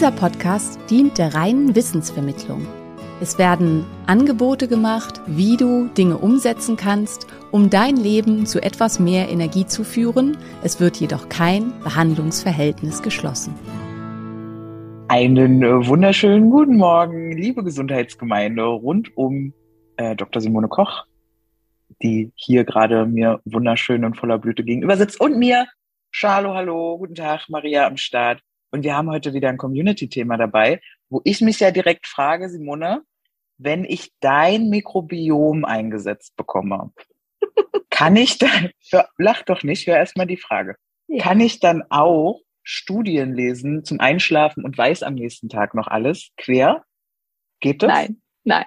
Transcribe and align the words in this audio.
Dieser 0.00 0.12
Podcast 0.12 0.80
dient 0.88 1.18
der 1.18 1.34
reinen 1.34 1.76
Wissensvermittlung. 1.76 2.66
Es 3.20 3.36
werden 3.36 3.84
Angebote 4.06 4.66
gemacht, 4.66 5.20
wie 5.26 5.58
du 5.58 5.88
Dinge 5.88 6.16
umsetzen 6.16 6.78
kannst, 6.78 7.26
um 7.50 7.68
dein 7.68 7.98
Leben 7.98 8.46
zu 8.46 8.62
etwas 8.62 8.98
mehr 8.98 9.28
Energie 9.28 9.66
zu 9.66 9.84
führen. 9.84 10.38
Es 10.62 10.80
wird 10.80 10.96
jedoch 10.96 11.28
kein 11.28 11.78
Behandlungsverhältnis 11.84 13.02
geschlossen. 13.02 13.52
Einen 15.08 15.62
äh, 15.62 15.86
wunderschönen 15.86 16.48
guten 16.48 16.78
Morgen, 16.78 17.32
liebe 17.32 17.62
Gesundheitsgemeinde 17.62 18.62
rund 18.62 19.14
um 19.18 19.52
äh, 19.98 20.16
Dr. 20.16 20.40
Simone 20.40 20.68
Koch, 20.68 21.04
die 22.02 22.32
hier 22.36 22.64
gerade 22.64 23.04
mir 23.04 23.42
wunderschön 23.44 24.06
und 24.06 24.16
voller 24.16 24.38
Blüte 24.38 24.64
gegenüber 24.64 24.96
sitzt 24.96 25.20
und 25.20 25.36
mir, 25.38 25.66
Charlo, 26.10 26.54
hallo, 26.54 26.96
guten 26.96 27.16
Tag, 27.16 27.50
Maria 27.50 27.86
am 27.86 27.98
Start. 27.98 28.40
Und 28.70 28.84
wir 28.84 28.96
haben 28.96 29.10
heute 29.10 29.32
wieder 29.34 29.48
ein 29.48 29.56
Community-Thema 29.58 30.36
dabei, 30.36 30.80
wo 31.08 31.20
ich 31.24 31.40
mich 31.40 31.60
ja 31.60 31.70
direkt 31.70 32.06
frage, 32.06 32.48
Simone, 32.48 33.02
wenn 33.58 33.84
ich 33.84 34.12
dein 34.20 34.68
Mikrobiom 34.68 35.64
eingesetzt 35.64 36.36
bekomme, 36.36 36.92
kann 37.90 38.16
ich 38.16 38.38
dann, 38.38 38.70
lach 39.18 39.42
doch 39.42 39.62
nicht, 39.62 39.86
hör 39.86 39.96
erstmal 39.96 40.26
die 40.26 40.36
Frage, 40.36 40.76
Ja. 41.08 41.22
kann 41.22 41.40
ich 41.40 41.60
dann 41.60 41.82
auch 41.90 42.40
Studien 42.62 43.34
lesen 43.34 43.84
zum 43.84 44.00
Einschlafen 44.00 44.64
und 44.64 44.78
weiß 44.78 45.02
am 45.02 45.14
nächsten 45.14 45.48
Tag 45.48 45.74
noch 45.74 45.88
alles 45.88 46.30
quer? 46.36 46.84
Geht 47.60 47.82
das? 47.82 47.88
Nein, 47.88 48.22
nein, 48.44 48.64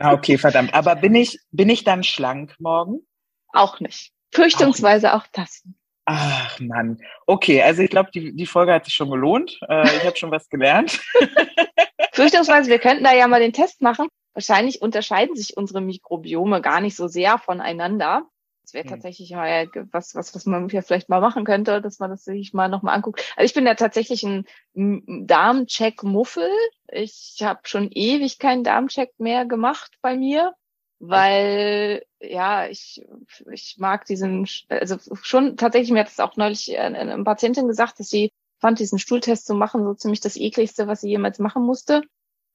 Ah, 0.00 0.12
okay, 0.12 0.36
verdammt. 0.36 0.74
Aber 0.74 0.96
bin 0.96 1.14
ich, 1.14 1.38
bin 1.52 1.68
ich 1.70 1.84
dann 1.84 2.02
schlank 2.02 2.56
morgen? 2.58 3.06
auch 3.52 3.80
nicht. 3.80 4.12
Fürchtungsweise 4.34 5.14
auch 5.14 5.26
das. 5.32 5.62
Ach 6.06 6.58
Mann. 6.60 6.98
Okay, 7.26 7.62
also 7.62 7.82
ich 7.82 7.90
glaube, 7.90 8.10
die, 8.14 8.34
die 8.34 8.46
Folge 8.46 8.72
hat 8.72 8.84
sich 8.84 8.94
schon 8.94 9.10
gelohnt. 9.10 9.58
Äh, 9.68 9.96
ich 9.96 10.04
habe 10.04 10.16
schon 10.16 10.30
was 10.30 10.48
gelernt. 10.48 11.00
Fürchtungsweise, 12.12 12.70
wir 12.70 12.78
könnten 12.78 13.04
da 13.04 13.12
ja 13.12 13.26
mal 13.28 13.40
den 13.40 13.52
Test 13.52 13.82
machen. 13.82 14.08
Wahrscheinlich 14.32 14.82
unterscheiden 14.82 15.34
sich 15.34 15.56
unsere 15.56 15.80
Mikrobiome 15.80 16.60
gar 16.62 16.80
nicht 16.80 16.96
so 16.96 17.08
sehr 17.08 17.38
voneinander. 17.38 18.22
Das 18.62 18.74
wäre 18.74 18.84
Hm. 18.84 18.90
tatsächlich 18.90 19.30
mal 19.32 19.68
was, 19.92 20.14
was, 20.14 20.34
was 20.34 20.46
man 20.46 20.68
hier 20.68 20.82
vielleicht 20.82 21.08
mal 21.08 21.20
machen 21.20 21.44
könnte, 21.44 21.80
dass 21.80 21.98
man 21.98 22.10
das 22.10 22.24
sich 22.24 22.52
mal 22.52 22.68
nochmal 22.68 22.94
anguckt. 22.94 23.20
Also 23.36 23.46
ich 23.46 23.54
bin 23.54 23.66
ja 23.66 23.74
tatsächlich 23.74 24.22
ein 24.24 24.44
Darmcheck-Muffel. 24.74 26.50
Ich 26.88 27.38
habe 27.42 27.60
schon 27.64 27.90
ewig 27.92 28.38
keinen 28.38 28.64
Darmcheck 28.64 29.12
mehr 29.18 29.44
gemacht 29.44 29.96
bei 30.02 30.16
mir, 30.16 30.52
weil 30.98 32.04
ja, 32.20 32.66
ich, 32.66 33.04
ich 33.52 33.76
mag 33.78 34.06
diesen, 34.06 34.48
also 34.68 34.96
schon 35.22 35.56
tatsächlich, 35.56 35.90
mir 35.90 36.00
hat 36.00 36.08
es 36.08 36.20
auch 36.20 36.36
neulich 36.36 36.78
eine, 36.78 36.98
eine 36.98 37.24
Patientin 37.24 37.68
gesagt, 37.68 38.00
dass 38.00 38.08
sie 38.08 38.32
fand 38.58 38.78
diesen 38.78 38.98
Stuhltest 38.98 39.46
zu 39.46 39.54
machen 39.54 39.84
so 39.84 39.94
ziemlich 39.94 40.20
das 40.20 40.36
ekligste, 40.36 40.86
was 40.86 41.02
sie 41.02 41.10
jemals 41.10 41.38
machen 41.38 41.62
musste. 41.62 42.02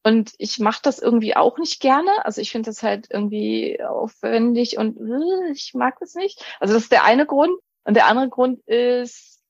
Und 0.03 0.33
ich 0.39 0.57
mache 0.57 0.81
das 0.81 0.97
irgendwie 0.97 1.35
auch 1.35 1.59
nicht 1.59 1.79
gerne. 1.79 2.09
Also 2.25 2.41
ich 2.41 2.51
finde 2.51 2.71
das 2.71 2.81
halt 2.81 3.07
irgendwie 3.11 3.81
aufwendig 3.83 4.77
und 4.77 4.97
äh, 4.97 5.51
ich 5.51 5.73
mag 5.75 5.99
das 5.99 6.15
nicht. 6.15 6.43
Also 6.59 6.73
das 6.73 6.83
ist 6.83 6.91
der 6.91 7.03
eine 7.03 7.27
Grund. 7.27 7.53
Und 7.83 7.95
der 7.95 8.07
andere 8.07 8.29
Grund 8.29 8.61
ist, 8.67 9.41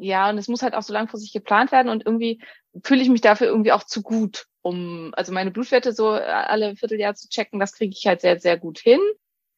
ja, 0.00 0.30
und 0.30 0.38
es 0.38 0.48
muss 0.48 0.62
halt 0.62 0.74
auch 0.74 0.82
so 0.82 0.92
langfristig 0.92 1.32
geplant 1.32 1.72
werden 1.72 1.88
und 1.88 2.04
irgendwie 2.04 2.42
fühle 2.82 3.02
ich 3.02 3.08
mich 3.08 3.20
dafür 3.20 3.46
irgendwie 3.46 3.72
auch 3.72 3.84
zu 3.84 4.02
gut, 4.02 4.46
um 4.62 5.12
also 5.14 5.32
meine 5.32 5.50
Blutwerte 5.50 5.92
so 5.92 6.08
alle 6.10 6.76
Vierteljahr 6.76 7.14
zu 7.14 7.28
checken. 7.28 7.60
Das 7.60 7.72
kriege 7.72 7.94
ich 7.96 8.06
halt 8.06 8.20
sehr, 8.20 8.40
sehr 8.40 8.58
gut 8.58 8.78
hin. 8.78 9.00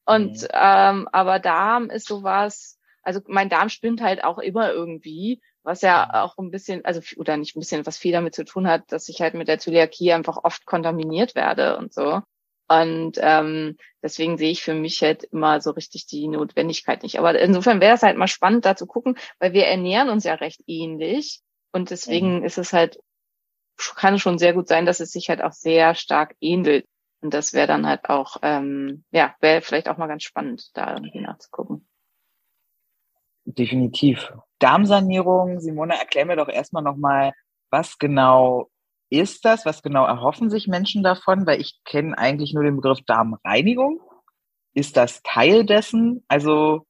Und 0.04 0.42
Mhm. 0.42 0.48
ähm, 0.52 1.08
aber 1.12 1.38
Darm 1.40 1.90
ist 1.90 2.06
sowas, 2.08 2.78
also 3.02 3.20
mein 3.26 3.48
Darm 3.48 3.68
spinnt 3.68 4.00
halt 4.00 4.22
auch 4.24 4.38
immer 4.38 4.70
irgendwie, 4.72 5.40
was 5.62 5.82
ja 5.82 6.22
auch 6.22 6.36
ein 6.38 6.50
bisschen, 6.50 6.84
also 6.84 7.00
oder 7.16 7.36
nicht 7.36 7.56
ein 7.56 7.60
bisschen, 7.60 7.86
was 7.86 7.98
viel 7.98 8.12
damit 8.12 8.34
zu 8.34 8.44
tun 8.44 8.68
hat, 8.68 8.92
dass 8.92 9.08
ich 9.08 9.20
halt 9.20 9.34
mit 9.34 9.48
der 9.48 9.58
Zöliakie 9.58 10.12
einfach 10.12 10.38
oft 10.44 10.64
kontaminiert 10.66 11.34
werde 11.34 11.76
und 11.76 11.92
so. 11.92 12.22
Und 12.68 13.12
ähm, 13.20 13.76
deswegen 14.02 14.38
sehe 14.38 14.50
ich 14.50 14.62
für 14.62 14.74
mich 14.74 15.00
halt 15.02 15.24
immer 15.24 15.60
so 15.60 15.70
richtig 15.70 16.06
die 16.06 16.26
Notwendigkeit 16.28 17.02
nicht. 17.02 17.18
Aber 17.18 17.38
insofern 17.38 17.80
wäre 17.80 17.94
es 17.94 18.02
halt 18.02 18.16
mal 18.16 18.26
spannend, 18.28 18.64
da 18.64 18.74
zu 18.76 18.86
gucken, 18.86 19.16
weil 19.38 19.52
wir 19.52 19.66
ernähren 19.66 20.08
uns 20.08 20.24
ja 20.24 20.34
recht 20.34 20.62
ähnlich. 20.66 21.40
Und 21.72 21.90
deswegen 21.90 22.42
ist 22.44 22.58
es 22.58 22.72
halt, 22.72 22.98
kann 23.96 24.18
schon 24.18 24.38
sehr 24.38 24.52
gut 24.52 24.68
sein, 24.68 24.86
dass 24.86 25.00
es 25.00 25.12
sich 25.12 25.28
halt 25.28 25.42
auch 25.42 25.52
sehr 25.52 25.94
stark 25.94 26.34
ähnelt. 26.40 26.86
Und 27.20 27.34
das 27.34 27.52
wäre 27.52 27.66
dann 27.66 27.86
halt 27.86 28.08
auch, 28.08 28.36
ähm, 28.42 29.04
ja, 29.10 29.34
wäre 29.40 29.62
vielleicht 29.62 29.88
auch 29.88 29.96
mal 29.96 30.06
ganz 30.06 30.22
spannend, 30.22 30.70
da 30.74 30.94
irgendwie 30.94 31.20
nachzugucken. 31.20 31.88
Definitiv. 33.44 34.32
Darmsanierung, 34.58 35.60
Simone, 35.60 35.98
erklär 35.98 36.26
mir 36.26 36.36
doch 36.36 36.48
erstmal 36.48 36.82
nochmal, 36.82 37.32
was 37.70 37.98
genau 37.98 38.70
ist 39.08 39.44
das? 39.44 39.64
Was 39.64 39.82
genau 39.82 40.04
erhoffen 40.04 40.50
sich 40.50 40.66
Menschen 40.66 41.02
davon? 41.02 41.46
Weil 41.46 41.60
ich 41.60 41.80
kenne 41.84 42.16
eigentlich 42.18 42.54
nur 42.54 42.64
den 42.64 42.76
Begriff 42.76 43.00
Darmreinigung. 43.06 44.00
Ist 44.74 44.96
das 44.96 45.22
Teil 45.22 45.64
dessen? 45.64 46.24
Also, 46.28 46.86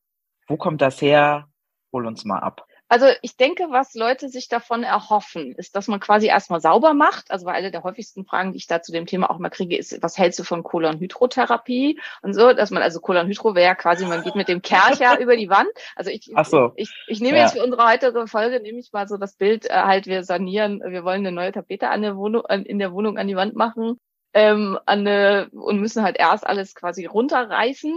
wo 0.49 0.57
kommt 0.57 0.81
das 0.81 1.01
her? 1.03 1.49
Hol 1.93 2.07
uns 2.07 2.25
mal 2.25 2.41
ab. 2.41 2.66
Also 2.89 3.07
ich 3.23 3.37
denke, 3.37 3.67
was 3.71 3.95
Leute 3.95 4.29
sich 4.29 4.49
davon 4.49 4.85
erhoffen, 4.85 5.53
ist, 5.57 5.75
dass 5.75 5.89
man 5.89 5.99
quasi 5.99 6.29
erstmal 6.29 6.61
sauber 6.61 6.95
macht. 6.95 7.31
Also 7.31 7.47
weil 7.47 7.55
eine 7.55 7.71
der 7.71 7.83
häufigsten 7.83 8.25
Fragen, 8.25 8.53
die 8.53 8.59
ich 8.59 8.67
da 8.67 8.81
zu 8.83 8.93
dem 8.93 9.07
Thema 9.07 9.31
auch 9.31 9.39
mal 9.39 9.51
kriege, 9.51 9.77
ist, 9.77 10.03
was 10.03 10.17
hältst 10.17 10.39
du 10.39 10.45
von 10.45 10.63
Kolonhydrotherapie 10.63 12.01
und 12.23 12.35
so, 12.35 12.53
dass 12.53 12.71
man 12.71 12.83
also 12.83 13.01
Kolonhydro 13.01 13.55
wäre 13.55 13.75
quasi, 13.75 14.07
man 14.07 14.23
geht 14.23 14.37
mit 14.37 14.49
dem 14.49 14.63
Kercher 14.63 15.19
über 15.21 15.37
die 15.37 15.51
Wand. 15.51 15.69
Also 15.97 16.11
ich, 16.11 16.31
so. 16.45 16.73
ich, 16.77 16.91
ich 17.09 17.21
nehme 17.21 17.39
Ja. 17.39 17.45
jetzt 17.45 17.55
für 17.55 17.65
unsere 17.65 17.89
heutige 17.89 18.27
Folge 18.29 18.61
nehme 18.61 18.79
ich 18.79 18.93
mal 18.93 19.09
so 19.09 19.17
das 19.17 19.35
Bild 19.35 19.67
äh, 19.67 19.75
halt, 19.75 20.07
wir 20.07 20.23
sanieren, 20.23 20.81
wir 20.87 21.05
wollen 21.05 21.27
eine 21.27 21.33
neue 21.33 21.53
Tapete 21.53 21.89
an 21.89 22.03
der 22.03 22.17
Wohnung, 22.17 22.47
an, 22.47 22.65
in 22.65 22.79
der 22.79 22.93
Wohnung 22.93 23.19
an 23.19 23.27
die 23.27 23.37
Wand 23.37 23.57
machen 23.57 23.99
ähm, 24.37 24.79
an 24.85 25.07
eine, 25.07 25.49
und 25.51 25.81
müssen 25.81 26.03
halt 26.03 26.19
erst 26.19 26.47
alles 26.47 26.75
quasi 26.75 27.07
runterreißen 27.07 27.95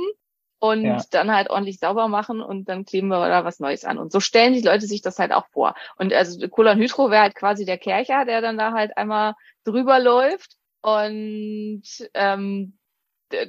und 0.60 0.84
Ja. 0.86 1.04
dann 1.12 1.32
halt 1.32 1.50
ordentlich 1.50 1.80
sauber 1.80 2.08
machen 2.08 2.42
und 2.42 2.68
dann 2.70 2.86
kleben 2.86 3.08
wir 3.10 3.28
da 3.30 3.46
was 3.46 3.60
Neues 3.60 3.86
an. 3.86 3.98
Und 3.98 4.12
so 4.12 4.20
stellen 4.20 4.54
die 4.54 4.62
Leute 4.62 4.86
sich 4.88 5.02
das 5.02 5.20
halt 5.20 5.32
auch 5.32 5.48
vor. 5.50 5.76
Und 5.98 6.14
also 6.14 6.48
Kolonhydro 6.50 7.10
wäre 7.12 7.24
halt 7.24 7.36
quasi 7.36 7.66
der 7.66 7.78
Kercher, 7.78 8.26
der 8.26 8.42
dann 8.42 8.58
da 8.58 8.74
halt 8.74 8.98
einmal 8.98 9.36
drüber 9.64 10.00
läuft 10.00 10.58
und 10.82 11.84
ähm, 12.14 12.78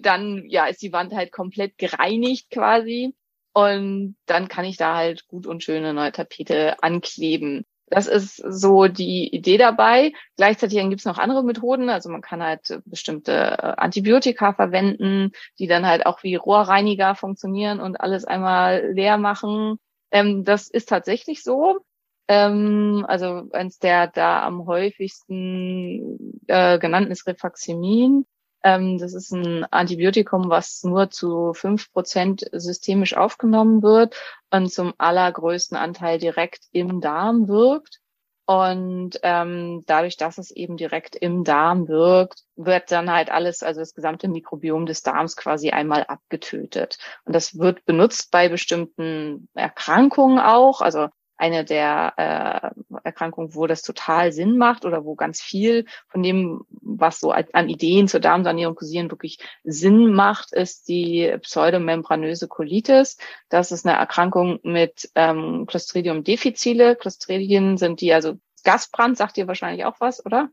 dann 0.00 0.44
ja 0.48 0.66
ist 0.66 0.82
die 0.82 0.92
Wand 0.92 1.12
halt 1.14 1.32
komplett 1.32 1.78
gereinigt 1.78 2.50
quasi 2.50 3.14
und 3.52 4.16
dann 4.26 4.48
kann 4.48 4.64
ich 4.64 4.76
da 4.76 4.96
halt 4.96 5.26
gut 5.28 5.46
und 5.46 5.62
schön 5.64 5.78
eine 5.78 5.94
neue 5.94 6.12
Tapete 6.12 6.82
ankleben. 6.82 7.64
Das 7.90 8.06
ist 8.06 8.36
so 8.36 8.86
die 8.86 9.34
Idee 9.34 9.58
dabei. 9.58 10.12
Gleichzeitig 10.36 10.78
gibt 10.78 11.00
es 11.00 11.04
noch 11.04 11.18
andere 11.18 11.42
Methoden. 11.42 11.90
Also 11.90 12.08
man 12.08 12.22
kann 12.22 12.42
halt 12.42 12.80
bestimmte 12.86 13.32
äh, 13.32 13.74
Antibiotika 13.76 14.54
verwenden, 14.54 15.32
die 15.58 15.66
dann 15.66 15.86
halt 15.86 16.06
auch 16.06 16.22
wie 16.22 16.36
Rohrreiniger 16.36 17.16
funktionieren 17.16 17.80
und 17.80 18.00
alles 18.00 18.24
einmal 18.24 18.92
leer 18.92 19.18
machen. 19.18 19.78
Ähm, 20.12 20.44
das 20.44 20.70
ist 20.70 20.88
tatsächlich 20.88 21.42
so. 21.42 21.80
Ähm, 22.28 23.04
also 23.08 23.48
eins 23.52 23.80
der 23.80 24.06
da 24.06 24.44
am 24.46 24.66
häufigsten 24.66 26.42
äh, 26.46 26.78
genannten 26.78 27.10
ist 27.10 27.26
Rifaximin. 27.26 28.24
Ähm, 28.62 28.98
das 28.98 29.14
ist 29.14 29.32
ein 29.32 29.64
Antibiotikum, 29.70 30.50
was 30.50 30.82
nur 30.84 31.10
zu 31.10 31.54
fünf 31.54 31.92
Prozent 31.92 32.48
systemisch 32.52 33.16
aufgenommen 33.16 33.82
wird 33.82 34.16
und 34.50 34.72
zum 34.72 34.94
allergrößten 34.98 35.76
Anteil 35.76 36.18
direkt 36.18 36.64
im 36.72 37.00
Darm 37.00 37.48
wirkt. 37.48 38.00
Und 38.46 39.20
ähm, 39.22 39.84
dadurch, 39.86 40.16
dass 40.16 40.36
es 40.36 40.50
eben 40.50 40.76
direkt 40.76 41.14
im 41.14 41.44
Darm 41.44 41.86
wirkt, 41.86 42.42
wird 42.56 42.90
dann 42.90 43.08
halt 43.08 43.30
alles, 43.30 43.62
also 43.62 43.78
das 43.78 43.94
gesamte 43.94 44.26
Mikrobiom 44.26 44.86
des 44.86 45.02
Darms 45.04 45.36
quasi 45.36 45.70
einmal 45.70 46.02
abgetötet. 46.02 46.98
Und 47.24 47.34
das 47.34 47.58
wird 47.58 47.84
benutzt 47.84 48.32
bei 48.32 48.48
bestimmten 48.48 49.48
Erkrankungen 49.54 50.40
auch. 50.40 50.80
Also 50.80 51.10
eine 51.40 51.64
der 51.64 52.12
äh, 52.16 52.98
Erkrankungen, 53.02 53.54
wo 53.54 53.66
das 53.66 53.82
total 53.82 54.32
Sinn 54.32 54.58
macht 54.58 54.84
oder 54.84 55.04
wo 55.04 55.14
ganz 55.14 55.40
viel 55.40 55.86
von 56.08 56.22
dem, 56.22 56.64
was 56.70 57.18
so 57.18 57.32
an 57.32 57.68
Ideen 57.68 58.08
zur 58.08 58.20
Darmsanierung 58.20 58.74
kursieren, 58.74 59.10
wirklich 59.10 59.38
Sinn 59.64 60.12
macht, 60.12 60.52
ist 60.52 60.88
die 60.88 61.34
pseudomembranöse 61.40 62.46
Colitis. 62.46 63.16
Das 63.48 63.72
ist 63.72 63.86
eine 63.86 63.96
Erkrankung 63.96 64.60
mit 64.62 65.10
ähm, 65.14 65.64
Clostridium 65.66 66.24
difficile. 66.24 66.94
Clostridien 66.94 67.78
sind 67.78 68.00
die, 68.02 68.12
also 68.12 68.34
Gasbrand 68.62 69.16
sagt 69.16 69.38
dir 69.38 69.48
wahrscheinlich 69.48 69.86
auch 69.86 69.96
was, 69.98 70.24
oder? 70.24 70.50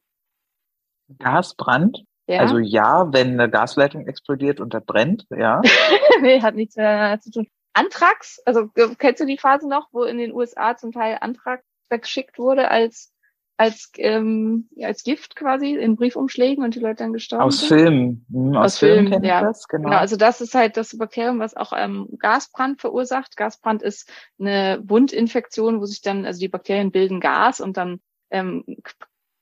Gasbrand? 1.20 2.06
Ja. 2.28 2.40
Also 2.40 2.60
ja, 2.60 3.12
wenn 3.12 3.40
eine 3.40 3.50
Gasleitung 3.50 4.08
explodiert 4.08 4.60
und 4.60 4.74
da 4.74 4.80
brennt, 4.80 5.26
ja. 5.30 5.62
nee, 6.22 6.42
hat 6.42 6.56
nichts 6.56 6.76
mehr 6.76 7.20
zu 7.22 7.32
tun. 7.32 7.48
Anthrax, 7.78 8.42
also 8.46 8.70
kennst 8.98 9.22
du 9.22 9.26
die 9.26 9.38
Phase 9.38 9.70
noch, 9.70 9.90
wo 9.92 10.04
in 10.04 10.18
den 10.18 10.34
USA 10.34 10.76
zum 10.76 10.92
Teil 10.92 11.18
Anthrax 11.22 11.64
weggeschickt 11.90 12.40
wurde 12.40 12.70
als 12.72 13.14
als 13.60 13.92
ähm, 13.98 14.70
als 14.84 15.04
Gift 15.04 15.36
quasi 15.36 15.76
in 15.76 15.96
Briefumschlägen 15.96 16.64
und 16.64 16.76
die 16.76 16.80
Leute 16.80 17.04
dann 17.04 17.14
gestorben 17.14 17.44
aus 17.44 17.60
sind? 17.60 17.68
Filmen. 17.68 18.26
Hm, 18.32 18.56
aus, 18.56 18.66
aus 18.66 18.80
Filmen, 18.80 19.08
Film, 19.10 19.24
ja. 19.24 19.42
Das, 19.42 19.68
genau. 19.68 19.90
genau. 19.90 19.98
Also 19.98 20.16
das 20.16 20.42
ist 20.42 20.54
halt 20.54 20.78
das 20.78 20.98
Bakterium, 20.98 21.40
was 21.40 21.56
auch 21.56 21.74
ähm, 21.76 22.08
Gasbrand 22.20 22.82
verursacht. 22.82 23.36
Gasbrand 23.36 23.82
ist 23.82 24.12
eine 24.40 24.82
Wundinfektion, 24.84 25.82
wo 25.82 25.86
sich 25.86 26.02
dann 26.02 26.26
also 26.26 26.40
die 26.40 26.50
Bakterien 26.50 26.92
bilden 26.92 27.20
Gas 27.20 27.60
und 27.60 27.78
dann 27.78 28.00
ähm, 28.30 28.64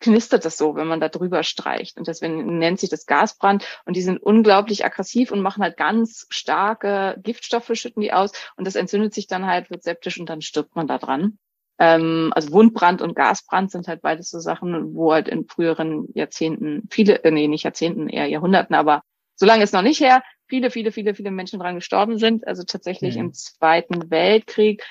knistert 0.05 0.45
das 0.45 0.57
so, 0.57 0.75
wenn 0.75 0.87
man 0.87 0.99
da 0.99 1.09
drüber 1.09 1.41
streicht. 1.41 1.97
Und 1.97 2.07
deswegen 2.07 2.59
nennt 2.59 2.79
sich 2.79 2.89
das 2.89 3.07
Gasbrand. 3.07 3.65
Und 3.85 3.95
die 3.95 4.03
sind 4.03 4.21
unglaublich 4.21 4.85
aggressiv 4.85 5.31
und 5.31 5.41
machen 5.41 5.63
halt 5.63 5.77
ganz 5.77 6.27
starke 6.29 7.19
Giftstoffe, 7.23 7.71
schütten 7.73 8.01
die 8.01 8.13
aus. 8.13 8.31
Und 8.55 8.67
das 8.67 8.75
entzündet 8.75 9.15
sich 9.15 9.25
dann 9.25 9.47
halt, 9.47 9.71
wird 9.71 9.83
septisch 9.83 10.19
und 10.19 10.29
dann 10.29 10.41
stirbt 10.41 10.75
man 10.75 10.85
da 10.85 10.99
dran. 10.99 11.39
Ähm, 11.79 12.31
also 12.35 12.51
Wundbrand 12.51 13.01
und 13.01 13.15
Gasbrand 13.15 13.71
sind 13.71 13.87
halt 13.87 14.03
beides 14.03 14.29
so 14.29 14.39
Sachen, 14.39 14.93
wo 14.93 15.11
halt 15.11 15.27
in 15.27 15.47
früheren 15.47 16.07
Jahrzehnten 16.13 16.87
viele, 16.91 17.23
äh, 17.23 17.31
nee, 17.31 17.47
nicht 17.47 17.63
Jahrzehnten, 17.63 18.07
eher 18.07 18.27
Jahrhunderten, 18.27 18.75
aber 18.75 19.01
so 19.35 19.45
lange 19.45 19.63
ist 19.63 19.73
noch 19.73 19.81
nicht 19.81 19.99
her, 19.99 20.23
viele, 20.47 20.69
viele, 20.69 20.91
viele, 20.91 21.15
viele 21.15 21.31
Menschen 21.31 21.59
dran 21.59 21.75
gestorben 21.75 22.17
sind. 22.17 22.47
Also 22.47 22.63
tatsächlich 22.63 23.15
mhm. 23.15 23.21
im 23.21 23.33
Zweiten 23.33 24.09
Weltkrieg 24.09 24.83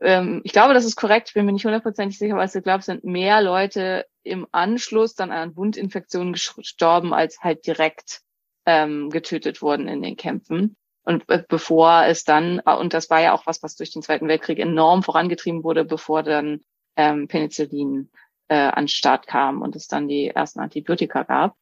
ähm, 0.00 0.40
ich 0.44 0.52
glaube, 0.52 0.74
das 0.74 0.84
ist 0.84 0.96
korrekt, 0.96 1.28
ich 1.28 1.34
bin 1.34 1.46
mir 1.46 1.52
nicht 1.52 1.64
hundertprozentig 1.64 2.18
sicher, 2.18 2.34
aber 2.34 2.44
ich 2.44 2.52
glaube, 2.52 2.80
es 2.80 2.86
sind 2.86 3.04
mehr 3.04 3.42
Leute 3.42 4.06
im 4.22 4.46
Anschluss 4.52 5.14
dann 5.14 5.30
an 5.30 5.56
Wundinfektionen 5.56 6.32
gestorben, 6.32 7.14
als 7.14 7.40
halt 7.40 7.66
direkt 7.66 8.20
ähm, 8.66 9.10
getötet 9.10 9.62
wurden 9.62 9.88
in 9.88 10.02
den 10.02 10.16
Kämpfen. 10.16 10.76
Und 11.04 11.24
bevor 11.48 12.04
es 12.06 12.24
dann, 12.24 12.60
äh, 12.66 12.74
und 12.74 12.92
das 12.92 13.10
war 13.10 13.20
ja 13.20 13.32
auch 13.32 13.46
was, 13.46 13.62
was 13.62 13.76
durch 13.76 13.92
den 13.92 14.02
Zweiten 14.02 14.28
Weltkrieg 14.28 14.58
enorm 14.58 15.04
vorangetrieben 15.04 15.62
wurde, 15.62 15.84
bevor 15.84 16.24
dann 16.24 16.60
ähm, 16.96 17.28
Penicillin 17.28 18.10
äh, 18.48 18.56
an 18.56 18.88
Start 18.88 19.26
kam 19.26 19.62
und 19.62 19.76
es 19.76 19.86
dann 19.86 20.08
die 20.08 20.28
ersten 20.28 20.60
Antibiotika 20.60 21.22
gab. 21.22 21.56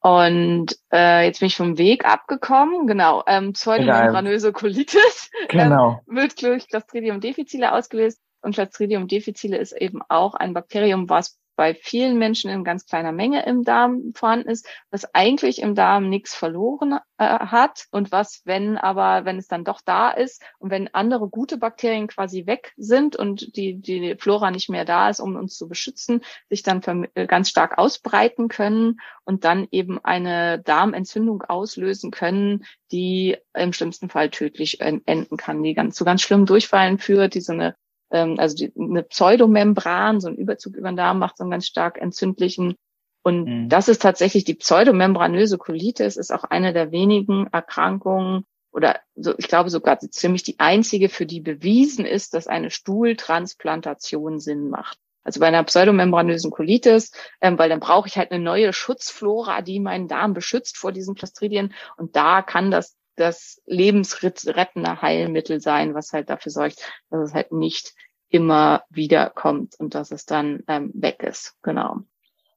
Und 0.00 0.78
äh, 0.92 1.26
jetzt 1.26 1.40
bin 1.40 1.48
ich 1.48 1.56
vom 1.56 1.76
Weg 1.76 2.04
abgekommen. 2.04 2.86
Genau, 2.86 3.24
ähm, 3.26 3.52
pseudomembranöse 3.52 4.52
Colitis 4.52 5.30
genau. 5.48 6.02
ähm, 6.08 6.16
wird 6.16 6.40
durch 6.42 6.68
Clostridium 6.68 7.20
difficile 7.20 7.72
ausgelöst. 7.72 8.20
Und 8.40 8.54
Clostridium 8.54 9.08
difficile 9.08 9.56
ist 9.56 9.72
eben 9.72 10.00
auch 10.08 10.34
ein 10.34 10.54
Bakterium, 10.54 11.08
was 11.08 11.38
bei 11.58 11.74
vielen 11.74 12.18
Menschen 12.18 12.50
in 12.52 12.62
ganz 12.62 12.86
kleiner 12.86 13.10
Menge 13.10 13.44
im 13.44 13.64
Darm 13.64 14.12
vorhanden 14.14 14.48
ist, 14.48 14.68
was 14.92 15.12
eigentlich 15.12 15.60
im 15.60 15.74
Darm 15.74 16.08
nichts 16.08 16.32
verloren 16.32 17.00
äh, 17.18 17.24
hat 17.24 17.88
und 17.90 18.12
was, 18.12 18.42
wenn 18.44 18.78
aber, 18.78 19.24
wenn 19.24 19.38
es 19.38 19.48
dann 19.48 19.64
doch 19.64 19.80
da 19.84 20.10
ist 20.10 20.40
und 20.60 20.70
wenn 20.70 20.94
andere 20.94 21.28
gute 21.28 21.58
Bakterien 21.58 22.06
quasi 22.06 22.46
weg 22.46 22.74
sind 22.76 23.16
und 23.16 23.56
die, 23.56 23.74
die 23.74 24.14
Flora 24.16 24.52
nicht 24.52 24.70
mehr 24.70 24.84
da 24.84 25.10
ist, 25.10 25.18
um 25.18 25.34
uns 25.34 25.56
zu 25.56 25.66
beschützen, 25.66 26.22
sich 26.48 26.62
dann 26.62 27.08
äh, 27.14 27.26
ganz 27.26 27.48
stark 27.48 27.76
ausbreiten 27.76 28.46
können 28.46 29.00
und 29.24 29.44
dann 29.44 29.66
eben 29.72 29.98
eine 30.04 30.60
Darmentzündung 30.60 31.42
auslösen 31.42 32.12
können, 32.12 32.66
die 32.92 33.36
im 33.52 33.72
schlimmsten 33.72 34.10
Fall 34.10 34.30
tödlich 34.30 34.80
enden 34.80 35.36
kann, 35.36 35.64
die 35.64 35.74
ganz 35.74 35.96
zu 35.96 36.04
ganz 36.04 36.22
schlimmen 36.22 36.46
Durchfallen 36.46 36.98
führt, 36.98 37.34
die 37.34 37.40
so 37.40 37.52
eine 37.52 37.74
ähm, 38.10 38.38
also 38.38 38.56
die, 38.56 38.72
eine 38.78 39.02
Pseudomembran, 39.02 40.20
so 40.20 40.28
ein 40.28 40.36
Überzug 40.36 40.76
über 40.76 40.90
den 40.90 40.96
Darm 40.96 41.18
macht 41.18 41.36
so 41.36 41.44
einen 41.44 41.50
ganz 41.50 41.66
stark 41.66 42.00
entzündlichen. 42.00 42.74
Und 43.22 43.44
mhm. 43.44 43.68
das 43.68 43.88
ist 43.88 44.02
tatsächlich 44.02 44.44
die 44.44 44.54
pseudomembranöse 44.54 45.58
Colitis, 45.58 46.16
ist 46.16 46.32
auch 46.32 46.44
eine 46.44 46.72
der 46.72 46.92
wenigen 46.92 47.46
Erkrankungen 47.48 48.44
oder 48.70 49.00
so, 49.14 49.34
ich 49.38 49.48
glaube 49.48 49.70
sogar 49.70 49.98
ziemlich 49.98 50.42
die 50.42 50.60
einzige, 50.60 51.08
für 51.08 51.26
die 51.26 51.40
bewiesen 51.40 52.04
ist, 52.04 52.34
dass 52.34 52.46
eine 52.46 52.70
Stuhltransplantation 52.70 54.38
Sinn 54.38 54.68
macht. 54.68 54.98
Also 55.24 55.40
bei 55.40 55.46
einer 55.46 55.64
pseudomembranösen 55.64 56.50
Colitis, 56.50 57.12
ähm, 57.40 57.58
weil 57.58 57.68
dann 57.68 57.80
brauche 57.80 58.08
ich 58.08 58.16
halt 58.16 58.30
eine 58.30 58.42
neue 58.42 58.72
Schutzflora, 58.72 59.62
die 59.62 59.80
meinen 59.80 60.08
Darm 60.08 60.32
beschützt 60.32 60.78
vor 60.78 60.92
diesen 60.92 61.14
Clostridien. 61.14 61.74
Und 61.96 62.16
da 62.16 62.40
kann 62.40 62.70
das 62.70 62.96
das 63.18 63.60
lebensrettende 63.66 65.02
Heilmittel 65.02 65.60
sein, 65.60 65.94
was 65.94 66.12
halt 66.12 66.30
dafür 66.30 66.52
sorgt, 66.52 66.80
dass 67.10 67.28
es 67.28 67.34
halt 67.34 67.52
nicht 67.52 67.94
immer 68.28 68.84
wieder 68.90 69.30
kommt 69.30 69.78
und 69.78 69.94
dass 69.94 70.10
es 70.10 70.26
dann 70.26 70.62
ähm, 70.68 70.90
weg 70.94 71.22
ist. 71.22 71.56
Genau. 71.62 72.00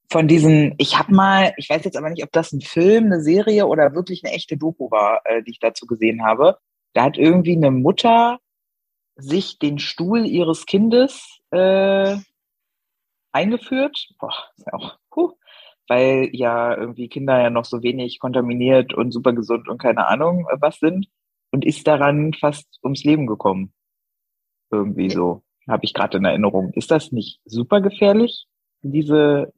Von 0.10 0.28
diesen, 0.28 0.76
ich 0.78 1.00
habe 1.00 1.14
mal, 1.14 1.54
ich 1.56 1.70
weiß 1.70 1.86
jetzt 1.86 1.96
aber 1.96 2.10
nicht, 2.10 2.24
ob 2.24 2.32
das 2.34 2.52
ein 2.52 2.60
Film, 2.60 3.06
eine 3.06 3.22
Serie 3.22 3.66
oder 3.68 3.96
wirklich 3.96 4.24
eine 4.24 4.34
echte 4.34 4.58
Doku 4.58 4.92
war, 4.92 5.22
äh, 5.24 5.42
die 5.42 5.52
ich 5.52 5.60
dazu 5.60 5.86
gesehen 5.86 6.26
habe. 6.26 6.58
Da 6.94 7.04
hat 7.04 7.18
irgendwie 7.18 7.56
eine 7.56 7.72
Mutter 7.72 8.40
sich 9.16 9.60
den 9.60 9.80
Stuhl 9.80 10.26
ihres 10.26 10.66
Kindes 10.66 11.40
äh, 11.52 12.18
eingeführt. 13.32 14.10
Boah, 14.20 14.34
ist 14.58 14.68
ja 14.68 14.74
auch, 14.74 14.98
huh, 15.16 15.32
weil 15.92 16.30
ja 16.32 16.74
irgendwie 16.74 17.10
Kinder 17.10 17.42
ja 17.42 17.50
noch 17.50 17.66
so 17.66 17.84
wenig 17.84 18.20
kontaminiert 18.20 18.94
und 18.94 19.12
super 19.12 19.34
gesund 19.34 19.68
und 19.68 19.78
keine 19.78 20.08
Ahnung 20.08 20.48
äh, 20.50 20.56
was 20.62 20.80
sind 20.80 21.08
und 21.52 21.66
ist 21.66 21.86
daran 21.86 22.32
fast 22.34 22.80
ums 22.82 23.04
Leben 23.04 23.28
gekommen. 23.28 23.74
Irgendwie 24.72 25.10
so, 25.10 25.44
habe 25.68 25.84
ich 25.84 25.94
gerade 25.94 26.18
in 26.18 26.24
Erinnerung. 26.24 26.72
Ist 26.76 26.92
das 26.92 27.12
nicht 27.12 27.42
super 27.44 27.82
gefährlich, 27.82 28.48
diese 28.82 29.52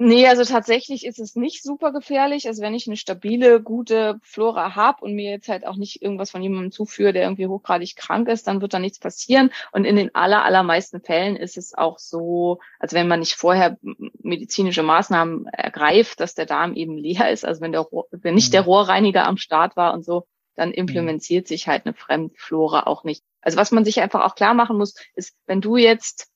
Nee, 0.00 0.28
also 0.28 0.44
tatsächlich 0.44 1.04
ist 1.04 1.18
es 1.18 1.34
nicht 1.34 1.64
super 1.64 1.90
gefährlich. 1.90 2.46
Also 2.46 2.62
wenn 2.62 2.72
ich 2.72 2.86
eine 2.86 2.96
stabile, 2.96 3.60
gute 3.60 4.20
Flora 4.22 4.76
habe 4.76 5.04
und 5.04 5.14
mir 5.14 5.28
jetzt 5.28 5.48
halt 5.48 5.66
auch 5.66 5.74
nicht 5.74 6.00
irgendwas 6.02 6.30
von 6.30 6.40
jemandem 6.40 6.70
zuführe, 6.70 7.12
der 7.12 7.24
irgendwie 7.24 7.48
hochgradig 7.48 7.96
krank 7.96 8.28
ist, 8.28 8.46
dann 8.46 8.60
wird 8.60 8.72
da 8.74 8.78
nichts 8.78 9.00
passieren. 9.00 9.50
Und 9.72 9.84
in 9.84 9.96
den 9.96 10.14
aller, 10.14 10.44
allermeisten 10.44 11.00
Fällen 11.00 11.34
ist 11.34 11.58
es 11.58 11.74
auch 11.74 11.98
so, 11.98 12.60
also 12.78 12.94
wenn 12.94 13.08
man 13.08 13.18
nicht 13.18 13.34
vorher 13.34 13.76
medizinische 14.22 14.84
Maßnahmen 14.84 15.46
ergreift, 15.46 16.20
dass 16.20 16.36
der 16.36 16.46
Darm 16.46 16.74
eben 16.74 16.96
leer 16.96 17.32
ist, 17.32 17.44
also 17.44 17.60
wenn 17.60 17.72
der 17.72 17.84
wenn 18.12 18.36
nicht 18.36 18.52
der 18.52 18.62
mhm. 18.62 18.68
Rohrreiniger 18.68 19.26
am 19.26 19.36
Start 19.36 19.74
war 19.74 19.94
und 19.94 20.04
so, 20.04 20.28
dann 20.54 20.70
implementiert 20.70 21.46
mhm. 21.46 21.48
sich 21.48 21.66
halt 21.66 21.86
eine 21.86 21.94
Fremdflora 21.94 22.86
auch 22.86 23.02
nicht. 23.02 23.24
Also 23.40 23.58
was 23.58 23.72
man 23.72 23.84
sich 23.84 24.00
einfach 24.00 24.24
auch 24.24 24.36
klar 24.36 24.54
machen 24.54 24.78
muss, 24.78 24.94
ist, 25.16 25.34
wenn 25.46 25.60
du 25.60 25.76
jetzt 25.76 26.28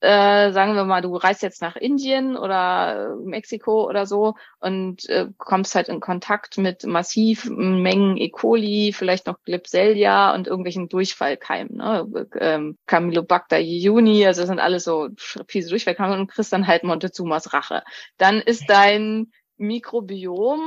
äh, 0.00 0.52
sagen 0.52 0.74
wir 0.74 0.84
mal, 0.84 1.02
du 1.02 1.14
reist 1.14 1.42
jetzt 1.42 1.62
nach 1.62 1.76
Indien 1.76 2.36
oder 2.36 3.16
Mexiko 3.22 3.86
oder 3.86 4.06
so 4.06 4.34
und 4.58 5.08
äh, 5.08 5.26
kommst 5.36 5.74
halt 5.74 5.88
in 5.88 6.00
Kontakt 6.00 6.58
mit 6.58 6.84
massiven 6.84 7.82
Mengen 7.82 8.16
E. 8.16 8.30
coli, 8.30 8.92
vielleicht 8.92 9.26
noch 9.26 9.42
Klebsiella 9.42 10.34
und 10.34 10.46
irgendwelchen 10.46 10.88
Durchfallkeimen, 10.88 11.76
ne? 11.76 12.28
ähm, 12.38 12.78
Camelobacter 12.86 13.58
jejuni, 13.58 14.26
also 14.26 14.42
das 14.42 14.48
sind 14.48 14.60
alles 14.60 14.84
so 14.84 15.08
fiese 15.46 15.68
Durchfallkeime 15.70 16.14
und 16.18 16.30
kriegst 16.30 16.52
dann 16.52 16.66
halt 16.66 16.84
Montezumas 16.84 17.52
Rache. 17.52 17.82
Dann 18.16 18.40
ist 18.40 18.64
dein 18.68 19.30
Mikrobiom 19.58 20.60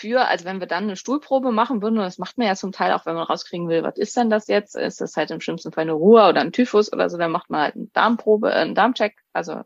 für, 0.00 0.26
also 0.26 0.46
wenn 0.46 0.60
wir 0.60 0.66
dann 0.66 0.84
eine 0.84 0.96
Stuhlprobe 0.96 1.52
machen 1.52 1.82
würden, 1.82 1.98
und 1.98 2.04
das 2.04 2.18
macht 2.18 2.38
man 2.38 2.46
ja 2.46 2.54
zum 2.54 2.72
Teil 2.72 2.92
auch, 2.92 3.04
wenn 3.04 3.14
man 3.14 3.24
rauskriegen 3.24 3.68
will, 3.68 3.82
was 3.82 3.98
ist 3.98 4.16
denn 4.16 4.30
das 4.30 4.48
jetzt? 4.48 4.74
Ist 4.74 5.00
das 5.00 5.16
halt 5.16 5.30
im 5.30 5.40
schlimmsten 5.40 5.72
Fall 5.72 5.82
eine 5.82 5.92
Ruhe 5.92 6.26
oder 6.26 6.40
ein 6.40 6.52
Typhus 6.52 6.92
oder 6.92 7.10
so, 7.10 7.18
dann 7.18 7.30
macht 7.30 7.50
man 7.50 7.60
halt 7.60 7.76
eine 7.76 7.88
Darmprobe, 7.92 8.50
äh, 8.50 8.54
einen 8.54 8.74
Darmcheck, 8.74 9.18
also 9.34 9.60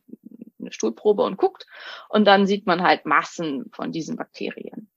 eine 0.61 0.73
Stuhlprobe 0.73 1.23
und 1.23 1.37
guckt. 1.37 1.67
Und 2.09 2.25
dann 2.27 2.47
sieht 2.47 2.67
man 2.67 2.83
halt 2.83 3.07
Massen 3.07 3.71
von 3.73 3.93
diesen 3.93 4.17
Bakterien 4.17 4.89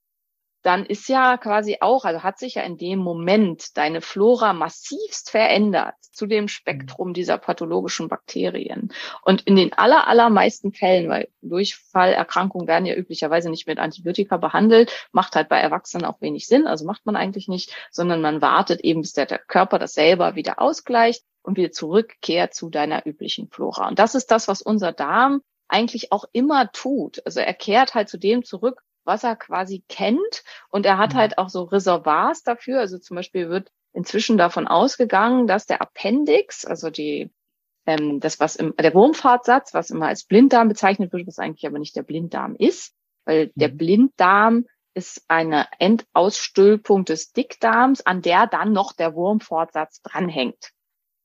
dann 0.64 0.86
ist 0.86 1.08
ja 1.08 1.38
quasi 1.38 1.78
auch, 1.82 2.04
also 2.04 2.24
hat 2.24 2.40
sich 2.40 2.56
ja 2.56 2.64
in 2.64 2.78
dem 2.78 3.00
Moment 3.00 3.78
deine 3.78 4.02
Flora 4.02 4.54
massivst 4.54 5.30
verändert 5.30 5.96
zu 6.12 6.26
dem 6.26 6.48
Spektrum 6.48 7.14
dieser 7.14 7.38
pathologischen 7.38 8.08
Bakterien. 8.08 8.92
Und 9.22 9.42
in 9.44 9.56
den 9.56 9.74
aller, 9.74 10.08
allermeisten 10.08 10.74
Fällen, 10.74 11.10
weil 11.10 11.30
Durchfallerkrankungen 11.42 12.68
werden 12.68 12.86
ja 12.86 12.96
üblicherweise 12.96 13.50
nicht 13.50 13.68
mit 13.68 13.80
Antibiotika 13.80 14.38
behandelt, 14.38 15.08
macht 15.12 15.36
halt 15.36 15.48
bei 15.48 15.60
Erwachsenen 15.60 16.06
auch 16.06 16.22
wenig 16.22 16.48
Sinn, 16.48 16.68
also 16.68 16.86
macht 16.86 17.06
man 17.06 17.16
eigentlich 17.16 17.48
nicht, 17.48 17.74
sondern 17.92 18.22
man 18.22 18.42
wartet 18.42 18.82
eben, 18.82 19.02
bis 19.02 19.14
der, 19.14 19.28
der 19.28 19.40
Körper 19.40 19.80
das 19.80 19.94
selber 19.94 20.36
wieder 20.36 20.60
ausgleicht 20.60 21.24
und 21.44 21.56
wieder 21.58 21.72
zurückkehrt 21.72 22.54
zu 22.54 22.70
deiner 22.70 23.06
üblichen 23.06 23.48
Flora. 23.50 23.88
Und 23.88 24.00
das 24.00 24.16
ist 24.16 24.32
das, 24.32 24.48
was 24.48 24.62
unser 24.62 24.92
Darm 24.92 25.42
eigentlich 25.68 26.12
auch 26.12 26.26
immer 26.32 26.72
tut. 26.72 27.22
Also 27.26 27.40
er 27.40 27.54
kehrt 27.54 27.94
halt 27.94 28.10
zu 28.10 28.18
dem 28.18 28.44
zurück, 28.44 28.82
was 29.08 29.24
er 29.24 29.36
quasi 29.36 29.84
kennt. 29.90 30.44
Und 30.70 30.86
er 30.86 30.98
hat 30.98 31.16
halt 31.16 31.38
auch 31.38 31.50
so 31.50 31.64
Reservoirs 31.64 32.44
dafür. 32.44 32.80
Also 32.80 33.00
zum 33.00 33.16
Beispiel 33.16 33.50
wird 33.50 33.72
inzwischen 33.94 34.38
davon 34.38 34.68
ausgegangen, 34.68 35.48
dass 35.48 35.66
der 35.66 35.82
Appendix, 35.82 36.66
also 36.66 36.90
die 36.90 37.32
ähm, 37.88 38.20
das, 38.20 38.40
was 38.40 38.58
im, 38.58 38.76
der 38.76 38.94
Wurmfortsatz, 38.94 39.74
was 39.74 39.90
immer 39.90 40.08
als 40.08 40.26
Blinddarm 40.26 40.68
bezeichnet 40.68 41.14
wird, 41.14 41.26
was 41.26 41.40
eigentlich 41.40 41.66
aber 41.66 41.80
nicht 41.80 41.96
der 41.96 42.04
Blinddarm 42.04 42.56
ist, 42.56 42.94
weil 43.26 43.52
der 43.56 43.70
Mhm. 43.70 43.78
Blinddarm 43.78 44.66
ist 44.94 45.24
eine 45.28 45.68
Endausstülpung 45.80 47.06
des 47.06 47.32
Dickdarms, 47.32 48.06
an 48.06 48.22
der 48.22 48.48
dann 48.48 48.74
noch 48.74 48.94
der 48.94 49.16
Wurmfortsatz 49.16 50.02
dranhängt. 50.02 50.72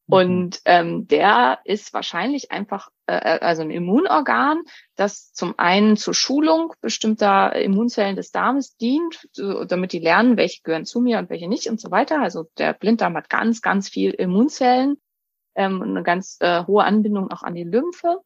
Mhm. 0.06 0.14
Und 0.14 0.62
ähm, 0.64 1.08
der 1.08 1.60
ist 1.64 1.92
wahrscheinlich 1.92 2.50
einfach 2.50 2.90
äh, 3.06 3.38
also 3.40 3.62
ein 3.62 3.70
Immunorgan, 3.70 4.62
das 4.96 5.32
zum 5.32 5.58
einen 5.58 5.96
zur 5.96 6.14
Schulung 6.14 6.74
bestimmter 6.80 7.54
Immunzellen 7.56 8.16
des 8.16 8.30
Darmes 8.30 8.76
dient, 8.76 9.28
so, 9.32 9.64
damit 9.64 9.92
die 9.92 10.00
lernen, 10.00 10.36
welche 10.36 10.62
gehören 10.62 10.86
zu 10.86 11.00
mir 11.00 11.18
und 11.18 11.30
welche 11.30 11.48
nicht 11.48 11.68
und 11.68 11.80
so 11.80 11.90
weiter. 11.90 12.20
Also 12.20 12.48
der 12.58 12.72
Blinddarm 12.74 13.16
hat 13.16 13.30
ganz, 13.30 13.62
ganz 13.62 13.88
viel 13.88 14.10
Immunzellen 14.10 14.96
ähm, 15.54 15.80
und 15.80 15.90
eine 15.90 16.02
ganz 16.02 16.36
äh, 16.40 16.64
hohe 16.66 16.84
Anbindung 16.84 17.30
auch 17.30 17.42
an 17.42 17.54
die 17.54 17.64
Lymphe. 17.64 18.18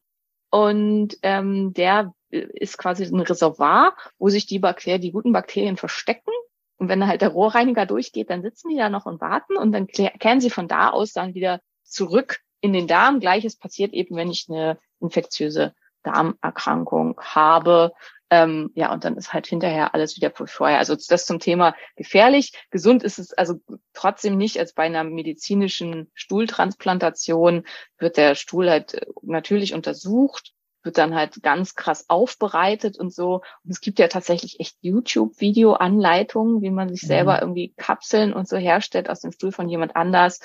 Und 0.49 1.17
ähm, 1.23 1.73
der 1.73 2.13
äh, 2.31 2.47
ist 2.53 2.77
quasi 2.77 3.03
ein 3.05 3.19
Reservoir, 3.19 3.95
wo 4.17 4.29
sich 4.29 4.45
die 4.45 4.59
Bakterien, 4.59 5.01
die 5.01 5.11
guten 5.11 5.33
Bakterien 5.33 5.77
verstecken. 5.77 6.31
Und 6.77 6.89
wenn 6.89 7.07
halt 7.07 7.21
der 7.21 7.29
Rohrreiniger 7.29 7.85
durchgeht, 7.85 8.29
dann 8.29 8.41
sitzen 8.41 8.69
die 8.69 8.77
da 8.77 8.89
noch 8.89 9.05
und 9.05 9.19
warten 9.19 9.57
und 9.57 9.71
dann 9.71 9.87
kehren 9.87 10.41
sie 10.41 10.49
von 10.49 10.67
da 10.67 10.89
aus 10.89 11.11
dann 11.13 11.33
wieder 11.33 11.59
zurück 11.83 12.39
in 12.61 12.73
den 12.73 12.87
Darm. 12.87 13.19
Gleiches 13.19 13.55
passiert 13.55 13.93
eben, 13.93 14.15
wenn 14.15 14.29
ich 14.29 14.47
eine 14.49 14.77
infektiöse 14.99 15.73
Darmerkrankung 16.03 17.19
habe. 17.19 17.93
Ähm, 18.29 18.71
ja, 18.75 18.91
und 18.91 19.05
dann 19.05 19.15
ist 19.15 19.31
halt 19.33 19.47
hinterher 19.47 19.93
alles 19.93 20.17
wieder 20.17 20.31
wie 20.37 20.47
vorher. 20.47 20.79
Also 20.79 20.95
das 20.95 21.25
zum 21.25 21.39
Thema 21.39 21.75
gefährlich. 21.95 22.53
Gesund 22.71 23.03
ist 23.03 23.19
es 23.19 23.33
also 23.33 23.55
trotzdem 23.93 24.37
nicht, 24.37 24.59
als 24.59 24.73
bei 24.73 24.83
einer 24.83 25.05
medizinischen 25.05 26.11
Stuhltransplantation 26.13 27.63
wird 27.97 28.17
der 28.17 28.35
Stuhl 28.35 28.69
halt 28.69 28.95
äh, 28.95 29.05
natürlich 29.21 29.73
untersucht, 29.73 30.53
wird 30.87 30.97
dann 30.97 31.13
halt 31.13 31.43
ganz 31.43 31.75
krass 31.75 32.05
aufbereitet 32.09 32.97
und 32.97 33.13
so. 33.13 33.43
Und 33.63 33.69
es 33.69 33.81
gibt 33.81 33.99
ja 33.99 34.07
tatsächlich 34.07 34.59
echt 34.59 34.77
YouTube-Video-Anleitungen, 34.81 36.63
wie 36.63 36.71
man 36.71 36.89
sich 36.89 37.03
Mhm. 37.03 37.07
selber 37.07 37.41
irgendwie 37.41 37.73
Kapseln 37.77 38.33
und 38.33 38.47
so 38.49 38.57
herstellt 38.57 39.07
aus 39.09 39.19
dem 39.19 39.31
Stuhl 39.31 39.51
von 39.51 39.69
jemand 39.69 39.95
anders. 39.95 40.39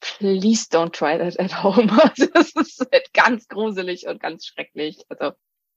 Please 0.00 0.66
don't 0.70 0.92
try 0.92 1.16
that 1.18 1.40
at 1.40 1.62
home. 1.62 1.86
Das 2.34 2.52
ist 2.54 2.86
halt 2.92 3.12
ganz 3.14 3.48
gruselig 3.48 4.06
und 4.06 4.20
ganz 4.20 4.44
schrecklich. 4.46 5.04
Also 5.08 5.32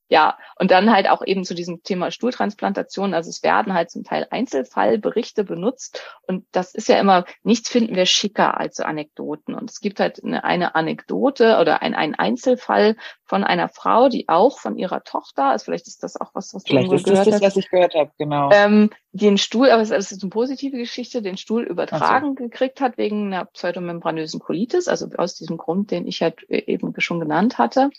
ja, 0.10 0.38
und 0.60 0.72
dann 0.72 0.91
halt 0.91 1.10
auch 1.10 1.25
eben 1.25 1.43
zu 1.43 1.55
diesem 1.55 1.81
Thema 1.81 2.12
Stuhltransplantation. 2.12 3.13
Also 3.13 3.29
es 3.29 3.41
werden 3.41 3.74
halt 3.74 3.89
zum 3.89 4.03
Teil 4.03 4.27
Einzelfallberichte 4.29 5.43
benutzt 5.43 6.01
und 6.27 6.45
das 6.51 6.75
ist 6.75 6.89
ja 6.89 7.00
immer, 7.00 7.25
nichts 7.43 7.69
finden 7.69 7.95
wir 7.95 8.05
schicker 8.05 8.60
als 8.60 8.77
so 8.77 8.83
Anekdoten. 8.83 9.55
Und 9.55 9.69
es 9.69 9.79
gibt 9.79 10.00
halt 10.00 10.24
eine, 10.24 10.43
eine 10.43 10.75
Anekdote 10.75 11.57
oder 11.60 11.81
ein, 11.81 11.95
ein 11.95 12.15
Einzelfall 12.15 12.95
von 13.24 13.43
einer 13.43 13.69
Frau, 13.69 14.10
die 14.10 14.29
auch 14.29 14.60
von 14.60 14.77
ihrer 14.77 15.03
Tochter, 15.03 15.45
also 15.45 15.65
vielleicht 15.65 15.88
ist 15.88 16.03
das 16.03 16.19
auch 16.19 16.31
was, 16.33 16.53
was 16.53 16.63
du 16.63 16.69
Vielleicht 16.69 16.91
irgendwo 16.91 16.95
ist 16.95 17.05
gehört 17.05 17.27
das, 17.27 17.36
hast, 17.36 17.41
was 17.41 17.57
ich 17.57 17.69
gehört 17.69 17.95
habe, 17.95 18.12
genau. 18.17 18.50
ähm, 18.53 18.89
den 19.13 19.38
Stuhl, 19.38 19.72
aber 19.72 19.81
es 19.81 19.89
ist 19.89 20.22
eine 20.22 20.29
positive 20.29 20.77
Geschichte, 20.77 21.22
den 21.22 21.38
Stuhl 21.38 21.63
übertragen 21.63 22.36
gekriegt 22.36 22.81
hat 22.81 22.98
wegen 22.98 23.33
einer 23.33 23.45
pseudomembranösen 23.45 24.39
Colitis, 24.39 24.88
also 24.88 25.07
aus 25.17 25.36
diesem 25.36 25.57
Grund, 25.57 25.91
den 25.91 26.05
ich 26.07 26.22
halt 26.22 26.48
äh, 26.50 26.63
eben 26.72 26.93
schon 27.00 27.19
genannt 27.19 27.57
hatte. 27.57 27.89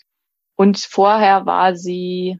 Und 0.55 0.79
vorher 0.79 1.45
war 1.45 1.75
sie 1.75 2.39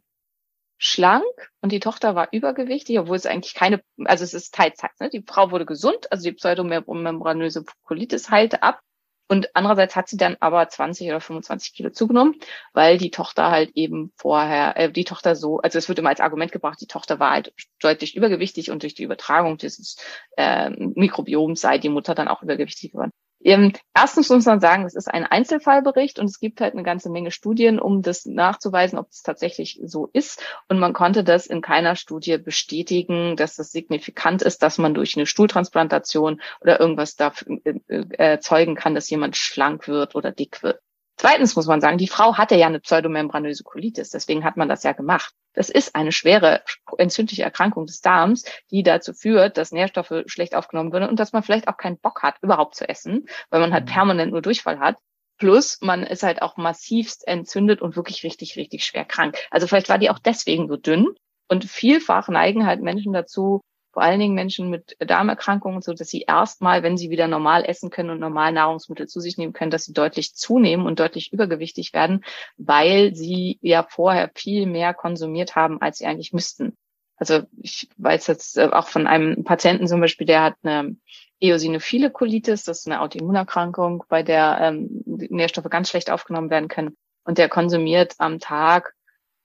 schlank 0.78 1.24
und 1.62 1.72
die 1.72 1.80
Tochter 1.80 2.16
war 2.16 2.30
übergewichtig, 2.32 3.00
obwohl 3.00 3.16
es 3.16 3.26
eigentlich 3.26 3.54
keine, 3.54 3.82
also 4.06 4.24
es 4.24 4.34
ist 4.34 4.54
Teilzeit. 4.54 4.92
Ne? 5.00 5.10
Die 5.10 5.24
Frau 5.26 5.52
wurde 5.52 5.66
gesund, 5.66 6.12
also 6.12 6.24
die 6.24 6.34
pseudomembranöse 6.34 7.66
Colitis 7.84 8.30
heilte 8.30 8.64
ab. 8.64 8.82
Und 9.28 9.56
andererseits 9.56 9.96
hat 9.96 10.08
sie 10.08 10.18
dann 10.18 10.38
aber 10.40 10.70
20 10.70 11.08
oder 11.10 11.20
25 11.20 11.74
Kilo 11.74 11.90
zugenommen, 11.90 12.36
weil 12.74 13.00
die 13.00 13.10
Tochter 13.10 13.50
halt 13.50 13.72
eben 13.74 14.14
vorher, 14.18 14.78
äh, 14.78 14.92
die 14.92 15.04
Tochter 15.04 15.36
so, 15.36 15.58
also 15.60 15.80
es 15.80 15.90
wird 15.90 15.98
immer 15.98 16.10
als 16.10 16.20
Argument 16.20 16.52
gebracht, 16.52 16.80
die 16.80 16.86
Tochter 16.86 17.20
war 17.20 17.32
halt 17.32 17.52
deutlich 17.80 18.16
übergewichtig 18.16 18.70
und 18.70 18.84
durch 18.84 18.94
die 18.94 19.04
Übertragung 19.04 19.58
dieses 19.58 19.98
ähm, 20.38 20.94
Mikrobioms 20.96 21.60
sei 21.60 21.80
die 21.80 21.90
Mutter 21.90 22.14
dann 22.14 22.28
auch 22.28 22.44
übergewichtig 22.44 22.92
geworden. 22.92 23.12
Ähm, 23.46 23.74
erstens 23.94 24.30
muss 24.30 24.46
man 24.46 24.60
sagen, 24.60 24.86
es 24.86 24.96
ist 24.96 25.08
ein 25.08 25.24
Einzelfallbericht 25.24 26.18
und 26.18 26.26
es 26.26 26.40
gibt 26.40 26.62
halt 26.62 26.74
eine 26.74 26.82
ganze 26.82 27.12
Menge 27.12 27.30
Studien, 27.30 27.80
um 27.80 28.02
das 28.02 28.26
nachzuweisen, 28.26 28.98
ob 28.98 29.10
es 29.12 29.22
tatsächlich 29.22 29.80
so 29.86 30.10
ist. 30.14 30.44
Und 30.68 30.80
man 30.80 30.94
konnte 30.94 31.24
das 31.24 31.46
in 31.46 31.62
keiner 31.62 31.96
Studie 31.96 32.40
bestätigen, 32.40 33.36
dass 33.36 33.56
das 33.56 33.72
signifikant 33.72 34.42
ist, 34.42 34.64
dass 34.64 34.80
man 34.80 34.96
durch 34.96 35.16
eine 35.16 35.28
Stuhltransplantation 35.28 36.42
oder 36.60 36.80
irgendwas 36.80 37.16
dafür 37.16 37.60
äh, 37.66 37.76
erzeugen 38.18 38.74
kann, 38.74 38.96
dass 38.96 39.12
jemand 39.12 39.38
schlank 39.38 39.88
wird 39.88 40.16
oder 40.16 40.32
dick 40.32 40.64
wird. 40.64 40.82
Zweitens 41.26 41.56
muss 41.56 41.66
man 41.66 41.82
sagen, 41.82 41.98
die 41.98 42.08
Frau 42.08 42.38
hatte 42.38 42.54
ja 42.54 42.68
eine 42.68 42.80
pseudomembranöse 42.80 43.64
Colitis, 43.64 44.12
deswegen 44.12 44.44
hat 44.44 44.58
man 44.58 44.70
das 44.70 44.84
ja 44.84 44.92
gemacht. 44.92 45.34
Das 45.54 45.70
ist 45.70 45.96
eine 45.96 46.12
schwere 46.12 46.62
entzündliche 47.00 47.42
Erkrankung 47.42 47.88
des 47.88 48.02
Darms, 48.02 48.46
die 48.70 48.84
dazu 48.84 49.12
führt, 49.12 49.58
dass 49.58 49.72
Nährstoffe 49.72 50.14
schlecht 50.28 50.54
aufgenommen 50.54 50.94
werden 50.94 51.10
und 51.10 51.20
dass 51.20 51.34
man 51.34 51.42
vielleicht 51.42 51.68
auch 51.68 51.78
keinen 51.78 51.98
Bock 51.98 52.22
hat, 52.22 52.36
überhaupt 52.44 52.76
zu 52.76 52.88
essen, 52.88 53.26
weil 53.50 53.60
man 53.60 53.74
halt 53.74 53.86
Mhm. 53.86 53.90
permanent 53.90 54.32
nur 54.34 54.44
Durchfall 54.44 54.80
hat. 54.80 54.98
Plus, 55.40 55.80
man 55.82 56.04
ist 56.04 56.22
halt 56.22 56.44
auch 56.44 56.58
massivst 56.58 57.28
entzündet 57.28 57.82
und 57.82 57.96
wirklich 57.96 58.24
richtig, 58.24 58.56
richtig 58.56 58.86
schwer 58.86 59.06
krank. 59.06 59.36
Also 59.50 59.66
vielleicht 59.66 59.90
war 59.90 59.98
die 59.98 60.12
auch 60.12 60.20
deswegen 60.20 60.68
so 60.68 60.78
dünn. 60.78 61.08
Und 61.48 61.66
vielfach 61.66 62.28
neigen 62.28 62.68
halt 62.68 62.84
Menschen 62.84 63.14
dazu, 63.14 63.62
vor 63.96 64.04
allen 64.04 64.20
Dingen 64.20 64.36
Menschen 64.36 64.70
mit 64.70 64.98
Darmerkrankungen, 65.00 65.82
so 65.82 65.94
dass 65.94 66.10
sie 66.10 66.26
erstmal, 66.28 66.84
wenn 66.84 66.98
sie 66.98 67.10
wieder 67.10 67.30
normal 67.30 67.64
essen 67.64 67.90
können 67.90 68.10
und 68.10 68.20
normal 68.20 68.52
Nahrungsmittel 68.52 69.08
zu 69.08 69.22
sich 69.22 69.38
nehmen 69.38 69.54
können, 69.54 69.72
dass 69.72 69.86
sie 69.86 69.94
deutlich 69.94 70.36
zunehmen 70.36 70.86
und 70.86 71.00
deutlich 71.00 71.32
übergewichtig 71.32 71.94
werden, 71.94 72.26
weil 72.58 73.16
sie 73.16 73.58
ja 73.62 73.88
vorher 73.90 74.32
viel 74.36 74.66
mehr 74.66 74.94
konsumiert 74.94 75.56
haben, 75.56 75.82
als 75.82 76.00
sie 76.00 76.08
eigentlich 76.08 76.34
müssten. 76.34 76.76
Also 77.16 77.44
ich 77.56 77.88
weiß 77.96 78.28
jetzt 78.28 78.58
äh, 78.58 78.68
auch 78.70 78.90
von 78.90 79.08
einem 79.08 79.46
Patienten 79.46 79.88
zum 79.88 80.02
Beispiel, 80.02 80.28
der 80.28 80.44
hat 80.44 80.56
eine 80.64 80.98
eosinophile 81.40 82.12
Colitis, 82.12 82.66
das 82.66 82.80
ist 82.80 82.88
eine 82.88 83.00
Autoimmunerkrankung, 83.00 84.04
bei 84.10 84.24
der 84.24 84.58
ähm, 84.60 85.04
Nährstoffe 85.06 85.70
ganz 85.70 85.90
schlecht 85.90 86.12
aufgenommen 86.12 86.50
werden 86.50 86.68
können. 86.68 86.98
Und 87.24 87.38
der 87.38 87.48
konsumiert 87.48 88.16
am 88.18 88.40
Tag 88.40 88.94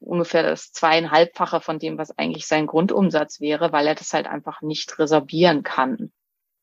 ungefähr 0.01 0.43
das 0.43 0.73
zweieinhalbfache 0.73 1.61
von 1.61 1.79
dem, 1.79 1.99
was 1.99 2.17
eigentlich 2.19 2.47
sein 2.47 2.67
Grundumsatz 2.67 3.41
wäre, 3.41 3.73
weil 3.73 3.87
er 3.87 3.95
das 3.95 4.13
halt 4.13 4.27
einfach 4.27 4.63
nicht 4.63 4.99
resorbieren 4.99 5.63
kann. 5.63 6.13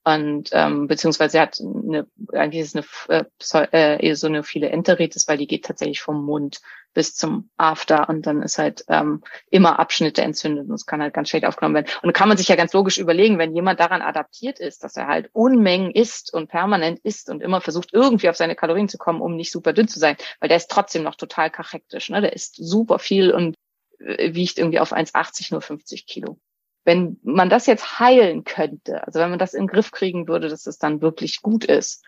Und 0.07 0.51
ähm, 0.53 0.87
beziehungsweise 0.87 1.41
hat 1.41 1.59
eine, 1.59 2.07
eigentlich 2.31 2.61
ist 2.61 2.77
eine 3.09 3.25
äh, 3.25 3.67
äh, 3.73 4.07
eosinophile 4.07 4.69
Enteritis, 4.69 5.27
weil 5.27 5.37
die 5.37 5.47
geht 5.47 5.65
tatsächlich 5.65 5.99
vom 5.99 6.23
Mund 6.23 6.61
bis 6.93 7.13
zum 7.13 7.49
After 7.57 8.07
und 8.07 8.25
dann 8.25 8.41
ist 8.41 8.57
halt 8.57 8.85
ähm, 8.87 9.21
immer 9.49 9.79
Abschnitte 9.79 10.21
entzündet 10.21 10.69
und 10.69 10.75
es 10.75 10.85
kann 10.85 11.01
halt 11.01 11.13
ganz 11.13 11.27
schlecht 11.27 11.45
aufgenommen 11.45 11.75
werden. 11.75 11.91
Und 12.03 12.13
kann 12.13 12.29
man 12.29 12.37
sich 12.37 12.47
ja 12.47 12.55
ganz 12.55 12.71
logisch 12.71 12.99
überlegen, 12.99 13.37
wenn 13.37 13.53
jemand 13.53 13.81
daran 13.81 14.01
adaptiert 14.01 14.61
ist, 14.61 14.81
dass 14.85 14.95
er 14.95 15.07
halt 15.07 15.29
Unmengen 15.33 15.91
isst 15.91 16.33
und 16.33 16.47
permanent 16.47 16.99
isst 17.03 17.29
und 17.29 17.43
immer 17.43 17.59
versucht, 17.59 17.89
irgendwie 17.91 18.29
auf 18.29 18.37
seine 18.37 18.55
Kalorien 18.55 18.87
zu 18.87 18.97
kommen, 18.97 19.19
um 19.19 19.35
nicht 19.35 19.51
super 19.51 19.73
dünn 19.73 19.89
zu 19.89 19.99
sein, 19.99 20.15
weil 20.39 20.47
der 20.47 20.55
ist 20.55 20.71
trotzdem 20.71 21.03
noch 21.03 21.15
total 21.15 21.51
kachektisch, 21.51 22.09
ne? 22.09 22.21
Der 22.21 22.31
isst 22.31 22.55
super 22.55 22.97
viel 22.97 23.31
und 23.31 23.57
äh, 23.99 24.33
wiegt 24.33 24.57
irgendwie 24.57 24.79
auf 24.79 24.93
1,80 24.93 25.51
nur 25.51 25.61
50 25.61 26.05
Kilo. 26.07 26.39
Wenn 26.87 27.19
man 27.21 27.49
das 27.49 27.65
jetzt 27.65 27.99
heilen 27.99 28.45
könnte, 28.45 29.05
also 29.05 29.19
wenn 29.19 29.29
man 29.29 29.39
das 29.39 29.53
in 29.53 29.63
den 29.63 29.67
Griff 29.67 29.91
kriegen 29.91 30.29
würde, 30.29 30.47
dass 30.47 30.67
es 30.67 30.77
dann 30.77 31.01
wirklich 31.01 31.41
gut 31.41 31.65
ist, 31.65 32.05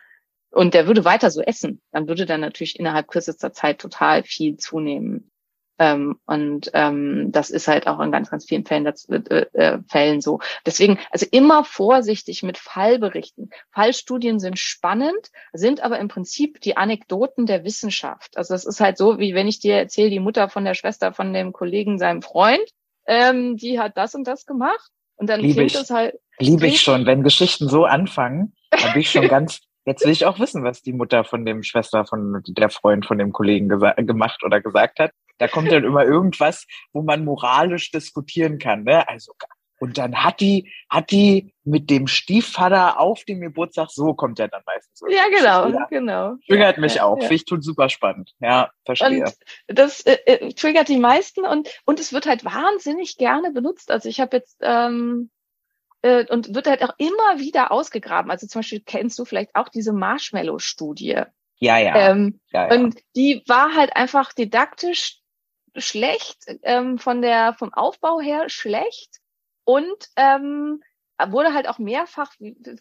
und 0.52 0.74
der 0.74 0.88
würde 0.88 1.04
weiter 1.04 1.30
so 1.32 1.42
essen, 1.42 1.82
dann 1.92 2.08
würde 2.08 2.26
der 2.26 2.38
natürlich 2.38 2.80
innerhalb 2.80 3.10
kürzester 3.10 3.52
Zeit 3.52 3.80
total 3.80 4.24
viel 4.24 4.56
zunehmen. 4.56 5.30
Ähm, 5.80 6.18
und 6.26 6.72
ähm, 6.74 7.30
das 7.34 7.50
ist 7.50 7.68
halt 7.68 7.88
auch 7.88 8.00
in 8.00 8.14
ganz, 8.14 8.30
ganz 8.30 8.46
vielen 8.46 8.66
Fällen, 8.66 8.86
das, 8.86 9.04
äh, 9.10 9.46
äh, 9.52 9.80
Fällen 9.90 10.22
so. 10.22 10.40
Deswegen, 10.66 10.98
also 11.12 11.26
immer 11.30 11.66
vorsichtig 11.66 12.42
mit 12.42 12.58
Fallberichten. 12.58 13.50
Fallstudien 13.72 14.40
sind 14.40 14.58
spannend, 14.58 15.30
sind 15.52 15.82
aber 15.82 16.00
im 16.00 16.08
Prinzip 16.08 16.62
die 16.62 16.78
Anekdoten 16.78 17.46
der 17.48 17.66
Wissenschaft. 17.66 18.38
Also 18.38 18.54
das 18.54 18.64
ist 18.64 18.80
halt 18.80 18.98
so, 18.98 19.20
wie 19.20 19.36
wenn 19.36 19.50
ich 19.50 19.60
dir 19.60 19.76
erzähle, 19.76 20.10
die 20.10 20.22
Mutter 20.22 20.48
von 20.48 20.64
der 20.64 20.74
Schwester 20.74 21.14
von 21.14 21.34
dem 21.34 21.52
Kollegen, 21.52 22.00
seinem 22.00 22.22
Freund, 22.22 22.64
ähm, 23.10 23.58
die 23.58 23.80
hat 23.80 23.98
das 23.98 24.16
und 24.16 24.26
das 24.26 24.46
gemacht. 24.46 24.92
Und 25.16 25.28
dann 25.30 25.42
Liebe 25.42 25.56
klingt 25.56 25.72
ich. 25.72 25.78
das 25.78 25.90
halt, 25.90 26.16
Liebe 26.40 26.68
ich 26.68 26.82
schon, 26.82 27.06
wenn 27.06 27.24
Geschichten 27.24 27.68
so 27.68 27.84
anfangen, 27.84 28.54
dann 28.72 28.94
bin 28.94 29.02
ich 29.02 29.12
schon 29.12 29.28
ganz, 29.28 29.60
jetzt 29.86 30.06
will 30.06 30.12
ich 30.12 30.26
auch 30.26 30.40
wissen, 30.40 30.64
was 30.64 30.82
die 30.82 30.94
Mutter 30.94 31.26
von 31.26 31.44
dem 31.44 31.64
Schwester 31.64 32.06
von 32.06 32.42
der 32.48 32.70
Freund 32.70 33.06
von 33.06 33.18
dem 33.18 33.34
Kollegen 33.34 33.68
gemacht 33.68 34.44
oder 34.46 34.62
gesagt 34.62 35.00
hat. 35.00 35.12
Da 35.40 35.48
kommt 35.48 35.72
dann 35.72 35.84
immer 35.84 36.04
irgendwas, 36.04 36.66
wo 36.94 37.02
man 37.02 37.26
moralisch 37.26 37.92
diskutieren 37.92 38.60
kann, 38.60 38.84
ne? 38.84 39.08
Also, 39.08 39.34
und 39.80 39.98
dann 39.98 40.24
hat 40.24 40.42
die, 40.42 40.72
hat 40.90 41.12
die 41.12 41.54
mit 41.64 41.90
dem 41.90 42.08
Stiefvater 42.08 43.00
auf 43.00 43.24
dem 43.24 43.40
Geburtstag, 43.42 43.90
so 43.92 44.14
kommt 44.14 44.40
ja 44.40 44.48
dann 44.48 44.62
meistens. 44.66 45.02
ja 45.10 45.28
genau, 45.30 45.70
ja. 45.70 45.86
genau. 45.90 46.36
Triggert 46.48 46.76
Ja, 46.76 46.82
mich 46.82 46.96
ja, 46.96 47.04
auch. 47.06 47.16
ja. 47.16 47.22
Finde 47.22 47.36
ich 47.36 47.46
tut 47.46 47.64
super 47.64 47.90
spannend. 47.90 48.34
Ja, 48.40 48.72
verstehe. 48.86 49.24
Und 49.24 49.36
das 49.68 50.02
äh, 50.02 50.18
äh, 50.26 50.54
triggert 50.54 50.90
die 50.90 50.98
meisten 50.98 51.46
und 51.46 51.70
und 51.86 52.00
es 52.00 52.12
wird 52.12 52.28
halt 52.28 52.44
wahnsinnig 52.44 53.18
gerne 53.18 53.52
benutzt. 53.52 53.92
Also 53.92 54.10
ich 54.10 54.20
habe 54.20 54.38
jetzt 54.38 54.58
ähm, 54.62 55.30
äh, 56.02 56.26
und 56.26 56.54
wird 56.54 56.68
halt 56.68 56.84
auch 56.84 56.94
immer 56.98 57.40
wieder 57.40 57.72
ausgegraben. 57.72 58.32
Also 58.32 58.48
zum 58.48 58.60
Beispiel 58.60 58.82
kennst 58.86 59.18
du 59.20 59.26
vielleicht 59.26 59.56
auch 59.56 59.70
diese 59.70 59.94
Marshmallow-Studie. 59.94 61.24
Ja, 61.60 61.78
ja. 61.78 62.12
Ähm, 62.12 62.40
ja, 62.52 62.68
ja. 62.68 62.76
Und 62.76 63.00
die 63.16 63.44
war 63.48 63.76
halt 63.76 63.96
einfach 63.96 64.34
didaktisch 64.34 65.20
schlecht, 65.76 66.46
ähm, 66.64 66.98
von 66.98 67.22
der, 67.22 67.54
vom 67.54 67.74
Aufbau 67.74 68.20
her 68.20 68.50
schlecht 68.50 69.20
und 69.70 70.10
ähm, 70.16 70.82
wurde 71.28 71.54
halt 71.54 71.70
auch 71.70 71.78
mehrfach 71.78 72.34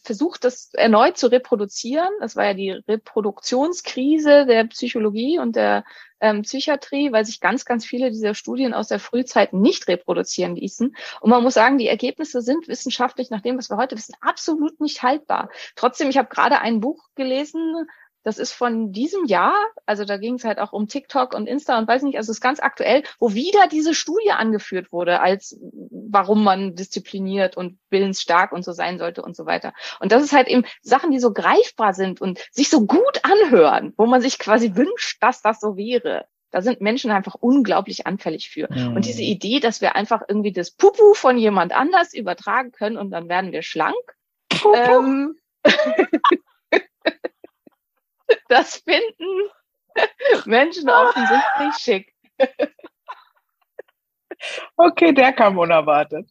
versucht, 0.02 0.42
das 0.44 0.72
erneut 0.72 1.18
zu 1.18 1.26
reproduzieren. 1.26 2.08
Das 2.20 2.34
war 2.34 2.46
ja 2.46 2.54
die 2.54 2.70
Reproduktionskrise 2.70 4.46
der 4.46 4.64
Psychologie 4.64 5.38
und 5.38 5.54
der 5.54 5.84
ähm, 6.20 6.42
Psychiatrie, 6.42 7.12
weil 7.12 7.26
sich 7.26 7.40
ganz, 7.40 7.66
ganz 7.66 7.84
viele 7.84 8.10
dieser 8.10 8.34
Studien 8.34 8.72
aus 8.72 8.88
der 8.88 9.00
Frühzeit 9.00 9.52
nicht 9.52 9.86
reproduzieren 9.86 10.56
ließen. 10.56 10.96
Und 11.20 11.30
man 11.30 11.42
muss 11.42 11.52
sagen, 11.52 11.76
die 11.76 11.88
Ergebnisse 11.88 12.40
sind 12.40 12.68
wissenschaftlich, 12.68 13.28
nach 13.28 13.42
dem, 13.42 13.58
was 13.58 13.68
wir 13.68 13.76
heute 13.76 13.94
wissen, 13.94 14.14
absolut 14.22 14.80
nicht 14.80 15.02
haltbar. 15.02 15.50
Trotzdem, 15.76 16.08
ich 16.08 16.16
habe 16.16 16.30
gerade 16.30 16.60
ein 16.60 16.80
Buch 16.80 17.04
gelesen, 17.16 17.86
das 18.24 18.38
ist 18.38 18.52
von 18.52 18.92
diesem 18.92 19.24
Jahr, 19.26 19.56
also 19.86 20.04
da 20.04 20.16
ging 20.16 20.34
es 20.34 20.44
halt 20.44 20.58
auch 20.58 20.72
um 20.72 20.88
TikTok 20.88 21.34
und 21.34 21.46
Insta 21.46 21.78
und 21.78 21.88
weiß 21.88 22.02
nicht, 22.02 22.16
also 22.16 22.30
es 22.30 22.38
ist 22.38 22.42
ganz 22.42 22.60
aktuell, 22.60 23.02
wo 23.18 23.32
wieder 23.34 23.68
diese 23.68 23.94
Studie 23.94 24.32
angeführt 24.32 24.92
wurde, 24.92 25.20
als 25.20 25.58
warum 25.90 26.44
man 26.44 26.74
diszipliniert 26.74 27.56
und 27.56 27.78
willensstark 27.90 28.52
und 28.52 28.64
so 28.64 28.72
sein 28.72 28.98
sollte 28.98 29.22
und 29.22 29.36
so 29.36 29.46
weiter. 29.46 29.72
Und 30.00 30.12
das 30.12 30.22
ist 30.22 30.32
halt 30.32 30.48
eben 30.48 30.64
Sachen, 30.82 31.10
die 31.10 31.20
so 31.20 31.32
greifbar 31.32 31.94
sind 31.94 32.20
und 32.20 32.38
sich 32.50 32.68
so 32.68 32.86
gut 32.86 33.20
anhören, 33.22 33.94
wo 33.96 34.06
man 34.06 34.20
sich 34.20 34.38
quasi 34.38 34.74
wünscht, 34.74 35.22
dass 35.22 35.42
das 35.42 35.60
so 35.60 35.76
wäre. 35.76 36.26
Da 36.50 36.62
sind 36.62 36.80
Menschen 36.80 37.10
einfach 37.10 37.34
unglaublich 37.34 38.06
anfällig 38.06 38.50
für. 38.50 38.68
Mhm. 38.70 38.96
Und 38.96 39.04
diese 39.04 39.22
Idee, 39.22 39.60
dass 39.60 39.80
wir 39.80 39.96
einfach 39.96 40.22
irgendwie 40.28 40.52
das 40.52 40.70
Pupu 40.70 41.14
von 41.14 41.36
jemand 41.36 41.72
anders 41.72 42.14
übertragen 42.14 42.72
können 42.72 42.96
und 42.96 43.10
dann 43.10 43.28
werden 43.28 43.52
wir 43.52 43.62
schlank, 43.62 43.94
ähm, 44.74 45.36
das 48.48 48.76
finden 48.76 49.50
Menschen 50.46 50.88
offensichtlich 50.90 51.74
schick. 51.78 52.14
Okay, 54.76 55.12
der 55.12 55.32
kam 55.32 55.58
unerwartet. 55.58 56.30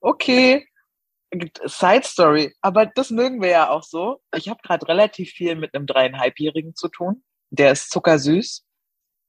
Okay. 0.00 0.66
Side 1.64 2.04
Story, 2.04 2.54
aber 2.62 2.86
das 2.86 3.10
mögen 3.10 3.42
wir 3.42 3.50
ja 3.50 3.68
auch 3.68 3.82
so. 3.82 4.22
Ich 4.34 4.48
habe 4.48 4.60
gerade 4.62 4.88
relativ 4.88 5.30
viel 5.30 5.56
mit 5.56 5.74
einem 5.74 5.86
dreieinhalbjährigen 5.86 6.74
zu 6.74 6.88
tun. 6.88 7.22
Der 7.50 7.72
ist 7.72 7.90
zuckersüß, 7.90 8.64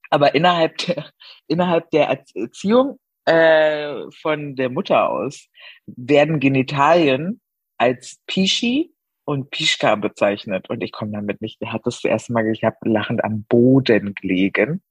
aber 0.09 0.33
innerhalb 0.33 0.77
der 0.77 1.12
innerhalb 1.48 1.89
der 1.91 2.07
Erziehung 2.36 3.00
äh, 3.25 4.09
von 4.21 4.55
der 4.55 4.69
Mutter 4.69 5.09
aus 5.09 5.48
werden 5.88 6.39
Genitalien 6.39 7.41
als 7.77 8.21
Pischi 8.27 8.93
und 9.29 9.51
Pischka 9.51 9.93
bezeichnet 9.93 10.71
und 10.71 10.81
ich 10.81 10.91
komme 10.91 11.12
damit 11.12 11.39
nicht. 11.39 11.62
Er 11.62 11.71
hat 11.71 11.86
das 11.86 12.03
erste 12.03 12.33
Mal, 12.33 12.48
ich 12.48 12.63
habe 12.63 12.77
lachend 12.81 13.24
am 13.24 13.43
Boden 13.43 14.15
gelegen. 14.15 14.81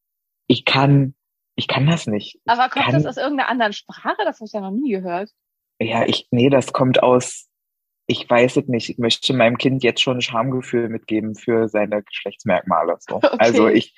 Ich 0.46 0.64
kann, 0.64 1.16
ich 1.56 1.66
kann 1.66 1.88
das 1.88 2.06
nicht. 2.06 2.36
Ich 2.36 2.42
Aber 2.46 2.68
kommt 2.68 2.84
kann, 2.84 2.94
das 2.94 3.04
aus 3.04 3.16
irgendeiner 3.16 3.48
anderen 3.48 3.72
Sprache? 3.72 4.16
Das 4.24 4.36
habe 4.36 4.46
ich 4.46 4.52
ja 4.52 4.60
noch 4.60 4.70
nie 4.70 4.92
gehört. 4.92 5.30
Ja, 5.80 6.06
ich, 6.06 6.28
nee, 6.30 6.50
das 6.50 6.72
kommt 6.72 7.02
aus, 7.02 7.48
ich 8.06 8.30
weiß 8.30 8.58
es 8.58 8.68
nicht. 8.68 8.90
Ich 8.90 8.98
möchte 8.98 9.34
meinem 9.34 9.58
Kind 9.58 9.82
jetzt 9.82 10.02
schon 10.02 10.18
ein 10.18 10.22
Schamgefühl 10.22 10.88
mitgeben 10.88 11.34
für 11.34 11.68
seine 11.68 12.04
Geschlechtsmerkmale. 12.04 12.96
So. 13.00 13.16
Okay. 13.24 13.36
Also 13.40 13.66
ich, 13.66 13.92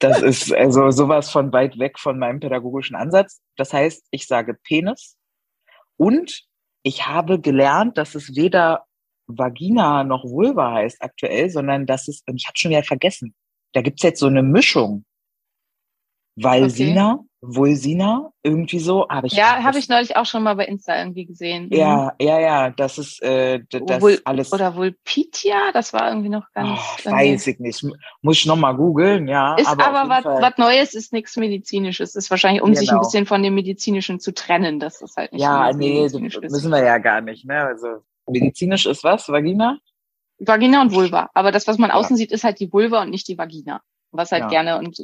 das 0.00 0.20
ist 0.20 0.52
also 0.52 0.90
sowas 0.90 1.30
von 1.30 1.50
weit 1.54 1.78
weg 1.78 1.98
von 1.98 2.18
meinem 2.18 2.40
pädagogischen 2.40 2.94
Ansatz. 2.94 3.40
Das 3.56 3.72
heißt, 3.72 4.06
ich 4.10 4.26
sage 4.26 4.52
Penis 4.52 5.16
und 5.96 6.42
ich 6.82 7.06
habe 7.06 7.40
gelernt, 7.40 7.96
dass 7.96 8.14
es 8.14 8.36
weder 8.36 8.84
Vagina 9.28 10.04
noch 10.04 10.24
Vulva 10.24 10.72
heißt 10.72 11.02
aktuell, 11.02 11.50
sondern 11.50 11.86
dass 11.86 12.08
es, 12.08 12.22
und 12.26 12.36
ich 12.36 12.46
habe 12.46 12.58
schon 12.58 12.70
wieder 12.70 12.82
vergessen, 12.82 13.34
da 13.74 13.82
gibt's 13.82 14.02
jetzt 14.02 14.20
so 14.20 14.26
eine 14.26 14.42
Mischung. 14.42 15.04
Valsina, 16.40 17.18
Vulsina, 17.40 18.30
irgendwie 18.44 18.78
so. 18.78 19.08
Aber 19.08 19.26
ich 19.26 19.32
Ja, 19.32 19.64
habe 19.64 19.78
ich 19.78 19.88
neulich 19.88 20.16
auch 20.16 20.24
schon 20.24 20.44
mal 20.44 20.54
bei 20.54 20.66
Insta 20.66 20.96
irgendwie 20.96 21.26
gesehen. 21.26 21.64
Mhm. 21.64 21.72
Ja, 21.72 22.12
ja, 22.20 22.38
ja, 22.38 22.70
das 22.70 22.96
ist 22.98 23.20
äh, 23.22 23.58
d- 23.58 23.82
das 23.84 24.00
Vul 24.00 24.20
alles. 24.24 24.52
Oder 24.52 24.76
Vulpitia, 24.76 25.72
das 25.72 25.92
war 25.92 26.08
irgendwie 26.08 26.28
noch 26.28 26.46
ganz. 26.52 26.78
Oh, 27.04 27.10
weiß 27.10 27.48
ich 27.48 27.58
nicht. 27.58 27.84
Muss 28.22 28.36
ich 28.38 28.46
noch 28.46 28.56
mal 28.56 28.72
googeln, 28.74 29.26
ja. 29.26 29.56
Ist 29.56 29.66
aber, 29.66 29.88
aber, 29.88 30.08
was, 30.08 30.22
Fall- 30.22 30.42
was 30.42 30.58
Neues, 30.58 30.94
ist 30.94 31.12
nichts 31.12 31.36
Medizinisches. 31.36 32.14
Ist 32.14 32.30
wahrscheinlich, 32.30 32.62
um 32.62 32.72
sich 32.72 32.88
ein 32.88 32.92
Genau. 32.94 33.00
bisschen 33.00 33.26
von 33.26 33.42
dem 33.42 33.54
Medizinischen 33.56 34.20
zu 34.20 34.32
trennen, 34.32 34.78
dass 34.78 35.00
das 35.00 35.16
halt 35.16 35.32
nicht 35.32 35.42
Ja, 35.42 35.72
so 35.72 35.78
nee, 35.78 35.98
medizinisch 36.02 36.34
das 36.34 36.44
ist. 36.44 36.52
müssen 36.52 36.70
wir 36.70 36.84
ja 36.84 36.98
gar 36.98 37.20
nicht, 37.20 37.44
ne? 37.46 37.64
Also 37.64 38.04
medizinisch 38.30 38.86
ist 38.86 39.04
was? 39.04 39.28
Vagina? 39.28 39.78
Vagina 40.38 40.82
und 40.82 40.92
Vulva. 40.94 41.30
Aber 41.34 41.50
das, 41.52 41.66
was 41.66 41.78
man 41.78 41.90
Ja. 41.90 41.96
außen 41.96 42.16
sieht, 42.16 42.32
ist 42.32 42.44
halt 42.44 42.60
die 42.60 42.72
Vulva 42.72 43.02
und 43.02 43.10
nicht 43.10 43.26
die 43.28 43.38
Vagina. 43.38 43.80
Was 44.10 44.32
halt 44.32 44.44
Ja. 44.44 44.48
gerne, 44.48 44.78
und 44.78 44.96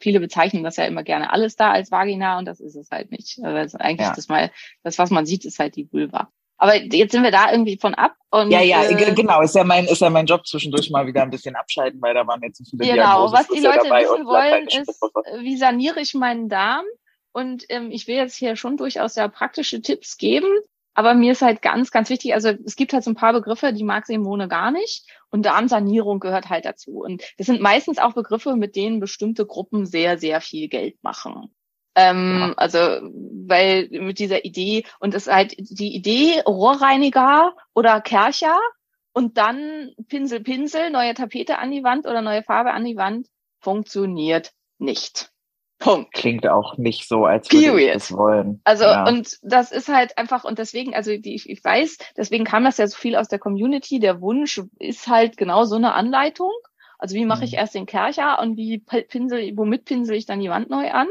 viele 0.00 0.20
bezeichnen 0.20 0.62
das 0.62 0.76
ja 0.76 0.84
immer 0.84 1.02
gerne 1.02 1.32
alles 1.32 1.56
da 1.56 1.72
als 1.72 1.90
Vagina 1.90 2.38
und 2.38 2.44
das 2.44 2.60
ist 2.60 2.76
es 2.76 2.90
halt 2.90 3.10
nicht. 3.10 3.40
Also 3.42 3.78
eigentlich 3.78 4.06
Ja. 4.06 4.14
das 4.14 4.28
mal, 4.28 4.50
das, 4.82 4.98
was 4.98 5.10
man 5.10 5.26
sieht, 5.26 5.44
ist 5.44 5.58
halt 5.58 5.74
die 5.76 5.90
Vulva. 5.92 6.28
Aber 6.56 6.76
jetzt 6.76 7.10
sind 7.10 7.24
wir 7.24 7.32
da 7.32 7.50
irgendwie 7.50 7.78
von 7.78 7.94
ab 7.94 8.14
und 8.30 8.50
Ja, 8.52 8.60
ja, 8.60 8.84
äh, 8.84 8.94
ge- 8.94 9.12
genau. 9.12 9.42
Ist 9.42 9.56
ja 9.56 9.64
mein, 9.64 9.86
ist 9.86 10.00
ja 10.00 10.08
mein 10.08 10.26
Job 10.26 10.46
zwischendurch 10.46 10.88
mal 10.90 11.04
wieder 11.04 11.22
ein 11.22 11.30
bisschen 11.30 11.56
abschalten, 11.56 12.00
weil 12.00 12.14
da 12.14 12.24
waren 12.28 12.40
jetzt 12.42 12.58
so 12.58 12.64
viele 12.64 12.94
Genau, 12.94 13.32
was 13.32 13.48
die 13.48 13.58
Leute 13.58 13.80
wissen 13.90 14.20
und 14.20 14.26
wollen, 14.26 14.68
ist, 14.68 15.02
äh, 15.02 15.40
wie 15.40 15.56
saniere 15.56 16.00
ich 16.00 16.14
meinen 16.14 16.48
Darm? 16.48 16.84
Und 17.32 17.64
ähm, 17.70 17.90
ich 17.90 18.06
will 18.06 18.14
jetzt 18.14 18.36
hier 18.36 18.54
schon 18.54 18.76
durchaus 18.76 19.16
ja 19.16 19.26
praktische 19.26 19.82
Tipps 19.82 20.16
geben, 20.16 20.46
aber 20.94 21.14
mir 21.14 21.32
ist 21.32 21.42
halt 21.42 21.60
ganz, 21.60 21.90
ganz 21.90 22.08
wichtig, 22.08 22.34
also 22.34 22.50
es 22.64 22.76
gibt 22.76 22.92
halt 22.92 23.04
so 23.04 23.10
ein 23.10 23.16
paar 23.16 23.32
Begriffe, 23.32 23.72
die 23.72 23.84
mag 23.84 24.06
Simone 24.06 24.48
gar 24.48 24.70
nicht 24.70 25.08
und 25.30 25.44
Darmsanierung 25.44 26.20
gehört 26.20 26.48
halt 26.48 26.64
dazu. 26.64 27.02
Und 27.02 27.22
das 27.36 27.46
sind 27.46 27.60
meistens 27.60 27.98
auch 27.98 28.14
Begriffe, 28.14 28.56
mit 28.56 28.76
denen 28.76 29.00
bestimmte 29.00 29.44
Gruppen 29.44 29.86
sehr, 29.86 30.18
sehr 30.18 30.40
viel 30.40 30.68
Geld 30.68 31.02
machen. 31.02 31.54
Ähm, 31.96 32.38
Ja. 32.40 32.52
Also, 32.56 32.78
weil 32.78 33.88
mit 33.90 34.18
dieser 34.18 34.44
Idee, 34.44 34.84
und 35.00 35.14
es 35.14 35.26
ist 35.26 35.32
halt 35.32 35.54
die 35.58 35.94
Idee, 35.94 36.40
Rohrreiniger 36.46 37.54
oder 37.74 38.00
Kercher 38.00 38.58
und 39.12 39.36
dann 39.38 39.92
Pinsel, 40.08 40.40
Pinsel, 40.40 40.90
neue 40.90 41.14
Tapete 41.14 41.58
an 41.58 41.70
die 41.70 41.84
Wand 41.84 42.06
oder 42.06 42.22
neue 42.22 42.42
Farbe 42.42 42.72
an 42.72 42.84
die 42.84 42.96
Wand, 42.96 43.28
funktioniert 43.60 44.52
nicht. 44.78 45.30
Punkt. 45.78 46.12
Klingt 46.12 46.46
auch 46.48 46.76
nicht 46.78 47.08
so, 47.08 47.24
als 47.26 47.52
würde 47.52 47.72
ich 47.72 47.72
Period. 47.72 47.94
das 47.96 48.12
wollen. 48.12 48.60
Also, 48.64 48.84
ja. 48.84 49.06
und 49.08 49.38
das 49.42 49.72
ist 49.72 49.88
halt 49.88 50.16
einfach, 50.16 50.44
und 50.44 50.58
deswegen, 50.58 50.94
also 50.94 51.16
die, 51.16 51.34
ich, 51.34 51.48
ich 51.50 51.62
weiß, 51.62 51.98
deswegen 52.16 52.44
kam 52.44 52.64
das 52.64 52.78
ja 52.78 52.86
so 52.86 52.96
viel 52.96 53.16
aus 53.16 53.28
der 53.28 53.38
Community. 53.38 53.98
Der 53.98 54.20
Wunsch 54.20 54.62
ist 54.78 55.08
halt 55.08 55.36
genau 55.36 55.64
so 55.64 55.76
eine 55.76 55.94
Anleitung. 55.94 56.52
Also 56.98 57.16
wie 57.16 57.26
mache 57.26 57.44
ich 57.44 57.52
Mhm. 57.52 57.58
erst 57.58 57.74
den 57.74 57.86
Kercher 57.86 58.38
und 58.40 58.56
wie 58.56 58.78
pinsel, 58.78 59.52
womit 59.56 59.84
pinsel 59.84 60.16
ich 60.16 60.26
dann 60.26 60.40
die 60.40 60.48
Wand 60.48 60.70
neu 60.70 60.90
an? 60.92 61.08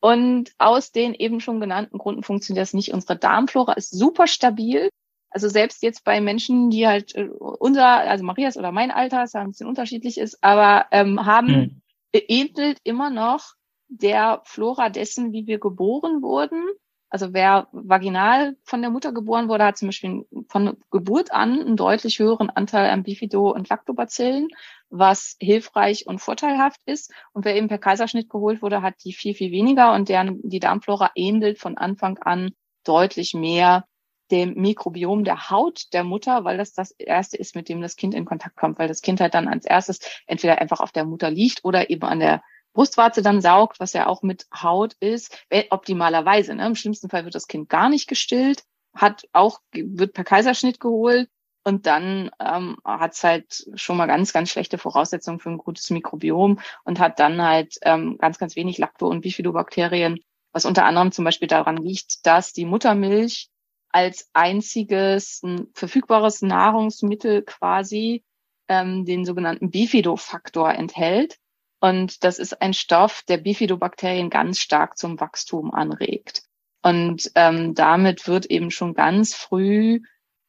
Und 0.00 0.50
aus 0.58 0.90
den 0.90 1.14
eben 1.14 1.40
schon 1.40 1.60
genannten 1.60 1.98
Gründen 1.98 2.24
funktioniert 2.24 2.62
das 2.62 2.74
nicht. 2.74 2.92
Unsere 2.92 3.16
Darmflora 3.16 3.74
ist 3.74 3.90
super 3.96 4.26
stabil. 4.26 4.88
Also 5.30 5.48
selbst 5.48 5.82
jetzt 5.82 6.04
bei 6.04 6.20
Menschen, 6.20 6.70
die 6.70 6.86
halt 6.88 7.14
äh, 7.14 7.28
unser, 7.28 7.86
also 7.86 8.24
Marias 8.24 8.56
oder 8.56 8.72
mein 8.72 8.90
Alter, 8.90 9.20
das 9.20 9.32
ja 9.32 9.40
ein 9.40 9.48
bisschen 9.50 9.68
unterschiedlich 9.68 10.18
ist, 10.18 10.38
aber 10.42 10.86
ähm, 10.90 11.24
haben 11.24 11.48
Hm. 11.48 11.82
ähnelt 12.12 12.78
immer 12.82 13.10
noch 13.10 13.52
der 14.00 14.40
Flora 14.44 14.88
dessen, 14.88 15.32
wie 15.32 15.46
wir 15.46 15.58
geboren 15.58 16.22
wurden. 16.22 16.62
Also 17.10 17.34
wer 17.34 17.68
vaginal 17.72 18.56
von 18.64 18.80
der 18.80 18.90
Mutter 18.90 19.12
geboren 19.12 19.48
wurde, 19.48 19.64
hat 19.64 19.76
zum 19.76 19.88
Beispiel 19.88 20.26
von 20.48 20.78
Geburt 20.90 21.30
an 21.30 21.60
einen 21.60 21.76
deutlich 21.76 22.18
höheren 22.18 22.48
Anteil 22.48 22.88
an 22.88 23.02
Bifido- 23.02 23.52
und 23.52 23.68
Lactobacillen, 23.68 24.48
was 24.88 25.36
hilfreich 25.38 26.06
und 26.06 26.20
vorteilhaft 26.20 26.80
ist. 26.86 27.12
Und 27.34 27.44
wer 27.44 27.54
eben 27.54 27.68
per 27.68 27.76
Kaiserschnitt 27.76 28.30
geholt 28.30 28.62
wurde, 28.62 28.80
hat 28.80 28.94
die 29.04 29.12
viel, 29.12 29.34
viel 29.34 29.52
weniger 29.52 29.92
und 29.92 30.08
deren, 30.08 30.40
die 30.42 30.58
Darmflora 30.58 31.10
ähnelt 31.14 31.58
von 31.58 31.76
Anfang 31.76 32.16
an 32.18 32.52
deutlich 32.82 33.34
mehr 33.34 33.84
dem 34.30 34.54
Mikrobiom 34.54 35.24
der 35.24 35.50
Haut 35.50 35.92
der 35.92 36.04
Mutter, 36.04 36.44
weil 36.44 36.56
das 36.56 36.72
das 36.72 36.92
erste 36.92 37.36
ist, 37.36 37.54
mit 37.54 37.68
dem 37.68 37.82
das 37.82 37.96
Kind 37.96 38.14
in 38.14 38.24
Kontakt 38.24 38.56
kommt, 38.56 38.78
weil 38.78 38.88
das 38.88 39.02
Kind 39.02 39.20
halt 39.20 39.34
dann 39.34 39.48
als 39.48 39.66
erstes 39.66 40.00
entweder 40.26 40.58
einfach 40.62 40.80
auf 40.80 40.92
der 40.92 41.04
Mutter 41.04 41.30
liegt 41.30 41.62
oder 41.62 41.90
eben 41.90 42.04
an 42.04 42.20
der 42.20 42.42
Brustwarze 42.72 43.22
dann 43.22 43.40
saugt, 43.40 43.80
was 43.80 43.92
ja 43.92 44.06
auch 44.06 44.22
mit 44.22 44.46
Haut 44.54 44.94
ist, 45.00 45.44
Wenn- 45.50 45.66
optimalerweise. 45.70 46.54
Ne? 46.54 46.66
Im 46.66 46.74
schlimmsten 46.74 47.08
Fall 47.08 47.24
wird 47.24 47.34
das 47.34 47.48
Kind 47.48 47.68
gar 47.68 47.88
nicht 47.88 48.08
gestillt, 48.08 48.64
hat 48.94 49.26
auch 49.32 49.60
wird 49.72 50.12
per 50.14 50.24
Kaiserschnitt 50.24 50.80
geholt 50.80 51.28
und 51.64 51.86
dann 51.86 52.30
ähm, 52.40 52.76
hat 52.84 53.14
es 53.14 53.24
halt 53.24 53.66
schon 53.74 53.96
mal 53.96 54.06
ganz, 54.06 54.32
ganz 54.32 54.50
schlechte 54.50 54.78
Voraussetzungen 54.78 55.38
für 55.38 55.50
ein 55.50 55.58
gutes 55.58 55.90
Mikrobiom 55.90 56.58
und 56.84 56.98
hat 56.98 57.18
dann 57.20 57.42
halt 57.42 57.78
ähm, 57.82 58.18
ganz, 58.18 58.38
ganz 58.38 58.56
wenig 58.56 58.78
Lacto- 58.78 59.08
und 59.08 59.20
Bifidobakterien, 59.20 60.18
was 60.52 60.64
unter 60.64 60.84
anderem 60.84 61.12
zum 61.12 61.24
Beispiel 61.24 61.48
daran 61.48 61.76
liegt, 61.76 62.26
dass 62.26 62.52
die 62.52 62.64
Muttermilch 62.64 63.48
als 63.90 64.28
einziges 64.32 65.42
ein 65.42 65.68
verfügbares 65.74 66.42
Nahrungsmittel 66.42 67.42
quasi 67.42 68.24
ähm, 68.68 69.04
den 69.04 69.24
sogenannten 69.24 69.70
Bifidofaktor 69.70 70.72
enthält. 70.74 71.38
Und 71.82 72.22
das 72.22 72.38
ist 72.38 72.62
ein 72.62 72.74
Stoff, 72.74 73.24
der 73.26 73.38
Bifidobakterien 73.38 74.30
ganz 74.30 74.60
stark 74.60 74.96
zum 74.96 75.18
Wachstum 75.18 75.74
anregt. 75.74 76.44
Und 76.80 77.32
ähm, 77.34 77.74
damit 77.74 78.28
wird 78.28 78.46
eben 78.46 78.70
schon 78.70 78.94
ganz 78.94 79.34
früh 79.34 79.98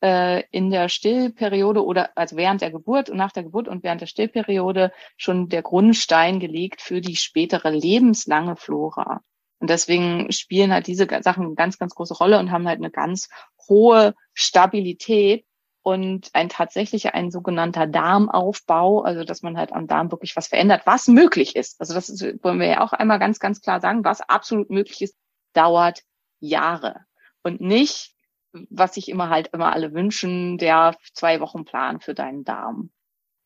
äh, 0.04 0.44
in 0.52 0.70
der 0.70 0.90
Stillperiode 0.90 1.84
oder 1.84 2.12
also 2.16 2.38
während 2.38 2.62
der 2.62 2.70
Geburt 2.70 3.10
und 3.10 3.18
nach 3.18 3.32
der 3.32 3.42
Geburt 3.42 3.68
und 3.68 3.84
während 3.84 4.02
der 4.02 4.06
Stillperiode 4.06 4.92
schon 5.18 5.50
der 5.50 5.64
Grundstein 5.64 6.40
gelegt 6.40 6.82
für 6.82 7.02
die 7.02 7.16
spätere 7.16 7.72
lebenslange 7.72 8.56
Flora. 8.56 9.22
Und 9.58 9.72
deswegen 9.72 10.32
spielen 10.32 10.72
halt 10.72 10.86
diese 10.86 11.08
Sachen 11.22 11.46
eine 11.46 11.56
ganz, 11.56 11.80
ganz 11.80 11.96
große 11.96 12.14
Rolle 12.14 12.38
und 12.38 12.52
haben 12.52 12.68
halt 12.68 12.78
eine 12.78 12.92
ganz 12.92 13.28
hohe 13.68 14.14
Stabilität 14.36 15.46
und 15.84 16.30
ein 16.34 16.48
tatsächlicher, 16.48 17.14
ein 17.14 17.30
sogenannter 17.30 17.86
Darmaufbau, 17.88 19.02
also 19.02 19.26
dass 19.26 19.44
man 19.44 19.58
halt 19.58 19.74
am 19.74 19.86
Darm 19.86 20.12
wirklich 20.12 20.36
was 20.38 20.48
verändert, 20.48 20.84
was 20.86 21.10
möglich 21.10 21.58
ist. 21.58 21.80
Also 21.82 21.94
das 21.94 22.10
ist, 22.10 22.44
wollen 22.44 22.60
wir 22.60 22.68
ja 22.68 22.82
auch 22.82 22.94
einmal 22.94 23.20
ganz, 23.20 23.40
ganz 23.40 23.62
klar 23.62 23.82
sagen, 23.82 24.06
was 24.06 24.22
absolut 24.22 24.70
möglich 24.70 25.02
ist, 25.02 25.16
dauert 25.52 26.02
Jahre. 26.40 27.02
Und 27.44 27.60
nicht, 27.60 28.16
was 28.54 28.94
sich 28.94 29.10
immer 29.10 29.30
halt 29.30 29.50
immer 29.52 29.74
alle 29.74 29.94
wünschen, 29.94 30.58
der 30.58 30.96
zwei 31.14 31.42
Wochen 31.42 31.66
Plan 31.66 32.00
für 32.00 32.14
deinen 32.14 32.46
Darm. 32.46 32.90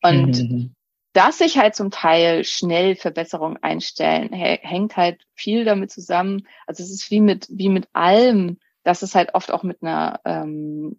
Und 0.00 0.38
mhm. 0.38 0.74
dass 1.14 1.38
sich 1.38 1.58
halt 1.58 1.74
zum 1.74 1.90
Teil 1.90 2.44
schnell 2.44 2.94
Verbesserungen 2.94 3.60
einstellen, 3.60 4.32
hängt 4.32 4.96
halt 4.96 5.20
viel 5.34 5.64
damit 5.64 5.90
zusammen. 5.90 6.46
Also 6.68 6.84
es 6.84 6.90
ist 6.92 7.10
wie 7.10 7.20
mit, 7.20 7.48
wie 7.50 7.68
mit 7.68 7.88
allem, 7.94 8.58
dass 8.88 9.02
es 9.02 9.14
halt 9.14 9.34
oft 9.34 9.50
auch 9.50 9.64
mit 9.64 9.82
einer 9.82 10.18
ähm, 10.24 10.98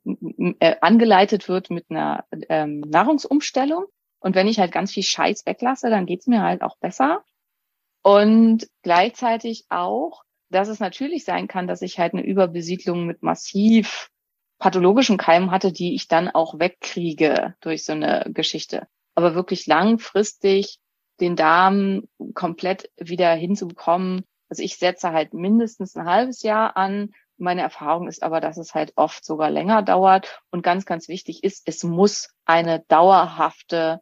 äh, 0.60 0.76
angeleitet 0.80 1.50
wird 1.50 1.72
mit 1.72 1.88
einer 1.90 2.24
ähm, 2.48 2.82
Nahrungsumstellung. 2.82 3.86
Und 4.20 4.36
wenn 4.36 4.48
ich 4.48 4.60
halt 4.60 4.72
ganz 4.72 4.92
viel 4.92 5.02
Scheiß 5.02 5.48
weglasse, 5.48 5.90
dann 5.90 6.06
geht's 6.06 6.28
mir 6.28 6.44
halt 6.44 6.62
auch 6.62 6.78
besser. 6.78 7.24
Und 8.04 8.70
gleichzeitig 8.84 9.66
auch, 9.70 10.22
dass 10.52 10.68
es 10.68 10.80
natürlich 10.80 11.26
sein 11.26 11.48
kann, 11.48 11.66
dass 11.66 11.82
ich 11.82 11.98
halt 11.98 12.14
eine 12.14 12.24
Überbesiedlung 12.24 13.08
mit 13.08 13.24
massiv 13.24 14.12
pathologischen 14.60 15.18
Keimen 15.18 15.50
hatte, 15.50 15.72
die 15.72 15.96
ich 15.96 16.08
dann 16.08 16.30
auch 16.30 16.60
wegkriege 16.60 17.56
durch 17.60 17.86
so 17.86 17.94
eine 17.94 18.30
Geschichte. 18.32 18.88
Aber 19.16 19.34
wirklich 19.34 19.66
langfristig 19.66 20.78
den 21.22 21.36
Darm 21.36 22.04
komplett 22.36 22.92
wieder 22.98 23.34
hinzubekommen. 23.34 24.26
Also 24.48 24.62
ich 24.62 24.76
setze 24.76 25.12
halt 25.12 25.34
mindestens 25.34 25.96
ein 25.96 26.06
halbes 26.06 26.44
Jahr 26.44 26.78
an 26.78 27.14
meine 27.40 27.62
Erfahrung 27.62 28.08
ist 28.08 28.24
aber, 28.24 28.42
dass 28.42 28.58
es 28.58 28.74
halt 28.74 28.94
oft 28.96 29.26
sogar 29.26 29.50
länger 29.50 29.82
dauert 29.82 30.42
und 30.52 30.62
ganz, 30.62 30.86
ganz 30.86 31.08
wichtig 31.08 31.44
ist, 31.44 31.64
es 31.66 31.84
muss 31.84 32.30
eine 32.46 32.84
dauerhafte 32.88 34.02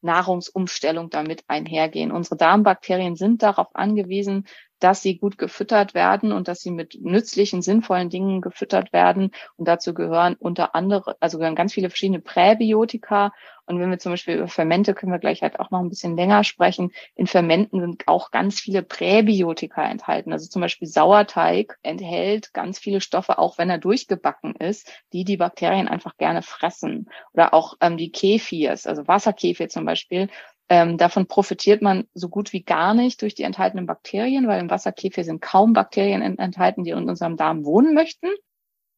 Nahrungsumstellung 0.00 1.10
damit 1.10 1.44
einhergehen. 1.48 2.12
Unsere 2.12 2.36
Darmbakterien 2.36 3.16
sind 3.16 3.42
darauf 3.42 3.74
angewiesen, 3.74 4.46
dass 4.80 5.02
sie 5.02 5.18
gut 5.18 5.38
gefüttert 5.38 5.94
werden 5.94 6.32
und 6.32 6.48
dass 6.48 6.60
sie 6.60 6.70
mit 6.70 6.98
nützlichen, 7.00 7.62
sinnvollen 7.62 8.10
Dingen 8.10 8.40
gefüttert 8.40 8.92
werden. 8.92 9.32
Und 9.56 9.68
dazu 9.68 9.94
gehören 9.94 10.34
unter 10.38 10.74
anderem, 10.74 11.14
also 11.20 11.38
gehören 11.38 11.56
ganz 11.56 11.72
viele 11.72 11.90
verschiedene 11.90 12.20
Präbiotika. 12.20 13.32
Und 13.66 13.80
wenn 13.80 13.90
wir 13.90 13.98
zum 13.98 14.12
Beispiel 14.12 14.36
über 14.36 14.48
Fermente, 14.48 14.94
können 14.94 15.12
wir 15.12 15.18
gleich 15.18 15.42
halt 15.42 15.60
auch 15.60 15.70
noch 15.70 15.80
ein 15.80 15.90
bisschen 15.90 16.16
länger 16.16 16.42
sprechen. 16.42 16.90
In 17.14 17.26
Fermenten 17.26 17.80
sind 17.80 18.08
auch 18.08 18.30
ganz 18.30 18.60
viele 18.60 18.82
Präbiotika 18.82 19.84
enthalten. 19.84 20.32
Also 20.32 20.48
zum 20.48 20.62
Beispiel 20.62 20.88
Sauerteig 20.88 21.78
enthält 21.82 22.54
ganz 22.54 22.78
viele 22.78 23.02
Stoffe, 23.02 23.38
auch 23.38 23.58
wenn 23.58 23.68
er 23.68 23.78
durchgebacken 23.78 24.54
ist, 24.54 24.90
die 25.12 25.24
die 25.24 25.36
Bakterien 25.36 25.86
einfach 25.86 26.16
gerne 26.16 26.42
fressen. 26.42 27.10
Oder 27.34 27.52
auch 27.52 27.74
ähm, 27.80 27.98
die 27.98 28.10
Kefirs, 28.10 28.86
also 28.86 29.06
Wasserkefir 29.06 29.68
zum 29.68 29.84
Beispiel, 29.84 30.28
ähm, 30.68 30.98
davon 30.98 31.26
profitiert 31.26 31.82
man 31.82 32.06
so 32.14 32.28
gut 32.28 32.52
wie 32.52 32.62
gar 32.62 32.94
nicht 32.94 33.22
durch 33.22 33.34
die 33.34 33.44
enthaltenen 33.44 33.86
Bakterien, 33.86 34.46
weil 34.48 34.60
im 34.60 34.70
Wasserkäfer 34.70 35.24
sind 35.24 35.40
kaum 35.40 35.72
Bakterien 35.72 36.22
enthalten, 36.38 36.84
die 36.84 36.90
in 36.90 37.08
unserem 37.08 37.36
Darm 37.36 37.64
wohnen 37.64 37.94
möchten. 37.94 38.28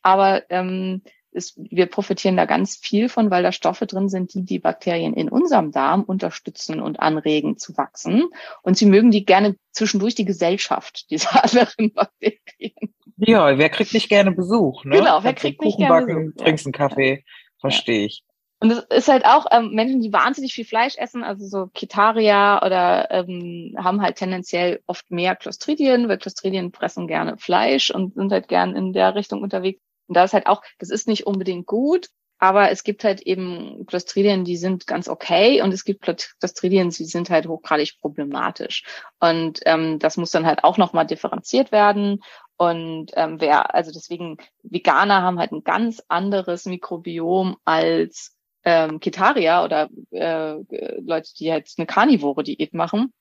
Aber 0.02 0.42
ähm, 0.50 1.02
ist, 1.32 1.56
wir 1.56 1.86
profitieren 1.86 2.36
da 2.36 2.44
ganz 2.44 2.76
viel 2.76 3.08
von, 3.08 3.30
weil 3.30 3.42
da 3.42 3.52
Stoffe 3.52 3.86
drin 3.86 4.08
sind, 4.08 4.34
die 4.34 4.44
die 4.44 4.58
Bakterien 4.58 5.14
in 5.14 5.28
unserem 5.28 5.70
Darm 5.70 6.02
unterstützen 6.02 6.80
und 6.80 6.98
anregen 6.98 7.56
zu 7.56 7.76
wachsen. 7.76 8.24
Und 8.62 8.76
sie 8.76 8.86
mögen 8.86 9.10
die 9.10 9.24
gerne 9.24 9.56
zwischendurch 9.70 10.14
die 10.14 10.24
Gesellschaft 10.24 11.10
dieser 11.10 11.44
anderen 11.44 11.92
Bakterien. 11.92 12.94
Ja, 13.16 13.58
wer 13.58 13.68
kriegt 13.68 13.94
nicht 13.94 14.08
gerne 14.08 14.32
Besuch? 14.32 14.84
Ne? 14.84 14.96
Genau, 14.96 15.22
wer 15.22 15.34
kriegt 15.34 15.62
nicht 15.62 15.76
gerne 15.76 16.06
Besuch? 16.06 16.42
Trinkst 16.42 16.66
einen 16.66 16.72
Kaffee, 16.72 17.24
verstehe 17.60 18.06
ich. 18.06 18.24
Und 18.62 18.70
es 18.72 18.84
ist 18.90 19.08
halt 19.08 19.24
auch 19.24 19.46
ähm, 19.50 19.70
Menschen, 19.72 20.02
die 20.02 20.12
wahnsinnig 20.12 20.52
viel 20.52 20.66
Fleisch 20.66 20.96
essen, 20.98 21.24
also 21.24 21.46
so 21.46 21.70
Ketaria 21.72 22.64
oder 22.64 23.10
ähm, 23.10 23.74
haben 23.78 24.02
halt 24.02 24.16
tendenziell 24.16 24.82
oft 24.86 25.10
mehr 25.10 25.34
Clostridien, 25.34 26.08
weil 26.08 26.18
Clostridien 26.18 26.70
fressen 26.72 27.06
gerne 27.06 27.38
Fleisch 27.38 27.90
und 27.90 28.14
sind 28.14 28.30
halt 28.30 28.48
gern 28.48 28.76
in 28.76 28.92
der 28.92 29.14
Richtung 29.14 29.42
unterwegs. 29.42 29.80
Und 30.08 30.16
da 30.16 30.24
ist 30.24 30.34
halt 30.34 30.46
auch, 30.46 30.62
das 30.78 30.90
ist 30.90 31.08
nicht 31.08 31.26
unbedingt 31.26 31.66
gut, 31.66 32.08
aber 32.38 32.70
es 32.70 32.84
gibt 32.84 33.02
halt 33.04 33.22
eben 33.22 33.86
Clostridien, 33.86 34.44
die 34.44 34.56
sind 34.58 34.86
ganz 34.86 35.08
okay 35.08 35.62
und 35.62 35.72
es 35.72 35.84
gibt 35.84 36.02
Clostridien, 36.02 36.90
die 36.90 37.04
sind 37.04 37.30
halt 37.30 37.46
hochgradig 37.46 37.98
problematisch. 38.00 38.84
Und 39.20 39.60
ähm, 39.64 39.98
das 39.98 40.18
muss 40.18 40.32
dann 40.32 40.46
halt 40.46 40.64
auch 40.64 40.76
nochmal 40.76 41.06
differenziert 41.06 41.72
werden. 41.72 42.22
Und 42.56 43.12
ähm, 43.14 43.40
wer, 43.40 43.74
also 43.74 43.90
deswegen, 43.90 44.36
Veganer 44.62 45.22
haben 45.22 45.38
halt 45.38 45.52
ein 45.52 45.64
ganz 45.64 46.02
anderes 46.08 46.66
Mikrobiom 46.66 47.56
als 47.64 48.36
ähm, 48.64 49.00
Ketaria 49.00 49.64
oder 49.64 49.88
äh, 50.10 50.56
Leute, 51.00 51.30
die 51.38 51.44
jetzt 51.44 51.78
eine 51.78 51.86
karnivore 51.86 52.42
Diät 52.42 52.74
machen, 52.74 53.12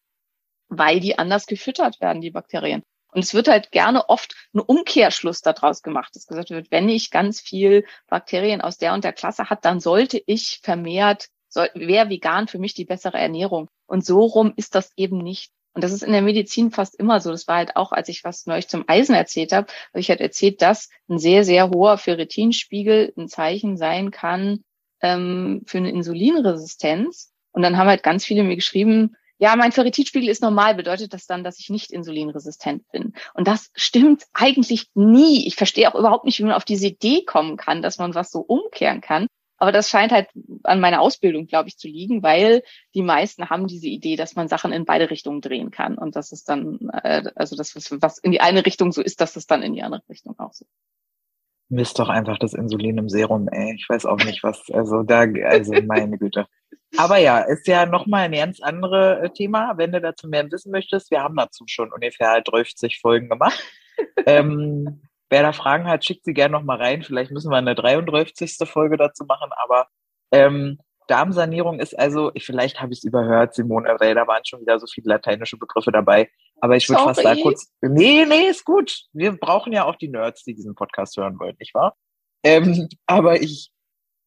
weil 0.67 0.99
die 0.99 1.17
anders 1.17 1.45
gefüttert 1.45 1.99
werden, 2.01 2.21
die 2.21 2.31
Bakterien. 2.31 2.83
Und 3.11 3.23
es 3.23 3.33
wird 3.33 3.47
halt 3.47 3.71
gerne 3.71 4.07
oft 4.07 4.35
ein 4.53 4.59
Umkehrschluss 4.59 5.41
daraus 5.41 5.81
gemacht, 5.81 6.15
dass 6.15 6.27
gesagt 6.27 6.51
wird, 6.51 6.69
wenn 6.69 6.89
ich 6.89 7.09
ganz 7.09 7.41
viel 7.41 7.85
Bakterien 8.07 8.61
aus 8.61 8.77
der 8.77 8.93
und 8.93 9.03
der 9.03 9.13
Klasse 9.13 9.49
hat, 9.49 9.65
dann 9.65 9.79
sollte 9.79 10.21
ich 10.25 10.59
vermehrt, 10.61 11.27
soll, 11.47 11.69
wäre 11.73 12.09
vegan 12.09 12.47
für 12.47 12.59
mich 12.59 12.75
die 12.75 12.85
bessere 12.85 13.17
Ernährung. 13.17 13.67
Und 13.87 14.05
so 14.05 14.21
rum 14.21 14.53
ist 14.55 14.75
das 14.75 14.91
eben 14.95 15.17
nicht. 15.17 15.51
Und 15.73 15.83
das 15.83 15.91
ist 15.91 16.03
in 16.03 16.11
der 16.11 16.21
Medizin 16.21 16.71
fast 16.71 16.95
immer 16.95 17.19
so. 17.19 17.31
Das 17.31 17.47
war 17.47 17.57
halt 17.57 17.75
auch, 17.75 17.91
als 17.91 18.09
ich 18.09 18.23
was 18.23 18.45
neulich 18.45 18.67
zum 18.67 18.85
Eisen 18.87 19.15
erzählt 19.15 19.53
habe, 19.53 19.67
habe 19.89 19.99
ich 19.99 20.09
halt 20.09 20.19
erzählt, 20.19 20.61
dass 20.61 20.89
ein 21.07 21.17
sehr, 21.17 21.43
sehr 21.43 21.69
hoher 21.69 21.97
Ferritinspiegel 21.97 23.13
ein 23.17 23.27
Zeichen 23.27 23.77
sein 23.77 24.11
kann 24.11 24.63
ähm, 25.01 25.63
für 25.65 25.77
eine 25.77 25.91
Insulinresistenz. 25.91 27.31
Und 27.51 27.61
dann 27.61 27.77
haben 27.77 27.87
halt 27.87 28.03
ganz 28.03 28.25
viele 28.25 28.43
mir 28.43 28.55
geschrieben, 28.55 29.15
ja, 29.39 29.55
mein 29.55 29.71
Ferritinspiegel 29.71 30.29
ist 30.29 30.41
normal, 30.41 30.75
bedeutet 30.75 31.13
das 31.13 31.25
dann, 31.25 31.45
dass 31.45 31.59
ich 31.59 31.69
nicht 31.69 31.91
insulinresistent 31.91 32.83
bin? 32.91 33.13
Und 33.33 33.47
das 33.47 33.71
stimmt 33.73 34.25
eigentlich 34.33 34.87
nie. 34.95 35.47
Ich 35.47 35.55
verstehe 35.55 35.89
auch 35.89 35.97
überhaupt 35.97 36.25
nicht, 36.25 36.39
wie 36.39 36.43
man 36.43 36.53
auf 36.53 36.65
diese 36.65 36.87
Idee 36.87 37.23
kommen 37.23 37.55
kann, 37.55 37.81
dass 37.81 37.97
man 37.97 38.13
was 38.15 38.31
so 38.31 38.41
umkehren 38.41 38.99
kann. 38.99 39.27
Aber 39.59 39.71
das 39.71 39.89
scheint 39.89 40.11
halt 40.11 40.29
an 40.63 40.79
meiner 40.79 41.01
Ausbildung, 41.01 41.45
glaube 41.45 41.69
ich, 41.69 41.77
zu 41.77 41.87
liegen, 41.87 42.23
weil 42.23 42.63
die 42.95 43.01
meisten 43.01 43.49
haben 43.49 43.67
diese 43.67 43.87
Idee, 43.87 44.15
dass 44.15 44.35
man 44.35 44.47
Sachen 44.47 44.71
in 44.71 44.85
beide 44.85 45.09
Richtungen 45.09 45.41
drehen 45.41 45.69
kann. 45.69 45.97
Und 45.97 46.15
das 46.15 46.31
ist 46.31 46.47
dann, 46.47 46.89
äh, 47.03 47.29
also 47.35 47.55
das, 47.55 47.75
was 47.75 48.17
in 48.19 48.31
die 48.31 48.41
eine 48.41 48.65
Richtung 48.65 48.91
so 48.91 49.01
ist, 49.01 49.19
dass 49.21 49.33
das 49.33 49.47
dann 49.47 49.61
in 49.61 49.73
die 49.73 49.83
andere 49.83 50.01
Richtung 50.09 50.37
auch 50.39 50.53
so 50.53 50.65
Misst 51.69 51.99
doch 51.99 52.09
einfach 52.09 52.39
das 52.39 52.53
Insulin 52.53 52.97
im 52.97 53.09
Serum, 53.09 53.47
ey. 53.47 53.75
Ich 53.75 53.87
weiß 53.87 54.05
auch 54.05 54.17
nicht, 54.17 54.43
was, 54.43 54.69
also 54.71 55.03
da, 55.03 55.25
also 55.45 55.73
meine 55.83 56.17
Güte. 56.17 56.47
Aber 56.97 57.17
ja, 57.17 57.39
ist 57.39 57.67
ja 57.67 57.85
nochmal 57.85 58.25
ein 58.25 58.31
ganz 58.31 58.59
anderes 58.61 59.23
äh, 59.23 59.29
Thema. 59.29 59.77
Wenn 59.77 59.91
du 59.91 60.01
dazu 60.01 60.27
mehr 60.27 60.49
wissen 60.51 60.71
möchtest, 60.71 61.11
wir 61.11 61.21
haben 61.21 61.35
dazu 61.35 61.65
schon 61.67 61.93
ungefähr 61.93 62.41
30 62.41 62.99
Folgen 62.99 63.29
gemacht. 63.29 63.63
ähm, 64.25 65.01
wer 65.29 65.43
da 65.43 65.53
Fragen 65.53 65.87
hat, 65.87 66.03
schickt 66.03 66.25
sie 66.25 66.33
gerne 66.33 66.53
nochmal 66.53 66.77
rein. 66.77 67.03
Vielleicht 67.03 67.31
müssen 67.31 67.51
wir 67.51 67.57
eine 67.57 67.75
33. 67.75 68.57
Folge 68.65 68.97
dazu 68.97 69.25
machen, 69.25 69.51
aber 69.63 69.87
ähm, 70.31 70.79
Darmsanierung 71.07 71.79
ist 71.79 71.97
also, 71.97 72.31
vielleicht 72.37 72.81
habe 72.81 72.93
ich 72.93 72.99
es 72.99 73.03
überhört, 73.03 73.55
Simone, 73.55 73.95
weil 73.99 74.13
da 74.13 74.27
waren 74.27 74.45
schon 74.45 74.61
wieder 74.61 74.79
so 74.79 74.85
viele 74.85 75.13
lateinische 75.13 75.57
Begriffe 75.57 75.91
dabei. 75.91 76.29
Aber 76.61 76.75
ich 76.75 76.89
würde 76.89 77.03
fast 77.03 77.23
da 77.23 77.35
kurz. 77.35 77.71
Nee, 77.81 78.25
nee, 78.25 78.49
ist 78.49 78.65
gut. 78.65 79.05
Wir 79.13 79.31
brauchen 79.33 79.73
ja 79.73 79.85
auch 79.85 79.95
die 79.95 80.09
Nerds, 80.09 80.43
die 80.43 80.53
diesen 80.53 80.75
Podcast 80.75 81.17
hören 81.17 81.39
wollen, 81.39 81.55
nicht 81.59 81.73
wahr? 81.73 81.95
Ähm, 82.43 82.87
aber 83.05 83.41
ich, 83.41 83.71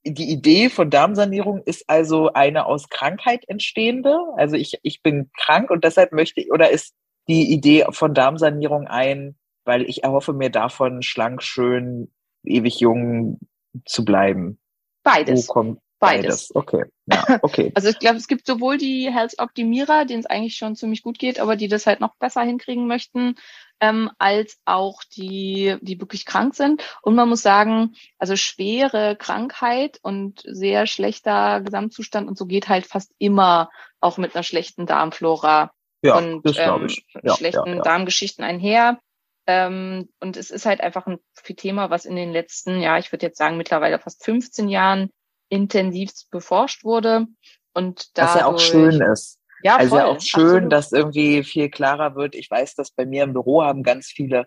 die 0.05 0.31
Idee 0.31 0.69
von 0.69 0.91
Darmsanierung 0.91 1.63
ist 1.65 1.85
also 1.89 2.33
eine 2.33 2.67
aus 2.67 2.89
Krankheit 2.89 3.45
entstehende. 3.49 4.19
Also 4.37 4.57
ich, 4.57 4.79
ich 4.83 5.03
bin 5.03 5.31
krank 5.37 5.71
und 5.71 5.85
deshalb 5.85 6.13
möchte 6.13 6.41
ich, 6.41 6.53
oder 6.53 6.71
ist 6.71 6.95
die 7.29 7.53
Idee 7.53 7.87
von 7.91 8.15
Darmsanierung 8.15 8.87
ein, 8.87 9.37
weil 9.65 9.83
ich 9.83 10.03
erhoffe 10.03 10.33
mir 10.33 10.51
davon 10.51 11.03
schlank, 11.03 11.43
schön, 11.43 12.13
ewig 12.45 12.81
jung 12.81 13.39
zu 13.85 14.05
bleiben. 14.05 14.59
Beides. 15.05 15.49
Wo 15.49 15.53
kommt, 15.53 15.81
Beides. 16.03 16.49
Beides. 16.49 16.55
Okay. 16.57 16.85
Ja, 17.07 17.39
okay. 17.43 17.71
Also 17.77 17.89
ich 17.89 18.01
glaube, 18.01 18.17
es 18.17 18.27
gibt 18.27 18.45
sowohl 18.45 18.77
die 18.77 19.13
Health 19.13 19.39
Optimierer, 19.39 20.05
denen 20.05 20.19
es 20.19 20.27
eigentlich 20.27 20.57
schon 20.57 20.75
ziemlich 20.75 21.05
gut 21.05 21.17
geht, 21.17 21.39
aber 21.39 21.55
die 21.55 21.69
das 21.69 21.87
halt 21.87 22.01
noch 22.01 22.17
besser 22.17 22.43
hinkriegen 22.43 22.89
möchten, 22.89 23.37
ähm, 23.79 24.11
als 24.19 24.59
auch 24.65 25.05
die, 25.05 25.77
die 25.81 26.01
wirklich 26.01 26.27
krank 26.27 26.57
sind. 26.57 26.83
Und 27.03 27.15
man 27.15 27.29
muss 27.29 27.43
sagen, 27.43 27.95
also 28.19 28.35
schwere 28.35 29.15
Krankheit 29.15 30.01
und 30.03 30.43
sehr 30.45 30.89
schlechter 30.89 31.61
Gesamtzustand 31.61 32.27
und 32.27 32.37
so 32.37 32.47
geht 32.47 32.69
halt 32.69 32.85
fast 32.85 33.13
immer 33.19 33.71
auch 34.01 34.19
mit 34.19 34.35
einer 34.35 34.43
schlechten 34.43 34.87
Darmflora 34.87 35.71
ja, 36.03 36.19
und 36.19 36.43
ähm, 36.59 36.89
ja, 37.23 37.37
schlechten 37.37 37.81
Darmgeschichten 37.81 38.45
einher. 38.45 38.99
Ähm, 39.47 40.09
und 40.19 40.37
es 40.37 40.51
ist 40.51 40.67
halt 40.67 40.81
einfach 40.81 41.07
ein 41.07 41.21
Thema, 41.57 41.91
was 41.91 42.07
in 42.07 42.17
den 42.17 42.33
letzten, 42.33 42.81
ja, 42.81 42.99
ich 42.99 43.13
würde 43.13 43.27
jetzt 43.27 43.39
sagen, 43.39 43.57
mittlerweile 43.57 44.01
fast 44.01 44.25
15 44.25 44.69
Jahren 44.69 45.11
intensiv 45.53 46.11
beforscht 46.31 46.83
wurde. 46.83 47.27
Und 47.75 48.11
Was 48.15 48.35
ja 48.35 48.47
auch 48.47 48.59
schön 48.59 49.01
ist. 49.03 49.39
Ja, 49.63 49.77
also 49.77 49.91
voll, 49.91 49.99
ja 49.99 50.07
auch 50.07 50.21
schön, 50.21 50.45
absolut. 50.45 50.73
dass 50.73 50.93
irgendwie 50.93 51.45
viel 51.45 51.71
klarer 51.71 52.17
wird. 52.17 52.35
Ich 52.35 52.51
weiß, 52.51 52.75
dass 52.75 52.91
bei 52.91 53.07
mir 53.07 53.23
im 53.25 53.35
Büro 53.35 53.63
haben 53.63 53.83
ganz 53.83 54.07
viele 54.07 54.47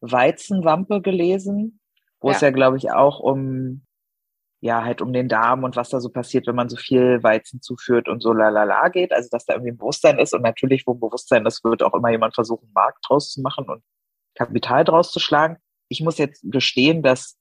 Weizenwampe 0.00 1.02
gelesen, 1.02 1.80
wo 2.20 2.30
es 2.30 2.40
Ja. 2.40 2.48
ja, 2.48 2.54
glaube 2.54 2.76
ich, 2.78 2.90
auch 2.92 3.20
um 3.20 3.82
ja, 4.60 4.82
halt 4.82 5.02
um 5.02 5.12
den 5.12 5.28
Darm 5.28 5.62
und 5.62 5.76
was 5.76 5.90
da 5.90 6.00
so 6.00 6.08
passiert, 6.08 6.46
wenn 6.46 6.54
man 6.54 6.70
so 6.70 6.78
viel 6.78 7.22
Weizen 7.22 7.60
zuführt 7.60 8.08
und 8.08 8.22
so 8.22 8.32
lalala 8.32 8.88
geht. 8.88 9.12
Also, 9.12 9.28
dass 9.30 9.44
da 9.44 9.52
irgendwie 9.52 9.72
ein 9.72 9.76
Bewusstsein 9.76 10.18
ist. 10.18 10.32
Und 10.32 10.40
natürlich, 10.40 10.86
wo 10.86 10.94
ein 10.94 11.00
Bewusstsein 11.00 11.44
ist, 11.44 11.62
wird 11.64 11.82
auch 11.82 11.92
immer 11.92 12.08
jemand 12.08 12.34
versuchen, 12.34 12.64
einen 12.64 12.72
Markt 12.72 13.04
draus 13.06 13.30
zu 13.30 13.42
machen 13.42 13.68
und 13.68 13.82
Kapital 14.34 14.84
draus 14.84 15.12
zu 15.12 15.20
schlagen. 15.20 15.58
Ich 15.88 16.00
muss 16.00 16.16
jetzt 16.16 16.40
gestehen, 16.44 17.02
dass 17.02 17.36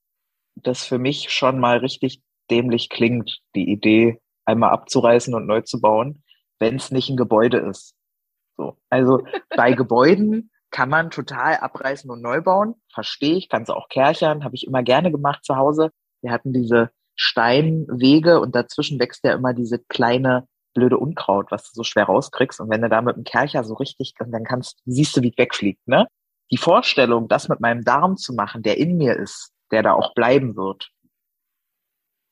das 0.56 0.84
für 0.84 0.98
mich 0.98 1.32
schon 1.32 1.60
mal 1.60 1.78
richtig 1.78 2.22
dämlich 2.54 2.90
klingt, 2.90 3.40
die 3.56 3.72
Idee, 3.72 4.22
einmal 4.46 4.72
abzureißen 4.72 5.34
und 5.34 5.48
neu 5.48 5.62
zu 5.62 5.82
bauen, 5.82 6.24
wenn 6.60 6.76
es 6.76 6.92
nicht 6.92 7.10
ein 7.10 7.18
Gebäude 7.18 7.58
ist. 7.58 7.96
So. 8.58 8.78
Also 8.90 9.24
bei 9.56 9.74
Gebäuden 9.74 10.52
kann 10.70 10.90
man 10.90 11.10
total 11.10 11.58
abreißen 11.58 12.10
und 12.10 12.22
neu 12.22 12.42
bauen. 12.42 12.76
Verstehe 12.94 13.36
ich, 13.36 13.50
kann 13.50 13.64
es 13.64 13.70
auch 13.70 13.90
kerchern, 13.90 14.44
habe 14.44 14.56
ich 14.56 14.68
immer 14.68 14.84
gerne 14.84 15.12
gemacht 15.12 15.44
zu 15.44 15.56
Hause. 15.56 15.92
Wir 16.22 16.32
hatten 16.32 16.54
diese 16.54 16.92
Steinwege 17.16 18.40
und 18.40 18.56
dazwischen 18.56 19.00
wächst 19.00 19.24
ja 19.24 19.34
immer 19.34 19.54
diese 19.54 19.80
kleine 19.80 20.48
blöde 20.74 20.98
Unkraut, 20.98 21.52
was 21.52 21.72
du 21.72 21.76
so 21.76 21.84
schwer 21.84 22.06
rauskriegst. 22.06 22.60
Und 22.60 22.70
wenn 22.70 22.82
du 22.82 22.90
da 22.90 23.02
mit 23.02 23.16
dem 23.16 23.24
Kercher 23.24 23.64
so 23.64 23.76
richtig, 23.76 24.14
und 24.20 24.32
dann 24.32 24.44
kannst, 24.44 24.82
siehst 24.86 25.16
du, 25.16 25.22
wie 25.22 25.30
es 25.30 25.38
wegfliegt, 25.38 25.88
ne? 25.88 26.08
Die 26.52 26.58
Vorstellung, 26.58 27.28
das 27.28 27.50
mit 27.50 27.60
meinem 27.60 27.84
Darm 27.84 28.18
zu 28.18 28.34
machen, 28.34 28.64
der 28.64 28.78
in 28.78 28.98
mir 28.98 29.16
ist, 29.16 29.52
der 29.72 29.84
da 29.84 29.94
auch 29.94 30.14
bleiben 30.14 30.56
wird, 30.56 30.90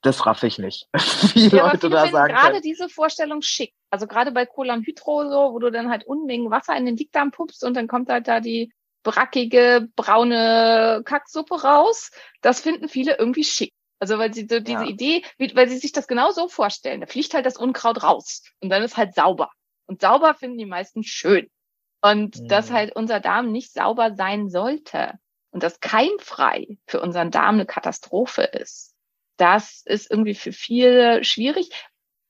das 0.01 0.25
raff 0.25 0.43
ich 0.43 0.57
nicht. 0.57 0.87
Wie 1.35 1.47
Ja, 1.47 1.67
Leute 1.71 1.89
da 1.89 2.07
sagen 2.07 2.33
gerade 2.33 2.61
diese 2.61 2.89
Vorstellung 2.89 3.41
schick. 3.41 3.73
Also 3.89 4.07
gerade 4.07 4.31
bei 4.31 4.45
Cholanhydro 4.45 5.29
so, 5.29 5.53
wo 5.53 5.59
du 5.59 5.71
dann 5.71 5.89
halt 5.89 6.05
Unmengen 6.05 6.49
Wasser 6.51 6.75
in 6.75 6.85
den 6.85 6.95
Dickdarm 6.95 7.31
pumpst 7.31 7.63
und 7.63 7.75
dann 7.75 7.87
kommt 7.87 8.09
halt 8.09 8.27
da 8.27 8.39
die 8.39 8.71
brackige, 9.03 9.87
braune 9.95 11.01
Kacksuppe 11.05 11.61
raus. 11.63 12.11
Das 12.41 12.61
finden 12.61 12.87
viele 12.87 13.17
irgendwie 13.17 13.43
schick. 13.43 13.73
Also 13.99 14.17
weil 14.17 14.33
sie 14.33 14.47
so 14.49 14.59
diese 14.59 14.83
Ja. 14.83 14.89
Idee, 14.89 15.23
weil 15.53 15.69
sie 15.69 15.77
sich 15.77 15.91
das 15.91 16.07
genau 16.07 16.31
so 16.31 16.47
vorstellen. 16.47 17.01
Da 17.01 17.07
fliegt 17.07 17.33
halt 17.33 17.45
das 17.45 17.57
Unkraut 17.57 18.01
raus 18.03 18.43
und 18.59 18.69
dann 18.69 18.81
ist 18.83 18.97
halt 18.97 19.13
sauber. 19.13 19.51
Und 19.85 20.01
sauber 20.01 20.33
finden 20.35 20.57
die 20.57 20.65
meisten 20.65 21.03
schön. 21.03 21.47
Und 22.01 22.49
dass 22.51 22.69
Mhm. 22.69 22.73
halt 22.73 22.95
unser 22.95 23.19
Darm 23.19 23.51
nicht 23.51 23.73
sauber 23.73 24.15
sein 24.15 24.49
sollte 24.49 25.19
und 25.51 25.61
das 25.61 25.79
keimfrei 25.81 26.79
für 26.87 26.99
unseren 27.01 27.29
Darm 27.29 27.55
eine 27.55 27.67
Katastrophe 27.67 28.41
ist, 28.43 28.90
das 29.41 29.81
ist 29.85 30.09
irgendwie 30.09 30.35
für 30.35 30.53
viele 30.53 31.23
schwierig. 31.23 31.71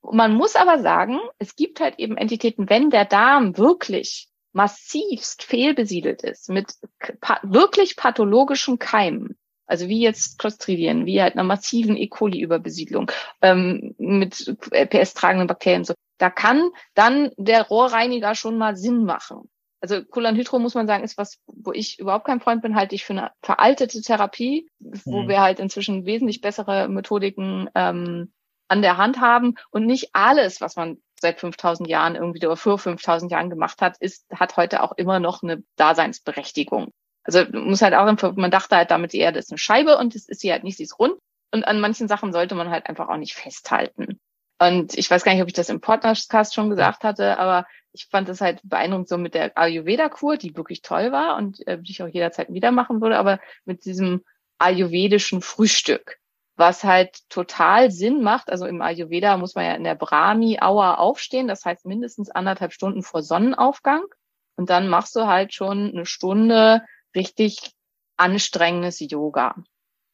Man 0.01 0.33
muss 0.33 0.55
aber 0.55 0.79
sagen, 0.79 1.19
es 1.37 1.55
gibt 1.55 1.81
halt 1.81 1.99
eben 1.99 2.17
Entitäten, 2.17 2.69
wenn 2.69 2.89
der 2.89 3.05
Darm 3.05 3.57
wirklich 3.57 4.29
massivst 4.53 5.43
fehlbesiedelt 5.43 6.23
ist 6.23 6.49
mit 6.49 6.73
pa 7.19 7.39
wirklich 7.43 7.95
pathologischen 7.97 8.79
Keimen, 8.79 9.37
also 9.65 9.87
wie 9.87 10.01
jetzt 10.01 10.39
Clostridien, 10.39 11.05
wie 11.05 11.21
halt 11.21 11.33
einer 11.33 11.43
massiven 11.43 11.97
E. 11.97 12.07
coli-Überbesiedlung 12.07 13.11
ähm, 13.41 13.93
mit 13.97 14.55
PS-tragenden 14.71 15.47
Bakterien, 15.47 15.83
so, 15.83 15.93
da 16.17 16.29
kann 16.29 16.71
dann 16.93 17.31
der 17.37 17.63
Rohrreiniger 17.63 18.35
schon 18.35 18.57
mal 18.57 18.77
Sinn 18.77 19.03
machen. 19.03 19.49
Also 19.81 20.03
Cholanhydro 20.05 20.59
muss 20.59 20.75
man 20.75 20.87
sagen, 20.87 21.03
ist 21.03 21.17
was, 21.17 21.39
wo 21.47 21.71
ich 21.71 21.99
überhaupt 21.99 22.25
kein 22.25 22.39
Freund 22.39 22.61
bin, 22.61 22.75
halte 22.75 22.93
ich 22.95 23.03
für 23.03 23.13
eine 23.13 23.31
veraltete 23.41 24.01
Therapie, 24.01 24.69
wo 24.79 25.23
Mhm. 25.23 25.27
wir 25.27 25.41
halt 25.41 25.59
inzwischen 25.59 26.05
wesentlich 26.05 26.41
bessere 26.41 26.87
Methodiken 26.87 27.69
ähm, 27.73 28.31
an 28.67 28.81
der 28.81 28.97
Hand 28.97 29.19
haben 29.19 29.55
und 29.71 29.85
nicht 29.85 30.11
alles, 30.13 30.61
was 30.61 30.75
man 30.75 30.97
seit 31.19 31.39
5000 31.39 31.89
Jahren 31.89 32.15
irgendwie 32.15 32.45
oder 32.45 32.55
vor 32.57 32.77
5000 32.77 33.31
Jahren 33.31 33.49
gemacht 33.49 33.81
hat, 33.81 33.97
ist, 33.99 34.25
hat 34.31 34.55
heute 34.55 34.83
auch 34.83 34.93
immer 34.93 35.19
noch 35.19 35.43
eine 35.43 35.63
Daseinsberechtigung. 35.77 36.91
Also 37.23 37.43
man 37.51 37.65
muss 37.65 37.81
halt 37.81 37.93
auch, 37.93 38.33
man 38.35 38.51
dachte 38.51 38.75
halt 38.75 38.91
damit, 38.91 39.13
die 39.13 39.19
Erde 39.19 39.39
ist 39.39 39.51
eine 39.51 39.57
Scheibe 39.57 39.97
und 39.97 40.15
das 40.15 40.27
ist 40.27 40.41
sie 40.41 40.51
halt 40.51 40.63
nicht, 40.63 40.77
sie 40.77 40.83
ist 40.83 40.99
rund. 40.99 41.15
Und 41.53 41.63
an 41.65 41.79
manchen 41.79 42.07
Sachen 42.07 42.31
sollte 42.33 42.55
man 42.55 42.69
halt 42.69 42.87
einfach 42.87 43.09
auch 43.09 43.17
nicht 43.17 43.33
festhalten. 43.33 44.19
Und 44.61 44.95
ich 44.95 45.09
weiß 45.09 45.23
gar 45.23 45.33
nicht, 45.33 45.41
ob 45.41 45.47
ich 45.47 45.55
das 45.55 45.69
im 45.69 45.81
Podcast 45.81 46.53
schon 46.53 46.69
gesagt 46.69 47.03
hatte, 47.03 47.39
aber 47.39 47.65
ich 47.93 48.05
fand 48.05 48.29
das 48.29 48.41
halt 48.41 48.59
beeindruckend 48.63 49.09
so 49.09 49.17
mit 49.17 49.33
der 49.33 49.57
Ayurveda-Kur, 49.57 50.37
die 50.37 50.55
wirklich 50.55 50.83
toll 50.83 51.11
war 51.11 51.37
und 51.37 51.65
äh, 51.65 51.81
die 51.81 51.89
ich 51.91 52.03
auch 52.03 52.07
jederzeit 52.07 52.53
wieder 52.53 52.69
machen 52.69 53.01
würde, 53.01 53.17
aber 53.17 53.39
mit 53.65 53.85
diesem 53.85 54.23
ayurvedischen 54.59 55.41
Frühstück, 55.41 56.19
was 56.57 56.83
halt 56.83 57.27
total 57.27 57.89
Sinn 57.89 58.21
macht. 58.21 58.51
Also 58.51 58.67
im 58.67 58.83
Ayurveda 58.83 59.35
muss 59.37 59.55
man 59.55 59.65
ja 59.65 59.73
in 59.73 59.83
der 59.83 59.95
Brahmi-Hour 59.95 60.99
aufstehen, 60.99 61.47
das 61.47 61.65
heißt 61.65 61.87
mindestens 61.87 62.29
anderthalb 62.29 62.71
Stunden 62.71 63.01
vor 63.01 63.23
Sonnenaufgang. 63.23 64.03
Und 64.57 64.69
dann 64.69 64.89
machst 64.89 65.15
du 65.15 65.25
halt 65.25 65.55
schon 65.55 65.89
eine 65.89 66.05
Stunde 66.05 66.83
richtig 67.15 67.71
anstrengendes 68.15 68.99
Yoga. 68.99 69.55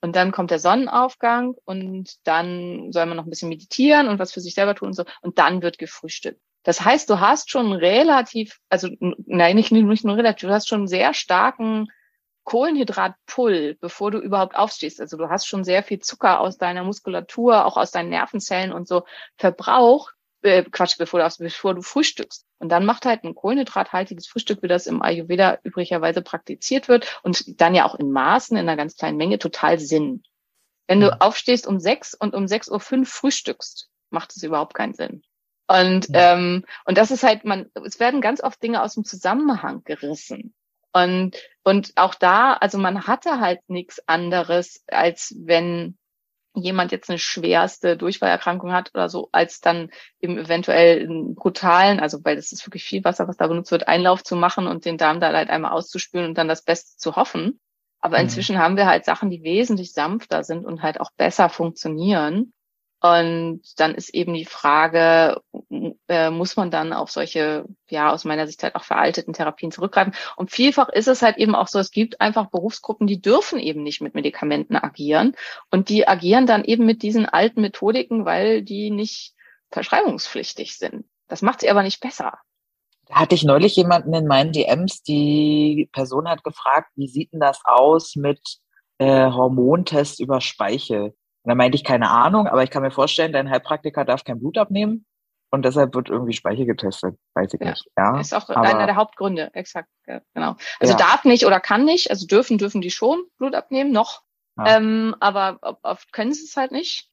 Und 0.02 0.16
dann 0.16 0.32
kommt 0.32 0.52
der 0.52 0.60
Sonnenaufgang 0.60 1.56
und 1.66 2.16
dann 2.24 2.92
soll 2.92 3.06
man 3.08 3.18
noch 3.18 3.26
ein 3.26 3.30
bisschen 3.30 3.50
meditieren 3.50 4.08
und 4.08 4.20
was 4.20 4.32
für 4.32 4.42
sich 4.42 4.54
selber 4.54 4.76
tun 4.76 4.90
und 4.90 4.94
so. 4.94 5.06
Und 5.22 5.40
dann 5.40 5.62
wird 5.62 5.78
gefrühstückt. 5.78 6.40
Das 6.64 6.84
heißt, 6.84 7.10
du 7.10 7.20
hast 7.20 7.50
schon 7.50 7.72
relativ, 7.72 8.60
also 8.70 8.90
nein, 9.00 9.56
nicht, 9.56 9.72
nicht 9.72 10.06
nur 10.06 10.18
relativ, 10.18 10.50
du 10.50 10.54
hast 10.54 10.68
schon 10.68 10.88
sehr 10.88 11.14
starken 11.14 11.88
Kohlenhydratpull, 12.44 13.78
bevor 13.80 14.12
du 14.12 14.20
überhaupt 14.20 14.56
aufstehst. 14.56 15.02
Also 15.02 15.18
du 15.18 15.30
hast 15.30 15.48
schon 15.48 15.64
sehr 15.64 15.84
viel 15.84 16.00
Zucker 16.00 16.40
aus 16.40 16.58
deiner 16.58 16.84
Muskulatur, 16.84 17.66
auch 17.66 17.76
aus 17.78 17.92
deinen 17.92 18.10
Nervenzellen 18.10 18.72
und 18.72 18.88
so 18.88 19.04
verbraucht. 19.36 20.17
Äh, 20.48 20.64
Quatsch, 20.64 20.98
bevor 20.98 21.20
du, 21.20 21.26
aufs- 21.26 21.38
bevor 21.38 21.76
du 21.76 21.82
frühstückst. 21.82 22.46
Und 22.60 22.70
dann 22.70 22.86
macht 22.86 23.06
halt 23.06 23.24
ein 23.24 23.36
kohlenhydrathaltiges 23.36 24.28
Frühstück, 24.28 24.64
wie 24.64 24.68
das 24.68 24.88
im 24.88 25.02
Ayurveda 25.02 25.60
üblicherweise 25.64 26.22
praktiziert 26.22 26.88
wird 26.88 27.20
und 27.24 27.60
dann 27.62 27.76
ja 27.76 27.86
auch 27.86 27.96
in 27.96 28.12
Maßen, 28.12 28.58
in 28.58 28.68
einer 28.68 28.78
ganz 28.78 28.96
kleinen 28.96 29.18
Menge, 29.18 29.40
total 29.40 29.80
Sinn. 29.80 30.24
Wenn 30.88 31.02
du 31.02 31.08
Mhm. 31.08 31.14
aufstehst 31.20 31.68
um 31.68 31.80
sechs 31.80 32.14
und 32.14 32.34
um 32.36 32.48
sechs 32.48 32.70
Uhr 32.70 32.80
fünf 32.80 33.12
frühstückst, 33.12 33.90
macht 34.10 34.36
es 34.36 34.44
überhaupt 34.44 34.74
keinen 34.74 34.94
Sinn. 34.94 35.22
Und, 35.68 36.08
Ja. 36.10 36.34
ähm, 36.34 36.66
und 36.86 36.98
das 36.98 37.12
ist 37.12 37.24
halt, 37.24 37.44
man, 37.44 37.70
es 37.86 38.00
werden 38.00 38.22
ganz 38.22 38.42
oft 38.42 38.62
Dinge 38.64 38.82
aus 38.82 38.94
dem 38.96 39.04
Zusammenhang 39.04 39.84
gerissen. 39.84 40.54
Und, 40.94 41.36
und 41.64 41.92
auch 41.96 42.16
da, 42.16 42.54
also 42.54 42.78
man 42.78 43.06
hatte 43.06 43.40
halt 43.42 43.60
nichts 43.68 44.02
anderes, 44.08 44.84
als 44.88 45.36
wenn 45.38 45.98
jemand 46.62 46.92
jetzt 46.92 47.10
eine 47.10 47.20
schwerste 47.20 47.98
Durchfallerkrankung 47.98 48.74
hat 48.74 48.92
oder 48.94 49.10
so, 49.10 49.30
als 49.32 49.60
dann 49.62 49.90
eben 50.22 50.38
eventuell 50.38 51.04
einen 51.04 51.36
brutalen, 51.36 52.00
also 52.00 52.24
weil 52.24 52.36
das 52.36 52.52
ist 52.52 52.66
wirklich 52.68 52.84
viel 52.84 53.04
Wasser, 53.04 53.28
was 53.28 53.38
da 53.38 53.48
benutzt 53.48 53.72
wird, 53.72 53.88
Einlauf 53.88 54.24
zu 54.24 54.36
machen 54.36 54.68
und 54.68 54.86
den 54.86 54.98
Darm 54.98 55.20
da 55.20 55.32
halt 55.34 55.50
einmal 55.50 55.72
auszuspülen 55.72 56.28
und 56.28 56.38
dann 56.38 56.48
das 56.48 56.64
Beste 56.64 56.98
zu 56.98 57.16
hoffen. 57.16 57.60
Aber 58.00 58.18
Mhm. 58.18 58.24
inzwischen 58.24 58.58
haben 58.60 58.78
wir 58.78 58.86
halt 58.88 59.06
Sachen, 59.06 59.30
die 59.30 59.44
wesentlich 59.44 59.94
sanfter 59.94 60.44
sind 60.44 60.66
und 60.66 60.82
halt 60.84 61.00
auch 61.00 61.12
besser 61.18 61.50
funktionieren. 61.50 62.54
Und 63.00 63.62
dann 63.78 63.94
ist 63.94 64.10
eben 64.10 64.34
die 64.34 64.46
Frage, 64.46 65.42
äh, 66.08 66.32
muss 66.32 66.56
man 66.56 66.72
dann 66.72 66.94
auf 66.94 67.12
solche, 67.12 67.66
ja, 67.90 68.12
aus 68.12 68.26
meiner 68.26 68.48
Sicht 68.48 68.64
halt 68.64 68.76
auch 68.76 68.84
veralteten 68.84 69.34
Therapien 69.34 69.72
zurückgreifen? 69.72 70.14
Und 70.36 70.50
vielfach 70.50 70.90
ist 70.90 71.08
es 71.08 71.22
halt 71.22 71.38
eben 71.38 71.54
auch 71.54 71.68
so, 71.68 71.78
es 71.78 71.92
gibt 71.92 72.20
einfach 72.22 72.50
Berufsgruppen, 72.50 73.06
die 73.06 73.22
dürfen 73.22 73.60
eben 73.60 73.84
nicht 73.84 74.02
mit 74.02 74.16
Medikamenten 74.16 74.76
agieren. 74.76 75.36
Und 75.70 75.90
die 75.90 76.08
agieren 76.08 76.48
dann 76.48 76.64
eben 76.64 76.86
mit 76.86 77.04
diesen 77.04 77.28
alten 77.28 77.62
Methodiken, 77.62 78.26
weil 78.26 78.64
die 78.64 78.90
nicht 78.90 79.34
verschreibungspflichtig 79.70 80.78
sind. 80.78 81.06
Das 81.28 81.44
macht 81.44 81.62
sie 81.62 81.70
aber 81.70 81.84
nicht 81.84 82.00
besser. 82.00 82.40
Da 83.06 83.16
hatte 83.16 83.36
ich 83.36 83.44
neulich 83.44 83.76
jemanden 83.76 84.14
in 84.14 84.26
meinen 84.26 84.52
DMs, 84.52 85.04
die 85.04 85.88
Person 85.94 86.28
hat 86.28 86.44
gefragt, 86.44 86.90
wie 86.96 87.08
sieht 87.08 87.32
denn 87.32 87.40
das 87.40 87.62
aus 87.64 88.16
mit 88.16 88.42
äh, 88.98 89.30
Hormontest 89.32 90.20
über 90.20 90.42
Speichel? 90.42 91.16
Und 91.48 91.52
da 91.52 91.56
meinte 91.56 91.78
ich 91.78 91.86
keine 91.86 92.10
Ahnung, 92.10 92.46
aber 92.48 92.64
ich 92.64 92.70
kann 92.70 92.82
mir 92.84 92.92
vorstellen, 92.92 93.32
dein 93.32 93.50
Heilpraktiker 93.50 94.04
darf 94.04 94.26
kein 94.26 94.38
Blut 94.38 94.58
abnehmen 94.58 95.06
und 95.50 95.64
deshalb 95.64 95.96
wird 95.96 96.10
irgendwie 96.10 96.34
Speichel 96.34 96.66
getestet. 96.66 97.16
Weiß 97.36 97.54
ich 97.54 97.62
Ja. 97.62 97.70
nicht. 97.70 97.88
Ja, 97.98 98.20
ist 98.20 98.34
auch 98.34 98.50
aber- 98.50 98.64
einer 98.68 98.86
der 98.86 98.98
Hauptgründe, 98.98 99.52
exakt, 99.54 99.88
ja, 100.08 100.20
genau. 100.34 100.58
Also 100.82 100.92
Ja. 100.92 100.98
darf 101.00 101.24
nicht 101.24 101.46
oder 101.46 101.62
kann 101.62 101.86
nicht, 101.86 102.10
also 102.10 102.28
dürfen, 102.28 102.58
dürfen 102.58 102.82
die 102.82 102.92
schon 102.92 103.24
Blut 103.38 103.56
abnehmen, 103.56 103.94
noch. 103.94 104.24
Ähm, 104.66 105.16
aber 105.22 105.60
oft 105.84 106.12
können 106.12 106.34
sie 106.34 106.44
es 106.44 106.58
halt 106.58 106.74
nicht. 106.74 107.10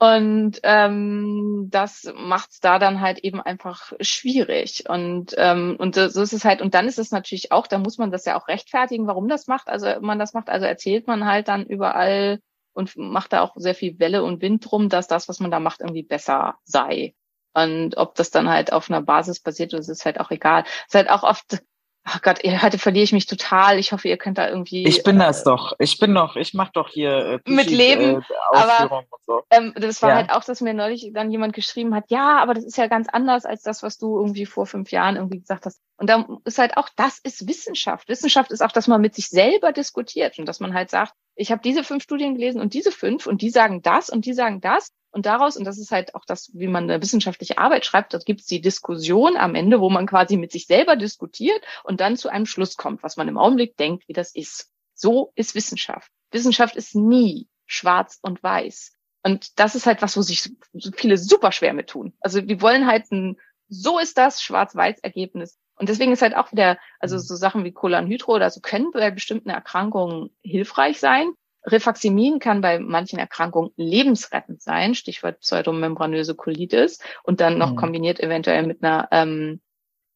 Und 0.00 0.58
ähm, 0.64 1.68
das 1.70 2.12
macht 2.16 2.50
es 2.50 2.58
da 2.58 2.80
dann 2.80 3.00
halt 3.00 3.20
eben 3.20 3.40
einfach 3.40 3.92
schwierig. 4.00 4.88
Und, 4.88 5.36
ähm, 5.38 5.76
und 5.78 5.94
so 5.94 6.20
ist 6.22 6.32
es 6.32 6.44
halt, 6.44 6.62
und 6.62 6.74
dann 6.74 6.88
ist 6.88 6.98
es 6.98 7.12
natürlich 7.12 7.52
auch, 7.52 7.68
da 7.68 7.78
muss 7.78 7.96
man 7.96 8.10
das 8.10 8.24
ja 8.24 8.36
auch 8.36 8.48
rechtfertigen, 8.48 9.06
warum 9.06 9.28
das 9.28 9.46
macht, 9.46 9.68
also 9.68 9.86
man 10.00 10.18
das 10.18 10.34
macht. 10.34 10.48
Also 10.48 10.66
erzählt 10.66 11.06
man 11.06 11.26
halt 11.26 11.46
dann 11.46 11.64
überall 11.64 12.40
und 12.76 12.96
macht 12.96 13.32
da 13.32 13.42
auch 13.42 13.52
sehr 13.56 13.74
viel 13.74 13.98
Welle 13.98 14.22
und 14.22 14.42
Wind 14.42 14.70
drum, 14.70 14.88
dass 14.88 15.08
das, 15.08 15.28
was 15.28 15.40
man 15.40 15.50
da 15.50 15.60
macht, 15.60 15.80
irgendwie 15.80 16.02
besser 16.02 16.56
sei. 16.64 17.14
Und 17.54 17.96
ob 17.96 18.14
das 18.14 18.30
dann 18.30 18.48
halt 18.50 18.72
auf 18.72 18.90
einer 18.90 19.00
Basis 19.00 19.40
basiert, 19.40 19.72
das 19.72 19.88
ist 19.88 20.04
halt 20.04 20.20
auch 20.20 20.30
egal. 20.30 20.64
Es 20.66 20.88
ist 20.88 20.94
halt 20.94 21.10
auch 21.10 21.22
oft, 21.22 21.62
Ach 22.08 22.22
Gott, 22.22 22.44
ihr, 22.44 22.62
heute 22.62 22.78
verliere 22.78 23.02
ich 23.02 23.12
mich 23.12 23.26
total. 23.26 23.80
Ich 23.80 23.90
hoffe, 23.90 24.06
ihr 24.06 24.16
könnt 24.16 24.38
da 24.38 24.48
irgendwie. 24.48 24.86
Ich 24.86 25.02
bin 25.02 25.18
das 25.18 25.42
doch. 25.42 25.72
Ich 25.80 25.98
bin 25.98 26.14
doch, 26.14 26.36
ich 26.36 26.54
mach 26.54 26.70
doch 26.70 26.88
hier 26.88 27.42
äh, 27.44 27.50
Mit 27.50 27.68
Leben, 27.68 28.22
äh, 28.52 28.86
und 28.86 29.20
so. 29.26 29.42
Ähm, 29.50 29.74
das 29.76 30.02
war 30.02 30.10
Ja. 30.10 30.14
halt 30.16 30.30
auch, 30.30 30.44
dass 30.44 30.60
mir 30.60 30.72
neulich 30.72 31.10
dann 31.12 31.32
jemand 31.32 31.52
geschrieben 31.52 31.94
hat, 31.94 32.04
ja, 32.08 32.38
aber 32.38 32.54
das 32.54 32.64
ist 32.64 32.78
ja 32.78 32.86
ganz 32.86 33.08
anders 33.08 33.44
als 33.44 33.62
das, 33.62 33.82
was 33.82 33.98
du 33.98 34.18
irgendwie 34.18 34.46
vor 34.46 34.66
fünf 34.66 34.92
Jahren 34.92 35.16
irgendwie 35.16 35.40
gesagt 35.40 35.66
hast. 35.66 35.80
Und 35.98 36.10
da 36.10 36.26
ist 36.44 36.58
halt 36.58 36.76
auch, 36.76 36.88
das 36.94 37.18
ist 37.18 37.48
Wissenschaft. 37.48 38.08
Wissenschaft 38.08 38.50
ist 38.50 38.62
auch, 38.62 38.72
dass 38.72 38.86
man 38.86 39.00
mit 39.00 39.14
sich 39.14 39.28
selber 39.28 39.72
diskutiert 39.72 40.38
und 40.38 40.46
dass 40.46 40.60
man 40.60 40.74
halt 40.74 40.90
sagt, 40.90 41.14
ich 41.34 41.50
habe 41.50 41.62
diese 41.62 41.84
fünf 41.84 42.02
Studien 42.02 42.34
gelesen 42.34 42.60
und 42.60 42.74
diese 42.74 42.92
fünf 42.92 43.26
und 43.26 43.42
die 43.42 43.50
sagen 43.50 43.82
das 43.82 44.10
und 44.10 44.26
die 44.26 44.34
sagen 44.34 44.60
das. 44.60 44.92
Und 45.10 45.24
daraus, 45.24 45.56
und 45.56 45.64
das 45.64 45.78
ist 45.78 45.92
halt 45.92 46.14
auch 46.14 46.26
das, 46.26 46.50
wie 46.52 46.66
man 46.66 46.84
eine 46.84 47.00
wissenschaftliche 47.00 47.56
Arbeit 47.56 47.86
schreibt, 47.86 48.12
dort 48.12 48.26
gibt 48.26 48.40
es 48.40 48.46
die 48.46 48.60
Diskussion 48.60 49.38
am 49.38 49.54
Ende, 49.54 49.80
wo 49.80 49.88
man 49.88 50.06
quasi 50.06 50.36
mit 50.36 50.52
sich 50.52 50.66
selber 50.66 50.96
diskutiert 50.96 51.62
und 51.84 52.00
dann 52.00 52.18
zu 52.18 52.28
einem 52.28 52.44
Schluss 52.44 52.76
kommt, 52.76 53.02
was 53.02 53.16
man 53.16 53.28
im 53.28 53.38
Augenblick 53.38 53.78
denkt, 53.78 54.06
wie 54.08 54.12
das 54.12 54.34
ist. 54.34 54.70
So 54.94 55.32
ist 55.34 55.54
Wissenschaft. 55.54 56.10
Wissenschaft 56.30 56.76
ist 56.76 56.94
nie 56.94 57.48
schwarz 57.64 58.18
und 58.20 58.42
weiß. 58.42 58.92
Und 59.22 59.58
das 59.58 59.74
ist 59.74 59.86
halt 59.86 60.02
was, 60.02 60.16
wo 60.16 60.22
sich 60.22 60.50
viele 60.94 61.18
super 61.18 61.50
schwer 61.50 61.72
mit 61.72 61.88
tun. 61.88 62.12
Also 62.20 62.40
die 62.40 62.60
wollen 62.60 62.86
halt 62.86 63.10
ein, 63.10 63.38
so 63.68 63.98
ist 63.98 64.18
das 64.18 64.42
Schwarz-Weiß-Ergebnis. 64.42 65.58
Und 65.78 65.88
deswegen 65.88 66.12
ist 66.12 66.22
halt 66.22 66.36
auch 66.36 66.52
wieder, 66.52 66.78
also 67.00 67.18
so 67.18 67.36
Sachen 67.36 67.64
wie 67.64 67.72
Cholanhydro 67.72 68.34
oder 68.34 68.50
so 68.50 68.60
können 68.60 68.90
bei 68.92 69.10
bestimmten 69.10 69.50
Erkrankungen 69.50 70.30
hilfreich 70.42 71.00
sein. 71.00 71.32
Rifaximin 71.70 72.38
kann 72.38 72.60
bei 72.60 72.78
manchen 72.78 73.18
Erkrankungen 73.18 73.72
lebensrettend 73.76 74.62
sein, 74.62 74.94
Stichwort 74.94 75.40
pseudomembranöse 75.40 76.34
Colitis 76.34 77.00
und 77.24 77.40
dann 77.40 77.58
noch 77.58 77.72
Mhm. 77.72 77.76
kombiniert 77.76 78.20
eventuell 78.20 78.66
mit 78.66 78.82
einer 78.82 79.08
ähm, 79.10 79.60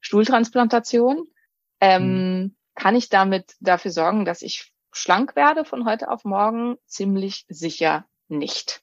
Stuhltransplantation. 0.01 1.27
Ähm, 1.81 2.57
Kann 2.75 2.97
ich 2.97 3.09
damit 3.09 3.55
dafür 3.61 3.91
sorgen, 3.91 4.25
dass 4.25 4.43
ich 4.43 4.73
schlank 4.93 5.37
werde 5.37 5.65
von 5.65 5.85
heute 5.85 6.09
auf 6.11 6.25
morgen? 6.25 6.77
Ziemlich 6.87 7.45
sicher 7.49 8.07
nicht. 8.29 8.81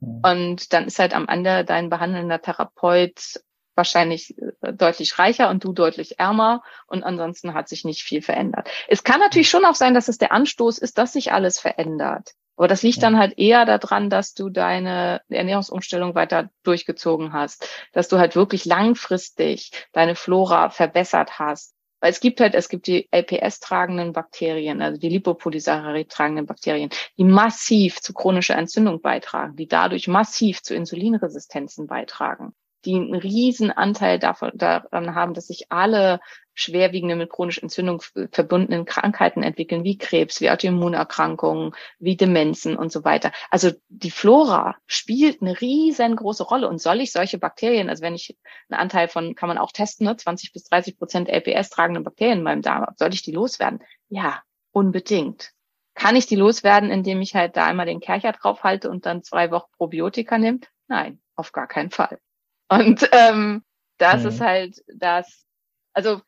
Mhm. 0.00 0.20
Und 0.22 0.72
dann 0.72 0.86
ist 0.86 0.98
halt 0.98 1.14
am 1.14 1.28
Ende 1.28 1.64
dein 1.64 1.88
behandelnder 1.88 2.42
Therapeut 2.42 3.40
wahrscheinlich 3.78 4.36
äh, 4.60 4.74
deutlich 4.74 5.18
reicher 5.18 5.48
und 5.48 5.64
du 5.64 5.72
deutlich 5.72 6.18
ärmer 6.18 6.62
und 6.86 7.02
ansonsten 7.02 7.54
hat 7.54 7.70
sich 7.70 7.86
nicht 7.86 8.02
viel 8.02 8.20
verändert. 8.20 8.68
Es 8.88 9.04
kann 9.04 9.20
natürlich 9.20 9.48
schon 9.48 9.64
auch 9.64 9.74
sein, 9.74 9.94
dass 9.94 10.08
es 10.08 10.18
der 10.18 10.32
Anstoß 10.32 10.76
ist, 10.76 10.98
dass 10.98 11.14
sich 11.14 11.32
alles 11.32 11.58
verändert. 11.58 12.34
Aber 12.58 12.66
das 12.66 12.82
liegt 12.82 13.04
dann 13.04 13.18
halt 13.18 13.38
eher 13.38 13.64
daran, 13.64 14.10
dass 14.10 14.34
du 14.34 14.50
deine 14.50 15.22
Ernährungsumstellung 15.28 16.16
weiter 16.16 16.50
durchgezogen 16.64 17.32
hast, 17.32 17.68
dass 17.92 18.08
du 18.08 18.18
halt 18.18 18.34
wirklich 18.34 18.64
langfristig 18.64 19.70
deine 19.92 20.16
Flora 20.16 20.68
verbessert 20.68 21.38
hast. 21.38 21.74
Weil 22.00 22.10
es 22.10 22.20
gibt 22.20 22.40
halt, 22.40 22.54
es 22.54 22.68
gibt 22.68 22.88
die 22.88 23.08
LPS-tragenden 23.12 24.12
Bakterien, 24.12 24.82
also 24.82 25.00
die 25.00 25.08
Lipopolysaccharid-tragenden 25.08 26.46
Bakterien, 26.46 26.90
die 27.16 27.24
massiv 27.24 28.00
zu 28.00 28.12
chronischer 28.12 28.56
Entzündung 28.56 29.00
beitragen, 29.00 29.56
die 29.56 29.68
dadurch 29.68 30.08
massiv 30.08 30.62
zu 30.62 30.74
Insulinresistenzen 30.74 31.86
beitragen, 31.86 32.54
die 32.84 32.94
einen 32.94 33.14
riesen 33.14 33.70
Anteil 33.70 34.18
davon, 34.18 34.52
daran 34.54 35.14
haben, 35.14 35.34
dass 35.34 35.48
sich 35.48 35.66
alle 35.70 36.20
schwerwiegende 36.54 37.14
mit 37.14 37.30
chronischer 37.30 37.62
Entzündung 37.62 38.02
verbundenen 38.32 38.84
Krankheiten 38.84 39.42
entwickeln, 39.42 39.84
wie 39.84 39.96
Krebs, 39.96 40.40
wie 40.40 40.50
Autoimmunerkrankungen, 40.50 41.72
wie 42.00 42.16
Demenzen 42.16 42.76
und 42.76 42.90
so 42.90 43.04
weiter. 43.04 43.30
Also 43.50 43.70
die 43.88 44.10
Flora 44.10 44.76
spielt 44.86 45.40
eine 45.40 45.60
riesengroße 45.60 46.42
Rolle. 46.42 46.68
Und 46.68 46.80
soll 46.80 47.00
ich 47.00 47.12
solche 47.12 47.38
Bakterien, 47.38 47.88
also 47.88 48.02
wenn 48.02 48.14
ich 48.14 48.36
einen 48.68 48.80
Anteil 48.80 49.08
von, 49.08 49.36
kann 49.36 49.48
man 49.48 49.58
auch 49.58 49.70
testen, 49.70 50.06
ne, 50.06 50.16
20 50.16 50.52
bis 50.52 50.64
30 50.64 50.98
Prozent 50.98 51.28
LPS 51.28 51.70
tragende 51.70 52.00
Bakterien 52.00 52.38
in 52.38 52.44
meinem 52.44 52.62
Darm 52.62 52.86
soll 52.96 53.14
ich 53.14 53.22
die 53.22 53.32
loswerden? 53.32 53.80
Ja, 54.08 54.42
unbedingt. 54.72 55.52
Kann 55.94 56.16
ich 56.16 56.26
die 56.26 56.36
loswerden, 56.36 56.90
indem 56.90 57.20
ich 57.22 57.34
halt 57.34 57.56
da 57.56 57.66
einmal 57.66 57.86
den 57.86 58.00
Kercher 58.00 58.32
draufhalte 58.32 58.90
und 58.90 59.06
dann 59.06 59.22
zwei 59.22 59.50
Wochen 59.50 59.70
Probiotika 59.76 60.38
nehme? 60.38 60.60
Nein, 60.88 61.20
auf 61.36 61.52
gar 61.52 61.66
keinen 61.66 61.90
Fall. 61.90 62.18
Und 62.68 63.08
ähm, 63.12 63.62
das 63.98 64.24
Mhm. 64.24 64.28
ist 64.28 64.40
halt 64.40 64.82
das, 64.88 65.46
also 65.92 66.20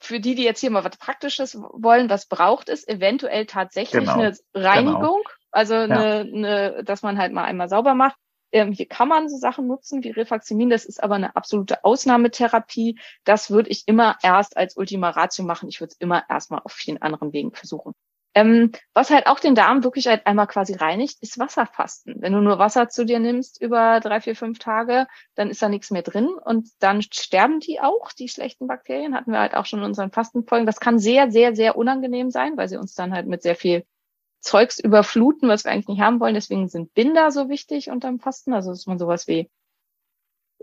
für 0.00 0.20
die, 0.20 0.34
die 0.34 0.44
jetzt 0.44 0.60
hier 0.60 0.70
mal 0.70 0.84
was 0.84 0.96
Praktisches 0.98 1.56
wollen, 1.56 2.10
was 2.10 2.26
braucht 2.26 2.68
es? 2.68 2.86
Eventuell 2.88 3.46
tatsächlich 3.46 4.14
Genau. 4.14 4.14
eine 4.14 4.36
Reinigung, 4.54 5.22
also 5.50 5.74
eine, 5.74 6.20
eine, 6.20 6.84
dass 6.84 7.02
man 7.02 7.18
halt 7.18 7.32
mal 7.32 7.44
einmal 7.44 7.68
sauber 7.68 7.94
macht. 7.94 8.16
Ähm, 8.52 8.72
hier 8.72 8.86
kann 8.88 9.08
man 9.08 9.28
so 9.28 9.36
Sachen 9.36 9.66
nutzen 9.66 10.02
wie 10.04 10.10
Rifaximin, 10.10 10.70
das 10.70 10.84
ist 10.86 11.02
aber 11.02 11.16
eine 11.16 11.36
absolute 11.36 11.84
Ausnahmetherapie. 11.84 12.98
Das 13.24 13.50
würde 13.50 13.70
ich 13.70 13.84
immer 13.86 14.16
erst 14.22 14.56
als 14.56 14.76
Ultima 14.76 15.10
Ratio 15.10 15.44
machen. 15.44 15.68
Ich 15.68 15.80
würde 15.80 15.92
es 15.92 16.00
immer 16.00 16.24
erstmal 16.30 16.60
auf 16.64 16.72
vielen 16.72 17.02
anderen 17.02 17.32
Wegen 17.32 17.52
versuchen. 17.52 17.92
Ähm, 18.38 18.70
was 18.94 19.10
halt 19.10 19.26
auch 19.26 19.40
den 19.40 19.56
Darm 19.56 19.82
wirklich 19.82 20.06
halt 20.06 20.24
einmal 20.24 20.46
quasi 20.46 20.74
reinigt, 20.74 21.16
ist 21.22 21.40
Wasserfasten. 21.40 22.14
Wenn 22.20 22.32
du 22.32 22.40
nur 22.40 22.60
Wasser 22.60 22.88
zu 22.88 23.04
dir 23.04 23.18
nimmst 23.18 23.60
über 23.60 23.98
drei, 23.98 24.20
vier, 24.20 24.36
fünf 24.36 24.60
Tage, 24.60 25.08
dann 25.34 25.50
ist 25.50 25.60
da 25.60 25.68
nichts 25.68 25.90
mehr 25.90 26.02
drin 26.02 26.28
und 26.28 26.68
dann 26.78 27.02
sterben 27.02 27.58
die 27.58 27.80
auch, 27.80 28.12
die 28.12 28.28
schlechten 28.28 28.68
Bakterien. 28.68 29.16
Hatten 29.16 29.32
wir 29.32 29.40
halt 29.40 29.54
auch 29.54 29.66
schon 29.66 29.80
in 29.80 29.86
unseren 29.86 30.12
Fastenfolgen. 30.12 30.66
Das 30.66 30.78
kann 30.78 31.00
sehr, 31.00 31.32
sehr, 31.32 31.56
sehr 31.56 31.76
unangenehm 31.76 32.30
sein, 32.30 32.56
weil 32.56 32.68
sie 32.68 32.76
uns 32.76 32.94
dann 32.94 33.12
halt 33.12 33.26
mit 33.26 33.42
sehr 33.42 33.56
viel 33.56 33.84
Zeugs 34.38 34.78
überfluten, 34.78 35.48
was 35.48 35.64
wir 35.64 35.72
eigentlich 35.72 35.88
nicht 35.88 36.00
haben 36.00 36.20
wollen. 36.20 36.34
Deswegen 36.34 36.68
sind 36.68 36.94
Binder 36.94 37.32
so 37.32 37.48
wichtig 37.48 37.90
unterm 37.90 38.20
Fasten. 38.20 38.52
Also 38.52 38.70
dass 38.70 38.86
man 38.86 39.00
sowas 39.00 39.26
wie 39.26 39.50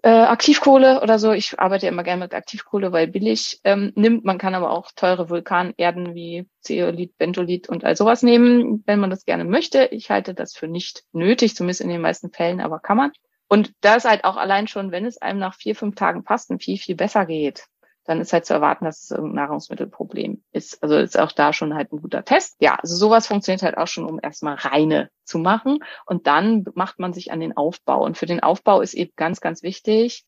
äh, 0.05 0.09
Aktivkohle 0.09 1.01
oder 1.01 1.17
so. 1.17 1.31
Ich 1.31 1.59
arbeite 1.59 1.87
immer 1.87 2.03
gerne 2.03 2.25
mit 2.25 2.35
Aktivkohle, 2.35 2.91
weil 2.91 3.07
billig 3.07 3.59
ähm, 3.63 3.91
nimmt. 3.95 4.23
Man 4.23 4.37
kann 4.37 4.53
aber 4.53 4.69
auch 4.69 4.91
teure 4.95 5.31
Vulkanerden 5.31 6.13
wie 6.13 6.47
Zeolit, 6.61 7.17
Bentolit 7.17 7.67
und 7.69 7.83
all 7.83 7.95
sowas 7.95 8.21
nehmen, 8.21 8.83
wenn 8.85 8.99
man 8.99 9.09
das 9.09 9.25
gerne 9.25 9.45
möchte. 9.45 9.85
Ich 9.85 10.11
halte 10.11 10.35
das 10.35 10.53
für 10.53 10.67
nicht 10.67 11.05
nötig, 11.11 11.55
zumindest 11.55 11.81
in 11.81 11.89
den 11.89 12.01
meisten 12.01 12.29
Fällen, 12.29 12.61
aber 12.61 12.79
kann 12.79 12.97
man. 12.97 13.13
Und 13.47 13.73
da 13.81 13.95
ist 13.95 14.05
halt 14.05 14.25
auch 14.25 14.37
allein 14.37 14.67
schon, 14.67 14.91
wenn 14.91 15.05
es 15.05 15.19
einem 15.19 15.39
nach 15.39 15.55
vier, 15.55 15.75
fünf 15.75 15.95
Tagen 15.95 16.23
Fasten 16.23 16.59
viel, 16.59 16.77
viel 16.77 16.95
besser 16.95 17.25
geht, 17.25 17.65
dann 18.05 18.21
ist 18.21 18.33
halt 18.33 18.45
zu 18.45 18.53
erwarten, 18.53 18.85
dass 18.85 19.03
es 19.03 19.11
irgendein 19.11 19.45
Nahrungsmittelproblem 19.45 20.43
ist. 20.51 20.81
Also 20.83 20.95
ist 20.97 21.19
auch 21.19 21.31
da 21.31 21.53
schon 21.53 21.73
halt 21.75 21.91
ein 21.91 22.01
guter 22.01 22.23
Test. 22.23 22.55
Ja, 22.59 22.75
also 22.75 22.95
sowas 22.95 23.27
funktioniert 23.27 23.63
halt 23.63 23.77
auch 23.77 23.87
schon, 23.87 24.05
um 24.05 24.19
erstmal 24.21 24.55
reine 24.55 25.09
zu 25.23 25.39
machen. 25.39 25.79
Und 26.05 26.27
dann 26.27 26.65
macht 26.75 26.99
man 26.99 27.13
sich 27.13 27.31
an 27.31 27.39
den 27.39 27.57
Aufbau. 27.57 28.03
Und 28.03 28.17
für 28.17 28.27
den 28.27 28.41
Aufbau 28.41 28.81
ist 28.81 28.93
eben 28.93 29.11
ganz, 29.15 29.41
ganz 29.41 29.63
wichtig, 29.63 30.25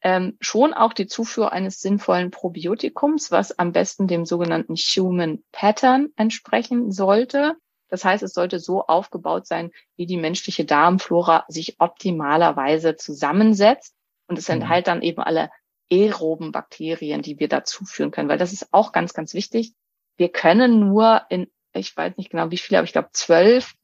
ähm, 0.00 0.36
schon 0.40 0.74
auch 0.74 0.92
die 0.92 1.06
Zufuhr 1.06 1.52
eines 1.52 1.80
sinnvollen 1.80 2.30
Probiotikums, 2.30 3.30
was 3.30 3.58
am 3.58 3.72
besten 3.72 4.06
dem 4.06 4.24
sogenannten 4.24 4.74
Human 4.76 5.42
Pattern 5.52 6.08
entsprechen 6.16 6.92
sollte. 6.92 7.56
Das 7.88 8.04
heißt, 8.04 8.22
es 8.22 8.32
sollte 8.34 8.58
so 8.60 8.86
aufgebaut 8.86 9.46
sein, 9.46 9.70
wie 9.96 10.06
die 10.06 10.16
menschliche 10.18 10.64
Darmflora 10.64 11.44
sich 11.48 11.80
optimalerweise 11.80 12.96
zusammensetzt. 12.96 13.94
Und 14.28 14.38
es 14.38 14.48
Mhm. 14.48 14.60
enthält 14.62 14.86
dann 14.86 15.02
eben 15.02 15.22
alle 15.22 15.50
aeroben 15.92 16.52
Bakterien, 16.52 17.22
die 17.22 17.38
wir 17.38 17.48
dazu 17.48 17.84
führen 17.84 18.10
können, 18.10 18.28
weil 18.28 18.38
das 18.38 18.52
ist 18.52 18.68
auch 18.72 18.92
ganz, 18.92 19.14
ganz 19.14 19.34
wichtig. 19.34 19.72
Wir 20.16 20.28
können 20.28 20.80
nur 20.80 21.22
in, 21.30 21.50
ich 21.72 21.96
weiß 21.96 22.16
nicht 22.16 22.30
genau 22.30 22.50
wie 22.50 22.58
viele, 22.58 22.78
aber 22.78 22.84
ich 22.84 22.92
glaube 22.92 23.10
zwölf 23.12 23.74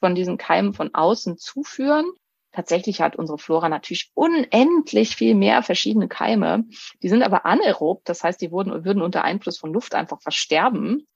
von 0.00 0.14
diesen 0.14 0.38
Keimen 0.38 0.74
von 0.74 0.94
außen 0.94 1.38
zuführen. 1.38 2.10
Tatsächlich 2.52 3.00
hat 3.00 3.16
unsere 3.16 3.38
Flora 3.38 3.70
natürlich 3.70 4.10
unendlich 4.14 5.16
viel 5.16 5.34
mehr 5.34 5.62
verschiedene 5.62 6.06
Keime. 6.06 6.64
Die 7.02 7.08
sind 7.08 7.22
aber 7.22 7.46
anaerob, 7.46 8.04
das 8.04 8.22
heißt, 8.22 8.40
die 8.42 8.50
wurden, 8.50 8.84
würden 8.84 9.02
unter 9.02 9.24
Einfluss 9.24 9.58
von 9.58 9.72
Luft 9.72 9.94
einfach 9.94 10.20
versterben. 10.20 11.06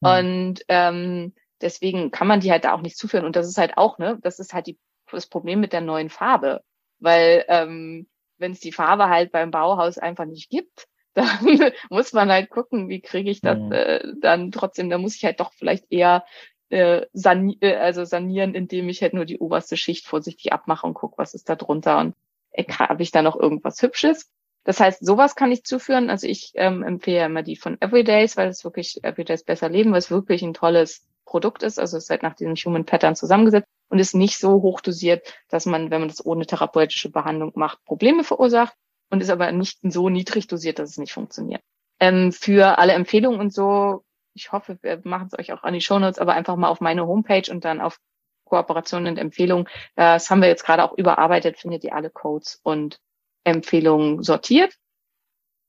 Mhm. 0.00 0.08
Und 0.08 0.64
ähm, 0.68 1.34
deswegen 1.62 2.10
kann 2.10 2.26
man 2.26 2.40
die 2.40 2.50
halt 2.50 2.64
da 2.64 2.74
auch 2.74 2.82
nicht 2.82 2.98
zuführen. 2.98 3.24
Und 3.24 3.36
das 3.36 3.48
ist 3.48 3.56
halt 3.56 3.78
auch, 3.78 3.98
ne, 3.98 4.18
das 4.20 4.38
ist 4.38 4.52
halt 4.52 4.66
die, 4.66 4.78
das 5.10 5.26
Problem 5.26 5.60
mit 5.60 5.72
der 5.72 5.80
neuen 5.80 6.10
Farbe. 6.10 6.62
Weil 6.98 7.46
ähm, 7.48 8.06
wenn 8.42 8.52
es 8.52 8.60
die 8.60 8.72
Farbe 8.72 9.08
halt 9.10 9.32
beim 9.32 9.52
Bauhaus 9.52 9.98
einfach 9.98 10.26
nicht 10.26 10.50
gibt, 10.50 10.88
dann 11.14 11.72
muss 11.90 12.12
man 12.14 12.30
halt 12.30 12.50
gucken, 12.50 12.90
wie 12.90 13.00
kriege 13.02 13.30
ich 13.30 13.42
das 13.42 13.58
Mhm. 13.58 13.72
äh, 13.72 14.02
dann 14.20 14.52
trotzdem, 14.52 14.90
da 14.90 14.98
muss 14.98 15.16
ich 15.16 15.24
halt 15.26 15.40
doch 15.40 15.52
vielleicht 15.54 15.86
eher 15.90 16.24
äh, 16.70 17.06
sani 17.14 17.58
äh, 17.62 17.76
also 17.76 18.04
sanieren, 18.04 18.54
indem 18.54 18.88
ich 18.90 19.02
halt 19.02 19.14
nur 19.14 19.26
die 19.26 19.38
oberste 19.38 19.76
Schicht 19.78 20.06
vorsichtig 20.06 20.52
abmache 20.52 20.86
und 20.86 20.94
gucke, 20.94 21.18
was 21.18 21.34
ist 21.34 21.48
da 21.50 21.56
drunter 21.56 21.98
und 22.00 22.14
äh, 22.52 22.64
habe 22.64 23.02
ich 23.02 23.12
da 23.12 23.22
noch 23.22 23.36
irgendwas 23.38 23.82
Hübsches. 23.82 24.30
Das 24.64 24.80
heißt, 24.80 25.04
sowas 25.04 25.34
kann 25.36 25.52
ich 25.52 25.64
zuführen. 25.64 26.10
Also 26.10 26.26
ich 26.28 26.52
ähm, 26.54 26.82
empfehle 26.82 27.26
immer 27.26 27.42
die 27.42 27.56
von 27.56 27.80
Everydays, 27.80 28.36
weil 28.36 28.48
es 28.48 28.64
wirklich 28.64 29.02
Everydays 29.04 29.44
besser 29.44 29.68
leben, 29.68 29.92
weil 29.92 29.98
es 29.98 30.10
wirklich 30.10 30.42
ein 30.42 30.54
tolles 30.54 31.06
Produkt 31.24 31.62
ist. 31.62 31.78
Also 31.78 31.96
es 31.96 32.04
ist 32.04 32.10
halt 32.10 32.22
nach 32.22 32.34
diesem 32.34 32.54
Human 32.54 32.84
Pattern 32.84 33.16
zusammengesetzt 33.16 33.66
und 33.88 33.98
ist 33.98 34.14
nicht 34.14 34.38
so 34.38 34.62
hoch 34.62 34.80
dosiert, 34.80 35.26
dass 35.48 35.66
man, 35.66 35.90
wenn 35.90 36.00
man 36.00 36.08
das 36.08 36.24
ohne 36.24 36.46
therapeutische 36.46 37.10
Behandlung 37.10 37.52
macht, 37.54 37.84
Probleme 37.84 38.24
verursacht 38.24 38.74
und 39.10 39.22
ist 39.22 39.30
aber 39.30 39.50
nicht 39.52 39.78
so 39.82 40.08
niedrig 40.08 40.46
dosiert, 40.46 40.78
dass 40.78 40.90
es 40.90 40.98
nicht 40.98 41.12
funktioniert. 41.12 41.62
Ähm, 42.00 42.32
für 42.32 42.78
alle 42.78 42.94
Empfehlungen 42.94 43.40
und 43.40 43.52
so, 43.52 44.04
ich 44.34 44.52
hoffe, 44.52 44.78
wir 44.82 45.00
machen 45.04 45.28
es 45.30 45.38
euch 45.38 45.52
auch 45.52 45.62
an 45.62 45.74
die 45.74 45.80
Shownotes, 45.80 46.18
aber 46.18 46.32
einfach 46.32 46.56
mal 46.56 46.68
auf 46.68 46.80
meine 46.80 47.06
Homepage 47.06 47.50
und 47.50 47.64
dann 47.64 47.80
auf 47.80 47.98
Kooperationen 48.44 49.12
und 49.12 49.18
Empfehlungen. 49.18 49.68
Das 49.94 50.30
haben 50.30 50.42
wir 50.42 50.48
jetzt 50.48 50.64
gerade 50.64 50.84
auch 50.84 50.96
überarbeitet, 50.96 51.58
findet 51.58 51.84
ihr 51.84 51.94
alle 51.94 52.10
Codes 52.10 52.60
und 52.62 52.98
Empfehlungen 53.44 54.22
sortiert. 54.22 54.74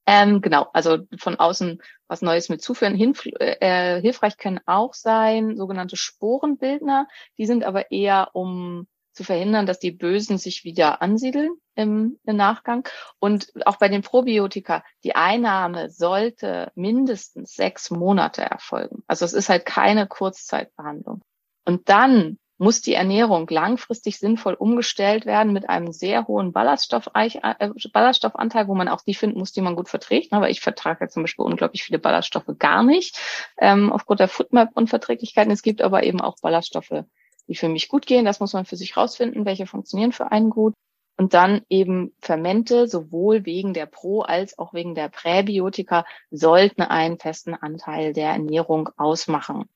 Ähm, 0.05 0.41
genau, 0.41 0.69
also 0.73 0.99
von 1.17 1.37
außen 1.37 1.81
was 2.07 2.21
Neues 2.21 2.49
mit 2.49 2.61
zuführen. 2.61 2.95
Hinf 2.95 3.25
äh, 3.25 4.01
hilfreich 4.01 4.37
können 4.37 4.59
auch 4.65 4.93
sein 4.93 5.55
sogenannte 5.57 5.95
Sporenbildner. 5.95 7.07
Die 7.37 7.45
sind 7.45 7.63
aber 7.63 7.91
eher 7.91 8.29
um 8.33 8.87
zu 9.13 9.23
verhindern, 9.23 9.65
dass 9.65 9.79
die 9.79 9.91
Bösen 9.91 10.37
sich 10.37 10.63
wieder 10.63 11.01
ansiedeln 11.01 11.51
im, 11.75 12.19
im 12.25 12.35
Nachgang. 12.35 12.87
Und 13.19 13.53
auch 13.65 13.77
bei 13.77 13.87
den 13.87 14.01
Probiotika, 14.01 14.83
die 15.03 15.15
Einnahme 15.15 15.89
sollte 15.89 16.71
mindestens 16.75 17.53
sechs 17.53 17.91
Monate 17.91 18.41
erfolgen. 18.41 19.03
Also 19.07 19.23
es 19.25 19.33
ist 19.33 19.49
halt 19.49 19.65
keine 19.65 20.07
Kurzzeitbehandlung. 20.07 21.21
Und 21.65 21.89
dann 21.89 22.37
muss 22.57 22.81
die 22.81 22.93
Ernährung 22.93 23.47
langfristig 23.49 24.19
sinnvoll 24.19 24.53
umgestellt 24.53 25.25
werden 25.25 25.53
mit 25.53 25.69
einem 25.69 25.91
sehr 25.91 26.27
hohen 26.27 26.49
äh, 26.49 26.51
Ballaststoffanteil, 26.51 28.67
wo 28.67 28.75
man 28.75 28.87
auch 28.87 29.01
die 29.01 29.15
finden 29.15 29.39
muss, 29.39 29.51
die 29.51 29.61
man 29.61 29.75
gut 29.75 29.89
verträgt. 29.89 30.33
Aber 30.33 30.49
ich 30.49 30.61
vertrage 30.61 31.07
zum 31.09 31.23
Beispiel 31.23 31.45
unglaublich 31.45 31.83
viele 31.83 31.99
Ballaststoffe 31.99 32.51
gar 32.59 32.83
nicht, 32.83 33.17
ähm, 33.57 33.91
aufgrund 33.91 34.19
der 34.19 34.27
Foodmap-Unverträglichkeiten. 34.27 35.51
Es 35.51 35.63
gibt 35.63 35.81
aber 35.81 36.03
eben 36.03 36.21
auch 36.21 36.37
Ballaststoffe, 36.41 37.03
die 37.47 37.55
für 37.55 37.69
mich 37.69 37.89
gut 37.89 38.05
gehen. 38.05 38.25
Das 38.25 38.39
muss 38.39 38.53
man 38.53 38.65
für 38.65 38.77
sich 38.77 38.95
rausfinden, 38.95 39.45
welche 39.45 39.67
funktionieren 39.67 40.11
für 40.11 40.31
einen 40.31 40.49
gut. 40.49 40.73
Und 41.15 41.35
dann 41.35 41.61
eben 41.69 42.15
Fermente, 42.19 42.87
sowohl 42.87 43.45
wegen 43.45 43.73
der 43.73 43.85
Pro- 43.85 44.21
als 44.21 44.57
auch 44.57 44.73
wegen 44.73 44.95
der 44.95 45.09
Präbiotika, 45.09 46.05
sollten 46.31 46.81
einen 46.81 47.19
festen 47.19 47.53
Anteil 47.53 48.13
der 48.13 48.29
Ernährung 48.29 48.89
ausmachen. 48.97 49.69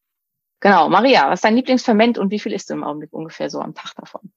Genau, 0.60 0.90
Maria, 0.90 1.30
was 1.30 1.36
ist 1.36 1.44
dein 1.44 1.56
Lieblingsferment 1.56 2.18
und 2.18 2.32
wie 2.32 2.40
viel 2.40 2.54
isst 2.54 2.70
du 2.70 2.74
im 2.74 2.84
Augenblick 2.84 3.14
ungefähr 3.14 3.50
so 3.50 3.60
am 3.60 3.76
Tag 3.76 3.94
davon? 3.96 4.32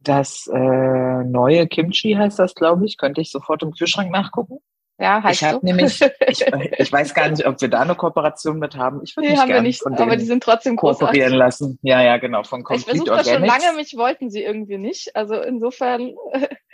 Das 0.00 0.48
äh, 0.52 1.24
neue 1.24 1.66
Kimchi 1.66 2.14
heißt 2.14 2.38
das, 2.38 2.54
glaube 2.54 2.86
ich. 2.86 2.96
Könnte 2.96 3.20
ich 3.20 3.30
sofort 3.30 3.62
im 3.62 3.72
Kühlschrank 3.72 4.12
nachgucken. 4.12 4.58
Ja, 5.00 5.22
heißt 5.22 5.42
ich 5.42 5.48
habe 5.48 5.64
nämlich, 5.64 6.00
ich, 6.28 6.44
ich 6.78 6.92
weiß 6.92 7.14
gar 7.14 7.28
nicht, 7.28 7.46
ob 7.46 7.60
wir 7.60 7.68
da 7.68 7.80
eine 7.80 7.94
Kooperation 7.94 8.58
mit 8.58 8.76
haben. 8.76 9.00
Ich 9.02 9.16
würde 9.16 9.28
nee, 9.28 9.32
mich 9.34 9.40
haben 9.40 9.48
wir 9.48 9.62
nicht, 9.62 9.86
aber 9.86 10.16
die 10.16 10.24
sind 10.24 10.42
trotzdem 10.42 10.76
kooperieren 10.76 11.32
großartig. 11.32 11.38
lassen. 11.38 11.78
Ja, 11.82 12.02
ja, 12.02 12.16
genau, 12.18 12.42
von 12.44 12.60
Ich 12.60 12.64
Complete 12.64 12.98
versuche 12.98 13.16
das 13.16 13.28
schon 13.28 13.44
lange, 13.44 13.76
mich 13.76 13.96
wollten 13.96 14.30
sie 14.30 14.42
irgendwie 14.42 14.78
nicht. 14.78 15.14
Also 15.14 15.34
insofern, 15.34 16.14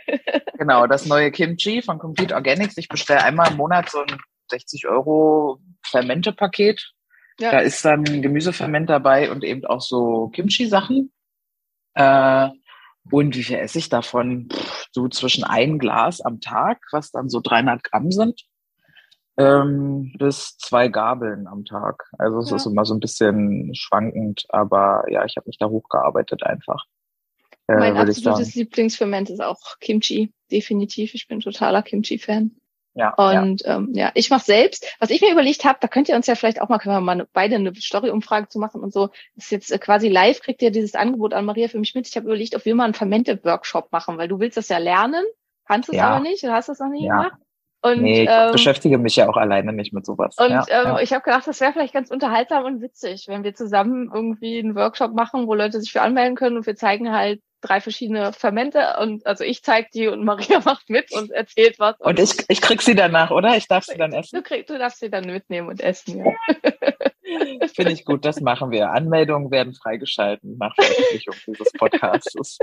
Genau, 0.58 0.86
das 0.86 1.06
neue 1.06 1.30
Kimchi 1.30 1.82
von 1.82 1.98
Complete 1.98 2.34
Organics. 2.34 2.76
Ich 2.76 2.88
bestelle 2.88 3.22
einmal 3.22 3.50
im 3.50 3.56
Monat 3.56 3.90
so 3.90 4.00
ein 4.00 4.18
60 4.50 4.86
Euro 4.86 5.60
Fermente-Paket. 5.82 6.92
Ja. 7.40 7.50
Da 7.50 7.58
ist 7.58 7.84
dann 7.84 8.04
Gemüseferment 8.04 8.88
dabei 8.88 9.30
und 9.30 9.42
eben 9.44 9.64
auch 9.64 9.80
so 9.80 10.28
Kimchi-Sachen. 10.28 11.12
Äh, 11.94 12.48
und 13.10 13.36
wie 13.36 13.42
viel 13.42 13.56
esse 13.56 13.78
ich 13.78 13.88
davon? 13.88 14.48
Pff, 14.52 14.86
so 14.92 15.08
zwischen 15.08 15.44
ein 15.44 15.78
Glas 15.78 16.20
am 16.20 16.40
Tag, 16.40 16.80
was 16.92 17.10
dann 17.10 17.28
so 17.28 17.40
300 17.40 17.82
Gramm 17.82 18.10
sind, 18.10 18.42
ähm, 19.36 20.12
bis 20.18 20.56
zwei 20.58 20.88
Gabeln 20.88 21.46
am 21.46 21.64
Tag. 21.64 22.04
Also 22.18 22.38
es 22.38 22.50
Ja. 22.50 22.56
ist 22.56 22.66
immer 22.66 22.84
so 22.84 22.94
ein 22.94 23.00
bisschen 23.00 23.74
schwankend, 23.74 24.44
aber 24.48 25.04
ja, 25.10 25.24
ich 25.24 25.36
habe 25.36 25.48
mich 25.48 25.58
da 25.58 25.68
hochgearbeitet 25.68 26.44
einfach. 26.44 26.84
Äh, 27.66 27.78
mein 27.78 27.96
absolutes 27.96 28.54
Lieblingsferment 28.54 29.30
ist 29.30 29.40
auch 29.40 29.78
Kimchi. 29.80 30.32
Definitiv. 30.50 31.14
Ich 31.14 31.26
bin 31.26 31.40
totaler 31.40 31.82
Kimchi-Fan. 31.82 32.52
Ja, 32.94 33.14
ja. 33.18 33.42
Und 33.42 33.62
ähm, 33.66 33.90
ja, 33.92 34.10
ich 34.14 34.30
mache 34.30 34.44
selbst. 34.44 34.86
Was 35.00 35.10
ich 35.10 35.20
mir 35.20 35.32
überlegt 35.32 35.64
habe, 35.64 35.78
da 35.80 35.88
könnt 35.88 36.08
ihr 36.08 36.14
uns 36.16 36.26
ja 36.28 36.36
vielleicht 36.36 36.60
auch 36.62 36.68
mal, 36.68 36.78
können 36.78 36.94
wir 36.94 37.00
mal 37.00 37.12
eine- 37.12 37.26
beide 37.32 37.56
eine 37.56 37.74
Story-Umfrage 37.74 38.48
zu 38.48 38.58
machen 38.60 38.80
und 38.82 38.92
so. 38.92 39.08
Das 39.34 39.46
ist 39.46 39.50
jetzt 39.50 39.72
äh, 39.72 39.78
quasi 39.78 40.08
live, 40.08 40.40
kriegt 40.40 40.62
ihr 40.62 40.70
dieses 40.70 40.94
Angebot 40.94 41.34
an 41.34 41.44
Maria 41.44 41.68
für 41.68 41.78
mich 41.78 41.94
mit. 41.94 42.06
Ich 42.08 42.16
habe 42.16 42.26
überlegt, 42.26 42.54
ob 42.54 42.64
wir 42.64 42.74
mal 42.74 42.84
einen 42.84 42.94
Fermente-Workshop 42.94 43.90
machen, 43.92 44.16
weil 44.18 44.28
du 44.28 44.38
willst 44.38 44.56
das 44.56 44.68
ja 44.68 44.78
lernen, 44.78 45.24
kannst 45.66 45.88
es 45.88 45.96
Ja. 45.96 46.08
aber 46.10 46.20
nicht, 46.20 46.42
du 46.44 46.52
hast 46.52 46.68
das 46.68 46.78
noch 46.78 46.88
nie 46.88 47.06
Ja. 47.06 47.16
gemacht. 47.16 47.38
Und, 47.82 48.00
nee, 48.00 48.22
ich 48.22 48.28
ähm, 48.30 48.52
beschäftige 48.52 48.96
mich 48.96 49.16
ja 49.16 49.28
auch 49.28 49.36
alleine 49.36 49.72
nicht 49.74 49.92
mit 49.92 50.06
sowas. 50.06 50.36
und 50.38 50.50
ja, 50.50 50.64
ähm, 50.70 50.84
ja. 50.86 51.00
ich 51.00 51.12
habe 51.12 51.22
gedacht, 51.22 51.46
das 51.46 51.60
wäre 51.60 51.72
vielleicht 51.74 51.92
ganz 51.92 52.10
unterhaltsam 52.10 52.64
und 52.64 52.80
witzig, 52.80 53.26
wenn 53.28 53.44
wir 53.44 53.54
zusammen 53.54 54.10
irgendwie 54.14 54.58
einen 54.58 54.74
Workshop 54.74 55.12
machen, 55.12 55.46
wo 55.46 55.54
Leute 55.54 55.80
sich 55.80 55.92
für 55.92 56.00
anmelden 56.00 56.34
können 56.34 56.56
und 56.56 56.64
wir 56.66 56.76
zeigen 56.76 57.12
halt 57.12 57.42
drei 57.64 57.80
verschiedene 57.80 58.32
Fermente 58.32 58.96
und 59.00 59.26
also 59.26 59.44
ich 59.44 59.62
zeige 59.62 59.88
die 59.92 60.08
und 60.08 60.24
Maria 60.24 60.60
macht 60.64 60.90
mit 60.90 61.12
und 61.12 61.30
erzählt 61.30 61.78
was. 61.78 61.98
Und 61.98 62.18
ich, 62.18 62.44
ich 62.48 62.60
krieg 62.60 62.82
sie 62.82 62.94
danach, 62.94 63.30
oder? 63.30 63.56
Ich 63.56 63.66
darf 63.66 63.84
sie 63.84 63.96
dann 63.96 64.12
essen. 64.12 64.36
Du, 64.36 64.42
krieg, 64.42 64.66
du 64.66 64.78
darfst 64.78 65.00
sie 65.00 65.10
dann 65.10 65.26
mitnehmen 65.26 65.68
und 65.68 65.80
essen, 65.80 66.24
ja. 66.24 66.32
Finde 67.74 67.92
ich 67.92 68.04
gut, 68.04 68.24
das 68.24 68.40
machen 68.40 68.70
wir. 68.70 68.90
Anmeldungen 68.90 69.50
werden 69.50 69.74
freigeschalten 69.74 70.58
nach 70.58 70.74
Veröffentlichung 70.74 71.34
dieses 71.46 71.72
Podcasts. 71.72 72.58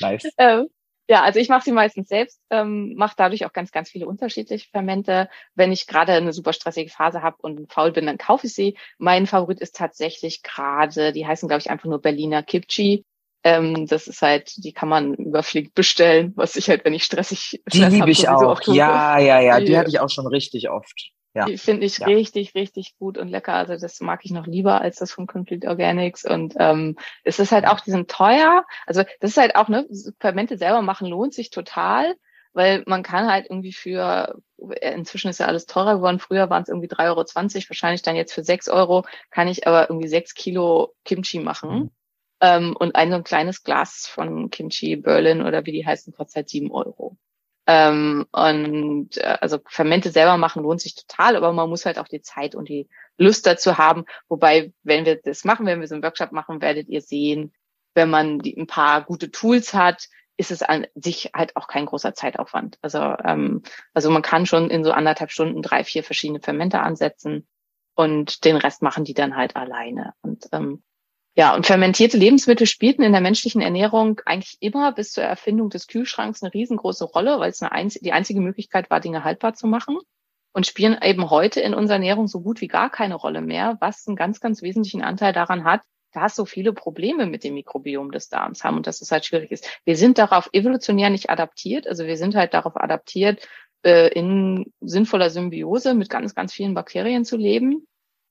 Nice. 0.00 0.30
Ähm, 0.38 0.68
ja, 1.10 1.22
also 1.22 1.38
ich 1.40 1.48
mache 1.48 1.64
sie 1.64 1.72
meistens 1.72 2.08
selbst, 2.08 2.38
ähm, 2.50 2.94
mache 2.94 3.14
dadurch 3.16 3.46
auch 3.46 3.52
ganz, 3.54 3.72
ganz 3.72 3.88
viele 3.88 4.06
unterschiedliche 4.06 4.68
Fermente. 4.70 5.30
Wenn 5.54 5.72
ich 5.72 5.86
gerade 5.86 6.12
eine 6.12 6.34
super 6.34 6.52
stressige 6.52 6.90
Phase 6.90 7.22
habe 7.22 7.38
und 7.40 7.72
faul 7.72 7.92
bin, 7.92 8.04
dann 8.04 8.18
kaufe 8.18 8.46
ich 8.46 8.54
sie. 8.54 8.76
Mein 8.98 9.26
Favorit 9.26 9.60
ist 9.60 9.74
tatsächlich 9.74 10.42
gerade, 10.42 11.12
die 11.12 11.26
heißen, 11.26 11.48
glaube 11.48 11.60
ich, 11.60 11.70
einfach 11.70 11.88
nur 11.88 12.02
Berliner 12.02 12.42
Kimchi. 12.42 13.06
Ähm, 13.44 13.86
das 13.86 14.08
ist 14.08 14.20
halt, 14.22 14.52
die 14.56 14.72
kann 14.72 14.88
man 14.88 15.14
überfliegt 15.14 15.74
bestellen, 15.74 16.32
was 16.36 16.56
ich 16.56 16.68
halt, 16.68 16.84
wenn 16.84 16.94
ich 16.94 17.04
stressig 17.04 17.62
Die 17.72 17.78
Stress 17.78 17.92
liebe 17.92 18.10
ich 18.10 18.28
auch. 18.28 18.60
Ja, 18.66 19.18
ja, 19.18 19.40
ja. 19.40 19.60
Die 19.60 19.66
Die- 19.66 19.78
hatte 19.78 19.88
ich 19.90 20.00
auch 20.00 20.10
schon 20.10 20.26
richtig 20.26 20.70
oft. 20.70 21.10
Ja. 21.34 21.44
Die 21.44 21.58
finde 21.58 21.86
ich 21.86 21.98
Ja. 21.98 22.06
richtig, 22.06 22.54
richtig 22.54 22.96
gut 22.98 23.16
und 23.16 23.28
lecker. 23.28 23.54
Also 23.54 23.76
das 23.76 24.00
mag 24.00 24.20
ich 24.24 24.32
noch 24.32 24.46
lieber 24.46 24.80
als 24.80 24.96
das 24.96 25.12
von 25.12 25.26
Complete 25.28 25.68
Organics. 25.68 26.24
Und 26.24 26.54
ähm, 26.58 26.96
es 27.22 27.38
ist 27.38 27.52
halt 27.52 27.66
auch, 27.66 27.80
die 27.80 27.90
sind 27.92 28.10
teuer. 28.10 28.64
Also 28.86 29.04
das 29.20 29.32
ist 29.32 29.36
halt 29.36 29.54
auch, 29.54 29.68
ne, 29.68 29.86
Fermente 30.18 30.58
selber 30.58 30.82
machen 30.82 31.06
lohnt 31.06 31.34
sich 31.34 31.50
total, 31.50 32.16
weil 32.54 32.82
man 32.86 33.04
kann 33.04 33.30
halt 33.30 33.46
irgendwie 33.48 33.72
für, 33.74 34.40
inzwischen 34.80 35.28
ist 35.28 35.38
ja 35.38 35.46
alles 35.46 35.66
teurer 35.66 35.96
geworden, 35.96 36.18
früher 36.18 36.50
waren 36.50 36.62
es 36.64 36.68
irgendwie 36.70 36.88
3,20 36.88 37.04
Euro, 37.06 37.68
wahrscheinlich 37.68 38.02
dann 38.02 38.16
jetzt 38.16 38.32
für 38.32 38.42
6 38.42 38.68
Euro, 38.68 39.04
kann 39.30 39.46
ich 39.46 39.66
aber 39.66 39.90
irgendwie 39.90 40.08
6 40.08 40.34
Kilo 40.34 40.94
Kimchi 41.04 41.38
machen. 41.38 41.70
Mhm. 41.70 41.90
Ähm, 42.40 42.76
und 42.78 42.94
ein 42.94 43.10
so 43.10 43.16
ein 43.16 43.24
kleines 43.24 43.62
Glas 43.64 44.06
von 44.06 44.50
Kimchi 44.50 44.96
Berlin 44.96 45.42
oder 45.42 45.66
wie 45.66 45.72
die 45.72 45.86
heißen, 45.86 46.12
kostet 46.12 46.36
halt 46.36 46.48
7 46.48 46.70
Euro. 46.70 47.16
Ähm, 47.66 48.26
und 48.32 49.18
äh, 49.18 49.36
also 49.40 49.58
Fermente 49.68 50.10
selber 50.10 50.38
machen 50.38 50.62
lohnt 50.62 50.80
sich 50.80 50.94
total, 50.94 51.36
aber 51.36 51.52
man 51.52 51.68
muss 51.68 51.84
halt 51.84 51.98
auch 51.98 52.08
die 52.08 52.22
Zeit 52.22 52.54
und 52.54 52.68
die 52.68 52.88
Lust 53.18 53.46
dazu 53.46 53.76
haben. 53.76 54.04
Wobei, 54.28 54.72
wenn 54.84 55.04
wir 55.04 55.20
das 55.20 55.44
machen, 55.44 55.66
wenn 55.66 55.80
wir 55.80 55.86
so 55.86 55.94
einen 55.94 56.02
Workshop 56.02 56.32
machen, 56.32 56.62
werdet 56.62 56.88
ihr 56.88 57.02
sehen, 57.02 57.52
wenn 57.94 58.08
man 58.08 58.38
die, 58.38 58.56
ein 58.56 58.66
paar 58.66 59.02
gute 59.02 59.30
Tools 59.30 59.74
hat, 59.74 60.08
ist 60.38 60.50
es 60.50 60.62
an 60.62 60.86
sich 60.94 61.32
halt 61.34 61.56
auch 61.56 61.66
kein 61.66 61.84
großer 61.84 62.14
Zeitaufwand. 62.14 62.78
Also, 62.80 63.00
ähm, 63.24 63.62
also 63.92 64.08
man 64.10 64.22
kann 64.22 64.46
schon 64.46 64.70
in 64.70 64.84
so 64.84 64.92
anderthalb 64.92 65.30
Stunden 65.30 65.60
drei, 65.60 65.84
vier 65.84 66.04
verschiedene 66.04 66.40
Fermente 66.40 66.80
ansetzen 66.80 67.46
und 67.94 68.44
den 68.44 68.56
Rest 68.56 68.80
machen 68.80 69.04
die 69.04 69.14
dann 69.14 69.36
halt 69.36 69.56
alleine. 69.56 70.14
Und 70.22 70.46
ähm, 70.52 70.82
ja, 71.38 71.54
und 71.54 71.66
fermentierte 71.66 72.16
Lebensmittel 72.16 72.66
spielten 72.66 73.04
in 73.04 73.12
der 73.12 73.20
menschlichen 73.20 73.60
Ernährung 73.60 74.20
eigentlich 74.26 74.56
immer 74.58 74.90
bis 74.90 75.12
zur 75.12 75.22
Erfindung 75.22 75.70
des 75.70 75.86
Kühlschranks 75.86 76.42
eine 76.42 76.52
riesengroße 76.52 77.04
Rolle, 77.04 77.38
weil 77.38 77.50
es 77.50 77.62
eine 77.62 77.90
die 77.90 78.10
einzige 78.10 78.40
Möglichkeit 78.40 78.90
war, 78.90 78.98
Dinge 78.98 79.22
haltbar 79.22 79.54
zu 79.54 79.68
machen. 79.68 79.98
Und 80.52 80.66
spielen 80.66 80.98
eben 81.00 81.30
heute 81.30 81.60
in 81.60 81.74
unserer 81.74 81.98
Ernährung 81.98 82.26
so 82.26 82.40
gut 82.40 82.60
wie 82.60 82.66
gar 82.66 82.90
keine 82.90 83.14
Rolle 83.14 83.40
mehr, 83.40 83.76
was 83.80 84.04
einen 84.08 84.16
ganz, 84.16 84.40
ganz 84.40 84.62
wesentlichen 84.62 85.02
Anteil 85.02 85.32
daran 85.32 85.62
hat, 85.62 85.82
dass 86.12 86.34
so 86.34 86.44
viele 86.44 86.72
Probleme 86.72 87.26
mit 87.26 87.44
dem 87.44 87.54
Mikrobiom 87.54 88.10
des 88.10 88.28
Darms 88.28 88.64
haben 88.64 88.78
und 88.78 88.88
dass 88.88 89.00
es 89.00 89.12
halt 89.12 89.24
schwierig 89.24 89.52
ist. 89.52 89.68
Wir 89.84 89.96
sind 89.96 90.18
darauf 90.18 90.50
evolutionär 90.52 91.08
nicht 91.08 91.30
adaptiert, 91.30 91.86
also 91.86 92.04
wir 92.04 92.16
sind 92.16 92.34
halt 92.34 92.52
darauf 92.52 92.76
adaptiert, 92.76 93.46
äh, 93.84 94.08
in 94.08 94.72
sinnvoller 94.80 95.30
Symbiose 95.30 95.94
mit 95.94 96.10
ganz, 96.10 96.34
ganz 96.34 96.52
vielen 96.52 96.74
Bakterien 96.74 97.24
zu 97.24 97.36
leben. 97.36 97.86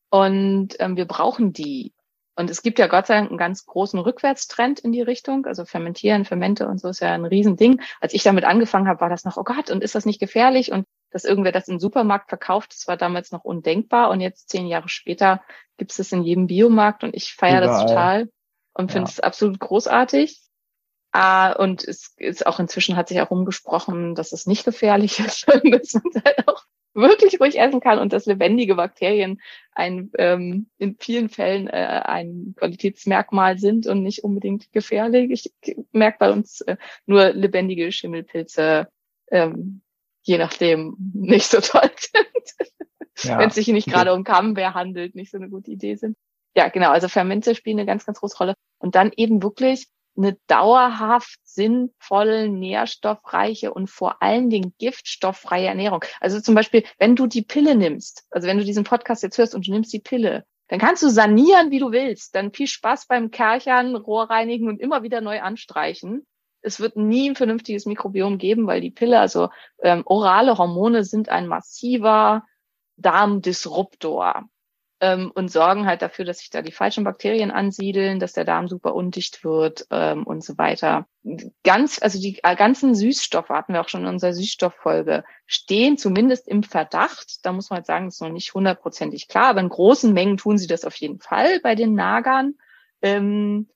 Und 0.09 0.75
ähm, 0.79 0.97
wir 0.97 1.05
brauchen 1.05 1.53
die. 1.53 1.93
Und 2.37 2.51
es 2.51 2.61
gibt 2.61 2.77
ja 2.77 2.85
Gott 2.85 3.07
sei 3.07 3.15
Dank 3.15 3.29
einen 3.29 3.39
ganz 3.39 3.65
großen 3.65 3.99
Rückwärtstrend 3.99 4.79
in 4.79 4.91
die 4.91 5.01
Richtung. 5.01 5.47
Also 5.47 5.65
Fermentieren, 5.65 6.23
Fermente 6.23 6.67
und 6.67 6.79
so 6.79 6.89
ist 6.89 6.99
ja 6.99 7.11
ein 7.11 7.25
Riesending. 7.25 7.81
Als 7.99 8.13
ich 8.13 8.21
damit 8.21 8.43
angefangen 8.45 8.87
habe, 8.87 9.01
war 9.01 9.09
das 9.09 9.25
noch, 9.25 9.37
oh 9.37 9.43
Gott, 9.43 9.71
und 9.71 9.83
ist 9.83 9.95
das 9.95 10.05
nicht 10.05 10.19
gefährlich? 10.19 10.71
Und 10.71 10.85
dass 11.09 11.23
irgendwer 11.25 11.51
das 11.51 11.67
im 11.67 11.79
Supermarkt 11.79 12.29
verkauft, 12.29 12.73
das 12.73 12.87
war 12.87 12.95
damals 12.95 13.31
noch 13.31 13.43
undenkbar. 13.43 14.11
Und 14.11 14.21
jetzt 14.21 14.49
zehn 14.49 14.67
Jahre 14.67 14.87
später 14.87 15.41
gibt 15.77 15.89
es 15.91 15.97
das 15.97 16.11
in 16.11 16.21
jedem 16.21 16.45
Biomarkt 16.45 17.03
und 17.03 17.15
ich 17.15 17.33
feiere 17.33 17.61
das 17.61 17.81
total 17.87 18.29
und 18.75 18.91
Ja. 18.91 18.93
finde 18.93 19.09
es 19.09 19.19
absolut 19.19 19.59
großartig. 19.59 20.39
Ah, 21.11 21.53
und 21.53 21.87
es 21.87 22.13
ist 22.17 22.45
auch 22.45 22.59
inzwischen 22.59 22.95
hat 22.97 23.07
sich 23.07 23.19
auch 23.19 23.31
rumgesprochen, 23.31 24.13
dass 24.13 24.31
es 24.31 24.45
nicht 24.45 24.63
gefährlich 24.63 25.19
ist, 25.25 25.47
man 25.47 25.73
es 25.73 25.95
halt 25.95 26.47
auch 26.47 26.63
wirklich 26.97 27.39
ruhig 27.39 27.59
essen 27.59 27.79
kann 27.79 27.99
und 27.99 28.11
dass 28.11 28.25
lebendige 28.25 28.75
Bakterien 28.75 29.39
ein 29.71 30.11
ähm, 30.17 30.69
in 30.77 30.97
vielen 30.99 31.29
Fällen 31.29 31.67
äh, 31.67 32.01
ein 32.03 32.55
Qualitätsmerkmal 32.57 33.57
sind 33.59 33.87
und 33.87 34.03
nicht 34.03 34.23
unbedingt 34.23 34.71
gefährlich. 34.73 35.31
Ich 35.31 35.75
merke 35.91 36.17
bei 36.19 36.31
uns 36.31 36.61
äh, 36.61 36.77
nur 37.05 37.29
lebendige 37.31 37.91
Schimmelpilze, 37.91 38.87
ähm, 39.31 39.81
je 40.23 40.37
nachdem, 40.37 40.95
nicht 41.13 41.47
so 41.47 41.61
toll 41.61 41.89
sind. 41.97 42.71
Ja. 43.23 43.39
Wenn 43.39 43.49
es 43.49 43.55
sich 43.55 43.67
nicht 43.67 43.87
gerade 43.87 44.13
um 44.13 44.23
Camembert 44.23 44.73
handelt, 44.73 45.15
nicht 45.15 45.31
so 45.31 45.37
eine 45.37 45.49
gute 45.49 45.71
Idee 45.71 45.95
sind. 45.95 46.15
Ja, 46.55 46.69
genau. 46.69 46.89
Also 46.91 47.07
Fermente 47.07 47.55
spielen 47.55 47.79
eine 47.79 47.85
ganz, 47.85 48.05
ganz 48.05 48.19
große 48.19 48.37
Rolle. 48.37 48.53
Und 48.79 48.95
dann 48.95 49.11
eben 49.15 49.41
wirklich 49.43 49.87
eine 50.17 50.37
dauerhaft 50.47 51.39
sinnvolle, 51.43 52.49
nährstoffreiche 52.49 53.73
und 53.73 53.89
vor 53.89 54.21
allen 54.21 54.49
Dingen 54.49 54.73
giftstofffreie 54.79 55.67
Ernährung. 55.67 56.03
Also 56.19 56.41
zum 56.41 56.55
Beispiel, 56.55 56.83
wenn 56.97 57.15
du 57.15 57.27
die 57.27 57.43
Pille 57.43 57.75
nimmst, 57.75 58.25
also 58.31 58.47
wenn 58.47 58.57
du 58.57 58.63
diesen 58.63 58.83
Podcast 58.83 59.23
jetzt 59.23 59.37
hörst 59.37 59.55
und 59.55 59.67
du 59.67 59.71
nimmst 59.71 59.93
die 59.93 59.99
Pille, 59.99 60.45
dann 60.69 60.79
kannst 60.79 61.03
du 61.03 61.09
sanieren, 61.09 61.71
wie 61.71 61.79
du 61.79 61.91
willst. 61.91 62.35
Dann 62.35 62.51
viel 62.51 62.67
Spaß 62.67 63.07
beim 63.07 63.31
Kerchern, 63.31 63.95
Rohr 63.95 64.29
reinigen 64.29 64.67
und 64.67 64.81
immer 64.81 65.03
wieder 65.03 65.21
neu 65.21 65.41
anstreichen. 65.41 66.25
Es 66.61 66.79
wird 66.79 66.97
nie 66.97 67.29
ein 67.29 67.35
vernünftiges 67.35 67.85
Mikrobiom 67.85 68.37
geben, 68.37 68.67
weil 68.67 68.81
die 68.81 68.91
Pille, 68.91 69.19
also 69.19 69.49
ähm, 69.81 70.03
orale 70.05 70.57
Hormone 70.57 71.03
sind 71.03 71.29
ein 71.29 71.47
massiver 71.47 72.43
Darmdisruptor 72.97 74.49
ähm, 74.99 75.31
und 75.33 75.51
sorgen 75.51 75.85
halt 75.85 76.01
dafür, 76.01 76.25
dass 76.25 76.39
sich 76.39 76.49
da 76.49 76.61
die 76.61 76.71
falschen 76.71 77.03
Bakterien 77.03 77.51
ansiedeln, 77.51 78.19
dass 78.19 78.33
der 78.33 78.45
Darm 78.45 78.67
super 78.67 78.95
undicht 78.95 79.43
wird 79.43 79.85
ähm, 79.91 80.25
und 80.25 80.43
so 80.43 80.57
weiter. 80.57 81.07
Ganz, 81.63 82.01
also 82.01 82.19
die 82.19 82.33
ganzen 82.33 82.95
Süßstoffe 82.95 83.49
hatten 83.49 83.73
wir 83.73 83.81
auch 83.81 83.89
schon 83.89 84.01
in 84.01 84.07
unserer 84.07 84.33
Süßstofffolge, 84.33 85.23
stehen 85.45 85.97
zumindest 85.97 86.47
im 86.47 86.63
Verdacht. 86.63 87.45
Da 87.45 87.51
muss 87.51 87.69
man 87.69 87.77
halt 87.77 87.85
sagen, 87.85 88.05
das 88.05 88.15
ist 88.15 88.21
noch 88.21 88.29
nicht 88.29 88.53
hundertprozentig 88.53 89.27
klar, 89.27 89.47
aber 89.47 89.59
in 89.59 89.69
großen 89.69 90.13
Mengen 90.13 90.37
tun 90.37 90.57
sie 90.57 90.67
das 90.67 90.85
auf 90.85 90.95
jeden 90.95 91.19
Fall 91.19 91.59
bei 91.61 91.75
den 91.75 91.93
Nagern. 91.93 92.55
Ähm, 93.01 93.69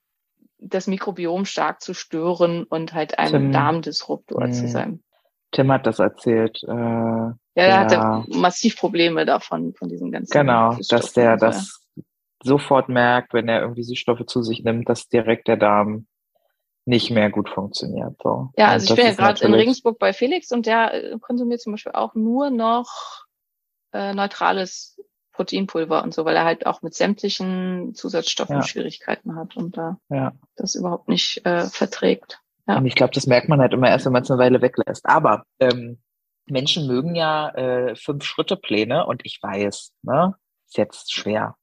das 0.57 0.87
Mikrobiom 0.87 1.45
stark 1.45 1.81
zu 1.81 1.93
stören 1.93 2.63
und 2.63 2.93
halt 2.93 3.19
ein 3.19 3.31
Tim, 3.31 3.51
Darmdisruptor 3.51 4.47
mh. 4.47 4.51
zu 4.53 4.67
sein. 4.67 5.03
Tim 5.51 5.71
hat 5.71 5.85
das 5.85 5.99
erzählt. 5.99 6.61
Äh, 6.63 6.67
Ja, 6.71 7.35
er 7.55 7.67
Ja. 7.67 7.79
hatte 7.79 8.31
massiv 8.39 8.77
Probleme 8.77 9.25
davon, 9.25 9.73
von 9.73 9.89
diesen 9.89 10.11
ganzen. 10.11 10.31
genau, 10.31 10.77
dass 10.89 11.11
der 11.13 11.33
und 11.33 11.39
so. 11.39 11.45
das 11.47 11.81
sofort 12.43 12.87
merkt, 12.89 13.33
wenn 13.33 13.47
er 13.49 13.61
irgendwie 13.61 13.83
Süßstoffe 13.83 14.25
zu 14.25 14.41
sich 14.41 14.63
nimmt, 14.63 14.87
dass 14.89 15.09
direkt 15.09 15.47
der 15.47 15.57
Darm 15.57 16.07
nicht 16.85 17.11
mehr 17.11 17.29
gut 17.29 17.49
funktioniert. 17.49 18.15
So. 18.23 18.49
Ja, 18.57 18.65
Und 18.67 18.71
also 18.71 18.83
ich 18.85 18.89
das 18.89 18.95
bin 18.97 19.05
ja 19.05 19.13
gerade 19.13 19.45
in 19.45 19.53
Regensburg 19.53 19.99
bei 19.99 20.13
Felix 20.13 20.51
und 20.51 20.65
der 20.65 20.93
äh, 21.13 21.19
konsumiert 21.19 21.61
zum 21.61 21.73
Beispiel 21.73 21.91
auch 21.91 22.15
nur 22.15 22.49
noch 22.49 23.25
äh, 23.93 24.13
neutrales 24.13 24.99
Proteinpulver 25.33 26.03
und 26.03 26.13
so, 26.13 26.25
weil 26.25 26.35
er 26.35 26.45
halt 26.45 26.65
auch 26.65 26.81
mit 26.81 26.93
sämtlichen 26.93 27.93
Zusatzstoffen 27.93 28.57
Ja. 28.57 28.63
Schwierigkeiten 28.63 29.35
hat 29.35 29.55
und 29.57 29.77
da 29.77 29.97
Ja. 30.09 30.31
das 30.55 30.75
überhaupt 30.75 31.07
nicht 31.09 31.45
äh, 31.45 31.65
verträgt. 31.67 32.39
Ja. 32.71 32.77
Und 32.77 32.85
ich 32.85 32.95
glaube, 32.95 33.13
das 33.13 33.27
merkt 33.27 33.49
man 33.49 33.59
halt 33.59 33.73
immer 33.73 33.89
erst, 33.89 34.05
wenn 34.05 34.13
man 34.13 34.23
es 34.23 34.31
eine 34.31 34.39
Weile 34.39 34.61
weglässt. 34.61 35.05
Aber 35.05 35.43
ähm, 35.59 36.01
Menschen 36.45 36.87
mögen 36.87 37.15
ja 37.15 37.49
äh, 37.49 37.95
Fünf-Schritte-Pläne 37.95 39.05
und 39.05 39.21
ich 39.25 39.39
weiß, 39.41 39.93
ne, 40.03 40.35
ist 40.67 40.77
jetzt 40.77 41.13
schwer. 41.13 41.55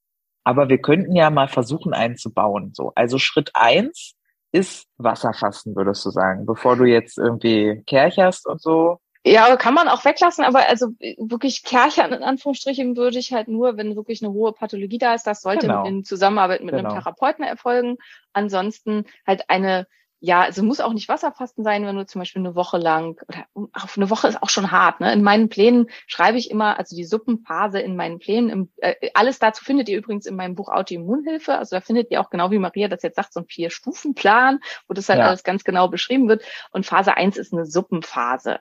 Aber 0.44 0.68
wir 0.68 0.78
könnten 0.78 1.14
ja 1.14 1.30
mal 1.30 1.48
versuchen, 1.48 1.92
einen 1.92 2.16
zu 2.16 2.32
bauen. 2.32 2.72
So. 2.74 2.92
Also 2.94 3.18
Schritt 3.18 3.50
eins 3.54 4.14
ist 4.52 4.86
Wasserfasten, 4.96 5.76
würdest 5.76 6.04
du 6.06 6.10
sagen, 6.10 6.46
bevor 6.46 6.76
du 6.76 6.84
jetzt 6.84 7.18
irgendwie 7.18 7.82
kercherst 7.86 8.46
und 8.46 8.62
so. 8.62 8.98
Ja, 9.26 9.54
kann 9.56 9.74
man 9.74 9.88
auch 9.88 10.04
weglassen, 10.06 10.44
aber 10.44 10.66
also 10.68 10.88
äh, 11.00 11.16
wirklich 11.18 11.64
Kerchern 11.64 12.12
in 12.12 12.22
Anführungsstrichen 12.22 12.96
würde 12.96 13.18
ich 13.18 13.32
halt 13.32 13.48
nur, 13.48 13.76
wenn 13.76 13.94
wirklich 13.96 14.22
eine 14.22 14.32
hohe 14.32 14.52
Pathologie 14.52 14.96
da 14.96 15.14
ist, 15.14 15.26
das 15.26 15.42
sollte 15.42 15.66
Genau. 15.66 15.84
in 15.84 16.04
Zusammenarbeit 16.04 16.62
mit 16.62 16.74
Genau. 16.74 16.88
einem 16.88 16.98
Therapeuten 16.98 17.44
erfolgen. 17.44 17.98
Ansonsten 18.32 19.04
halt 19.26 19.50
eine, 19.50 19.86
ja, 20.20 20.40
also 20.42 20.64
muss 20.64 20.80
auch 20.80 20.92
nicht 20.92 21.08
Wasserfasten 21.08 21.62
sein, 21.62 21.86
wenn 21.86 21.94
du 21.96 22.04
zum 22.04 22.20
Beispiel 22.20 22.40
eine 22.42 22.54
Woche 22.56 22.76
lang 22.78 23.20
oder 23.28 23.46
auf 23.72 23.96
eine 23.96 24.10
Woche 24.10 24.26
ist 24.28 24.42
auch 24.42 24.50
schon 24.50 24.70
hart. 24.72 24.98
Ne? 25.00 25.12
In 25.12 25.22
meinen 25.22 25.48
Plänen 25.48 25.88
schreibe 26.08 26.38
ich 26.38 26.50
immer, 26.50 26.76
also 26.78 26.96
die 26.96 27.04
Suppenphase 27.04 27.78
in 27.78 27.94
meinen 27.94 28.18
Plänen. 28.18 28.50
Im, 28.50 28.72
äh, 28.78 29.10
alles 29.14 29.38
dazu 29.38 29.64
findet 29.64 29.88
ihr 29.88 29.96
übrigens 29.98 30.26
in 30.26 30.34
meinem 30.34 30.56
Buch 30.56 30.70
Autoimmunhilfe. 30.70 31.56
Also 31.56 31.76
da 31.76 31.80
findet 31.80 32.10
ihr 32.10 32.20
auch 32.20 32.30
genau 32.30 32.50
wie 32.50 32.58
Maria 32.58 32.88
das 32.88 33.02
jetzt 33.02 33.16
sagt, 33.16 33.32
so 33.32 33.40
einen 33.40 33.48
Vier-Stufen-Plan, 33.48 34.58
wo 34.88 34.94
das 34.94 35.08
halt 35.08 35.20
Ja. 35.20 35.26
alles 35.28 35.44
ganz 35.44 35.62
genau 35.62 35.86
beschrieben 35.88 36.28
wird. 36.28 36.42
Und 36.72 36.84
Phase 36.84 37.16
eins 37.16 37.36
ist 37.36 37.52
eine 37.52 37.64
Suppenphase. 37.66 38.58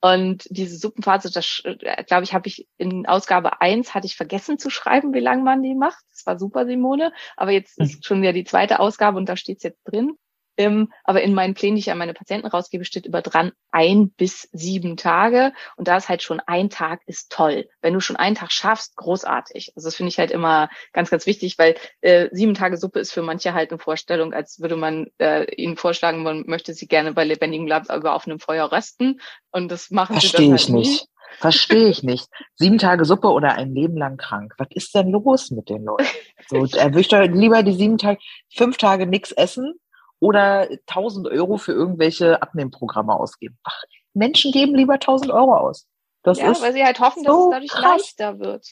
Und 0.00 0.46
diese 0.50 0.76
Suppenphase, 0.76 1.30
das 1.32 1.62
äh, 1.64 2.04
glaube 2.04 2.24
ich, 2.24 2.34
habe 2.34 2.48
ich 2.48 2.68
in 2.76 3.06
Ausgabe 3.06 3.60
eins 3.60 3.94
hatte 3.94 4.06
ich 4.06 4.16
vergessen 4.16 4.58
zu 4.58 4.68
schreiben, 4.70 5.14
wie 5.14 5.20
lange 5.20 5.42
man 5.42 5.62
die 5.62 5.74
macht. 5.74 6.04
Das 6.10 6.26
war 6.26 6.38
super, 6.38 6.66
Simone. 6.66 7.12
Aber 7.36 7.50
jetzt 7.52 7.76
Hm. 7.78 7.84
ist 7.86 8.04
schon 8.04 8.22
ja 8.24 8.32
die 8.32 8.44
zweite 8.44 8.78
Ausgabe 8.80 9.16
und 9.18 9.28
da 9.28 9.36
steht's 9.36 9.62
jetzt 9.62 9.80
drin. 9.84 10.16
Ähm, 10.56 10.92
aber 11.04 11.22
in 11.22 11.34
meinen 11.34 11.54
Plänen, 11.54 11.76
die 11.76 11.80
ich 11.80 11.90
an 11.90 11.98
meine 11.98 12.14
Patienten 12.14 12.46
rausgebe, 12.46 12.84
steht 12.84 13.06
über 13.06 13.22
dran 13.22 13.52
ein 13.70 14.10
bis 14.10 14.48
sieben 14.52 14.96
Tage. 14.96 15.52
Und 15.76 15.88
da 15.88 15.96
ist 15.96 16.08
halt 16.08 16.22
schon 16.22 16.40
ein 16.40 16.68
Tag 16.68 17.00
ist 17.06 17.32
toll. 17.32 17.68
Wenn 17.80 17.94
du 17.94 18.00
schon 18.00 18.16
einen 18.16 18.36
Tag 18.36 18.52
schaffst, 18.52 18.96
großartig. 18.96 19.72
Also 19.76 19.88
das 19.88 19.96
finde 19.96 20.08
ich 20.08 20.18
halt 20.18 20.30
immer 20.30 20.68
ganz, 20.92 21.10
ganz 21.10 21.26
wichtig, 21.26 21.58
weil 21.58 21.76
äh, 22.00 22.28
sieben 22.32 22.54
Tage 22.54 22.76
Suppe 22.76 23.00
ist 23.00 23.12
für 23.12 23.22
manche 23.22 23.54
halt 23.54 23.70
eine 23.70 23.78
Vorstellung, 23.78 24.34
als 24.34 24.60
würde 24.60 24.76
man 24.76 25.06
äh, 25.18 25.44
ihnen 25.54 25.76
vorschlagen, 25.76 26.22
man 26.22 26.44
möchte 26.46 26.74
sie 26.74 26.86
gerne 26.86 27.12
bei 27.12 27.24
lebendigem 27.24 27.66
Leib 27.66 27.84
über 27.94 28.14
offenem 28.14 28.38
Feuer 28.38 28.70
rösten. 28.70 29.20
Und 29.50 29.70
das 29.70 29.90
machen 29.90 30.20
sie 30.20 30.28
Verstehe 30.28 30.48
dann 30.48 30.56
ich 30.56 30.62
halt 30.64 30.72
nie. 30.74 30.78
nicht. 30.80 31.08
Verstehe 31.38 31.88
ich 31.88 32.02
nicht. 32.02 32.28
Sieben 32.56 32.76
Tage 32.76 33.06
Suppe 33.06 33.28
oder 33.28 33.54
ein 33.54 33.74
Leben 33.74 33.96
lang 33.96 34.18
krank. 34.18 34.54
Was 34.58 34.68
ist 34.70 34.94
denn 34.94 35.10
los 35.10 35.50
mit 35.50 35.68
den 35.68 35.84
Leuten? 35.84 36.04
So, 36.48 36.66
er 36.76 36.90
möchte 36.90 37.16
doch 37.16 37.32
lieber 37.32 37.62
die 37.62 37.72
sieben 37.72 37.98
Tage, 37.98 38.18
fünf 38.52 38.76
Tage 38.76 39.06
nichts 39.06 39.30
essen 39.30 39.74
oder 40.22 40.68
1000 40.86 41.26
Euro 41.28 41.56
für 41.58 41.72
irgendwelche 41.72 42.40
Abnehmprogramme 42.40 43.12
ausgeben. 43.12 43.58
Ach, 43.64 43.82
Menschen 44.14 44.52
geben 44.52 44.74
lieber 44.74 44.94
1000 44.94 45.32
Euro 45.32 45.56
aus. 45.56 45.86
Das 46.22 46.38
Ja, 46.38 46.52
ist, 46.52 46.62
weil 46.62 46.72
sie 46.72 46.84
halt 46.84 47.00
hoffen, 47.00 47.24
dass 47.24 47.34
so 47.34 47.44
es 47.46 47.50
dadurch 47.50 47.70
krass. 47.72 47.82
leichter 48.00 48.38
wird. 48.38 48.66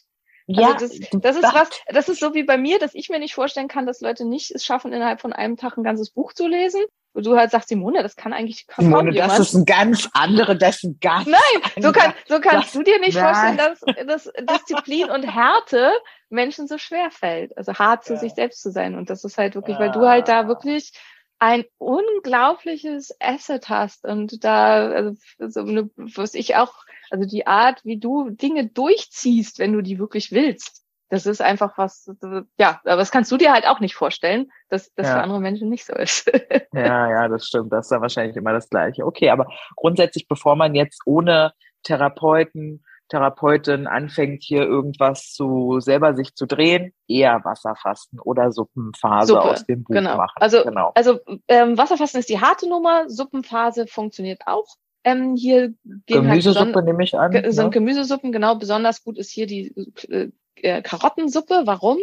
ja, 0.46 0.72
also 0.74 0.86
das, 0.86 1.08
das 1.20 1.36
ist 1.36 1.42
was, 1.54 1.68
das 1.88 2.08
ist 2.08 2.20
so 2.20 2.34
wie 2.34 2.44
bei 2.44 2.56
mir, 2.56 2.78
dass 2.78 2.94
ich 2.94 3.08
mir 3.08 3.18
nicht 3.18 3.34
vorstellen 3.34 3.66
kann, 3.68 3.84
dass 3.86 4.00
Leute 4.00 4.24
nicht 4.24 4.52
es 4.52 4.64
schaffen, 4.64 4.92
innerhalb 4.92 5.20
von 5.20 5.32
einem 5.32 5.56
Tag 5.56 5.76
ein 5.76 5.82
ganzes 5.82 6.10
Buch 6.10 6.32
zu 6.32 6.46
lesen. 6.46 6.82
Und 7.12 7.26
du 7.26 7.36
halt 7.36 7.50
sagst, 7.50 7.68
Simone, 7.70 8.04
das 8.04 8.14
kann 8.14 8.32
eigentlich 8.32 8.68
kaum 8.68 8.84
Simone, 8.84 9.10
jemand. 9.10 9.32
das 9.32 9.40
ist 9.40 9.54
ein 9.54 9.64
ganz 9.64 10.08
andere, 10.12 10.56
das 10.56 10.76
ist 10.76 10.84
ein 10.84 10.98
ganz 11.00 11.26
Nein, 11.26 11.82
so, 11.82 11.90
kann, 11.90 12.14
so 12.28 12.38
kannst 12.40 12.66
Das- 12.68 12.72
du 12.74 12.82
dir 12.84 13.00
nicht 13.00 13.16
Nein. 13.16 13.24
vorstellen, 13.24 13.56
dass, 13.56 14.24
dass 14.24 14.32
Disziplin 14.60 15.10
und 15.10 15.24
Härte 15.24 15.90
Menschen 16.28 16.68
so 16.68 16.78
schwer 16.78 17.10
fällt. 17.10 17.56
Also 17.58 17.74
hart 17.74 18.04
zu 18.04 18.12
Ja. 18.12 18.20
sich 18.20 18.34
selbst 18.34 18.62
zu 18.62 18.70
sein. 18.70 18.94
Und 18.96 19.10
das 19.10 19.24
ist 19.24 19.36
halt 19.38 19.56
wirklich, 19.56 19.76
weil 19.80 19.90
du 19.90 20.06
halt 20.06 20.28
da 20.28 20.46
wirklich 20.46 20.92
ein 21.40 21.64
unglaubliches 21.78 23.16
Asset 23.20 23.68
hast 23.68 24.04
und 24.04 24.44
da, 24.44 24.88
also 24.90 25.14
so 25.38 25.60
eine, 25.60 25.90
was 25.96 26.34
ich 26.34 26.54
auch, 26.56 26.72
also 27.10 27.26
die 27.26 27.46
Art, 27.46 27.84
wie 27.84 27.98
du 27.98 28.30
Dinge 28.30 28.68
durchziehst, 28.68 29.58
wenn 29.58 29.72
du 29.72 29.80
die 29.82 29.98
wirklich 29.98 30.30
willst. 30.30 30.84
Das 31.08 31.26
ist 31.26 31.40
einfach 31.42 31.76
was, 31.76 32.08
ja, 32.56 32.80
aber 32.84 32.98
das 32.98 33.10
kannst 33.10 33.32
du 33.32 33.36
dir 33.36 33.52
halt 33.52 33.66
auch 33.66 33.80
nicht 33.80 33.96
vorstellen, 33.96 34.48
dass 34.68 34.92
das 34.94 35.08
Ja. 35.08 35.14
für 35.14 35.22
andere 35.22 35.40
Menschen 35.40 35.68
nicht 35.68 35.84
so 35.84 35.94
ist. 35.94 36.30
Ja, 36.72 37.10
ja, 37.10 37.26
das 37.28 37.48
stimmt. 37.48 37.72
Das 37.72 37.86
ist 37.86 37.90
dann 37.90 38.00
wahrscheinlich 38.00 38.36
immer 38.36 38.52
das 38.52 38.68
Gleiche. 38.68 39.04
Okay, 39.04 39.30
aber 39.30 39.48
grundsätzlich, 39.74 40.28
bevor 40.28 40.54
man 40.54 40.76
jetzt 40.76 41.00
ohne 41.04 41.52
Therapeuten, 41.82 42.84
Therapeutin 43.10 43.86
anfängt, 43.86 44.42
hier 44.42 44.62
irgendwas 44.62 45.32
zu 45.32 45.80
selber 45.80 46.14
sich 46.14 46.34
zu 46.34 46.46
drehen, 46.46 46.94
eher 47.06 47.40
Wasserfasten 47.44 48.18
oder 48.20 48.50
Suppenphase 48.52 49.26
Suppe, 49.34 49.42
aus 49.42 49.66
dem 49.66 49.82
Buch 49.84 49.94
genau. 49.94 50.16
machen. 50.16 50.36
Also- 50.40 50.64
genau. 50.64 50.92
Also 50.94 51.18
ähm, 51.48 51.76
Wasserfasten 51.76 52.20
ist 52.20 52.28
die 52.30 52.40
harte 52.40 52.68
Nummer, 52.68 53.08
Suppenphase 53.10 53.86
funktioniert 53.86 54.40
auch. 54.46 54.66
Ähm, 55.04 55.34
hier 55.36 55.74
gehen 56.06 56.28
halt 56.28 56.42
Gemüsesuppe 56.42 56.70
beson- 56.80 56.84
nehme 56.84 57.04
ich 57.04 57.18
an. 57.18 57.30
ge- 57.30 57.50
sind 57.50 57.64
ne? 57.66 57.70
Gemüsesuppen, 57.70 58.32
genau, 58.32 58.54
besonders 58.56 59.02
gut 59.02 59.18
ist 59.18 59.30
hier 59.30 59.46
die 59.46 59.74
äh, 60.08 60.30
äh, 60.56 60.82
Karottensuppe. 60.82 61.62
Warum? 61.64 61.98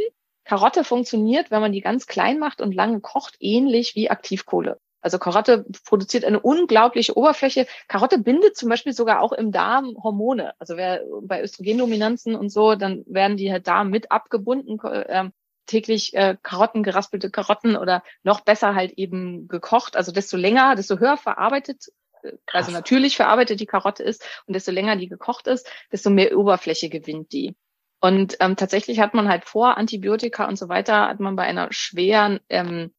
Karotte 0.45 0.84
funktioniert, 0.84 1.51
wenn 1.51 1.62
man 1.62 1.74
die 1.74 1.82
ganz 1.82 2.08
klein 2.08 2.39
macht 2.39 2.62
und 2.62 2.74
lange 2.74 2.99
kocht, 3.01 3.36
ähnlich 3.39 3.95
wie 3.95 4.10
Aktivkohle. 4.10 4.80
Also 5.08 5.20
Karotte 5.20 5.66
produziert 5.86 6.26
eine 6.26 6.41
unglaubliche 6.41 7.16
Oberfläche. 7.16 7.66
Karotte 7.88 8.18
bindet 8.18 8.58
zum 8.58 8.68
Beispiel 8.68 8.91
sogar 8.91 9.22
auch 9.22 9.32
im 9.32 9.53
Darm 9.53 9.95
Hormone. 10.03 10.51
Also 10.60 10.76
wer 10.76 11.01
bei 11.22 11.41
Östrogendominanzen 11.41 12.36
und 12.36 12.49
so, 12.49 12.76
dann 12.76 13.05
werden 13.08 13.38
die 13.38 13.49
halt 13.49 13.68
da 13.68 13.86
mit 13.86 14.12
abgebunden. 14.12 14.78
Ähm, 15.08 15.32
täglich 15.66 16.14
äh, 16.14 16.36
Karotten, 16.43 16.84
geraspelte 16.84 17.32
Karotten 17.32 17.78
oder 17.78 18.03
noch 18.22 18.41
besser 18.41 18.76
halt 18.76 18.91
eben 18.97 19.47
gekocht. 19.47 19.95
Also 19.95 20.12
desto 20.12 20.36
länger, 20.36 20.76
desto 20.76 20.99
höher 20.99 21.16
verarbeitet, 21.16 21.86
äh, 22.24 22.34
also 22.51 22.74
natürlich 22.74 23.16
verarbeitet 23.16 23.62
die 23.62 23.66
Karotte 23.66 24.03
ist 24.03 24.28
und 24.45 24.55
desto 24.55 24.72
länger 24.72 24.97
die 24.97 25.08
gekocht 25.08 25.47
ist, 25.47 25.72
desto 25.89 26.10
mehr 26.10 26.38
Oberfläche 26.38 26.89
gewinnt 26.89 27.32
die. 27.32 27.55
Und 28.01 28.36
ähm, 28.41 28.58
tatsächlich 28.58 28.99
hat 28.99 29.14
man 29.14 29.30
halt 29.30 29.45
vor 29.45 29.78
Antibiotika 29.78 30.49
und 30.49 30.60
so 30.60 30.68
weiter, 30.68 31.08
hat 31.08 31.22
man 31.22 31.38
bei 31.38 31.43
einer 31.43 31.70
schweren, 31.72 32.41
ähm, 32.49 32.93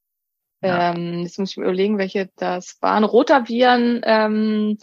Ähm, 0.62 1.22
jetzt 1.22 1.38
muss 1.38 1.50
ich 1.50 1.56
mir 1.56 1.64
überlegen, 1.64 1.98
welche 1.98 2.30
das 2.36 2.78
waren, 2.80 3.04
Rotaviren, 3.04 4.00
ähm, 4.04 4.78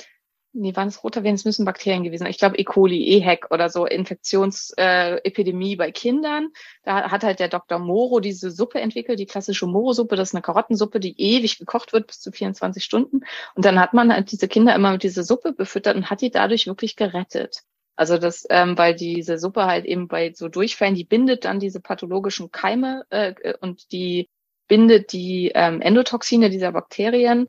nee, 0.55 0.76
waren 0.76 0.88
es 0.88 1.03
Rotaviren, 1.03 1.36
es 1.36 1.45
müssen 1.45 1.65
Bakterien 1.65 2.03
gewesen. 2.03 2.28
Ich 2.28 2.38
glaube 2.38 2.57
E. 2.57 2.63
coli, 2.63 3.17
EHEC 3.17 3.51
oder 3.51 3.69
so, 3.69 3.86
Infektionsepidemie 3.86 5.73
äh, 5.73 5.76
bei 5.76 5.91
Kindern. 5.91 6.49
Da 6.84 7.11
hat 7.11 7.23
halt 7.23 7.39
der 7.39 7.49
Dr. 7.49 7.78
Moro 7.80 8.19
diese 8.19 8.51
Suppe 8.51 8.80
entwickelt, 8.80 9.19
die 9.19 9.26
klassische 9.26 9.67
Moro-Suppe. 9.67 10.15
Das 10.15 10.30
ist 10.30 10.36
eine 10.36 10.41
Karottensuppe, 10.41 10.99
die 10.99 11.19
ewig 11.19 11.59
gekocht 11.59 11.93
wird, 11.93 12.07
bis 12.07 12.19
zu 12.21 12.32
24 12.32 12.84
Stunden. 12.84 13.21
Und 13.55 13.65
dann 13.65 13.80
hat 13.80 13.93
man 13.93 14.13
halt 14.13 14.32
diese 14.32 14.47
Kinder 14.47 14.73
immer 14.73 14.91
mit 14.91 15.03
dieser 15.03 15.23
Suppe 15.23 15.51
befüttert 15.51 15.97
und 15.97 16.09
hat 16.09 16.21
die 16.21 16.32
dadurch 16.32 16.67
wirklich 16.67 16.95
gerettet. 16.95 17.63
Also 17.97 18.17
das, 18.17 18.45
ähm, 18.49 18.78
weil 18.78 18.93
diese 18.93 19.38
Suppe 19.38 19.65
halt 19.65 19.86
eben 19.86 20.07
bei 20.07 20.34
so 20.34 20.49
Durchfällen, 20.49 20.95
die 20.95 21.05
bindet 21.05 21.45
dann 21.45 21.59
diese 21.59 21.80
pathologischen 21.80 22.51
Keime 22.51 23.05
äh, 23.09 23.53
und 23.61 23.91
die 23.91 24.30
bindet 24.68 25.11
die 25.11 25.51
ähm, 25.53 25.82
Endotoxine 25.82 26.49
dieser 26.49 26.72
Bakterien 26.72 27.47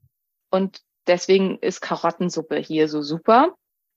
und 0.50 0.80
deswegen 1.06 1.58
ist 1.58 1.80
Karottensuppe 1.80 2.56
hier 2.56 2.88
so 2.88 3.02
super 3.02 3.54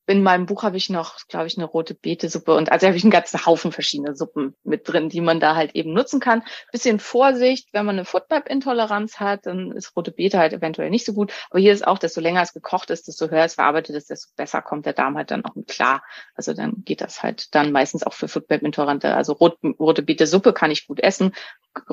in 0.10 0.24
meinem 0.24 0.48
Buch 0.48 0.64
habe 0.64 0.76
ich 0.76 0.90
noch, 0.90 1.18
glaube 1.28 1.46
ich, 1.46 1.56
eine 1.56 1.66
rote 1.66 1.94
Beete-Suppe 1.94 2.56
und 2.56 2.72
also 2.72 2.88
habe 2.88 2.98
ich 2.98 3.04
einen 3.04 3.12
ganzen 3.12 3.46
Haufen 3.46 3.72
verschiedene 3.72 4.16
Suppen 4.16 4.56
mit 4.64 4.88
drin, 4.88 5.08
die 5.08 5.22
man 5.22 5.40
da 5.40 5.56
halt 5.56 5.76
eben 5.76 5.94
nutzen 5.94 6.20
kann. 6.20 6.42
Bisschen 6.72 7.00
Vorsicht, 7.00 7.70
wenn 7.74 7.86
man 7.86 7.96
eine 7.96 8.06
Foodmap-Intoleranz 8.06 9.20
hat, 9.20 9.46
dann 9.46 9.72
ist 9.72 9.96
rote 9.96 10.12
Beete 10.12 10.40
halt 10.40 10.54
eventuell 10.54 10.90
nicht 10.90 11.06
so 11.06 11.14
gut. 11.14 11.32
Aber 11.52 11.60
hier 11.60 11.72
ist 11.74 11.86
auch, 11.86 12.00
desto 12.00 12.22
länger 12.22 12.42
es 12.42 12.54
gekocht 12.54 12.90
ist, 12.90 13.08
desto 13.08 13.30
höher 13.30 13.46
es 13.46 13.54
verarbeitet 13.54 13.96
ist, 13.96 14.10
desto 14.10 14.32
besser 14.36 14.64
kommt 14.64 14.88
der 14.88 14.94
Darm 14.94 15.16
halt 15.16 15.30
dann 15.30 15.46
auch 15.46 15.54
mit 15.54 15.68
klar. 15.68 16.02
Also 16.34 16.54
dann 16.56 16.84
geht 16.86 17.02
das 17.02 17.22
halt 17.22 17.54
dann 17.54 17.72
meistens 17.72 18.04
auch 18.04 18.14
für 18.14 18.28
Foodmap-Intolerante. 18.28 19.14
Also 19.14 19.34
rot, 19.34 19.60
rote 19.80 20.02
Beete-Suppe 20.02 20.54
kann 20.54 20.72
ich 20.72 20.88
gut 20.88 21.02
essen. 21.02 21.34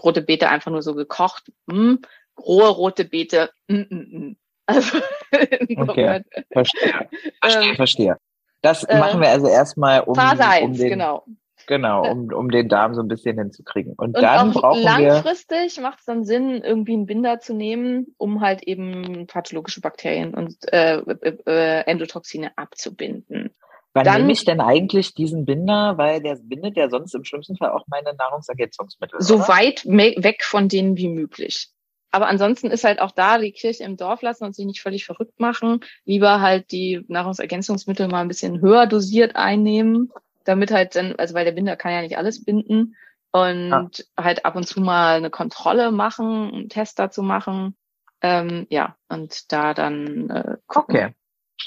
Rote 0.03 0.23
Beete 0.23 0.49
einfach 0.49 0.71
nur 0.71 0.83
so 0.83 0.95
gekocht. 0.95 1.53
Mh. 1.67 1.99
Rohe 2.39 2.69
rote 2.69 3.05
Beete. 3.05 3.51
Mm, 3.69 3.83
mm, 3.91 4.19
mm. 4.31 4.37
Also, 4.67 4.99
okay, 5.77 6.23
verstehe. 6.53 7.09
Verstehe, 7.41 7.71
ähm, 7.71 7.77
verstehe. 7.77 8.17
Das 8.63 8.85
äh, 8.85 8.99
machen 8.99 9.21
wir 9.21 9.29
also 9.29 9.49
erstmal, 9.49 10.01
um, 10.01 10.15
Phase 10.15 10.43
um 10.43 10.71
1, 10.71 10.79
den, 10.79 10.89
genau. 10.89 11.25
genau, 11.67 12.11
um, 12.11 12.33
um 12.33 12.51
den 12.51 12.69
Darm 12.69 12.95
so 12.95 13.01
ein 13.01 13.09
bisschen 13.09 13.39
hinzukriegen. 13.39 13.93
Und, 13.97 14.17
Und 14.17 14.23
dann 14.23 14.51
auch 14.51 14.61
brauchen 14.61 14.81
wir, 14.81 14.85
langfristig 14.85 15.81
macht 15.81 16.01
es 16.01 16.05
dann 16.07 16.25
Sinn, 16.25 16.63
irgendwie 16.63 16.95
einen 16.95 17.07
Binder 17.07 17.39
zu 17.39 17.55
nehmen, 17.55 18.15
um 18.17 18.41
halt 18.41 18.63
eben 18.63 19.27
pathologische 19.27 19.81
Bakterien 19.81 20.35
und 20.35 20.57
äh, 20.73 20.97
äh, 20.97 21.37
äh, 21.47 21.81
Endotoxine 21.87 22.57
abzubinden. 22.57 23.55
wann 23.95 24.05
dann- 24.05 24.23
nehme 24.23 24.33
ich 24.33 24.45
denn 24.45 24.61
eigentlich 24.61 25.15
diesen 25.15 25.45
Binder, 25.45 25.97
weil 25.97 26.21
der 26.21 26.37
bindet 26.43 26.77
ja 26.77 26.89
sonst 26.89 27.15
im 27.15 27.25
schlimmsten 27.25 27.57
Fall 27.57 27.71
auch 27.71 27.85
meine 27.89 28.15
Nahrungsergänzungsmittel. 28.15 29.21
So 29.21 29.37
oder? 29.37 29.49
weit 29.49 29.85
weg 29.87 30.43
von 30.43 30.69
denen 30.69 30.97
wie 30.97 31.09
möglich. 31.09 31.69
Aber 32.17 32.29
ansonsten 32.29 32.71
ist 32.71 32.83
halt 32.83 32.99
auch 32.99 33.11
da 33.11 33.37
die 33.37 33.53
Kirche 33.53 33.85
im 33.85 33.99
Dorf 33.99 34.23
lassen 34.23 34.45
und 34.45 34.57
sich 34.57 34.65
nicht 34.65 34.81
völlig 34.81 35.05
verrückt 35.05 35.39
machen. 35.39 35.81
Lieber 36.07 36.41
halt 36.41 36.73
die 36.73 37.05
Nahrungsergänzungsmittel 37.09 38.09
mal 38.09 38.23
ein 38.23 38.29
bisschen 38.29 38.63
höher 38.63 38.87
dosiert 38.87 39.37
einnehmen, 39.37 40.11
damit 40.45 40.71
halt 40.71 40.97
dann, 40.97 41.15
also 41.17 41.35
weil 41.35 41.45
der 41.45 41.53
Binder 41.53 41.77
kann 41.77 41.93
ja 41.93 42.01
nicht 42.01 42.17
alles 42.17 42.43
binden 42.43 42.97
und 43.33 43.69
Ja. 43.69 43.91
halt 44.17 44.47
ab 44.47 44.57
und 44.57 44.67
zu 44.67 44.81
mal 44.81 45.19
eine 45.19 45.29
Kontrolle 45.29 45.93
machen, 45.93 46.55
einen 46.55 46.69
Test 46.71 46.99
dazu 46.99 47.23
machen. 47.23 47.77
Ähm, 48.23 48.67
ja, 48.71 48.97
und 49.11 49.53
da 49.53 49.75
dann 49.75 50.31
äh, 50.31 50.57
gucken. 50.67 50.97
Okay. 50.97 51.15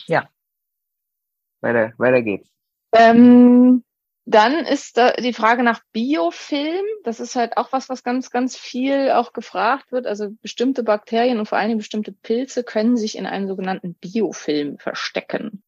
Ja. 0.08 0.30
Weiter, 1.62 1.94
weiter 2.00 2.24
geht's. 2.24 2.50
Ähm, 2.92 3.84
dann 4.30 4.54
ist 4.66 4.98
da 4.98 5.14
die 5.14 5.34
Frage 5.34 5.64
nach 5.64 5.82
Biofilm. 5.92 6.86
Das 7.04 7.20
ist 7.20 7.36
halt 7.36 7.58
auch 7.58 7.72
was, 7.72 7.90
was 7.90 8.04
ganz, 8.04 8.30
ganz 8.30 8.56
viel 8.56 9.10
auch 9.12 9.34
gefragt 9.34 9.92
wird. 9.92 10.06
Also 10.06 10.30
bestimmte 10.42 10.84
Bakterien 10.84 11.40
und 11.40 11.48
vor 11.48 11.58
allen 11.58 11.70
Dingen 11.70 11.80
bestimmte 11.80 12.12
Pilze 12.12 12.64
können 12.64 12.96
sich 12.96 13.18
in 13.18 13.26
einem 13.26 13.48
sogenannten 13.48 13.96
Biofilm 13.96 14.78
verstecken. 14.78 15.64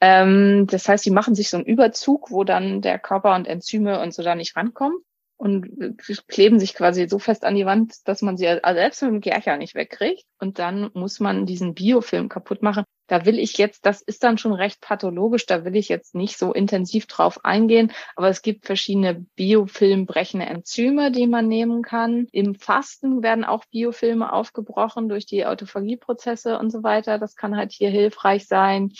Ähm, 0.00 0.66
das 0.68 0.88
heißt, 0.88 1.04
die 1.04 1.12
machen 1.12 1.36
sich 1.36 1.50
so 1.50 1.58
einen 1.58 1.66
Überzug, 1.66 2.32
wo 2.32 2.42
dann 2.42 2.80
der 2.80 2.98
Körper 2.98 3.36
und 3.36 3.46
Enzyme 3.46 4.00
und 4.00 4.12
so 4.12 4.24
da 4.24 4.34
nicht 4.34 4.56
rankommen 4.56 4.98
und 5.40 5.96
kleben 6.28 6.60
sich 6.60 6.74
quasi 6.74 7.08
so 7.08 7.18
fest 7.18 7.46
an 7.46 7.54
die 7.54 7.64
Wand, 7.64 8.06
dass 8.06 8.20
man 8.20 8.36
sie 8.36 8.46
also 8.46 8.78
selbst 8.78 9.00
mit 9.00 9.10
dem 9.10 9.20
Kercher 9.22 9.56
nicht 9.56 9.74
wegkriegt. 9.74 10.26
Und 10.38 10.58
dann 10.58 10.90
muss 10.92 11.18
man 11.18 11.46
diesen 11.46 11.72
Biofilm 11.72 12.28
kaputt 12.28 12.62
machen. 12.62 12.84
Da 13.06 13.24
will 13.24 13.38
ich 13.38 13.56
jetzt, 13.56 13.86
das 13.86 14.02
ist 14.02 14.22
dann 14.22 14.36
schon 14.36 14.52
recht 14.52 14.82
pathologisch, 14.82 15.46
da 15.46 15.64
will 15.64 15.76
ich 15.76 15.88
jetzt 15.88 16.14
nicht 16.14 16.36
so 16.36 16.52
intensiv 16.52 17.06
drauf 17.06 17.42
eingehen, 17.42 17.90
aber 18.16 18.28
es 18.28 18.42
gibt 18.42 18.66
verschiedene 18.66 19.24
biofilmbrechende 19.34 20.44
Enzyme, 20.44 21.10
die 21.10 21.26
man 21.26 21.48
nehmen 21.48 21.80
kann. 21.80 22.26
Im 22.32 22.54
Fasten 22.54 23.22
werden 23.22 23.44
auch 23.44 23.64
Biofilme 23.64 24.34
aufgebrochen 24.34 25.08
durch 25.08 25.24
die 25.24 25.46
Autophagieprozesse 25.46 26.58
und 26.58 26.68
so 26.70 26.82
weiter. 26.82 27.18
Das 27.18 27.34
kann 27.34 27.56
halt 27.56 27.72
hier 27.72 27.88
hilfreich 27.88 28.46
sein. 28.46 28.92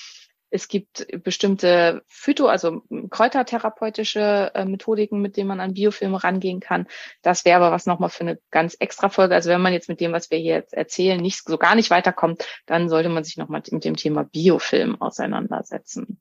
Es 0.50 0.68
gibt 0.68 1.06
bestimmte 1.22 2.02
Phyto, 2.08 2.46
also 2.46 2.82
kräutertherapeutische 3.10 4.50
äh, 4.54 4.64
Methodiken, 4.64 5.20
mit 5.20 5.36
denen 5.36 5.48
man 5.48 5.60
an 5.60 5.74
Biofilme 5.74 6.22
rangehen 6.22 6.60
kann. 6.60 6.86
Das 7.22 7.44
wäre 7.44 7.56
aber 7.56 7.72
was 7.72 7.86
nochmal 7.86 8.10
für 8.10 8.22
eine 8.22 8.38
ganz 8.50 8.76
extra 8.78 9.08
Folge. 9.08 9.34
Also 9.34 9.50
wenn 9.50 9.62
man 9.62 9.72
jetzt 9.72 9.88
mit 9.88 10.00
dem, 10.00 10.12
was 10.12 10.30
wir 10.30 10.38
hier 10.38 10.54
jetzt 10.54 10.74
erzählen, 10.74 11.20
nicht 11.20 11.44
so 11.44 11.56
gar 11.56 11.74
nicht 11.74 11.90
weiterkommt, 11.90 12.44
dann 12.66 12.88
sollte 12.88 13.08
man 13.08 13.24
sich 13.24 13.36
nochmal 13.36 13.62
mit 13.70 13.84
dem 13.84 13.96
Thema 13.96 14.24
Biofilm 14.24 15.00
auseinandersetzen. 15.00 16.20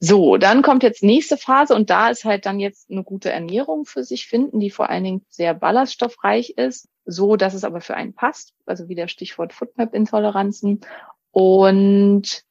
So, 0.00 0.36
dann 0.36 0.62
kommt 0.62 0.84
jetzt 0.84 1.02
nächste 1.02 1.36
Phase 1.36 1.74
und 1.74 1.90
da 1.90 2.08
ist 2.08 2.24
halt 2.24 2.46
dann 2.46 2.60
jetzt 2.60 2.88
eine 2.88 3.02
gute 3.02 3.32
Ernährung 3.32 3.84
für 3.84 4.04
sich 4.04 4.28
finden, 4.28 4.60
die 4.60 4.70
vor 4.70 4.88
allen 4.90 5.02
Dingen 5.02 5.26
sehr 5.28 5.54
ballaststoffreich 5.54 6.50
ist, 6.50 6.88
so 7.04 7.34
dass 7.34 7.54
es 7.54 7.64
aber 7.64 7.80
für 7.80 7.94
einen 7.94 8.14
passt. 8.14 8.54
Also 8.64 8.88
wieder 8.88 9.08
Stichwort 9.08 9.52
Foodmap-Intoleranzen. 9.52 10.82
Und 11.32 12.44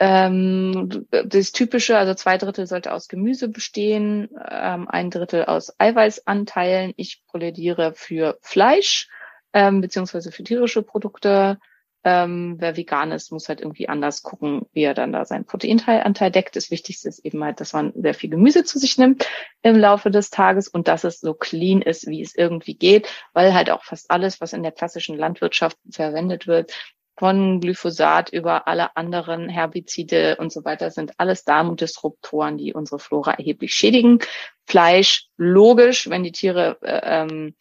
ähm, 0.00 1.06
das 1.10 1.52
typische, 1.52 1.98
also 1.98 2.14
zwei 2.14 2.38
Drittel 2.38 2.66
sollte 2.66 2.92
aus 2.92 3.06
Gemüse 3.06 3.48
bestehen, 3.48 4.30
ähm, 4.50 4.88
ein 4.88 5.10
Drittel 5.10 5.44
aus 5.44 5.74
Eiweißanteilen. 5.78 6.94
Ich 6.96 7.22
plädiere 7.30 7.92
für 7.94 8.38
Fleisch 8.40 9.08
ähm, 9.52 9.82
beziehungsweise 9.82 10.32
für 10.32 10.42
tierische 10.42 10.82
Produkte. 10.82 11.58
Ähm, 12.02 12.56
wer 12.58 12.78
vegan 12.78 13.12
ist, 13.12 13.30
muss 13.30 13.50
halt 13.50 13.60
irgendwie 13.60 13.90
anders 13.90 14.22
gucken, 14.22 14.62
wie 14.72 14.84
er 14.84 14.94
dann 14.94 15.12
da 15.12 15.26
seinen 15.26 15.44
Proteinanteil 15.44 16.30
deckt. 16.30 16.56
Das 16.56 16.70
Wichtigste 16.70 17.10
ist 17.10 17.18
eben 17.18 17.44
halt, 17.44 17.60
dass 17.60 17.74
man 17.74 17.92
sehr 17.94 18.14
viel 18.14 18.30
Gemüse 18.30 18.64
zu 18.64 18.78
sich 18.78 18.96
nimmt 18.96 19.28
im 19.60 19.76
Laufe 19.76 20.10
des 20.10 20.30
Tages 20.30 20.66
und 20.66 20.88
dass 20.88 21.04
es 21.04 21.20
so 21.20 21.34
clean 21.34 21.82
ist, 21.82 22.06
wie 22.06 22.22
es 22.22 22.34
irgendwie 22.34 22.74
geht, 22.74 23.06
weil 23.34 23.52
halt 23.52 23.70
auch 23.70 23.84
fast 23.84 24.10
alles, 24.10 24.40
was 24.40 24.54
in 24.54 24.62
der 24.62 24.72
klassischen 24.72 25.18
Landwirtschaft 25.18 25.76
verwendet 25.90 26.46
wird, 26.46 26.72
von 27.20 27.60
Glyphosat 27.60 28.30
über 28.32 28.66
alle 28.66 28.96
anderen 28.96 29.50
Herbizide 29.50 30.36
und 30.36 30.50
so 30.50 30.64
weiter 30.64 30.90
sind 30.90 31.12
alles 31.18 31.44
Darmdisruptoren, 31.44 32.56
die 32.56 32.72
unsere 32.72 32.98
Flora 32.98 33.32
erheblich 33.32 33.74
schädigen. 33.74 34.20
Fleisch, 34.66 35.26
logisch, 35.36 36.08
wenn 36.08 36.24
die 36.24 36.32
Tiere 36.32 36.78
äh, 36.80 37.00
ähm, 37.04 37.54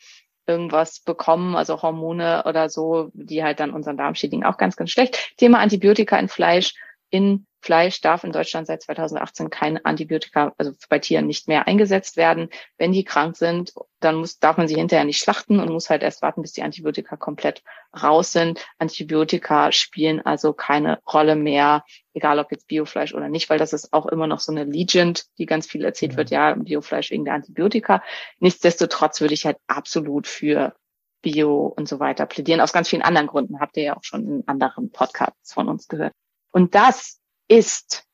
irgendwas 0.47 1.01
bekommen, 1.01 1.57
also 1.57 1.81
Hormone 1.81 2.43
oder 2.45 2.69
so, 2.69 3.11
die 3.13 3.43
halt 3.43 3.59
dann 3.59 3.71
unseren 3.71 3.97
Darm 3.97 4.15
schädigen, 4.15 4.45
auch 4.45 4.55
ganz, 4.55 4.77
ganz 4.77 4.91
schlecht. 4.91 5.33
Thema 5.35 5.59
Antibiotika 5.59 6.17
in 6.17 6.29
Fleisch. 6.29 6.73
In 7.09 7.45
Fleisch 7.61 8.01
darf 8.01 8.23
in 8.23 8.31
Deutschland 8.31 8.67
seit 8.67 8.81
2018 8.81 9.49
kein 9.49 9.83
Antibiotika, 9.83 10.53
also 10.57 10.71
bei 10.89 10.99
Tieren 10.99 11.27
nicht 11.27 11.47
mehr 11.47 11.67
eingesetzt 11.67 12.15
werden. 12.17 12.49
Wenn 12.77 12.91
die 12.91 13.03
krank 13.03 13.35
sind, 13.35 13.73
dann 13.99 14.15
muss, 14.15 14.39
darf 14.39 14.57
man 14.57 14.67
sie 14.67 14.75
hinterher 14.75 15.05
nicht 15.05 15.21
schlachten 15.21 15.59
und 15.59 15.69
muss 15.69 15.89
halt 15.89 16.01
erst 16.01 16.21
warten, 16.21 16.41
bis 16.41 16.53
die 16.53 16.63
Antibiotika 16.63 17.17
komplett 17.17 17.61
raus 18.01 18.31
sind. 18.31 18.65
Antibiotika 18.77 19.71
spielen 19.71 20.25
also 20.25 20.53
keine 20.53 20.99
Rolle 21.11 21.35
mehr, 21.35 21.83
egal 22.13 22.39
ob 22.39 22.51
jetzt 22.51 22.67
Biofleisch 22.67 23.13
oder 23.13 23.27
nicht, 23.27 23.49
weil 23.49 23.59
das 23.59 23.73
ist 23.73 23.91
auch 23.91 24.05
immer 24.05 24.27
noch 24.27 24.39
so 24.39 24.51
eine 24.51 24.63
Legend, 24.63 25.25
die 25.37 25.45
ganz 25.45 25.67
viel 25.67 25.83
erzählt 25.83 26.13
Mhm. 26.13 26.17
wird, 26.17 26.29
ja, 26.31 26.55
Biofleisch 26.55 27.11
wegen 27.11 27.25
der 27.25 27.33
Antibiotika. 27.33 28.01
Nichtsdestotrotz 28.39 29.19
würde 29.21 29.33
ich 29.33 29.45
halt 29.45 29.57
absolut 29.67 30.27
für 30.27 30.75
Bio 31.21 31.73
und 31.75 31.89
so 31.89 31.99
weiter 31.99 32.25
plädieren. 32.25 32.61
Aus 32.61 32.73
ganz 32.73 32.89
vielen 32.89 33.01
anderen 33.01 33.27
Gründen 33.27 33.59
habt 33.59 33.75
ihr 33.77 33.83
ja 33.83 33.97
auch 33.97 34.03
schon 34.03 34.25
in 34.25 34.47
anderen 34.47 34.91
Podcasts 34.91 35.53
von 35.53 35.67
uns 35.67 35.87
gehört. 35.87 36.13
Und 36.51 36.75
das 36.75 37.18
ist 37.49 38.05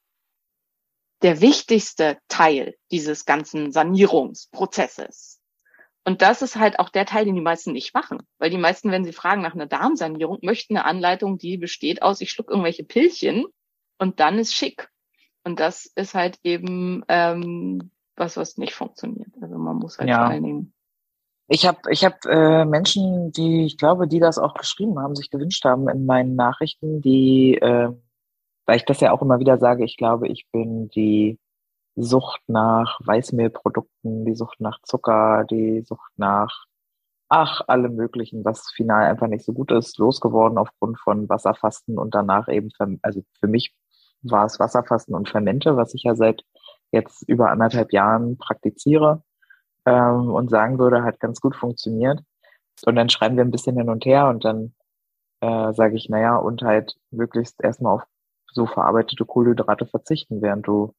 der 1.21 1.41
wichtigste 1.41 2.17
Teil 2.27 2.75
dieses 2.91 3.25
ganzen 3.25 3.71
Sanierungsprozesses. 3.71 5.39
Und 6.03 6.21
das 6.21 6.41
ist 6.41 6.55
halt 6.55 6.79
auch 6.79 6.89
der 6.89 7.05
Teil, 7.05 7.25
den 7.25 7.35
die 7.35 7.41
meisten 7.41 7.71
nicht 7.71 7.93
machen. 7.93 8.19
Weil 8.37 8.51
die 8.51 8.57
meisten, 8.57 8.91
wenn 8.91 9.03
sie 9.03 9.13
fragen 9.13 9.41
nach 9.41 9.55
einer 9.55 9.65
Darmsanierung, 9.65 10.39
möchten 10.43 10.77
eine 10.77 10.85
Anleitung, 10.85 11.37
die 11.39 11.57
besteht 11.57 12.03
aus, 12.03 12.21
ich 12.21 12.31
schluck 12.31 12.49
irgendwelche 12.49 12.83
Pillchen 12.83 13.45
und 13.97 14.19
dann 14.19 14.37
ist 14.37 14.53
schick. 14.53 14.89
Und 15.43 15.59
das 15.59 15.85
ist 15.95 16.13
halt 16.13 16.37
eben 16.43 17.03
ähm, 17.07 17.91
was, 18.15 18.37
was 18.37 18.57
nicht 18.57 18.73
funktioniert. 18.73 19.29
Also 19.41 19.57
man 19.57 19.77
muss 19.77 19.97
halt 19.97 20.09
Ja. 20.09 20.17
vor 20.17 20.27
allen 20.27 20.43
Dingen. 20.43 20.73
Ich 21.47 21.65
habe 21.65 21.79
ich 21.89 22.03
hab, 22.03 22.25
äh, 22.25 22.65
Menschen, 22.65 23.31
die, 23.31 23.65
ich 23.65 23.77
glaube, 23.77 24.07
die 24.07 24.19
das 24.19 24.37
auch 24.37 24.55
geschrieben 24.55 24.99
haben, 24.99 25.15
sich 25.15 25.29
gewünscht 25.29 25.63
haben 25.65 25.87
in 25.89 26.05
meinen 26.05 26.35
Nachrichten, 26.35 27.01
die, 27.01 27.55
äh, 27.55 27.91
weil 28.65 28.77
ich 28.77 28.85
das 28.85 28.99
ja 29.01 29.11
auch 29.11 29.21
immer 29.21 29.39
wieder 29.39 29.57
sage, 29.57 29.85
ich 29.85 29.97
glaube, 29.97 30.27
ich 30.27 30.47
bin 30.51 30.89
die 30.89 31.39
Sucht 31.95 32.41
nach 32.47 32.99
Weißmehlprodukten, 33.05 34.25
die 34.25 34.35
Sucht 34.35 34.59
nach 34.59 34.81
Zucker, 34.83 35.45
die 35.45 35.81
Sucht 35.81 36.11
nach, 36.17 36.65
ach, 37.29 37.61
alle 37.67 37.89
möglichen, 37.89 38.43
was 38.45 38.71
final 38.71 39.05
einfach 39.05 39.27
nicht 39.27 39.45
so 39.45 39.53
gut 39.53 39.71
ist, 39.71 39.97
losgeworden 39.97 40.57
aufgrund 40.57 40.99
von 40.99 41.29
Wasserfasten 41.29 41.97
und 41.97 42.13
danach 42.15 42.47
eben, 42.49 42.69
also 43.01 43.23
für 43.39 43.47
mich 43.47 43.73
war 44.21 44.45
es 44.45 44.59
Wasserfasten 44.59 45.15
und 45.15 45.29
Fermente, 45.29 45.77
was 45.77 45.93
ich 45.93 46.03
ja 46.03 46.15
seit 46.15 46.43
jetzt 46.91 47.23
über 47.29 47.49
anderthalb 47.51 47.93
Jahren 47.93 48.37
praktiziere 48.37 49.23
ähm, 49.85 50.33
und 50.33 50.49
sagen 50.49 50.79
würde, 50.79 51.03
hat 51.03 51.19
ganz 51.19 51.41
gut 51.41 51.55
funktioniert. 51.55 52.21
Und 52.85 52.95
dann 52.95 53.09
schreiben 53.09 53.37
wir 53.37 53.45
ein 53.45 53.51
bisschen 53.51 53.77
hin 53.77 53.89
und 53.89 54.05
her 54.05 54.27
und 54.27 54.43
dann 54.45 54.75
äh, 55.41 55.73
sage 55.73 55.95
ich, 55.95 56.09
naja, 56.09 56.35
und 56.37 56.63
halt 56.63 56.95
möglichst 57.11 57.63
erstmal 57.63 57.95
auf 57.95 58.03
so 58.55 58.65
verarbeitete 58.65 59.25
Kohlenhydrate 59.25 59.85
verzichten, 59.85 60.41
während 60.41 60.65
du 60.67 60.93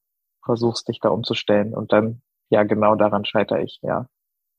versuchst, 0.44 0.86
dich 0.88 1.00
da 1.00 1.08
umzustellen. 1.08 1.74
Und 1.74 1.92
dann, 1.92 2.22
ja, 2.50 2.62
genau 2.62 2.94
daran 2.94 3.24
scheitere 3.24 3.62
ich, 3.62 3.80
ja. 3.82 4.06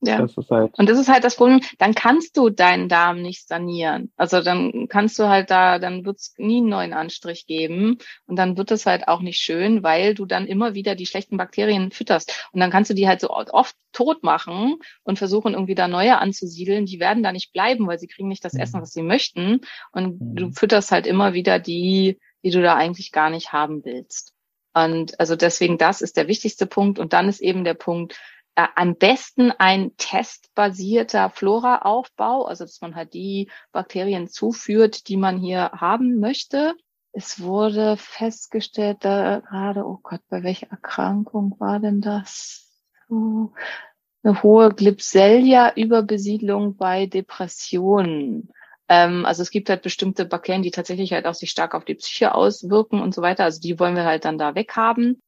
Ja. 0.00 0.18
Das 0.18 0.36
ist 0.36 0.48
halt. 0.52 0.78
Und 0.78 0.88
das 0.88 0.96
ist 0.96 1.08
halt 1.08 1.24
das 1.24 1.34
Problem, 1.34 1.60
dann 1.78 1.92
kannst 1.92 2.36
du 2.36 2.50
deinen 2.50 2.88
Darm 2.88 3.20
nicht 3.20 3.48
sanieren. 3.48 4.12
Also 4.16 4.40
dann 4.42 4.86
kannst 4.88 5.18
du 5.18 5.28
halt 5.28 5.50
da, 5.50 5.80
dann 5.80 6.04
wird 6.04 6.18
es 6.18 6.34
nie 6.38 6.58
einen 6.58 6.68
neuen 6.68 6.92
Anstrich 6.92 7.46
geben 7.48 7.98
und 8.26 8.36
dann 8.36 8.56
wird 8.56 8.70
es 8.70 8.86
halt 8.86 9.08
auch 9.08 9.20
nicht 9.22 9.38
schön, 9.40 9.82
weil 9.82 10.14
du 10.14 10.24
dann 10.24 10.46
immer 10.46 10.74
wieder 10.74 10.94
die 10.94 11.06
schlechten 11.06 11.36
Bakterien 11.36 11.90
fütterst. 11.90 12.48
Und 12.52 12.60
dann 12.60 12.70
kannst 12.70 12.90
du 12.90 12.94
die 12.94 13.08
halt 13.08 13.20
so 13.20 13.30
oft 13.30 13.74
tot 13.92 14.22
machen 14.22 14.76
und 15.02 15.18
versuchen 15.18 15.54
irgendwie 15.54 15.74
da 15.74 15.88
neue 15.88 16.18
anzusiedeln. 16.18 16.86
Die 16.86 17.00
werden 17.00 17.24
da 17.24 17.32
nicht 17.32 17.52
bleiben, 17.52 17.88
weil 17.88 17.98
sie 17.98 18.06
kriegen 18.06 18.28
nicht 18.28 18.44
das 18.44 18.52
Mhm. 18.52 18.60
Essen, 18.60 18.80
was 18.82 18.92
sie 18.92 19.02
möchten. 19.02 19.62
Und 19.90 20.20
Mhm. 20.20 20.36
du 20.36 20.50
fütterst 20.52 20.92
halt 20.92 21.08
immer 21.08 21.32
wieder 21.32 21.58
die, 21.58 22.20
die 22.42 22.50
du 22.50 22.62
da 22.62 22.76
eigentlich 22.76 23.12
gar 23.12 23.30
nicht 23.30 23.52
haben 23.52 23.84
willst. 23.84 24.34
Und 24.74 25.18
also 25.18 25.36
deswegen, 25.36 25.78
das 25.78 26.02
ist 26.02 26.16
der 26.16 26.28
wichtigste 26.28 26.66
Punkt. 26.66 26.98
Und 26.98 27.12
dann 27.12 27.28
ist 27.28 27.40
eben 27.40 27.64
der 27.64 27.74
Punkt, 27.74 28.20
äh, 28.54 28.66
am 28.74 28.96
besten 28.96 29.52
ein 29.52 29.96
testbasierter 29.96 31.30
Flora-Aufbau, 31.30 32.44
also 32.44 32.64
dass 32.64 32.80
man 32.80 32.96
halt 32.96 33.14
die 33.14 33.50
Bakterien 33.72 34.28
zuführt, 34.28 35.08
die 35.08 35.16
man 35.16 35.38
hier 35.38 35.70
haben 35.72 36.18
möchte. 36.18 36.74
Es 37.12 37.40
wurde 37.40 37.96
festgestellt, 37.96 38.98
da 39.00 39.40
gerade, 39.40 39.86
oh 39.86 39.98
Gott, 40.02 40.20
bei 40.28 40.42
welcher 40.42 40.70
Erkrankung 40.70 41.56
war 41.58 41.80
denn 41.80 42.00
das? 42.00 42.70
Eine 43.08 44.42
hohe 44.42 44.74
Glipselia-Überbesiedlung 44.74 46.76
bei 46.76 47.06
Depressionen. 47.06 48.52
Ähm, 48.88 49.24
also 49.26 49.42
es 49.42 49.50
gibt 49.50 49.68
halt 49.68 49.82
bestimmte 49.82 50.24
Bakterien, 50.24 50.62
die 50.62 50.70
tatsächlich 50.70 51.12
halt 51.12 51.26
auch 51.26 51.34
sich 51.34 51.50
stark 51.50 51.74
auf 51.74 51.84
die 51.84 51.94
Psyche 51.94 52.34
auswirken 52.34 53.00
und 53.00 53.14
so 53.14 53.22
weiter. 53.22 53.44
Also 53.44 53.60
die 53.60 53.78
wollen 53.78 53.96
wir 53.96 54.04
halt 54.04 54.24
dann 54.24 54.38
da 54.38 54.54
weghaben. 54.54 55.20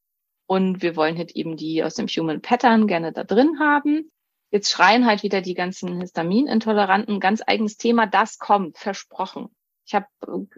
Und 0.47 0.81
wir 0.81 0.95
wollen 0.95 1.17
halt 1.17 1.31
eben 1.31 1.55
die 1.55 1.83
aus 1.83 1.95
dem 1.95 2.07
Human 2.07 2.41
Pattern 2.41 2.87
gerne 2.87 3.13
da 3.13 3.23
drin 3.23 3.59
haben. 3.59 4.11
Jetzt 4.51 4.69
schreien 4.69 5.05
halt 5.05 5.23
wieder 5.23 5.41
die 5.41 5.53
ganzen 5.53 6.01
Histaminintoleranten. 6.01 7.21
Ganz 7.21 7.41
eigenes 7.45 7.77
Thema, 7.77 8.05
das 8.05 8.37
kommt, 8.37 8.77
versprochen. 8.77 9.47
Ich 9.85 9.95
habe 9.95 10.07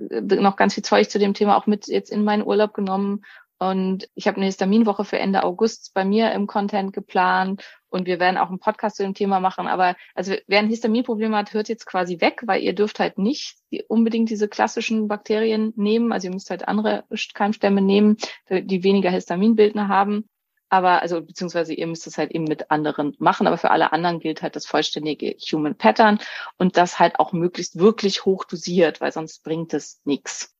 noch 0.10 0.56
ganz 0.56 0.74
viel 0.74 0.84
Zeug 0.84 1.10
zu 1.10 1.20
dem 1.20 1.34
Thema 1.34 1.58
auch 1.58 1.68
mit 1.68 1.88
jetzt 1.88 2.12
in 2.12 2.24
meinen 2.24 2.44
Urlaub 2.44 2.74
genommen. 2.74 3.24
Und 3.60 4.10
ich 4.16 4.28
habe 4.28 4.38
eine 4.38 4.48
Histaminwoche 4.48 5.06
für 5.06 5.20
Ende 5.20 5.44
August 5.44 5.94
bei 5.94 6.06
mir 6.06 6.32
im 6.32 6.48
Content 6.48 6.92
geplant. 6.92 7.64
Und 7.94 8.08
wir 8.08 8.20
werden 8.20 8.38
auch 8.38 8.50
einen 8.50 8.58
Podcast 8.58 8.96
zu 8.96 9.04
dem 9.04 9.14
Thema 9.14 9.40
machen. 9.40 9.68
Aber 9.68 9.96
also 10.16 10.34
wer 10.48 10.58
ein 10.58 10.68
Histaminproblem 10.68 11.36
hat, 11.36 11.54
hört 11.54 11.70
jetzt 11.70 11.86
quasi 11.86 12.22
weg, 12.22 12.42
weil 12.48 12.64
ihr 12.64 12.74
dürft 12.74 13.00
halt 13.00 13.20
nicht 13.20 13.58
unbedingt 13.88 14.32
diese 14.32 14.48
klassischen 14.50 15.08
Bakterien 15.08 15.74
nehmen. 15.76 16.12
Also 16.12 16.28
ihr 16.28 16.34
müsst 16.34 16.50
halt 16.50 16.68
andere 16.68 17.06
Keimstämme 17.36 17.84
nehmen, 17.84 18.18
die 18.50 18.84
weniger 18.84 19.12
Histaminbildner 19.12 19.90
haben. 19.90 20.28
Aber, 20.70 21.04
also, 21.04 21.22
beziehungsweise 21.22 21.76
ihr 21.76 21.86
müsst 21.86 22.08
es 22.08 22.18
halt 22.18 22.32
eben 22.32 22.46
mit 22.46 22.72
anderen 22.72 23.16
machen. 23.20 23.46
Aber 23.46 23.60
für 23.60 23.70
alle 23.70 23.94
anderen 23.94 24.20
gilt 24.20 24.42
halt 24.42 24.56
das 24.56 24.66
vollständige 24.66 25.36
Human 25.52 25.76
Pattern 25.76 26.18
und 26.58 26.78
das 26.78 26.98
halt 26.98 27.20
auch 27.20 27.32
möglichst 27.32 27.78
wirklich 27.78 28.26
hoch 28.26 28.44
dosiert, 28.44 29.02
weil 29.02 29.12
sonst 29.12 29.44
bringt 29.44 29.76
es 29.76 30.02
nichts. 30.04 30.53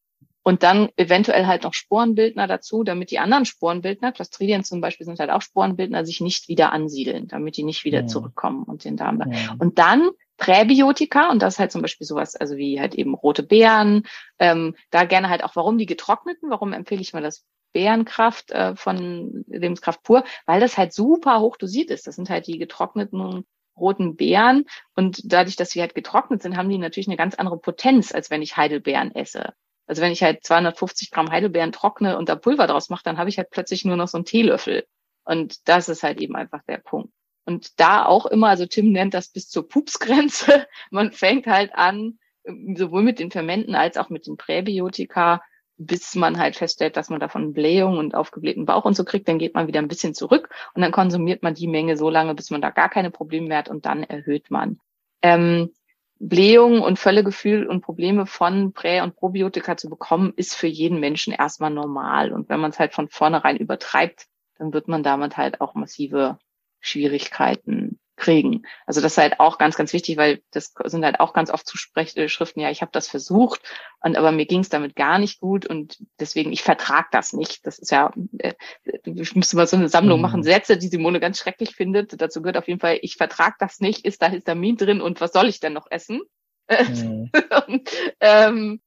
Und 0.44 0.62
dann 0.64 0.90
eventuell 0.98 1.48
halt 1.48 1.64
noch 1.64 1.74
Sporenbildner 1.74 2.48
dazu, 2.48 2.84
damit 2.84 3.12
die 3.12 3.20
anderen 3.20 3.46
Sporenbildner, 3.46 4.12
Clostridien 4.12 4.64
zum 4.64 4.82
Beispiel 4.82 5.06
sind 5.06 5.20
halt 5.20 5.30
auch 5.30 5.42
Sporenbildner, 5.42 6.06
sich 6.06 6.20
nicht 6.22 6.50
wieder 6.50 6.74
ansiedeln, 6.74 7.28
damit 7.28 7.56
die 7.58 7.64
nicht 7.64 7.86
wieder 7.86 8.02
Ja. 8.02 8.08
zurückkommen 8.08 8.64
und 8.64 8.84
den 8.84 8.98
Darm. 8.98 9.24
Ja. 9.32 9.56
Und 9.58 9.80
dann 9.80 10.10
Präbiotika, 10.38 11.30
und 11.32 11.42
das 11.42 11.54
ist 11.56 11.60
halt 11.60 11.72
zum 11.72 11.82
Beispiel 11.82 12.06
sowas, 12.06 12.36
also 12.36 12.58
wie 12.58 12.80
halt 12.80 12.96
eben 12.96 13.14
rote 13.14 13.44
Beeren, 13.44 14.04
ähm, 14.40 14.76
da 14.90 15.06
gerne 15.06 15.30
halt 15.30 15.44
auch, 15.44 15.56
warum 15.56 15.78
die 15.78 15.86
getrockneten, 15.86 16.50
warum 16.50 16.74
empfehle 16.74 17.02
ich 17.02 17.14
mal 17.14 17.22
das 17.24 17.46
Beerenkraft 17.72 18.52
äh, 18.52 18.76
von 18.76 19.46
Lebenskraft 19.48 20.04
pur, 20.04 20.24
weil 20.46 20.60
das 20.60 20.78
halt 20.78 20.94
super 20.94 21.40
hoch 21.40 21.56
dosiert 21.58 21.90
ist. 21.90 22.06
Das 22.08 22.16
sind 22.16 22.30
halt 22.30 22.48
die 22.48 22.58
getrockneten 22.58 23.46
roten 23.78 24.16
Beeren 24.16 24.66
und 24.96 25.22
dadurch, 25.24 25.56
dass 25.56 25.72
sie 25.72 25.82
halt 25.82 25.96
getrocknet 25.96 26.42
sind, 26.44 26.58
haben 26.58 26.70
die 26.70 26.78
natürlich 26.78 27.08
eine 27.08 27.18
ganz 27.18 27.36
andere 27.36 27.58
Potenz, 27.58 28.14
als 28.14 28.30
wenn 28.30 28.42
ich 28.42 28.58
Heidelbeeren 28.58 29.16
esse. 29.16 29.54
Also 29.86 30.02
wenn 30.02 30.12
ich 30.12 30.24
halt 30.24 30.44
250 30.44 31.12
Gramm 31.12 31.30
Heidelbeeren 31.30 31.72
trockne 31.72 32.18
und 32.18 32.30
da 32.30 32.36
Pulver 32.36 32.68
draus 32.68 32.90
mache, 32.90 33.04
dann 33.04 33.18
habe 33.18 33.30
ich 33.30 33.38
halt 33.38 33.50
plötzlich 33.50 33.86
nur 33.86 33.98
noch 33.98 34.08
so 34.08 34.18
einen 34.18 34.26
Teelöffel. 34.26 34.86
Und 35.26 35.68
das 35.68 35.90
ist 35.90 36.04
halt 36.04 36.20
eben 36.22 36.36
einfach 36.36 36.62
der 36.68 36.78
Punkt. 36.78 37.14
Und 37.46 37.80
da 37.80 38.06
auch 38.06 38.26
immer, 38.26 38.48
also 38.48 38.66
Tim 38.66 38.92
nennt 38.92 39.14
das 39.14 39.30
bis 39.30 39.50
zur 39.50 39.68
Pupsgrenze. 39.68 40.66
Man 40.92 41.12
fängt 41.12 41.48
halt 41.48 41.76
an, 41.76 42.18
sowohl 42.76 43.04
mit 43.04 43.20
den 43.20 43.32
Fermenten 43.32 43.76
als 43.76 43.98
auch 43.98 44.10
mit 44.10 44.28
den 44.28 44.38
Präbiotika, 44.38 45.42
bis 45.78 46.16
man 46.16 46.38
halt 46.38 46.56
feststellt, 46.56 46.98
dass 46.98 47.10
man 47.10 47.20
davon 47.20 47.54
Blähung 47.54 47.98
und 47.98 48.16
aufgeblähten 48.16 48.66
Bauch 48.66 48.86
und 48.86 48.96
so 48.96 49.04
kriegt, 49.04 49.28
dann 49.28 49.40
geht 49.40 49.56
man 49.56 49.68
wieder 49.68 49.80
ein 49.80 49.88
bisschen 49.88 50.14
zurück 50.14 50.50
und 50.76 50.82
dann 50.82 50.92
konsumiert 50.92 51.42
man 51.42 51.56
die 51.56 51.68
Menge 51.68 51.98
so 51.98 52.10
lange, 52.10 52.36
bis 52.36 52.52
man 52.52 52.62
da 52.62 52.70
gar 52.70 52.90
keine 52.90 53.12
Probleme 53.12 53.48
mehr 53.48 53.58
hat 53.60 53.70
und 53.70 53.86
dann 53.86 54.04
erhöht 54.04 54.52
man. 54.52 54.80
Ähm, 55.22 55.72
Blähung 56.26 56.82
und 56.82 57.00
Völlegefühl 57.00 57.68
und 57.68 57.82
Probleme 57.82 58.26
von 58.26 58.72
Prä- 58.72 59.02
und 59.02 59.16
Probiotika 59.16 59.76
zu 59.76 59.90
bekommen, 59.90 60.32
ist 60.38 60.56
für 60.56 60.68
jeden 60.68 61.02
Menschen 61.02 61.34
erstmal 61.34 61.70
normal. 61.70 62.32
Und 62.32 62.48
wenn 62.48 62.62
man 62.62 62.72
es 62.72 62.80
halt 62.80 62.94
von 62.94 63.10
vornherein 63.10 63.58
übertreibt, 63.58 64.28
dann 64.58 64.74
wird 64.74 64.88
man 64.88 65.04
damit 65.04 65.36
halt 65.36 65.60
auch 65.60 65.76
massive 65.76 66.38
Schwierigkeiten 66.80 68.00
kriegen. 68.16 68.64
Also 68.86 69.02
das 69.02 69.14
ist 69.14 69.18
halt 69.18 69.40
auch 69.40 69.58
ganz, 69.58 69.76
ganz 69.76 69.92
wichtig, 69.94 70.18
weil 70.18 70.42
das 70.52 70.74
sind 70.86 71.04
halt 71.04 71.20
auch 71.20 71.34
ganz 71.34 71.50
oft 71.50 71.66
Zuschriften, 71.68 72.62
ja, 72.62 72.70
ich 72.70 72.82
habe 72.82 72.92
das 72.92 73.08
versucht, 73.08 73.62
und 74.02 74.18
aber 74.18 74.32
mir 74.32 74.46
ging 74.46 74.60
es 74.60 74.70
damit 74.70 74.96
gar 74.96 75.18
nicht 75.20 75.40
gut 75.40 75.66
und 75.66 75.98
deswegen, 76.20 76.52
ich 76.52 76.62
vertrag 76.64 77.10
das 77.12 77.34
nicht. 77.34 77.66
Das 77.66 77.80
ist 77.80 77.92
ja, 77.92 78.12
äh, 78.38 78.54
ich 79.06 79.36
müsste 79.36 79.56
mal 79.56 79.68
so 79.68 79.78
eine 79.78 79.90
Sammlung 79.90 80.20
Mhm. 80.20 80.22
machen, 80.22 80.44
Sätze, 80.44 80.78
die 80.78 80.88
Simone 80.88 81.20
ganz 81.20 81.40
schrecklich 81.40 81.76
findet. 81.76 82.22
Dazu 82.22 82.42
gehört 82.42 82.58
auf 82.58 82.68
jeden 82.68 82.80
Fall, 82.80 83.00
ich 83.02 83.16
vertrag 83.16 83.58
das 83.60 83.80
nicht, 83.80 84.06
ist 84.06 84.22
da 84.22 84.28
Histamin 84.30 84.78
drin 84.78 85.02
und 85.02 85.22
was 85.22 85.32
soll 85.34 85.48
ich 85.48 85.60
denn 85.60 85.74
noch 85.74 85.88
essen? 85.90 86.22
Mhm. 86.70 87.32
und, 87.68 87.90
ähm, 88.20 88.82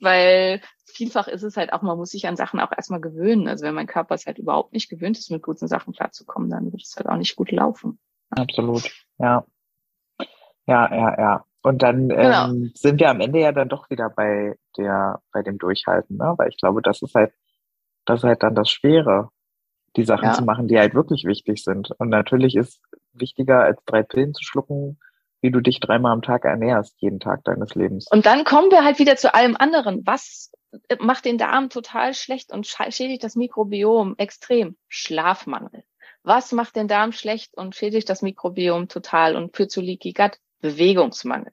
weil 0.00 0.60
vielfach 0.86 1.28
ist 1.28 1.42
es 1.42 1.56
halt 1.56 1.72
auch, 1.72 1.82
man 1.82 1.96
muss 1.96 2.10
sich 2.10 2.26
an 2.26 2.36
Sachen 2.36 2.60
auch 2.60 2.70
erstmal 2.72 3.00
gewöhnen. 3.00 3.48
Also 3.48 3.64
wenn 3.64 3.74
mein 3.74 3.86
Körper 3.86 4.14
es 4.14 4.26
halt 4.26 4.38
überhaupt 4.38 4.72
nicht 4.72 4.88
gewöhnt 4.88 5.18
ist, 5.18 5.30
mit 5.30 5.42
guten 5.42 5.66
Sachen 5.68 5.92
klarzukommen, 5.92 6.48
dann 6.50 6.70
wird 6.72 6.82
es 6.82 6.96
halt 6.96 7.08
auch 7.08 7.16
nicht 7.16 7.36
gut 7.36 7.50
laufen. 7.50 7.98
Absolut, 8.30 8.90
ja. 9.18 9.44
Ja, 10.66 10.94
ja, 10.94 11.18
ja. 11.18 11.44
Und 11.62 11.82
dann 11.82 12.08
Genau. 12.08 12.46
ähm, 12.48 12.72
sind 12.74 13.00
wir 13.00 13.10
am 13.10 13.20
Ende 13.20 13.40
ja 13.40 13.52
dann 13.52 13.68
doch 13.68 13.90
wieder 13.90 14.10
bei 14.10 14.56
der, 14.76 15.20
bei 15.32 15.42
dem 15.42 15.58
Durchhalten, 15.58 16.16
ne? 16.16 16.34
Weil 16.36 16.48
ich 16.50 16.56
glaube, 16.58 16.82
das 16.82 17.02
ist 17.02 17.14
halt, 17.14 17.32
das 18.04 18.20
ist 18.20 18.24
halt 18.24 18.42
dann 18.42 18.54
das 18.54 18.70
Schwere, 18.70 19.30
die 19.96 20.04
Sachen 20.04 20.26
Ja. 20.26 20.32
zu 20.34 20.44
machen, 20.44 20.68
die 20.68 20.78
halt 20.78 20.94
wirklich 20.94 21.24
wichtig 21.24 21.64
sind. 21.64 21.90
Und 21.98 22.10
natürlich 22.10 22.54
ist 22.54 22.80
wichtiger, 23.12 23.62
als 23.62 23.82
drei 23.86 24.02
Pillen 24.02 24.34
zu 24.34 24.44
schlucken, 24.44 24.98
wie 25.40 25.50
du 25.50 25.60
dich 25.60 25.80
dreimal 25.80 26.12
am 26.12 26.22
Tag 26.22 26.44
ernährst, 26.44 27.00
jeden 27.00 27.20
Tag 27.20 27.44
deines 27.44 27.74
Lebens. 27.74 28.06
Und 28.10 28.26
dann 28.26 28.44
kommen 28.44 28.70
wir 28.70 28.84
halt 28.84 28.98
wieder 28.98 29.16
zu 29.16 29.34
allem 29.34 29.56
anderen. 29.56 30.02
Was 30.06 30.52
macht 31.00 31.24
den 31.24 31.38
Darm 31.38 31.70
total 31.70 32.12
schlecht 32.14 32.52
und 32.52 32.66
schädigt 32.66 33.24
das 33.24 33.36
Mikrobiom 33.36 34.14
extrem? 34.18 34.76
Schlafmangel. 34.88 35.84
Was 36.28 36.52
macht 36.52 36.76
den 36.76 36.88
Darm 36.88 37.12
schlecht 37.12 37.56
und 37.56 37.74
schädigt 37.74 38.10
das 38.10 38.20
Mikrobiom 38.20 38.88
total 38.88 39.34
und 39.34 39.56
führt 39.56 39.70
zu 39.70 39.80
Leaky 39.80 40.12
Gut? 40.12 40.32
Bewegungsmangel. 40.60 41.52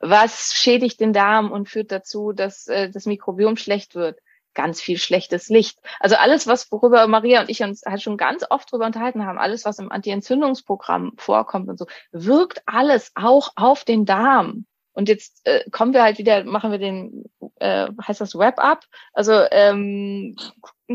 Was 0.00 0.52
schädigt 0.52 0.98
den 0.98 1.12
Darm 1.12 1.52
und 1.52 1.68
führt 1.68 1.92
dazu, 1.92 2.32
dass 2.32 2.66
äh, 2.66 2.90
das 2.90 3.06
Mikrobiom 3.06 3.56
schlecht 3.56 3.94
wird? 3.94 4.18
Ganz 4.52 4.80
viel 4.82 4.98
schlechtes 4.98 5.48
Licht. 5.48 5.78
Also 6.00 6.16
alles, 6.16 6.48
was 6.48 6.72
worüber 6.72 7.06
Maria 7.06 7.40
und 7.40 7.50
ich 7.50 7.62
uns 7.62 7.82
halt 7.86 8.02
schon 8.02 8.16
ganz 8.16 8.44
oft 8.50 8.72
drüber 8.72 8.86
unterhalten 8.86 9.24
haben, 9.24 9.38
alles, 9.38 9.64
was 9.64 9.78
im 9.78 9.92
Anti-Entzündungsprogramm 9.92 11.12
vorkommt 11.18 11.68
und 11.68 11.78
so, 11.78 11.86
wirkt 12.10 12.62
alles 12.66 13.12
auch 13.14 13.52
auf 13.54 13.84
den 13.84 14.06
Darm. 14.06 14.66
Und 14.92 15.08
jetzt 15.08 15.40
äh, 15.44 15.70
kommen 15.70 15.94
wir 15.94 16.02
halt 16.02 16.18
wieder, 16.18 16.42
machen 16.42 16.72
wir 16.72 16.78
den, 16.78 17.26
äh, 17.60 17.86
heißt 18.04 18.20
das 18.20 18.34
Wrap-up? 18.34 18.86
Also 19.12 19.44
ähm, 19.52 20.36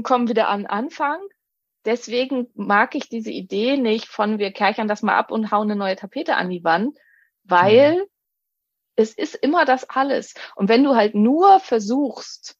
kommen 0.03 0.27
wieder 0.27 0.49
an 0.49 0.65
Anfang. 0.65 1.21
Deswegen 1.85 2.47
mag 2.53 2.95
ich 2.95 3.09
diese 3.09 3.31
Idee 3.31 3.77
nicht 3.77 4.07
von 4.07 4.37
wir 4.37 4.51
kerchern 4.51 4.87
das 4.87 5.01
mal 5.01 5.15
ab 5.15 5.31
und 5.31 5.51
hauen 5.51 5.69
eine 5.69 5.79
neue 5.79 5.95
Tapete 5.95 6.35
an 6.35 6.49
die 6.49 6.63
Wand, 6.63 6.97
weil 7.43 8.05
es 8.95 9.13
ist 9.13 9.35
immer 9.35 9.65
das 9.65 9.89
alles. 9.89 10.35
Und 10.55 10.69
wenn 10.69 10.83
du 10.83 10.95
halt 10.95 11.15
nur 11.15 11.59
versuchst, 11.59 12.57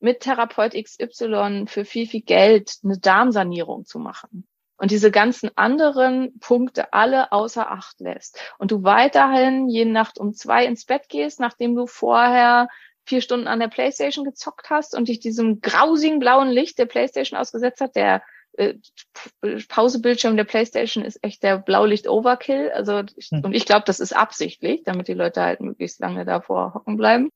mit 0.00 0.20
Therapeut 0.20 0.72
XY 0.74 1.64
für 1.66 1.84
viel, 1.84 2.06
viel 2.06 2.22
Geld 2.22 2.78
eine 2.82 2.98
Darmsanierung 2.98 3.84
zu 3.84 3.98
machen 3.98 4.46
und 4.78 4.90
diese 4.90 5.10
ganzen 5.10 5.50
anderen 5.56 6.38
Punkte 6.40 6.92
alle 6.94 7.32
außer 7.32 7.70
Acht 7.70 8.00
lässt 8.00 8.40
und 8.58 8.70
du 8.70 8.82
weiterhin 8.82 9.68
jede 9.68 9.90
Nacht 9.90 10.18
um 10.18 10.32
zwei 10.32 10.64
ins 10.64 10.86
Bett 10.86 11.08
gehst, 11.08 11.38
nachdem 11.38 11.76
du 11.76 11.86
vorher 11.86 12.68
vier 13.04 13.20
Stunden 13.20 13.46
an 13.46 13.60
der 13.60 13.68
Playstation 13.68 14.24
gezockt 14.24 14.70
hast 14.70 14.96
und 14.96 15.08
dich 15.08 15.20
diesem 15.20 15.60
grausigen 15.60 16.18
blauen 16.18 16.48
Licht 16.48 16.78
der 16.78 16.86
Playstation 16.86 17.38
ausgesetzt 17.38 17.80
hat, 17.80 17.94
der 17.94 18.22
äh, 18.54 18.74
Pausebildschirm 19.68 20.36
der 20.36 20.44
Playstation 20.44 21.04
ist 21.04 21.18
echt 21.22 21.42
der 21.42 21.58
Blaulicht-Overkill. 21.58 22.70
Also 22.72 23.02
ich, 23.16 23.30
Hm. 23.30 23.44
und 23.44 23.54
ich 23.54 23.66
glaube, 23.66 23.84
das 23.86 24.00
ist 24.00 24.14
absichtlich, 24.16 24.82
damit 24.84 25.08
die 25.08 25.14
Leute 25.14 25.42
halt 25.42 25.60
möglichst 25.60 26.00
lange 26.00 26.24
davor 26.24 26.74
hocken 26.74 26.96
bleiben. 26.96 27.30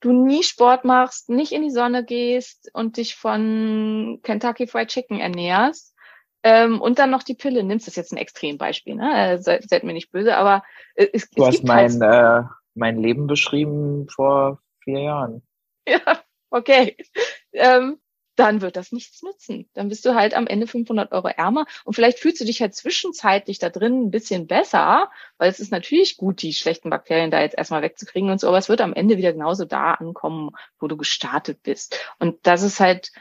Du 0.00 0.12
nie 0.12 0.42
Sport 0.42 0.84
machst, 0.86 1.28
nicht 1.28 1.52
in 1.52 1.62
die 1.62 1.70
Sonne 1.70 2.04
gehst 2.04 2.70
und 2.72 2.96
dich 2.96 3.16
von 3.16 4.20
Kentucky 4.22 4.66
Fried 4.66 4.88
Chicken 4.88 5.20
ernährst, 5.20 5.94
Ähm, 6.42 6.80
und 6.80 6.98
dann 6.98 7.10
noch 7.10 7.22
die 7.22 7.34
Pille. 7.34 7.62
Nimmst 7.62 7.86
das 7.86 7.96
jetzt 7.96 8.12
ein 8.12 8.16
Extrembeispiel, 8.16 8.94
ne? 8.94 9.32
Äh, 9.34 9.38
seid, 9.42 9.68
seid 9.68 9.84
mir 9.84 9.92
nicht 9.92 10.10
böse, 10.10 10.38
aber 10.38 10.62
äh, 10.94 11.06
es, 11.12 11.28
Du 11.30 11.42
es 11.42 11.48
hast 11.48 11.56
gibt 11.58 11.68
halt 11.68 11.98
mein, 11.98 12.10
äh, 12.10 12.42
mein 12.74 12.96
Leben 12.96 13.26
beschrieben 13.26 14.08
vor 14.08 14.60
vier 14.82 15.00
Jahren. 15.02 15.42
Ja, 15.88 16.00
okay. 16.50 16.96
Ähm, 17.52 17.98
dann 18.36 18.60
wird 18.60 18.76
das 18.76 18.92
nichts 18.92 19.22
nützen. 19.22 19.68
Dann 19.74 19.88
bist 19.88 20.04
du 20.04 20.14
halt 20.14 20.34
am 20.34 20.46
Ende 20.46 20.66
500 20.66 21.12
Euro 21.12 21.28
ärmer 21.28 21.66
und 21.84 21.94
vielleicht 21.94 22.18
fühlst 22.18 22.40
du 22.40 22.44
dich 22.44 22.60
halt 22.60 22.74
zwischenzeitlich 22.74 23.58
da 23.58 23.68
drin 23.68 24.06
ein 24.06 24.10
bisschen 24.10 24.46
besser, 24.46 25.10
weil 25.38 25.50
es 25.50 25.60
ist 25.60 25.72
natürlich 25.72 26.16
gut, 26.16 26.42
die 26.42 26.52
schlechten 26.52 26.90
Bakterien 26.90 27.30
da 27.30 27.40
jetzt 27.40 27.58
erstmal 27.58 27.82
wegzukriegen 27.82 28.30
und 28.30 28.40
so, 28.40 28.48
aber 28.48 28.58
es 28.58 28.68
wird 28.68 28.80
am 28.80 28.94
Ende 28.94 29.16
wieder 29.18 29.32
genauso 29.32 29.64
da 29.64 29.94
ankommen, 29.94 30.50
wo 30.78 30.86
du 30.86 30.96
gestartet 30.96 31.62
bist. 31.62 31.98
Und 32.18 32.38
das 32.46 32.62
ist 32.62 32.80
halt, 32.80 33.12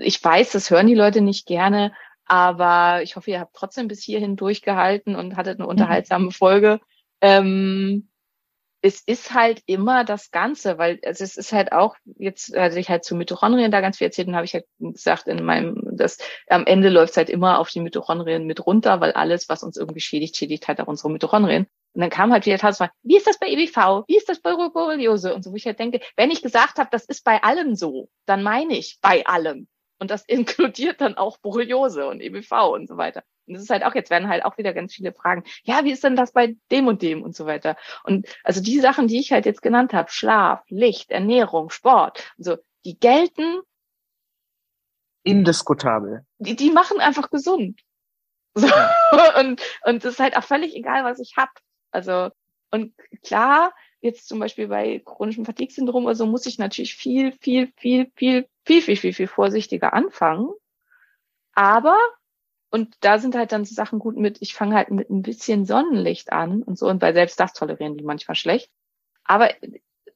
ich 0.00 0.22
weiß, 0.22 0.52
das 0.52 0.70
hören 0.70 0.88
die 0.88 0.94
Leute 0.94 1.20
nicht 1.20 1.46
gerne, 1.46 1.92
aber 2.26 3.02
ich 3.02 3.16
hoffe, 3.16 3.30
ihr 3.30 3.40
habt 3.40 3.54
trotzdem 3.54 3.88
bis 3.88 4.02
hierhin 4.02 4.36
durchgehalten 4.36 5.14
und 5.14 5.36
hattet 5.36 5.58
eine 5.58 5.68
unterhaltsame 5.68 6.32
Folge. 6.32 6.80
Ähm, 7.20 8.08
es 8.82 9.00
ist 9.00 9.34
halt 9.34 9.62
immer 9.66 10.04
das 10.04 10.30
Ganze, 10.30 10.78
weil 10.78 11.00
also 11.04 11.24
es 11.24 11.36
ist 11.36 11.52
halt 11.52 11.72
auch, 11.72 11.96
jetzt 12.18 12.56
hatte 12.56 12.78
ich 12.78 12.88
halt 12.88 13.04
zu 13.04 13.16
Mitochondrien 13.16 13.70
da 13.70 13.80
ganz 13.80 13.98
viel 13.98 14.06
erzählt 14.06 14.28
und 14.28 14.36
habe 14.36 14.44
ich 14.44 14.54
halt 14.54 14.64
gesagt 14.78 15.26
in 15.28 15.44
meinem, 15.44 15.82
dass 15.92 16.18
am 16.48 16.66
Ende 16.66 16.88
läuft 16.88 17.12
es 17.12 17.16
halt 17.16 17.30
immer 17.30 17.58
auf 17.58 17.70
die 17.70 17.80
Mitochondrien 17.80 18.46
mit 18.46 18.64
runter, 18.64 19.00
weil 19.00 19.12
alles, 19.12 19.48
was 19.48 19.62
uns 19.62 19.76
irgendwie 19.76 20.00
schädigt, 20.00 20.36
schädigt 20.36 20.68
halt 20.68 20.80
auch 20.80 20.86
unsere 20.86 21.10
Mitochondrien. 21.10 21.66
Und 21.94 22.00
dann 22.02 22.10
kam 22.10 22.30
halt 22.30 22.44
wieder 22.44 22.58
tausendmal, 22.58 22.90
wie 23.02 23.16
ist 23.16 23.26
das 23.26 23.38
bei 23.38 23.48
EBV? 23.48 24.04
Wie 24.06 24.18
ist 24.18 24.28
das 24.28 24.40
bei 24.40 24.54
Borreliose? 24.54 25.34
Und 25.34 25.42
so, 25.42 25.52
wo 25.52 25.56
ich 25.56 25.64
halt 25.64 25.78
denke, 25.78 26.00
wenn 26.16 26.30
ich 26.30 26.42
gesagt 26.42 26.78
habe, 26.78 26.90
das 26.92 27.06
ist 27.06 27.24
bei 27.24 27.42
allem 27.42 27.74
so, 27.74 28.10
dann 28.26 28.42
meine 28.42 28.76
ich 28.76 28.98
bei 29.00 29.24
allem. 29.26 29.66
Und 29.98 30.10
das 30.10 30.24
inkludiert 30.26 31.00
dann 31.00 31.16
auch 31.16 31.38
Borreliose 31.38 32.06
und 32.06 32.20
EBV 32.20 32.52
und 32.72 32.88
so 32.88 32.96
weiter. 32.96 33.22
Und 33.46 33.54
das 33.54 33.62
ist 33.62 33.70
halt 33.70 33.84
auch, 33.84 33.94
jetzt 33.94 34.10
werden 34.10 34.28
halt 34.28 34.44
auch 34.44 34.58
wieder 34.58 34.72
ganz 34.72 34.94
viele 34.94 35.12
Fragen, 35.12 35.44
ja, 35.62 35.84
wie 35.84 35.92
ist 35.92 36.04
denn 36.04 36.16
das 36.16 36.32
bei 36.32 36.56
dem 36.70 36.88
und 36.88 37.02
dem 37.02 37.22
und 37.22 37.36
so 37.36 37.46
weiter. 37.46 37.76
Und 38.04 38.26
also 38.42 38.60
die 38.60 38.80
Sachen, 38.80 39.08
die 39.08 39.20
ich 39.20 39.32
halt 39.32 39.46
jetzt 39.46 39.62
genannt 39.62 39.92
habe, 39.92 40.10
Schlaf, 40.10 40.64
Licht, 40.68 41.10
Ernährung, 41.10 41.70
Sport, 41.70 42.32
so, 42.38 42.56
die 42.84 42.98
gelten, 42.98 43.60
Indiskutabel. 45.22 46.24
die, 46.38 46.54
die 46.54 46.70
machen 46.70 47.00
einfach 47.00 47.30
gesund. 47.30 47.80
So. 48.54 48.66
Und, 49.38 49.60
und 49.84 50.02
das 50.02 50.14
ist 50.14 50.20
halt 50.20 50.36
auch 50.36 50.44
völlig 50.44 50.74
egal, 50.74 51.04
was 51.04 51.18
ich 51.18 51.34
hab. 51.36 51.50
Also, 51.90 52.30
und 52.70 52.94
klar, 53.22 53.74
jetzt 54.00 54.28
zum 54.28 54.38
Beispiel 54.38 54.68
bei 54.68 55.02
chronischem 55.04 55.44
Fatigue-Syndrom 55.44 56.06
oder 56.06 56.14
so 56.14 56.26
muss 56.26 56.46
ich 56.46 56.58
natürlich 56.58 56.94
viel, 56.94 57.32
viel, 57.40 57.70
viel, 57.76 58.10
viel, 58.16 58.48
viel, 58.66 58.82
viel, 58.82 58.96
viel, 58.96 59.12
viel 59.12 59.28
vorsichtiger 59.28 59.94
anfangen. 59.94 60.50
Aber, 61.54 61.96
und 62.70 62.94
da 63.00 63.18
sind 63.18 63.36
halt 63.36 63.52
dann 63.52 63.64
so 63.64 63.74
Sachen 63.74 63.98
gut 63.98 64.16
mit, 64.16 64.42
ich 64.42 64.54
fange 64.54 64.74
halt 64.74 64.90
mit 64.90 65.08
ein 65.08 65.22
bisschen 65.22 65.64
Sonnenlicht 65.64 66.32
an 66.32 66.62
und 66.62 66.76
so, 66.76 66.88
und 66.88 66.98
bei 66.98 67.12
selbst 67.12 67.38
das 67.40 67.52
tolerieren 67.54 67.96
die 67.96 68.04
manchmal 68.04 68.34
schlecht. 68.34 68.70
Aber 69.24 69.50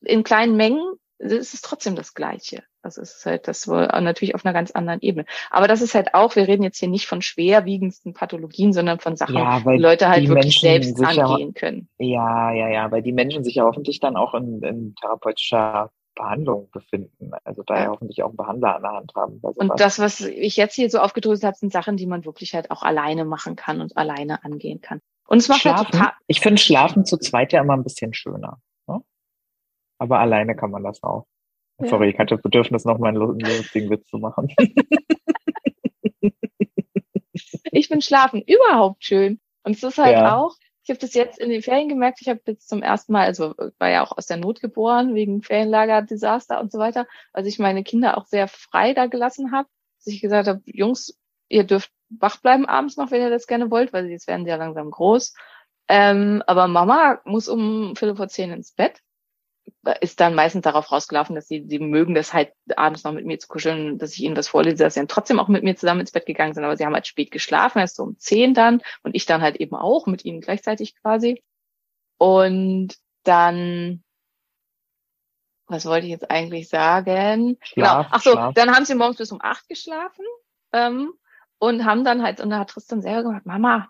in 0.03 0.25
kleinen 0.25 0.57
Mengen 0.57 0.83
ist 1.19 1.55
es 1.55 1.61
trotzdem 1.61 1.95
das 1.95 2.15
Gleiche. 2.15 2.63
Also 2.83 3.03
es 3.03 3.19
ist 3.19 3.27
halt 3.27 3.47
das 3.47 3.69
wohl 3.69 3.87
natürlich 3.87 4.35
auf 4.35 4.45
einer 4.45 4.55
ganz 4.55 4.71
anderen 4.71 5.01
Ebene. 5.01 5.27
Aber 5.51 5.69
das 5.69 5.83
ist 5.83 5.95
halt 5.95 6.15
auch, 6.15 6.35
wir 6.35 6.49
reden 6.49 6.63
jetzt 6.63 6.79
hier 6.79 6.89
nicht 6.89 7.07
von 7.07 7.21
schwerwiegendsten 7.21 8.15
Pathologien, 8.15 8.73
sondern 8.73 9.01
von 9.01 9.17
Sachen, 9.17 9.37
Ja, 9.37 9.61
die 9.61 9.77
Leute 9.77 10.09
halt 10.09 10.23
die 10.23 10.29
wirklich 10.29 10.63
Menschen 10.63 10.97
selbst 10.97 11.19
angehen 11.19 11.53
können. 11.53 11.89
Ja, 11.99 12.53
ja, 12.53 12.69
ja, 12.69 12.91
weil 12.91 13.03
die 13.03 13.13
Menschen 13.13 13.45
sich 13.45 13.57
ja 13.57 13.65
hoffentlich 13.65 14.01
dann 14.01 14.17
auch 14.17 14.35
in, 14.35 14.63
in 14.63 14.95
therapeutischer 14.95 15.93
Behandlung 16.15 16.71
befinden. 16.71 17.31
Also 17.45 17.63
da 17.63 17.83
ja 17.83 17.89
hoffentlich 17.89 18.23
auch 18.23 18.29
einen 18.29 18.37
Behandler 18.37 18.77
an 18.77 18.83
der 18.83 18.93
Hand 18.93 19.13
haben. 19.15 19.41
Und 19.41 19.81
das, 19.81 19.99
was 19.99 20.21
ich 20.21 20.57
jetzt 20.57 20.75
hier 20.75 20.91
so 20.91 20.99
aufgedröselt 20.99 21.45
habe, 21.45 21.57
sind 21.57 21.73
Sachen, 21.73 21.97
die 21.97 22.07
man 22.07 22.25
wirklich 22.25 22.55
halt 22.55 22.71
auch 22.71 22.83
alleine 22.83 23.25
machen 23.25 23.57
kann 23.57 23.81
und 23.81 23.97
alleine 23.97 24.45
angehen 24.45 24.81
kann. 24.81 25.01
Und 25.27 25.39
es 25.39 25.49
macht 25.49 25.65
halt 25.65 25.77
Schlafen, 25.79 25.93
total, 25.93 26.13
ich 26.27 26.41
finde 26.41 26.61
Schlafen 26.61 27.05
zu 27.05 27.17
zweit 27.17 27.53
ja 27.53 27.61
immer 27.61 27.75
ein 27.75 27.85
bisschen 27.85 28.13
schöner. 28.13 28.61
Ne? 28.87 29.01
Aber 29.99 30.19
alleine 30.19 30.57
kann 30.57 30.71
man 30.71 30.83
das 30.83 31.03
auch. 31.03 31.27
Ja. 31.81 31.89
Sorry, 31.89 32.11
ich 32.11 32.19
hatte 32.19 32.35
das 32.35 32.43
Bedürfnis, 32.43 32.85
noch 32.85 32.99
mal 32.99 33.09
einen 33.09 33.39
lustigen 33.39 33.89
Witz 33.91 34.07
zu 34.09 34.19
machen. 34.19 34.53
ich 37.73 37.89
finde 37.89 38.05
Schlafen 38.05 38.43
überhaupt 38.43 39.05
schön. 39.05 39.41
Und 39.63 39.77
es 39.77 39.83
ist 39.83 39.99
halt 39.99 40.17
Ja. 40.17 40.37
auch, 40.37 40.57
ich 40.91 40.97
habe 40.97 41.07
das 41.07 41.15
jetzt 41.15 41.39
in 41.39 41.51
den 41.51 41.63
Ferien 41.63 41.89
gemerkt, 41.89 42.21
ich 42.21 42.29
habe 42.29 42.41
jetzt 42.47 42.69
zum 42.69 42.83
ersten 42.83 43.13
Mal, 43.13 43.25
also 43.25 43.55
war 43.79 43.91
ja 43.91 44.03
auch 44.03 44.19
aus 44.19 44.27
der 44.27 44.39
Not 44.39 44.61
geboren, 44.61 45.15
wegen 45.15 45.41
Ferienlager-Desaster 45.41 46.61
und 46.61 46.73
so 46.73 46.81
weiter, 46.81 47.07
als 47.33 47.47
ich 47.47 47.61
meine 47.61 47.85
Kinder 47.85 48.19
auch 48.19 48.27
sehr 48.27 48.49
frei 48.49 48.93
da 48.93 49.07
gelassen 49.07 49.53
habe, 49.53 49.69
dass 49.99 50.09
ich 50.13 50.21
gesagt 50.21 50.49
habe, 50.49 50.63
Jungs, 50.65 51.17
ihr 51.49 51.63
dürft 51.63 51.93
wach 52.09 52.39
bleiben 52.39 52.67
abends 52.67 52.97
noch, 52.97 53.13
wenn 53.13 53.23
ihr 53.23 53.31
das 53.31 53.47
gerne 53.47 53.71
wollt, 53.71 53.93
weil 53.93 54.11
jetzt 54.11 54.27
werden 54.27 54.45
sie 54.45 54.51
ja 54.51 54.57
langsam 54.57 54.91
groß. 54.91 55.33
Ähm, 55.87 56.43
aber 56.49 56.67
Mama 56.67 57.21
muss 57.25 57.49
um 57.49 57.95
Viertel 57.95 58.17
vor 58.17 58.27
zehn 58.27 58.51
ins 58.51 58.73
Bett 58.73 59.01
ist 60.01 60.21
dann 60.21 60.35
meistens 60.35 60.63
darauf 60.63 60.91
rausgelaufen, 60.91 61.35
dass 61.35 61.49
sie, 61.49 61.65
sie 61.69 61.79
mögen 61.79 62.15
das 62.15 62.33
halt 62.33 62.53
abends 62.77 63.05
noch 63.05 63.13
mit 63.13 63.27
mir 63.27 63.39
zu 63.39 63.49
kuscheln, 63.49 63.99
dass 63.99 64.15
ich 64.15 64.23
ihnen 64.23 64.37
was 64.37 64.49
vorlese, 64.49 64.85
dass 64.85 64.95
sie 64.95 65.01
dann 65.01 65.09
trotzdem 65.09 65.39
auch 65.39 65.49
mit 65.49 65.63
mir 65.63 65.77
zusammen 65.77 66.01
ins 66.01 66.13
Bett 66.13 66.27
gegangen 66.27 66.55
sind, 66.55 66.65
aber 66.65 66.77
sie 66.77 66.85
haben 66.85 66.95
halt 66.95 67.07
spät 67.07 67.31
geschlafen, 67.31 67.79
erst 67.79 67.97
so 67.97 68.03
um 68.03 68.19
zehn 68.19 68.55
dann 68.55 68.83
und 69.03 69.15
ich 69.15 69.27
dann 69.27 69.43
halt 69.43 69.57
eben 69.57 69.75
auch 69.75 70.07
mit 70.07 70.25
ihnen 70.25 70.41
gleichzeitig 70.41 70.95
quasi. 70.97 71.43
Und 72.19 72.97
dann, 73.25 74.03
was 75.67 75.87
wollte 75.87 76.07
ich 76.07 76.13
jetzt 76.13 76.31
eigentlich 76.31 76.69
sagen? 76.69 77.57
Schlaf, 77.63 78.07
genau. 78.07 78.09
Ach 78.11 78.23
so, 78.23 78.33
Schlaf. 78.33 78.55
dann 78.55 78.75
haben 78.75 78.85
sie 78.85 78.95
morgens 78.95 79.19
bis 79.19 79.33
um 79.33 79.41
acht 79.41 79.69
geschlafen 79.69 80.25
ähm, 80.73 81.13
und 81.59 81.85
haben 81.85 82.05
dann 82.05 82.23
halt, 82.23 82.41
und 82.41 82.51
da 82.51 82.59
hat 82.59 82.71
Tristan 82.71 83.03
selber 83.03 83.31
gesagt, 83.31 83.47
Mama, 83.47 83.89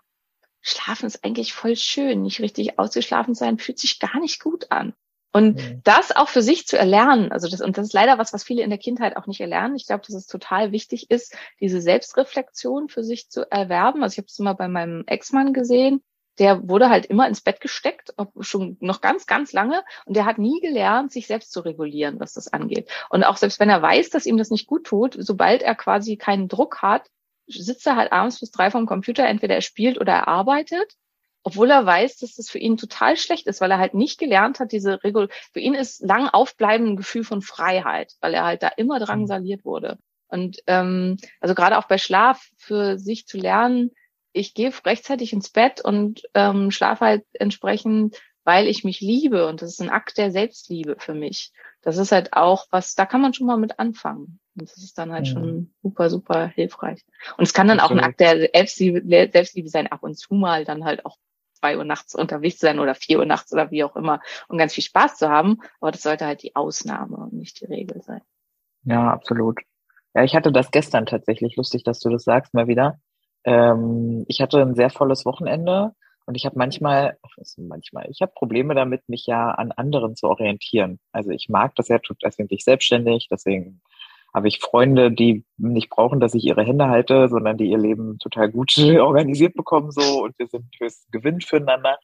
Schlafen 0.61 1.07
ist 1.07 1.23
eigentlich 1.25 1.53
voll 1.53 1.75
schön, 1.75 2.21
nicht 2.21 2.39
richtig 2.39 2.77
ausgeschlafen 2.77 3.33
sein, 3.33 3.57
fühlt 3.57 3.79
sich 3.79 3.99
gar 3.99 4.19
nicht 4.19 4.41
gut 4.41 4.71
an. 4.71 4.93
Und 5.33 5.57
Mhm. 5.57 5.81
das 5.83 6.15
auch 6.15 6.27
für 6.29 6.41
sich 6.41 6.67
zu 6.67 6.77
erlernen, 6.77 7.31
also 7.31 7.47
das, 7.49 7.61
und 7.61 7.77
das 7.77 7.87
ist 7.87 7.93
leider 7.93 8.17
was, 8.17 8.33
was 8.33 8.43
viele 8.43 8.63
in 8.63 8.69
der 8.69 8.79
Kindheit 8.79 9.15
auch 9.17 9.27
nicht 9.27 9.39
erlernen. 9.41 9.75
Ich 9.75 9.87
glaube, 9.87 10.03
dass 10.05 10.15
es 10.15 10.27
total 10.27 10.71
wichtig 10.71 11.09
ist, 11.09 11.35
diese 11.59 11.81
Selbstreflexion 11.81 12.89
für 12.89 13.03
sich 13.03 13.29
zu 13.29 13.49
erwerben. 13.49 14.03
Also 14.03 14.13
ich 14.13 14.17
habe 14.17 14.27
es 14.27 14.39
immer 14.39 14.55
bei 14.55 14.67
meinem 14.67 15.03
Ex-Mann 15.07 15.53
gesehen, 15.53 16.01
der 16.39 16.67
wurde 16.67 16.89
halt 16.89 17.05
immer 17.05 17.27
ins 17.27 17.41
Bett 17.41 17.59
gesteckt, 17.61 18.13
schon 18.39 18.77
noch 18.79 19.01
ganz, 19.01 19.25
ganz 19.25 19.51
lange, 19.53 19.83
und 20.05 20.15
der 20.15 20.25
hat 20.25 20.37
nie 20.37 20.59
gelernt, 20.61 21.11
sich 21.11 21.27
selbst 21.27 21.51
zu 21.51 21.59
regulieren, 21.61 22.19
was 22.19 22.33
das 22.33 22.51
angeht. 22.51 22.89
Und 23.09 23.23
auch 23.23 23.37
selbst 23.37 23.59
wenn 23.59 23.69
er 23.69 23.81
weiß, 23.81 24.09
dass 24.09 24.25
ihm 24.25 24.37
das 24.37 24.49
nicht 24.49 24.65
gut 24.67 24.85
tut, 24.85 25.15
sobald 25.19 25.61
er 25.61 25.75
quasi 25.75 26.17
keinen 26.17 26.47
Druck 26.47 26.81
hat, 26.81 27.07
sitzt 27.47 27.85
er 27.85 27.97
halt 27.97 28.11
abends 28.13 28.39
bis 28.39 28.51
drei 28.51 28.71
vom 28.71 28.85
Computer, 28.85 29.25
entweder 29.27 29.55
er 29.55 29.61
spielt 29.61 29.99
oder 29.99 30.13
er 30.13 30.27
arbeitet 30.29 30.93
obwohl 31.43 31.69
er 31.71 31.85
weiß, 31.85 32.17
dass 32.17 32.35
das 32.35 32.49
für 32.49 32.59
ihn 32.59 32.77
total 32.77 33.17
schlecht 33.17 33.47
ist, 33.47 33.61
weil 33.61 33.71
er 33.71 33.79
halt 33.79 33.93
nicht 33.93 34.19
gelernt 34.19 34.59
hat, 34.59 34.71
diese 34.71 35.03
Regul 35.03 35.29
für 35.53 35.59
ihn 35.59 35.73
ist 35.73 36.01
lang 36.01 36.27
aufbleiben 36.27 36.89
ein 36.89 36.95
Gefühl 36.97 37.23
von 37.23 37.41
Freiheit, 37.41 38.13
weil 38.21 38.33
er 38.33 38.45
halt 38.45 38.63
da 38.63 38.67
immer 38.69 38.99
drangsaliert 38.99 39.65
wurde. 39.65 39.97
Und 40.27 40.59
ähm, 40.67 41.17
also 41.39 41.55
gerade 41.55 41.77
auch 41.77 41.87
bei 41.87 41.97
Schlaf 41.97 42.49
für 42.57 42.97
sich 42.97 43.27
zu 43.27 43.37
lernen, 43.37 43.91
ich 44.33 44.53
gehe 44.53 44.71
rechtzeitig 44.85 45.33
ins 45.33 45.49
Bett 45.49 45.81
und 45.83 46.23
ähm, 46.33 46.71
schlafe 46.71 47.05
halt 47.05 47.25
entsprechend, 47.33 48.17
weil 48.43 48.67
ich 48.67 48.83
mich 48.83 49.01
liebe. 49.01 49.47
Und 49.47 49.61
das 49.61 49.71
ist 49.71 49.81
ein 49.81 49.89
Akt 49.89 50.17
der 50.17 50.31
Selbstliebe 50.31 50.95
für 50.99 51.13
mich. 51.13 51.51
Das 51.81 51.97
ist 51.97 52.11
halt 52.11 52.33
auch 52.33 52.67
was, 52.69 52.95
da 52.95 53.05
kann 53.05 53.21
man 53.21 53.33
schon 53.33 53.47
mal 53.47 53.57
mit 53.57 53.79
anfangen. 53.79 54.39
Und 54.55 54.69
das 54.69 54.77
ist 54.77 54.97
dann 54.97 55.11
halt 55.11 55.25
Mhm. 55.25 55.31
schon 55.31 55.73
super, 55.81 56.09
super 56.09 56.47
hilfreich. 56.47 57.03
Und 57.37 57.43
es 57.43 57.53
kann 57.53 57.67
dann 57.67 57.79
auch 57.79 57.91
ein 57.91 57.99
Absolut. 57.99 58.05
Akt 58.05 58.19
der 58.19 58.49
Selbstliebe, 58.53 59.29
Selbstliebe 59.31 59.69
sein, 59.69 59.87
ab 59.87 60.03
und 60.03 60.17
zu 60.17 60.33
mal 60.33 60.63
dann 60.63 60.85
halt 60.85 61.05
auch 61.05 61.17
zwei 61.61 61.77
Uhr 61.77 61.85
nachts 61.85 62.15
unterwegs 62.15 62.57
zu 62.57 62.65
sein 62.65 62.79
oder 62.79 62.95
vier 62.95 63.19
Uhr 63.19 63.25
nachts 63.25 63.53
oder 63.53 63.71
wie 63.71 63.83
auch 63.83 63.95
immer 63.95 64.19
und 64.47 64.57
ganz 64.57 64.73
viel 64.73 64.83
Spaß 64.83 65.17
zu 65.17 65.29
haben. 65.29 65.59
Aber 65.79 65.91
das 65.91 66.01
sollte 66.01 66.25
halt 66.25 66.43
die 66.43 66.55
Ausnahme 66.55 67.17
und 67.17 67.33
nicht 67.33 67.61
die 67.61 67.65
Regel 67.65 68.01
sein. 68.01 68.21
Ja, 68.83 69.11
absolut. 69.11 69.59
Ja, 70.13 70.23
ich 70.23 70.35
hatte 70.35 70.51
das 70.51 70.71
gestern 70.71 71.05
tatsächlich. 71.05 71.55
Lustig, 71.55 71.83
dass 71.83 71.99
du 71.99 72.09
das 72.09 72.23
sagst, 72.23 72.53
mal 72.53 72.67
wieder. 72.67 72.99
Ähm, 73.43 74.25
ich 74.27 74.41
hatte 74.41 74.61
ein 74.61 74.75
sehr 74.75 74.89
volles 74.89 75.25
Wochenende 75.25 75.93
und 76.25 76.35
ich 76.35 76.45
habe 76.45 76.57
manchmal, 76.57 77.17
manchmal, 77.57 78.07
ich 78.09 78.21
habe 78.21 78.31
Probleme 78.35 78.75
damit, 78.75 79.07
mich 79.07 79.25
ja 79.25 79.51
an 79.51 79.71
anderen 79.71 80.15
zu 80.15 80.27
orientieren. 80.27 80.99
Also 81.11 81.31
ich 81.31 81.47
mag 81.49 81.75
das 81.75 81.87
ja, 81.87 81.99
tut 81.99 82.17
deswegen 82.23 82.49
bin 82.49 82.57
ich 82.57 82.63
selbstständig, 82.63 83.27
deswegen 83.31 83.81
habe 84.33 84.47
ich 84.47 84.59
Freunde, 84.59 85.11
die 85.11 85.45
nicht 85.57 85.89
brauchen, 85.89 86.19
dass 86.19 86.33
ich 86.33 86.45
ihre 86.45 86.63
Hände 86.63 86.87
halte, 86.87 87.27
sondern 87.29 87.57
die 87.57 87.69
ihr 87.69 87.77
Leben 87.77 88.17
total 88.19 88.49
gut 88.51 88.77
organisiert 88.99 89.55
bekommen 89.55 89.91
so 89.91 90.23
und 90.23 90.37
wir 90.39 90.47
sind 90.47 90.65
höchst 90.79 91.11
Gewinn 91.11 91.41
füreinander. 91.41 91.97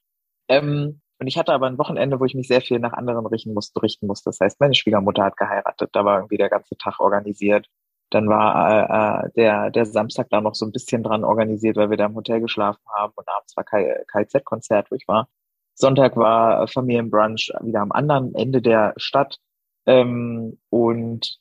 Ähm, 0.48 1.00
und 1.20 1.26
ich 1.26 1.36
hatte 1.36 1.52
aber 1.52 1.66
ein 1.66 1.78
Wochenende, 1.78 2.20
wo 2.20 2.24
ich 2.24 2.34
mich 2.34 2.48
sehr 2.48 2.60
viel 2.60 2.78
nach 2.78 2.92
anderen 2.92 3.26
richten 3.26 3.52
musste, 3.52 3.82
richten 3.82 4.06
musste. 4.06 4.30
Das 4.30 4.40
heißt, 4.40 4.60
meine 4.60 4.74
Schwiegermutter 4.74 5.24
hat 5.24 5.36
geheiratet, 5.36 5.90
da 5.92 6.04
war 6.04 6.18
irgendwie 6.18 6.36
der 6.36 6.48
ganze 6.48 6.76
Tag 6.76 7.00
organisiert. 7.00 7.66
Dann 8.10 8.28
war 8.28 9.24
äh, 9.24 9.26
äh, 9.26 9.30
der, 9.36 9.70
der 9.70 9.84
Samstag 9.86 10.28
da 10.30 10.40
noch 10.40 10.54
so 10.54 10.64
ein 10.64 10.72
bisschen 10.72 11.02
dran 11.02 11.24
organisiert, 11.24 11.76
weil 11.76 11.90
wir 11.90 11.96
da 11.96 12.06
im 12.06 12.14
Hotel 12.14 12.40
geschlafen 12.40 12.82
haben 12.94 13.12
und 13.16 13.28
abends 13.28 13.56
war 13.56 13.64
KZ-Konzert, 13.64 14.90
wo 14.90 14.94
ich 14.94 15.08
war. 15.08 15.28
Sonntag 15.74 16.16
war 16.16 16.66
Familienbrunch 16.68 17.52
wieder 17.62 17.80
am 17.80 17.92
anderen 17.92 18.34
Ende 18.34 18.62
der 18.62 18.94
Stadt. 18.96 19.38
Ähm, 19.86 20.58
und 20.70 21.38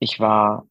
ich 0.00 0.18
war 0.18 0.66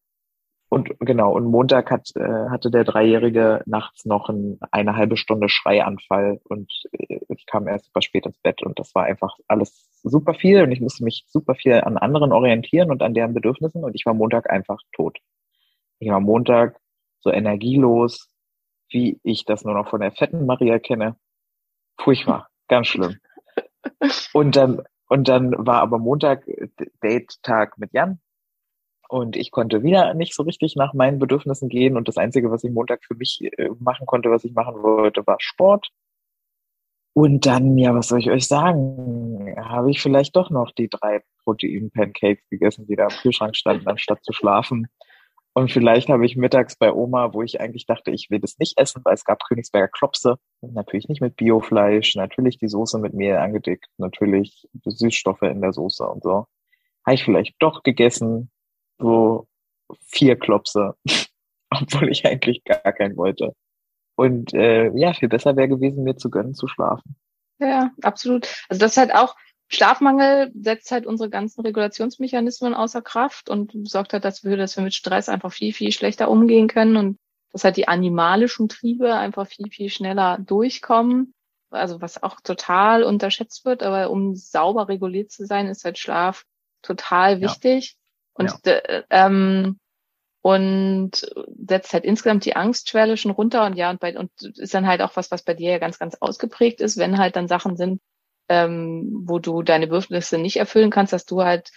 Und 0.72 0.90
genau, 1.00 1.32
und 1.32 1.46
Montag 1.46 1.90
hat, 1.90 2.10
äh, 2.16 2.48
hatte 2.50 2.70
der 2.70 2.84
Dreijährige 2.84 3.62
nachts 3.66 4.04
noch 4.06 4.28
ein, 4.28 4.58
eine 4.70 4.94
halbe 4.96 5.16
Stunde 5.16 5.48
Schreianfall 5.48 6.40
und 6.44 6.70
äh, 6.92 7.20
ich 7.28 7.46
kam 7.46 7.66
erst 7.68 7.86
super 7.86 8.02
spät 8.02 8.26
ins 8.26 8.38
Bett 8.38 8.62
und 8.62 8.78
das 8.78 8.94
war 8.94 9.04
einfach 9.04 9.36
alles 9.48 9.88
super 10.04 10.34
viel 10.34 10.62
und 10.62 10.72
ich 10.72 10.80
musste 10.80 11.04
mich 11.04 11.24
super 11.28 11.54
viel 11.56 11.74
an 11.74 11.98
anderen 11.98 12.32
orientieren 12.32 12.90
und 12.90 13.02
an 13.02 13.14
deren 13.14 13.34
Bedürfnissen 13.34 13.82
und 13.84 13.94
ich 13.96 14.06
war 14.06 14.14
Montag 14.14 14.50
einfach 14.50 14.78
tot. 14.92 15.18
Ich 16.00 16.08
war 16.10 16.20
Montag 16.20 16.78
so 17.20 17.30
energielos, 17.32 18.28
wie 18.90 19.20
ich 19.24 19.44
das 19.44 19.64
nur 19.64 19.74
noch 19.74 19.88
von 19.90 20.00
der 20.00 20.12
fetten 20.12 20.46
Maria 20.46 20.78
kenne. 20.78 21.16
Furchtbar, 21.98 22.48
ganz 22.68 22.88
schlimm. 22.88 23.16
Und 24.34 24.56
dann, 24.56 24.82
und 25.08 25.28
dann 25.28 25.54
war 25.66 25.80
aber 25.82 25.98
Montag 25.98 26.44
Date-Tag 27.02 27.78
mit 27.78 27.92
Jan 27.94 28.20
und 29.10 29.34
ich 29.34 29.50
konnte 29.50 29.82
wieder 29.82 30.14
nicht 30.14 30.34
so 30.34 30.44
richtig 30.44 30.76
nach 30.76 30.94
meinen 30.94 31.18
Bedürfnissen 31.18 31.68
gehen. 31.68 31.96
Und 31.96 32.06
das 32.06 32.16
Einzige, 32.16 32.50
was 32.52 32.62
ich 32.62 32.70
Montag 32.70 33.04
für 33.04 33.16
mich 33.16 33.40
äh, 33.42 33.68
machen 33.80 34.06
konnte, 34.06 34.30
was 34.30 34.44
ich 34.44 34.52
machen 34.52 34.82
wollte, 34.82 35.26
war 35.26 35.36
Sport. 35.40 35.88
Und 37.12 37.44
dann, 37.44 37.76
ja, 37.76 37.92
was 37.92 38.06
soll 38.06 38.20
ich 38.20 38.30
euch 38.30 38.46
sagen? 38.46 39.52
Habe 39.58 39.90
ich 39.90 40.00
vielleicht 40.00 40.36
doch 40.36 40.50
noch 40.50 40.70
die 40.70 40.88
drei 40.88 41.22
Protein-Pancakes 41.42 42.48
gegessen, 42.50 42.86
die 42.86 42.94
da 42.94 43.08
im 43.08 43.16
Kühlschrank 43.16 43.56
standen, 43.56 43.88
anstatt 43.88 44.22
zu 44.22 44.32
schlafen. 44.32 44.86
Und 45.54 45.72
vielleicht 45.72 46.08
habe 46.08 46.24
ich 46.24 46.36
mittags 46.36 46.76
bei 46.76 46.92
Oma, 46.92 47.34
wo 47.34 47.42
ich 47.42 47.60
eigentlich 47.60 47.86
dachte, 47.86 48.12
ich 48.12 48.30
will 48.30 48.38
das 48.38 48.58
nicht 48.60 48.78
essen, 48.78 49.02
weil 49.04 49.14
es 49.14 49.24
gab 49.24 49.42
Königsberger 49.44 49.88
Klopse. 49.88 50.36
Natürlich 50.60 51.08
nicht 51.08 51.20
mit 51.20 51.34
Biofleisch, 51.34 52.14
natürlich 52.14 52.58
die 52.58 52.68
Soße 52.68 53.00
mit 53.00 53.14
Mehl 53.14 53.36
angedickt, 53.36 53.86
natürlich 53.98 54.68
Süßstoffe 54.84 55.42
in 55.42 55.60
der 55.60 55.72
Soße 55.72 56.06
und 56.06 56.22
so. 56.22 56.46
Habe 57.04 57.14
ich 57.14 57.24
vielleicht 57.24 57.56
doch 57.58 57.82
gegessen, 57.82 58.52
so 59.00 59.46
vier 60.06 60.36
Klopse, 60.36 60.94
obwohl 61.70 62.10
ich 62.10 62.26
eigentlich 62.26 62.64
gar 62.64 62.92
keinen 62.92 63.16
wollte. 63.16 63.54
Und 64.16 64.52
äh, 64.54 64.90
ja, 64.94 65.14
viel 65.14 65.28
besser 65.28 65.56
wäre 65.56 65.68
gewesen, 65.68 66.04
mir 66.04 66.16
zu 66.16 66.30
gönnen, 66.30 66.54
zu 66.54 66.66
schlafen. 66.66 67.16
Ja, 67.58 67.90
absolut. 68.02 68.48
Also 68.68 68.80
das 68.80 68.92
ist 68.92 68.96
halt 68.98 69.14
auch, 69.14 69.34
Schlafmangel 69.68 70.50
setzt 70.54 70.90
halt 70.90 71.06
unsere 71.06 71.30
ganzen 71.30 71.60
Regulationsmechanismen 71.60 72.74
außer 72.74 73.02
Kraft 73.02 73.48
und 73.48 73.72
sorgt 73.88 74.12
halt 74.12 74.24
dafür, 74.24 74.56
dass 74.56 74.76
wir 74.76 74.82
mit 74.82 74.94
Stress 74.94 75.28
einfach 75.28 75.52
viel, 75.52 75.72
viel 75.72 75.92
schlechter 75.92 76.28
umgehen 76.28 76.66
können 76.66 76.96
und 76.96 77.18
dass 77.52 77.64
halt 77.64 77.76
die 77.76 77.88
animalischen 77.88 78.68
Triebe 78.68 79.14
einfach 79.14 79.46
viel, 79.46 79.70
viel 79.70 79.88
schneller 79.88 80.38
durchkommen. 80.38 81.34
Also 81.70 82.00
was 82.00 82.22
auch 82.22 82.40
total 82.40 83.04
unterschätzt 83.04 83.64
wird, 83.64 83.84
aber 83.84 84.10
um 84.10 84.34
sauber 84.34 84.88
reguliert 84.88 85.30
zu 85.30 85.46
sein, 85.46 85.68
ist 85.68 85.84
halt 85.84 85.98
Schlaf 85.98 86.44
total 86.82 87.40
wichtig. 87.40 87.96
Und, 88.40 88.66
ja. 88.66 88.72
äh, 88.72 89.02
ähm, 89.10 89.78
und 90.42 91.30
setzt 91.66 91.92
halt 91.92 92.04
insgesamt 92.04 92.44
die 92.44 92.56
Angstschwelle 92.56 93.16
schon 93.16 93.30
runter 93.30 93.66
und 93.66 93.74
ja, 93.76 93.90
und 93.90 94.00
bei, 94.00 94.16
und 94.18 94.30
ist 94.40 94.72
dann 94.72 94.86
halt 94.86 95.02
auch 95.02 95.14
was, 95.14 95.30
was 95.30 95.42
bei 95.42 95.54
dir 95.54 95.72
ja 95.72 95.78
ganz, 95.78 95.98
ganz 95.98 96.16
ausgeprägt 96.18 96.80
ist, 96.80 96.96
wenn 96.96 97.18
halt 97.18 97.36
dann 97.36 97.46
Sachen 97.46 97.76
sind, 97.76 98.00
ähm, 98.48 99.22
wo 99.26 99.38
du 99.38 99.62
deine 99.62 99.86
Bedürfnisse 99.86 100.38
nicht 100.38 100.56
erfüllen 100.56 100.90
kannst, 100.90 101.12
dass 101.12 101.26
du 101.26 101.42
halt 101.42 101.70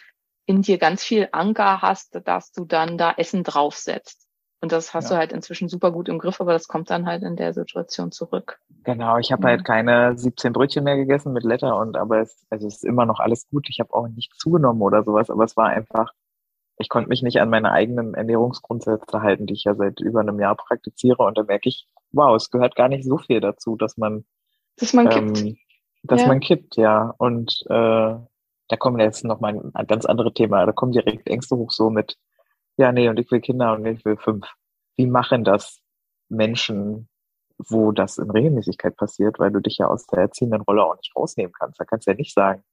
in 0.46 0.62
dir 0.62 0.78
ganz 0.78 1.04
viel 1.04 1.30
Anker 1.32 1.82
hast, 1.82 2.20
dass 2.26 2.52
du 2.52 2.66
dann 2.66 2.98
da 2.98 3.14
Essen 3.18 3.44
draufsetzt. 3.44 4.28
Und 4.62 4.72
das 4.72 4.94
hast 4.94 5.10
ja. 5.10 5.16
du 5.16 5.18
halt 5.18 5.34
inzwischen 5.34 5.68
super 5.68 5.92
gut 5.92 6.08
im 6.08 6.20
Griff, 6.20 6.40
aber 6.40 6.54
das 6.54 6.70
kommt 6.70 6.90
dann 6.90 7.06
halt 7.06 7.22
in 7.24 7.36
der 7.36 7.54
Situation 7.54 8.14
zurück. 8.14 8.60
Genau, 8.86 9.18
ich 9.18 9.34
habe 9.34 9.44
ja. 9.44 9.50
halt 9.50 9.66
keine 9.66 10.18
17 10.18 10.54
Brötchen 10.54 10.86
mehr 10.86 10.96
gegessen 10.96 11.34
mit 11.34 11.44
Letter 11.44 11.76
und 11.76 11.98
aber 11.98 12.22
es, 12.22 12.46
also 12.50 12.68
es 12.68 12.76
ist 12.76 12.86
immer 12.86 13.06
noch 13.06 13.20
alles 13.20 13.50
gut. 13.50 13.68
Ich 13.70 13.82
habe 13.82 13.94
auch 13.94 14.08
nicht 14.08 14.34
zugenommen 14.38 14.82
oder 14.82 15.04
sowas, 15.04 15.30
aber 15.30 15.44
es 15.44 15.58
war 15.58 15.68
einfach 15.68 16.14
ich 16.78 16.90
konnte 16.90 17.10
mich 17.10 17.22
nicht 17.22 17.40
an 17.40 17.50
meine 17.50 17.72
eigenen 17.72 18.14
Ernährungsgrundsätze 18.14 19.22
halten, 19.22 19.46
die 19.46 19.54
ich 19.54 19.64
ja 19.66 19.76
seit 19.76 20.00
über 20.00 20.22
einem 20.22 20.40
Jahr 20.40 20.56
praktiziere. 20.56 21.24
Und 21.24 21.38
da 21.38 21.44
merke 21.44 21.70
ich, 21.70 21.88
wow, 22.12 22.36
es 22.36 22.50
gehört 22.50 22.76
gar 22.76 22.90
nicht 22.90 23.06
so 23.06 23.18
viel 23.18 23.42
dazu, 23.42 23.76
dass 23.76 23.98
man, 23.98 24.26
dass 24.78 24.94
man 24.94 25.12
ähm, 25.12 25.34
kippt. 25.34 25.58
Dass 26.04 26.22
ja. 26.22 26.28
man 26.28 26.40
kippt, 26.40 26.76
ja. 26.76 27.14
Und 27.18 27.64
äh, 27.68 28.16
da 28.68 28.78
kommen 28.78 29.00
jetzt 29.00 29.24
noch 29.24 29.40
mal 29.40 29.72
ein 29.74 29.88
ganz 29.88 30.06
andere 30.06 30.34
Thema. 30.34 30.66
Da 30.66 30.72
kommen 30.72 30.92
direkt 30.92 31.28
Ängste 31.28 31.56
hoch 31.56 31.72
so 31.72 31.90
mit, 31.90 32.18
ja, 32.78 32.92
nee, 32.92 33.08
und 33.08 33.20
ich 33.20 33.30
will 33.32 33.42
Kinder 33.42 33.74
und 33.74 33.86
ich 33.86 34.04
will 34.04 34.18
fünf. 34.18 34.48
Wie 34.96 35.06
machen 35.06 35.44
das 35.44 35.80
Menschen, 36.30 37.08
wo 37.58 37.92
das 37.92 38.18
in 38.18 38.30
Regelmäßigkeit 38.30 38.98
passiert, 38.98 39.40
weil 39.40 39.52
du 39.52 39.60
dich 39.60 39.78
ja 39.78 39.88
aus 39.88 40.08
der 40.08 40.20
erziehenden 40.20 40.62
Rolle 40.62 40.84
auch 40.84 40.96
nicht 40.96 41.16
rausnehmen 41.16 41.54
kannst. 41.58 41.80
Da 41.80 41.86
kannst 41.86 42.08
du 42.08 42.12
ja 42.12 42.18
nicht 42.18 42.34
sagen, 42.34 42.64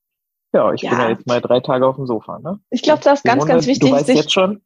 ja, 0.52 0.72
ich 0.72 0.82
ja. 0.82 0.90
bin 0.90 0.98
ja 0.98 1.08
jetzt 1.10 1.26
mal 1.26 1.40
drei 1.40 1.60
Tage 1.60 1.86
auf 1.86 1.96
dem 1.96 2.06
Sofa. 2.06 2.38
Ne? 2.38 2.60
Ich 2.70 2.82
glaube, 2.82 3.02
das 3.02 3.20
ist 3.20 3.24
ganz, 3.24 3.46
ganz 3.46 3.66
wichtig. 3.66 3.88
Du 3.88 3.96
weißt 3.96 4.08
jetzt 4.08 4.32
schon, 4.32 4.62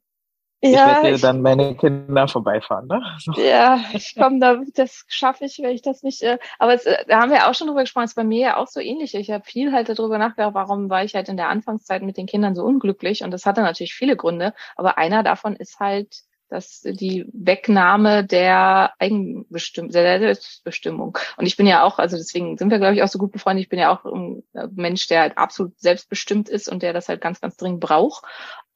ja, 0.72 0.96
ich 0.96 1.04
werde 1.04 1.18
dann 1.20 1.42
meine 1.42 1.74
Kinder 1.76 2.26
vorbeifahren, 2.26 2.86
ne? 2.86 3.02
So. 3.18 3.32
Ja, 3.32 3.80
ich 3.92 4.14
komme 4.14 4.38
da, 4.38 4.62
das 4.74 5.04
schaffe 5.08 5.44
ich, 5.44 5.58
wenn 5.58 5.74
ich 5.74 5.82
das 5.82 6.02
nicht. 6.02 6.22
Äh, 6.22 6.38
aber 6.58 6.74
es, 6.74 6.86
äh, 6.86 7.04
da 7.06 7.20
haben 7.20 7.30
wir 7.30 7.48
auch 7.48 7.54
schon 7.54 7.66
drüber 7.66 7.82
gesprochen, 7.82 8.04
es 8.04 8.12
ist 8.12 8.16
bei 8.16 8.24
mir 8.24 8.40
ja 8.40 8.56
auch 8.56 8.68
so 8.68 8.80
ähnlich. 8.80 9.14
Ich 9.14 9.30
habe 9.30 9.44
viel 9.44 9.72
halt 9.72 9.90
darüber 9.90 10.16
nachgedacht, 10.16 10.54
warum 10.54 10.88
war 10.88 11.04
ich 11.04 11.14
halt 11.14 11.28
in 11.28 11.36
der 11.36 11.48
Anfangszeit 11.48 12.02
mit 12.02 12.16
den 12.16 12.26
Kindern 12.26 12.54
so 12.54 12.64
unglücklich. 12.64 13.22
Und 13.22 13.30
das 13.30 13.44
hatte 13.44 13.60
natürlich 13.60 13.94
viele 13.94 14.16
Gründe, 14.16 14.54
aber 14.76 14.96
einer 14.96 15.22
davon 15.22 15.54
ist 15.54 15.80
halt 15.80 16.22
dass 16.48 16.80
die 16.80 17.26
Wegnahme 17.32 18.24
der 18.24 18.92
Eigenbestimmung, 18.98 19.90
der 19.90 20.18
Selbstbestimmung. 20.18 21.18
Und 21.36 21.46
ich 21.46 21.56
bin 21.56 21.66
ja 21.66 21.82
auch, 21.82 21.98
also 21.98 22.16
deswegen 22.16 22.56
sind 22.56 22.70
wir, 22.70 22.78
glaube 22.78 22.94
ich, 22.94 23.02
auch 23.02 23.08
so 23.08 23.18
gut 23.18 23.32
befreundet. 23.32 23.64
Ich 23.64 23.68
bin 23.68 23.78
ja 23.78 23.90
auch 23.90 24.04
ein 24.04 24.42
Mensch, 24.74 25.06
der 25.08 25.22
halt 25.22 25.38
absolut 25.38 25.78
selbstbestimmt 25.80 26.48
ist 26.48 26.68
und 26.68 26.82
der 26.82 26.92
das 26.92 27.08
halt 27.08 27.20
ganz, 27.20 27.40
ganz 27.40 27.56
dringend 27.56 27.80
braucht. 27.80 28.24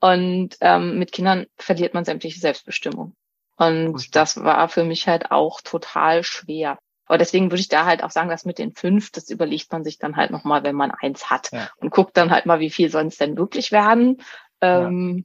Und 0.00 0.56
ähm, 0.60 0.98
mit 0.98 1.12
Kindern 1.12 1.46
verliert 1.56 1.94
man 1.94 2.04
sämtliche 2.04 2.40
Selbstbestimmung. 2.40 3.14
Und 3.56 4.14
das 4.14 4.42
war 4.42 4.68
für 4.68 4.84
mich 4.84 5.08
halt 5.08 5.30
auch 5.30 5.60
total 5.60 6.22
schwer. 6.22 6.78
Aber 7.06 7.18
deswegen 7.18 7.50
würde 7.50 7.60
ich 7.60 7.68
da 7.68 7.86
halt 7.86 8.04
auch 8.04 8.10
sagen, 8.10 8.28
dass 8.28 8.44
mit 8.44 8.58
den 8.58 8.72
fünf, 8.72 9.10
das 9.10 9.30
überlegt 9.30 9.72
man 9.72 9.82
sich 9.82 9.98
dann 9.98 10.16
halt 10.16 10.30
nochmal, 10.30 10.62
wenn 10.62 10.76
man 10.76 10.90
eins 10.90 11.30
hat 11.30 11.50
ja. 11.52 11.68
und 11.78 11.90
guckt 11.90 12.16
dann 12.16 12.30
halt 12.30 12.46
mal, 12.46 12.60
wie 12.60 12.70
viel 12.70 12.90
soll 12.90 13.06
es 13.06 13.16
denn 13.16 13.36
wirklich 13.36 13.72
werden. 13.72 14.22
Ähm, 14.60 15.24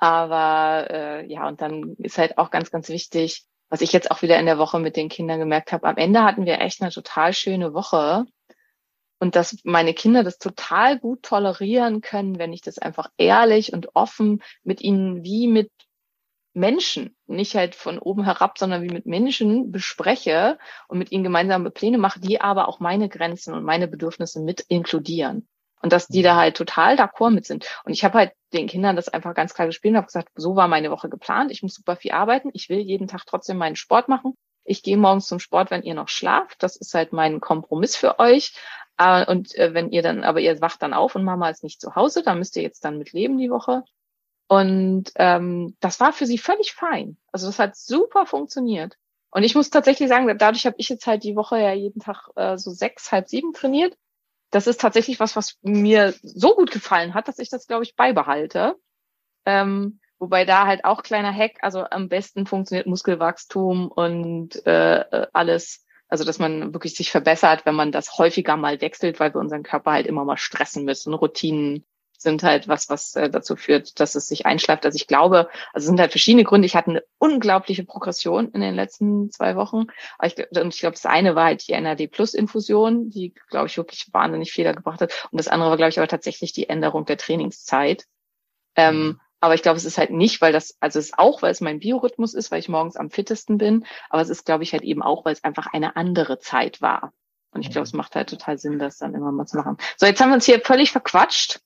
aber 0.00 0.86
äh, 0.90 1.26
ja, 1.26 1.46
und 1.46 1.60
dann 1.60 1.94
ist 1.98 2.18
halt 2.18 2.38
auch 2.38 2.50
ganz, 2.50 2.70
ganz 2.70 2.88
wichtig, 2.88 3.44
was 3.68 3.82
ich 3.82 3.92
jetzt 3.92 4.10
auch 4.10 4.22
wieder 4.22 4.38
in 4.38 4.46
der 4.46 4.58
Woche 4.58 4.80
mit 4.80 4.96
den 4.96 5.10
Kindern 5.10 5.38
gemerkt 5.38 5.72
habe. 5.72 5.86
Am 5.86 5.96
Ende 5.96 6.24
hatten 6.24 6.46
wir 6.46 6.60
echt 6.60 6.80
eine 6.80 6.90
total 6.90 7.32
schöne 7.34 7.74
Woche. 7.74 8.24
Und 9.22 9.36
dass 9.36 9.58
meine 9.64 9.92
Kinder 9.92 10.24
das 10.24 10.38
total 10.38 10.98
gut 10.98 11.22
tolerieren 11.22 12.00
können, 12.00 12.38
wenn 12.38 12.54
ich 12.54 12.62
das 12.62 12.78
einfach 12.78 13.10
ehrlich 13.18 13.74
und 13.74 13.94
offen 13.94 14.42
mit 14.64 14.80
ihnen 14.80 15.22
wie 15.22 15.46
mit 15.46 15.70
Menschen, 16.54 17.14
nicht 17.26 17.54
halt 17.54 17.74
von 17.74 17.98
oben 17.98 18.24
herab, 18.24 18.56
sondern 18.58 18.82
wie 18.82 18.88
mit 18.88 19.04
Menschen 19.04 19.70
bespreche 19.70 20.58
und 20.88 20.98
mit 20.98 21.12
ihnen 21.12 21.22
gemeinsame 21.22 21.70
Pläne 21.70 21.98
mache, 21.98 22.20
die 22.20 22.40
aber 22.40 22.66
auch 22.66 22.80
meine 22.80 23.10
Grenzen 23.10 23.52
und 23.52 23.62
meine 23.62 23.86
Bedürfnisse 23.86 24.40
mit 24.40 24.60
inkludieren. 24.62 25.46
Und 25.82 25.92
dass 25.92 26.08
die 26.08 26.22
da 26.22 26.34
mhm. 26.34 26.38
halt 26.38 26.56
total 26.56 26.96
d'accord 26.96 27.30
mit 27.30 27.46
sind. 27.46 27.66
Und 27.84 27.92
ich 27.92 28.04
habe 28.04 28.18
halt 28.18 28.32
den 28.52 28.66
Kindern 28.66 28.96
das 28.96 29.08
einfach 29.08 29.34
ganz 29.34 29.54
klar 29.54 29.66
gespielt 29.66 29.92
und 29.92 29.96
habe 29.96 30.06
gesagt, 30.06 30.28
so 30.34 30.56
war 30.56 30.68
meine 30.68 30.90
Woche 30.90 31.08
geplant. 31.08 31.50
Ich 31.50 31.62
muss 31.62 31.74
super 31.74 31.96
viel 31.96 32.12
arbeiten. 32.12 32.50
Ich 32.52 32.68
will 32.68 32.80
jeden 32.80 33.08
Tag 33.08 33.24
trotzdem 33.26 33.56
meinen 33.56 33.76
Sport 33.76 34.08
machen. 34.08 34.34
Ich 34.64 34.82
gehe 34.82 34.98
morgens 34.98 35.26
zum 35.26 35.38
Sport, 35.38 35.70
wenn 35.70 35.82
ihr 35.82 35.94
noch 35.94 36.08
schlaft. 36.08 36.62
Das 36.62 36.76
ist 36.76 36.94
halt 36.94 37.12
mein 37.12 37.40
Kompromiss 37.40 37.96
für 37.96 38.18
euch. 38.18 38.54
Äh, 38.98 39.24
und 39.30 39.54
äh, 39.56 39.72
wenn 39.72 39.90
ihr 39.90 40.02
dann, 40.02 40.22
aber 40.22 40.40
ihr 40.40 40.60
wacht 40.60 40.82
dann 40.82 40.92
auf 40.92 41.14
und 41.14 41.24
Mama 41.24 41.48
ist 41.48 41.64
nicht 41.64 41.80
zu 41.80 41.94
Hause, 41.94 42.22
dann 42.22 42.38
müsst 42.38 42.56
ihr 42.56 42.62
jetzt 42.62 42.84
dann 42.84 42.98
mit 42.98 43.12
leben 43.12 43.38
die 43.38 43.50
Woche. 43.50 43.82
Und 44.48 45.12
ähm, 45.14 45.76
das 45.80 46.00
war 46.00 46.12
für 46.12 46.26
sie 46.26 46.38
völlig 46.38 46.74
fein. 46.74 47.16
Also 47.32 47.46
das 47.46 47.58
hat 47.58 47.76
super 47.76 48.26
funktioniert. 48.26 48.96
Und 49.30 49.44
ich 49.44 49.54
muss 49.54 49.70
tatsächlich 49.70 50.08
sagen, 50.08 50.26
dadurch 50.38 50.66
habe 50.66 50.76
ich 50.78 50.88
jetzt 50.88 51.06
halt 51.06 51.22
die 51.22 51.36
Woche 51.36 51.58
ja 51.58 51.72
jeden 51.72 52.00
Tag 52.00 52.28
äh, 52.34 52.58
so 52.58 52.72
sechs, 52.72 53.12
halb 53.12 53.28
sieben 53.28 53.52
trainiert 53.52 53.96
das 54.50 54.66
ist 54.66 54.80
tatsächlich 54.80 55.20
was, 55.20 55.36
was 55.36 55.58
mir 55.62 56.14
so 56.22 56.54
gut 56.54 56.70
gefallen 56.70 57.14
hat, 57.14 57.28
dass 57.28 57.38
ich 57.38 57.50
das, 57.50 57.66
glaube 57.66 57.84
ich, 57.84 57.96
beibehalte. 57.96 58.76
Ähm, 59.46 60.00
wobei 60.18 60.44
da 60.44 60.66
halt 60.66 60.84
auch 60.84 61.02
kleiner 61.02 61.32
Hack, 61.32 61.58
also 61.62 61.84
am 61.84 62.08
besten 62.08 62.46
funktioniert 62.46 62.86
Muskelwachstum 62.86 63.88
und 63.88 64.64
äh, 64.66 65.26
alles, 65.32 65.86
also 66.08 66.24
dass 66.24 66.38
man 66.38 66.74
wirklich 66.74 66.94
sich 66.94 67.10
verbessert, 67.10 67.64
wenn 67.64 67.74
man 67.74 67.92
das 67.92 68.18
häufiger 68.18 68.56
mal 68.56 68.80
wechselt, 68.80 69.20
weil 69.20 69.32
wir 69.32 69.40
unseren 69.40 69.62
Körper 69.62 69.92
halt 69.92 70.06
immer 70.06 70.24
mal 70.24 70.36
stressen 70.36 70.84
müssen, 70.84 71.14
Routinen 71.14 71.86
sind 72.22 72.42
halt 72.42 72.68
was, 72.68 72.90
was 72.90 73.16
äh, 73.16 73.30
dazu 73.30 73.56
führt, 73.56 73.98
dass 73.98 74.14
es 74.14 74.28
sich 74.28 74.44
einschleift. 74.44 74.84
Also 74.84 74.96
ich 74.96 75.06
glaube, 75.06 75.48
also 75.72 75.84
es 75.84 75.86
sind 75.86 75.98
halt 75.98 76.10
verschiedene 76.10 76.44
Gründe. 76.44 76.66
Ich 76.66 76.76
hatte 76.76 76.90
eine 76.90 77.02
unglaubliche 77.18 77.82
Progression 77.82 78.50
in 78.50 78.60
den 78.60 78.74
letzten 78.74 79.30
zwei 79.30 79.56
Wochen. 79.56 79.86
Aber 80.18 80.26
ich, 80.26 80.36
und 80.58 80.74
ich 80.74 80.80
glaube, 80.80 80.94
das 80.94 81.06
eine 81.06 81.34
war 81.34 81.46
halt 81.46 81.66
die 81.66 81.80
NAD 81.80 82.08
Plus 82.08 82.34
Infusion, 82.34 83.08
die, 83.08 83.32
glaube 83.48 83.68
ich, 83.68 83.76
wirklich 83.78 84.06
wahnsinnig 84.12 84.52
Fehler 84.52 84.74
gebracht 84.74 85.00
hat. 85.00 85.28
Und 85.30 85.38
das 85.38 85.48
andere 85.48 85.70
war, 85.70 85.76
glaube 85.78 85.90
ich, 85.90 85.98
aber 85.98 86.08
tatsächlich 86.08 86.52
die 86.52 86.68
Änderung 86.68 87.06
der 87.06 87.16
Trainingszeit. 87.16 88.04
Ähm, 88.76 89.02
mhm. 89.02 89.20
aber 89.40 89.54
ich 89.54 89.62
glaube, 89.62 89.78
es 89.78 89.86
ist 89.86 89.98
halt 89.98 90.10
nicht, 90.10 90.40
weil 90.42 90.52
das, 90.52 90.76
also 90.78 90.98
es 90.98 91.06
ist 91.06 91.18
auch, 91.18 91.42
weil 91.42 91.50
es 91.50 91.60
mein 91.60 91.80
Biorhythmus 91.80 92.34
ist, 92.34 92.50
weil 92.50 92.60
ich 92.60 92.68
morgens 92.68 92.96
am 92.96 93.10
fittesten 93.10 93.56
bin. 93.56 93.86
Aber 94.10 94.20
es 94.20 94.28
ist, 94.28 94.44
glaube 94.44 94.62
ich, 94.62 94.72
halt 94.72 94.82
eben 94.82 95.02
auch, 95.02 95.24
weil 95.24 95.32
es 95.32 95.42
einfach 95.42 95.68
eine 95.72 95.96
andere 95.96 96.38
Zeit 96.38 96.82
war. 96.82 97.14
Und 97.52 97.62
ich 97.62 97.70
glaube, 97.70 97.84
es 97.84 97.94
macht 97.94 98.14
halt 98.14 98.28
total 98.28 98.58
Sinn, 98.58 98.78
das 98.78 98.98
dann 98.98 99.14
immer 99.14 99.32
mal 99.32 99.46
zu 99.46 99.56
machen. 99.56 99.78
So, 99.96 100.06
jetzt 100.06 100.20
haben 100.20 100.28
wir 100.28 100.34
uns 100.34 100.44
hier 100.44 100.60
völlig 100.60 100.92
verquatscht. 100.92 101.60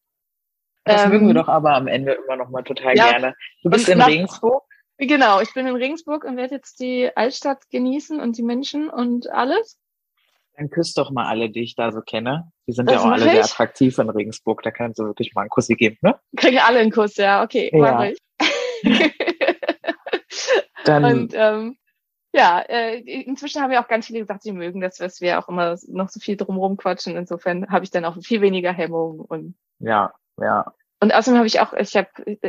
Das 0.84 1.04
ähm, 1.04 1.10
mögen 1.10 1.26
wir 1.28 1.34
doch 1.34 1.48
aber 1.48 1.74
am 1.74 1.86
Ende 1.86 2.12
immer 2.12 2.36
noch 2.36 2.50
mal 2.50 2.62
total 2.62 2.96
ja, 2.96 3.10
gerne. 3.10 3.34
Du 3.62 3.70
bist 3.70 3.88
in 3.88 4.00
Regensburg. 4.00 4.62
Genau, 4.98 5.40
ich 5.40 5.52
bin 5.54 5.66
in 5.66 5.74
Regensburg 5.74 6.24
und 6.24 6.36
werde 6.36 6.54
jetzt 6.54 6.78
die 6.78 7.10
Altstadt 7.16 7.68
genießen 7.70 8.20
und 8.20 8.36
die 8.38 8.42
Menschen 8.42 8.88
und 8.90 9.28
alles. 9.30 9.78
Dann 10.56 10.70
küsst 10.70 10.96
doch 10.98 11.10
mal 11.10 11.26
alle, 11.26 11.50
die 11.50 11.62
ich 11.62 11.74
da 11.74 11.90
so 11.90 12.00
kenne. 12.00 12.52
Die 12.68 12.72
sind 12.72 12.88
Das 12.88 13.02
ja 13.02 13.08
auch 13.08 13.12
alle 13.12 13.24
sehr 13.24 13.40
ich. 13.40 13.44
attraktiv 13.44 13.98
in 13.98 14.08
Regensburg. 14.08 14.62
Da 14.62 14.70
kannst 14.70 15.00
du 15.00 15.04
wirklich 15.04 15.34
mal 15.34 15.42
einen 15.42 15.50
Kussi 15.50 15.74
geben, 15.74 15.98
ne? 16.02 16.18
Kriegen 16.36 16.58
alle 16.60 16.78
einen 16.78 16.92
Kuss, 16.92 17.16
ja, 17.16 17.42
okay, 17.42 17.70
Ja. 17.72 17.78
mach 17.78 18.04
ich. 18.04 18.18
Dann, 20.84 21.04
Und 21.04 21.34
ähm, 21.34 21.76
ja, 22.32 22.60
äh, 22.60 22.98
inzwischen 22.98 23.62
haben 23.62 23.72
ja 23.72 23.82
auch 23.82 23.88
ganz 23.88 24.06
viele 24.06 24.20
gesagt, 24.20 24.42
sie 24.42 24.52
mögen 24.52 24.80
das, 24.80 25.00
was 25.00 25.20
wir 25.20 25.38
auch 25.38 25.48
immer 25.48 25.76
noch 25.88 26.08
so 26.08 26.20
viel 26.20 26.36
drumherum 26.36 26.76
quatschen. 26.76 27.16
Insofern 27.16 27.68
habe 27.70 27.84
ich 27.84 27.90
dann 27.90 28.04
auch 28.04 28.16
viel 28.22 28.40
weniger 28.42 28.72
Hemmung 28.72 29.20
und 29.20 29.56
ja, 29.78 30.12
ja. 30.40 30.72
und 31.00 31.14
außerdem 31.14 31.38
habe 31.38 31.46
ich 31.46 31.60
auch, 31.60 31.72
ich 31.74 31.96
habe 31.96 32.08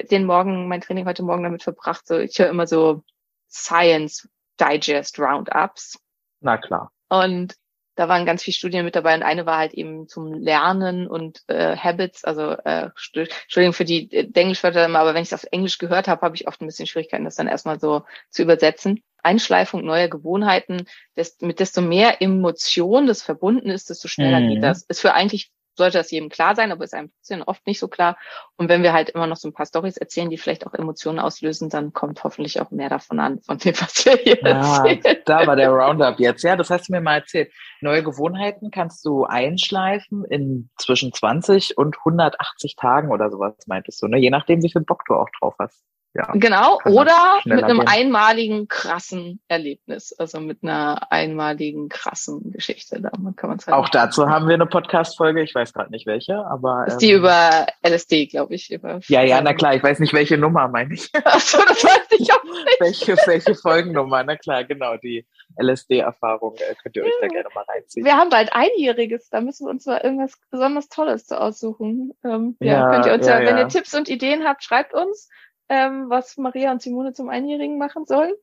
den 0.10 0.26
Morgen, 0.26 0.68
mein 0.68 0.82
Training 0.82 1.06
heute 1.06 1.24
Morgen 1.24 1.44
damit 1.44 1.64
verbracht, 1.64 2.08
so 2.08 2.18
ich 2.18 2.38
höre 2.40 2.50
immer 2.50 2.68
so 2.68 3.04
Science 3.50 4.28
Digest 4.60 5.20
Roundups 5.20 6.00
Na 6.42 6.58
klar. 6.58 6.92
und 7.10 7.56
da 7.98 8.10
waren 8.10 8.26
ganz 8.26 8.44
viele 8.44 8.56
Studien 8.56 8.84
mit 8.84 8.96
dabei 8.96 9.16
und 9.16 9.24
eine 9.24 9.46
war 9.46 9.58
halt 9.58 9.74
eben 9.74 10.08
zum 10.10 10.34
Lernen 10.34 11.08
und 11.08 11.44
äh, 11.48 11.78
Habits, 11.78 12.26
also 12.26 12.52
äh, 12.52 12.90
Entschuldigung 13.14 13.72
für 13.74 13.86
die 13.86 14.12
äh, 14.12 14.30
Englischwörter 14.34 14.86
immer, 14.86 15.00
aber 15.00 15.14
wenn 15.14 15.24
ich 15.24 15.32
es 15.32 15.34
auf 15.34 15.48
Englisch 15.52 15.78
gehört 15.78 16.10
habe, 16.10 16.22
habe 16.22 16.36
ich 16.36 16.46
oft 16.48 16.62
ein 16.62 16.66
bisschen 16.66 16.88
Schwierigkeiten, 16.88 17.24
das 17.24 17.36
dann 17.36 17.48
erstmal 17.48 17.80
so 17.80 18.04
zu 18.30 18.42
übersetzen. 18.42 19.02
Einschleifung 19.24 19.86
neuer 19.86 20.10
Gewohnheiten, 20.10 20.88
des, 21.16 21.38
mit 21.40 21.60
desto 21.62 21.82
mehr 21.82 22.22
Emotion 22.22 23.08
das 23.08 23.24
verbunden 23.24 23.70
ist, 23.70 23.90
desto 23.90 24.10
schneller 24.10 24.42
Mhm. 24.42 24.50
geht 24.50 24.64
das. 24.64 24.84
Ist 24.84 25.00
für 25.00 25.14
eigentlich 25.14 25.52
sollte 25.76 25.98
das 25.98 26.12
jedem 26.12 26.30
klar 26.30 26.56
sein, 26.56 26.72
aber 26.72 26.84
ist 26.84 26.94
einem 26.94 27.12
oft 27.46 27.66
nicht 27.68 27.80
so 27.80 27.88
klar. 27.88 28.18
Und 28.58 28.70
wenn 28.70 28.84
wir 28.84 28.94
halt 28.94 29.10
immer 29.10 29.28
noch 29.28 29.36
so 29.38 29.48
ein 29.48 29.54
paar 29.54 29.66
Storys 29.66 29.98
erzählen, 29.98 30.30
die 30.30 30.38
vielleicht 30.38 30.66
auch 30.66 30.74
Emotionen 30.74 31.20
auslösen, 31.20 31.70
dann 31.70 31.94
kommt 31.94 32.24
hoffentlich 32.24 32.62
auch 32.62 32.72
mehr 32.72 32.90
davon 32.90 33.20
an, 33.20 33.42
von 33.42 33.58
dem, 33.58 33.74
was 33.80 34.06
wir 34.06 34.18
hier 34.18 34.38
Ah, 34.46 34.86
erzählen. 34.88 35.18
da 35.26 35.46
war 35.46 35.56
der 35.56 35.70
Roundup 35.70 36.20
jetzt. 36.20 36.44
Ja, 36.44 36.56
das 36.56 36.70
hast 36.70 36.88
du 36.88 36.94
mir 36.94 37.02
mal 37.02 37.16
erzählt. 37.20 37.52
Neue 37.82 38.04
Gewohnheiten 38.04 38.72
kannst 38.72 39.06
du 39.06 39.26
einschleifen 39.26 40.26
in 40.26 40.70
zwischen 40.78 41.14
20 41.14 41.78
und 41.78 41.98
180 42.00 42.76
Tagen 42.76 43.12
oder 43.12 43.30
sowas, 43.30 43.56
meintest 43.68 44.02
du, 44.02 44.08
ne? 44.08 44.18
Je 44.18 44.30
nachdem, 44.30 44.62
wie 44.64 44.72
viel 44.72 44.82
Bock 44.82 45.04
du 45.08 45.16
auch 45.16 45.30
drauf 45.40 45.56
hast. 45.60 45.84
Ja. 46.16 46.32
Genau, 46.34 46.80
oder 46.86 47.42
mit 47.44 47.62
einem 47.66 47.80
gehen. 47.80 47.88
einmaligen 47.90 48.70
krassen 48.70 49.42
Erlebnis, 49.50 50.16
also 50.18 50.40
mit 50.40 50.64
einer 50.64 51.12
einmaligen 51.12 51.90
krassen 51.90 52.54
Geschichte. 52.54 53.02
Da 53.02 53.10
kann 53.10 53.50
man 53.50 53.58
es 53.58 53.68
halt 53.68 53.76
Auch 53.76 53.90
dazu 53.90 54.30
haben 54.30 54.48
wir 54.48 54.54
eine 54.54 54.66
Podcast-Folge. 54.66 55.44
Ich 55.44 55.54
weiß 55.54 55.74
gerade 55.74 55.92
nicht 55.92 56.08
welche, 56.08 56.38
aber. 56.38 56.86
ist 56.88 57.00
die 57.00 57.12
ähm, 57.12 57.20
über 57.20 57.68
LSD, 57.86 58.28
glaube 58.28 58.56
ich. 58.56 58.72
Über 58.72 59.02
Ja, 59.08 59.24
ja, 59.24 59.42
na 59.42 59.54
klar. 59.54 59.76
Ich 59.76 59.84
weiß 59.84 60.00
nicht, 60.00 60.14
welche 60.14 60.38
Nummer 60.38 60.70
meine 60.70 60.94
ich. 60.94 61.12
Achso, 61.26 61.58
das 61.68 61.84
weiß 61.84 62.08
ich 62.18 62.32
auch 62.32 62.44
nicht. 62.44 62.80
welche, 62.80 63.18
welche 63.26 63.54
Folgennummer? 63.54 64.24
Na 64.24 64.38
klar, 64.38 64.64
genau. 64.64 64.96
Die 64.96 65.26
LSD-Erfahrung 65.62 66.56
äh, 66.56 66.76
könnt 66.82 66.96
ihr 66.96 67.04
euch 67.04 67.12
da 67.20 67.28
gerne 67.28 67.50
mal 67.54 67.66
reinziehen. 67.68 68.06
Wir 68.06 68.16
haben 68.16 68.30
bald 68.30 68.54
Einjähriges, 68.54 69.30
da 69.30 69.42
müssen 69.42 69.68
wir 69.68 69.72
uns 69.72 69.86
mal 69.86 70.00
irgendwas 70.02 70.34
besonders 70.50 70.88
Tolles 70.88 71.26
zu 71.26 71.40
aussuchen. 71.40 72.14
Ähm, 72.24 72.56
ja, 72.62 72.74
Ja, 72.74 72.92
könnt 72.92 73.06
ihr 73.06 73.14
uns 73.14 73.28
ja, 73.28 73.42
ja, 73.42 73.48
wenn 73.48 73.58
ihr 73.58 73.68
Tipps 73.68 73.94
und 73.94 74.08
Ideen 74.08 74.46
habt, 74.46 74.64
schreibt 74.64 74.94
uns, 74.94 75.30
ähm, 75.70 76.10
was 76.10 76.38
Maria 76.38 76.72
und 76.72 76.82
Simone 76.82 77.14
zum 77.14 77.30
Einjährigen 77.30 77.78
machen 77.78 78.06
sollen. 78.06 78.34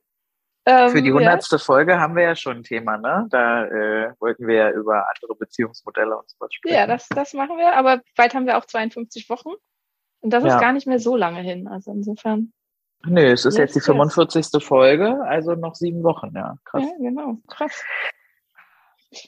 Ähm, 0.65 0.89
Für 0.91 1.01
die 1.01 1.09
ja. 1.09 1.15
hundertste 1.15 1.59
Folge 1.59 1.99
haben 1.99 2.15
wir 2.15 2.23
ja 2.23 2.35
schon 2.35 2.57
ein 2.57 2.63
Thema, 2.63 2.97
ne? 2.97 3.27
Da 3.29 3.65
äh, 3.65 4.13
wollten 4.19 4.47
wir 4.47 4.55
ja 4.55 4.71
über 4.71 5.05
andere 5.13 5.35
Beziehungsmodelle 5.35 6.17
und 6.17 6.29
sowas 6.29 6.53
sprechen. 6.53 6.75
Ja, 6.75 6.87
das, 6.87 7.09
das 7.09 7.33
machen 7.33 7.57
wir, 7.57 7.75
aber 7.75 8.01
bald 8.15 8.33
haben 8.33 8.45
wir 8.45 8.57
auch 8.57 8.65
52 8.65 9.29
Wochen. 9.29 9.49
Und 10.21 10.29
das 10.31 10.43
ist 10.45 10.51
Ja. 10.53 10.59
gar 10.61 10.71
nicht 10.71 10.87
mehr 10.87 10.99
so 10.99 11.17
lange 11.17 11.41
hin. 11.41 11.67
Also 11.67 11.91
insofern, 11.91 12.53
Nö, 13.05 13.21
es 13.33 13.43
ist 13.43 13.57
jetzt 13.57 13.75
die 13.75 13.79
yes. 13.79 13.87
45. 13.87 14.63
Folge, 14.63 15.21
also 15.25 15.55
noch 15.55 15.75
sieben 15.75 16.01
Wochen, 16.03 16.31
ja. 16.33 16.55
Krass. 16.63 16.83
ja, 16.83 16.91
genau, 16.97 17.37
krass. 17.49 17.83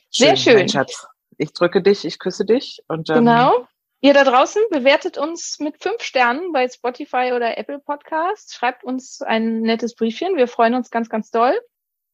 Sehr 0.10 0.38
schön. 0.38 0.56
Mein 0.56 0.70
Schatz. 0.70 1.06
Ich 1.38 1.52
drücke 1.52 1.82
dich, 1.82 2.06
ich 2.06 2.18
küsse 2.18 2.46
dich 2.46 2.82
und 2.88 3.10
dann 3.10 3.26
Genau. 3.26 3.68
Ihr 4.06 4.14
da 4.14 4.24
draußen 4.24 4.62
bewertet 4.70 5.18
uns 5.18 5.58
mit 5.58 5.82
fünf 5.82 6.04
Sternen 6.04 6.52
bei 6.52 6.70
Spotify 6.70 7.32
oder 7.34 7.58
Apple 7.58 7.80
Podcasts. 7.80 8.54
Schreibt 8.54 8.84
uns 8.84 9.24
ein 9.24 9.62
nettes 9.62 9.96
Briefchen. 9.96 10.36
Wir 10.36 10.48
freuen 10.48 10.76
uns 10.76 10.92
ganz, 10.92 11.10
ganz 11.10 11.32
doll. 11.32 11.60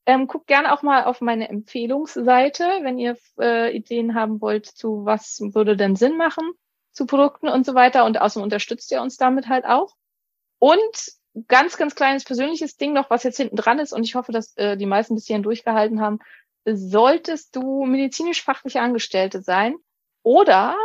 Ähm, 0.05 0.27
guckt 0.27 0.47
gerne 0.47 0.71
auch 0.71 0.83
mal 0.83 1.03
auf 1.03 1.19
meine 1.19 1.49
Empfehlungsseite, 1.49 2.63
wenn 2.83 2.97
ihr 2.97 3.17
äh, 3.41 3.75
Ideen 3.75 4.15
haben 4.15 4.39
wollt, 4.39 4.67
zu 4.67 5.03
was 5.03 5.41
würde 5.41 5.75
denn 5.75 5.97
Sinn 5.97 6.15
machen, 6.15 6.53
zu 6.93 7.05
Produkten 7.05 7.49
und 7.49 7.65
so 7.65 7.75
weiter. 7.75 8.05
Und 8.05 8.21
außerdem 8.21 8.45
unterstützt 8.45 8.89
ihr 8.93 9.01
uns 9.01 9.17
damit 9.17 9.49
halt 9.49 9.65
auch. 9.65 9.93
Und 10.59 11.11
ganz, 11.49 11.75
ganz 11.75 11.93
kleines 11.93 12.23
persönliches 12.23 12.77
Ding 12.77 12.93
noch, 12.93 13.09
was 13.09 13.23
jetzt 13.23 13.35
hinten 13.35 13.57
dran 13.57 13.79
ist. 13.79 13.91
Und 13.91 14.05
ich 14.05 14.15
hoffe, 14.15 14.31
dass 14.31 14.55
äh, 14.55 14.77
die 14.77 14.85
meisten 14.85 15.15
bis 15.15 15.27
hierhin 15.27 15.43
durchgehalten 15.43 15.99
haben. 15.99 16.19
Solltest 16.63 17.53
du 17.57 17.83
medizinisch-fachliche 17.83 18.79
Angestellte 18.79 19.41
sein 19.41 19.75
oder 20.23 20.77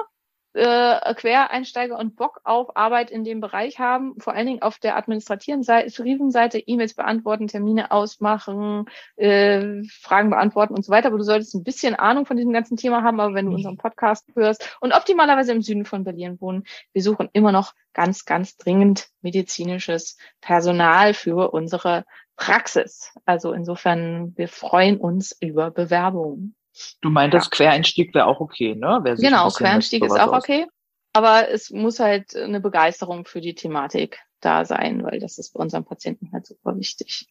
äh, 0.56 1.14
Quereinsteiger 1.14 1.98
und 1.98 2.16
Bock 2.16 2.40
auf 2.44 2.76
Arbeit 2.76 3.10
in 3.10 3.24
dem 3.24 3.40
Bereich 3.40 3.78
haben, 3.78 4.14
vor 4.18 4.34
allen 4.34 4.46
Dingen 4.46 4.62
auf 4.62 4.78
der 4.78 4.96
administrativen 4.96 5.62
Seite, 5.62 5.90
Seite 6.30 6.58
E-Mails 6.58 6.94
beantworten, 6.94 7.46
Termine 7.46 7.90
ausmachen, 7.90 8.86
äh, 9.16 9.82
Fragen 10.00 10.30
beantworten 10.30 10.74
und 10.74 10.84
so 10.84 10.90
weiter. 10.90 11.08
Aber 11.08 11.18
du 11.18 11.24
solltest 11.24 11.54
ein 11.54 11.64
bisschen 11.64 11.94
Ahnung 11.94 12.26
von 12.26 12.36
diesem 12.36 12.52
ganzen 12.52 12.76
Thema 12.76 13.02
haben, 13.02 13.20
aber 13.20 13.34
wenn 13.34 13.46
du 13.46 13.54
unseren 13.54 13.76
Podcast 13.76 14.26
hörst 14.34 14.76
und 14.80 14.94
optimalerweise 14.94 15.52
im 15.52 15.62
Süden 15.62 15.84
von 15.84 16.04
Berlin 16.04 16.40
wohnen, 16.40 16.64
wir 16.92 17.02
suchen 17.02 17.28
immer 17.32 17.52
noch 17.52 17.74
ganz, 17.92 18.24
ganz 18.24 18.56
dringend 18.56 19.08
medizinisches 19.20 20.16
Personal 20.40 21.14
für 21.14 21.52
unsere 21.52 22.04
Praxis. 22.36 23.12
Also 23.24 23.52
insofern, 23.52 24.36
wir 24.36 24.48
freuen 24.48 24.98
uns 24.98 25.36
über 25.40 25.70
Bewerbungen. 25.70 26.54
Du 27.00 27.10
meintest, 27.10 27.50
Quereinstieg 27.50 28.14
wäre 28.14 28.26
auch 28.26 28.40
okay, 28.40 28.74
ne? 28.74 29.00
Genau, 29.18 29.48
Quereinstieg 29.50 30.04
ist 30.04 30.12
auch 30.12 30.32
aus- 30.32 30.44
okay. 30.44 30.66
Aber 31.12 31.48
es 31.48 31.70
muss 31.70 31.98
halt 31.98 32.36
eine 32.36 32.60
Begeisterung 32.60 33.24
für 33.24 33.40
die 33.40 33.54
Thematik 33.54 34.18
da 34.40 34.64
sein, 34.66 35.02
weil 35.02 35.18
das 35.18 35.38
ist 35.38 35.54
bei 35.54 35.60
unseren 35.60 35.84
Patienten 35.84 36.30
halt 36.32 36.46
super 36.46 36.76
wichtig. 36.76 37.26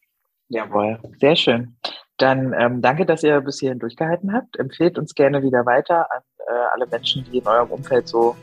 Jawohl, 0.48 0.98
sehr 1.20 1.36
schön. 1.36 1.76
Dann 2.16 2.52
ähm, 2.58 2.82
danke, 2.82 3.06
dass 3.06 3.22
ihr 3.22 3.40
bis 3.40 3.60
hierhin 3.60 3.78
durchgehalten 3.78 4.32
habt. 4.32 4.58
Empfehlt 4.58 4.98
uns 4.98 5.14
gerne 5.14 5.42
wieder 5.42 5.66
weiter 5.66 6.10
an 6.10 6.22
äh, 6.48 6.52
alle 6.72 6.86
Menschen, 6.86 7.24
die 7.30 7.38
in 7.38 7.46
eurem 7.46 7.70
Umfeld 7.70 8.08
so 8.08 8.36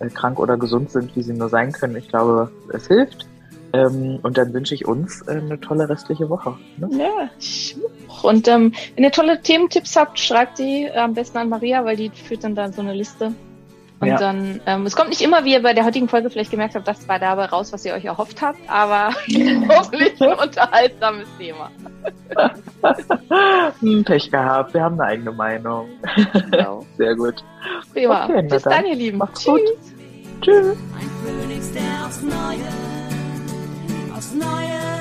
äh, 0.00 0.08
krank 0.08 0.38
oder 0.38 0.56
gesund 0.56 0.90
sind, 0.90 1.14
wie 1.16 1.22
sie 1.22 1.34
nur 1.34 1.48
sein 1.48 1.72
können. 1.72 1.96
Ich 1.96 2.08
glaube, 2.08 2.50
es 2.72 2.86
hilft. 2.86 3.26
Ähm, 3.72 4.18
und 4.22 4.38
dann 4.38 4.52
wünsche 4.54 4.74
ich 4.74 4.86
uns 4.86 5.22
äh, 5.22 5.32
eine 5.32 5.60
tolle 5.60 5.88
restliche 5.88 6.28
Woche. 6.30 6.56
Ne? 6.78 6.88
Ja, 6.92 7.28
ich 7.38 7.76
auch. 8.08 8.24
und 8.24 8.48
ähm, 8.48 8.72
wenn 8.94 9.04
ihr 9.04 9.10
tolle 9.12 9.40
Thementipps 9.42 9.96
habt, 9.96 10.18
schreibt 10.18 10.58
die 10.58 10.88
am 10.94 11.14
besten 11.14 11.38
an 11.38 11.48
Maria, 11.48 11.84
weil 11.84 11.96
die 11.96 12.10
führt 12.10 12.44
dann 12.44 12.54
da 12.54 12.70
so 12.72 12.80
eine 12.80 12.92
Liste. 12.94 13.32
Und 13.98 14.08
Ja. 14.08 14.18
dann, 14.18 14.60
ähm, 14.66 14.84
es 14.84 14.94
kommt 14.94 15.08
nicht 15.08 15.22
immer, 15.22 15.44
wie 15.46 15.52
ihr 15.54 15.62
bei 15.62 15.72
der 15.72 15.86
heutigen 15.86 16.06
Folge 16.06 16.28
vielleicht 16.28 16.50
gemerkt 16.50 16.74
habt, 16.74 16.86
das 16.86 17.08
war 17.08 17.18
dabei 17.18 17.46
raus, 17.46 17.72
was 17.72 17.82
ihr 17.86 17.94
euch 17.94 18.04
erhofft 18.04 18.42
habt, 18.42 18.58
aber 18.68 19.08
hoffentlich 19.68 20.20
ein 20.20 20.34
unterhaltsames 20.34 21.26
Thema. 21.38 21.70
Hm, 23.80 24.04
Pech 24.04 24.30
gehabt, 24.30 24.72
wir 24.74 24.82
haben 24.82 25.00
eine 25.00 25.10
eigene 25.10 25.32
Meinung. 25.32 25.88
Genau. 26.50 26.86
Sehr 26.98 27.16
gut. 27.16 27.34
Prima. 27.92 28.26
Okay, 28.26 28.42
Bis 28.42 28.62
dann. 28.62 28.72
dann, 28.74 28.86
ihr 28.86 28.94
Lieben. 28.94 29.18
Macht's 29.18 29.44
gut. 29.44 29.60
Tschüss. 30.40 30.76
znaje 34.36 34.95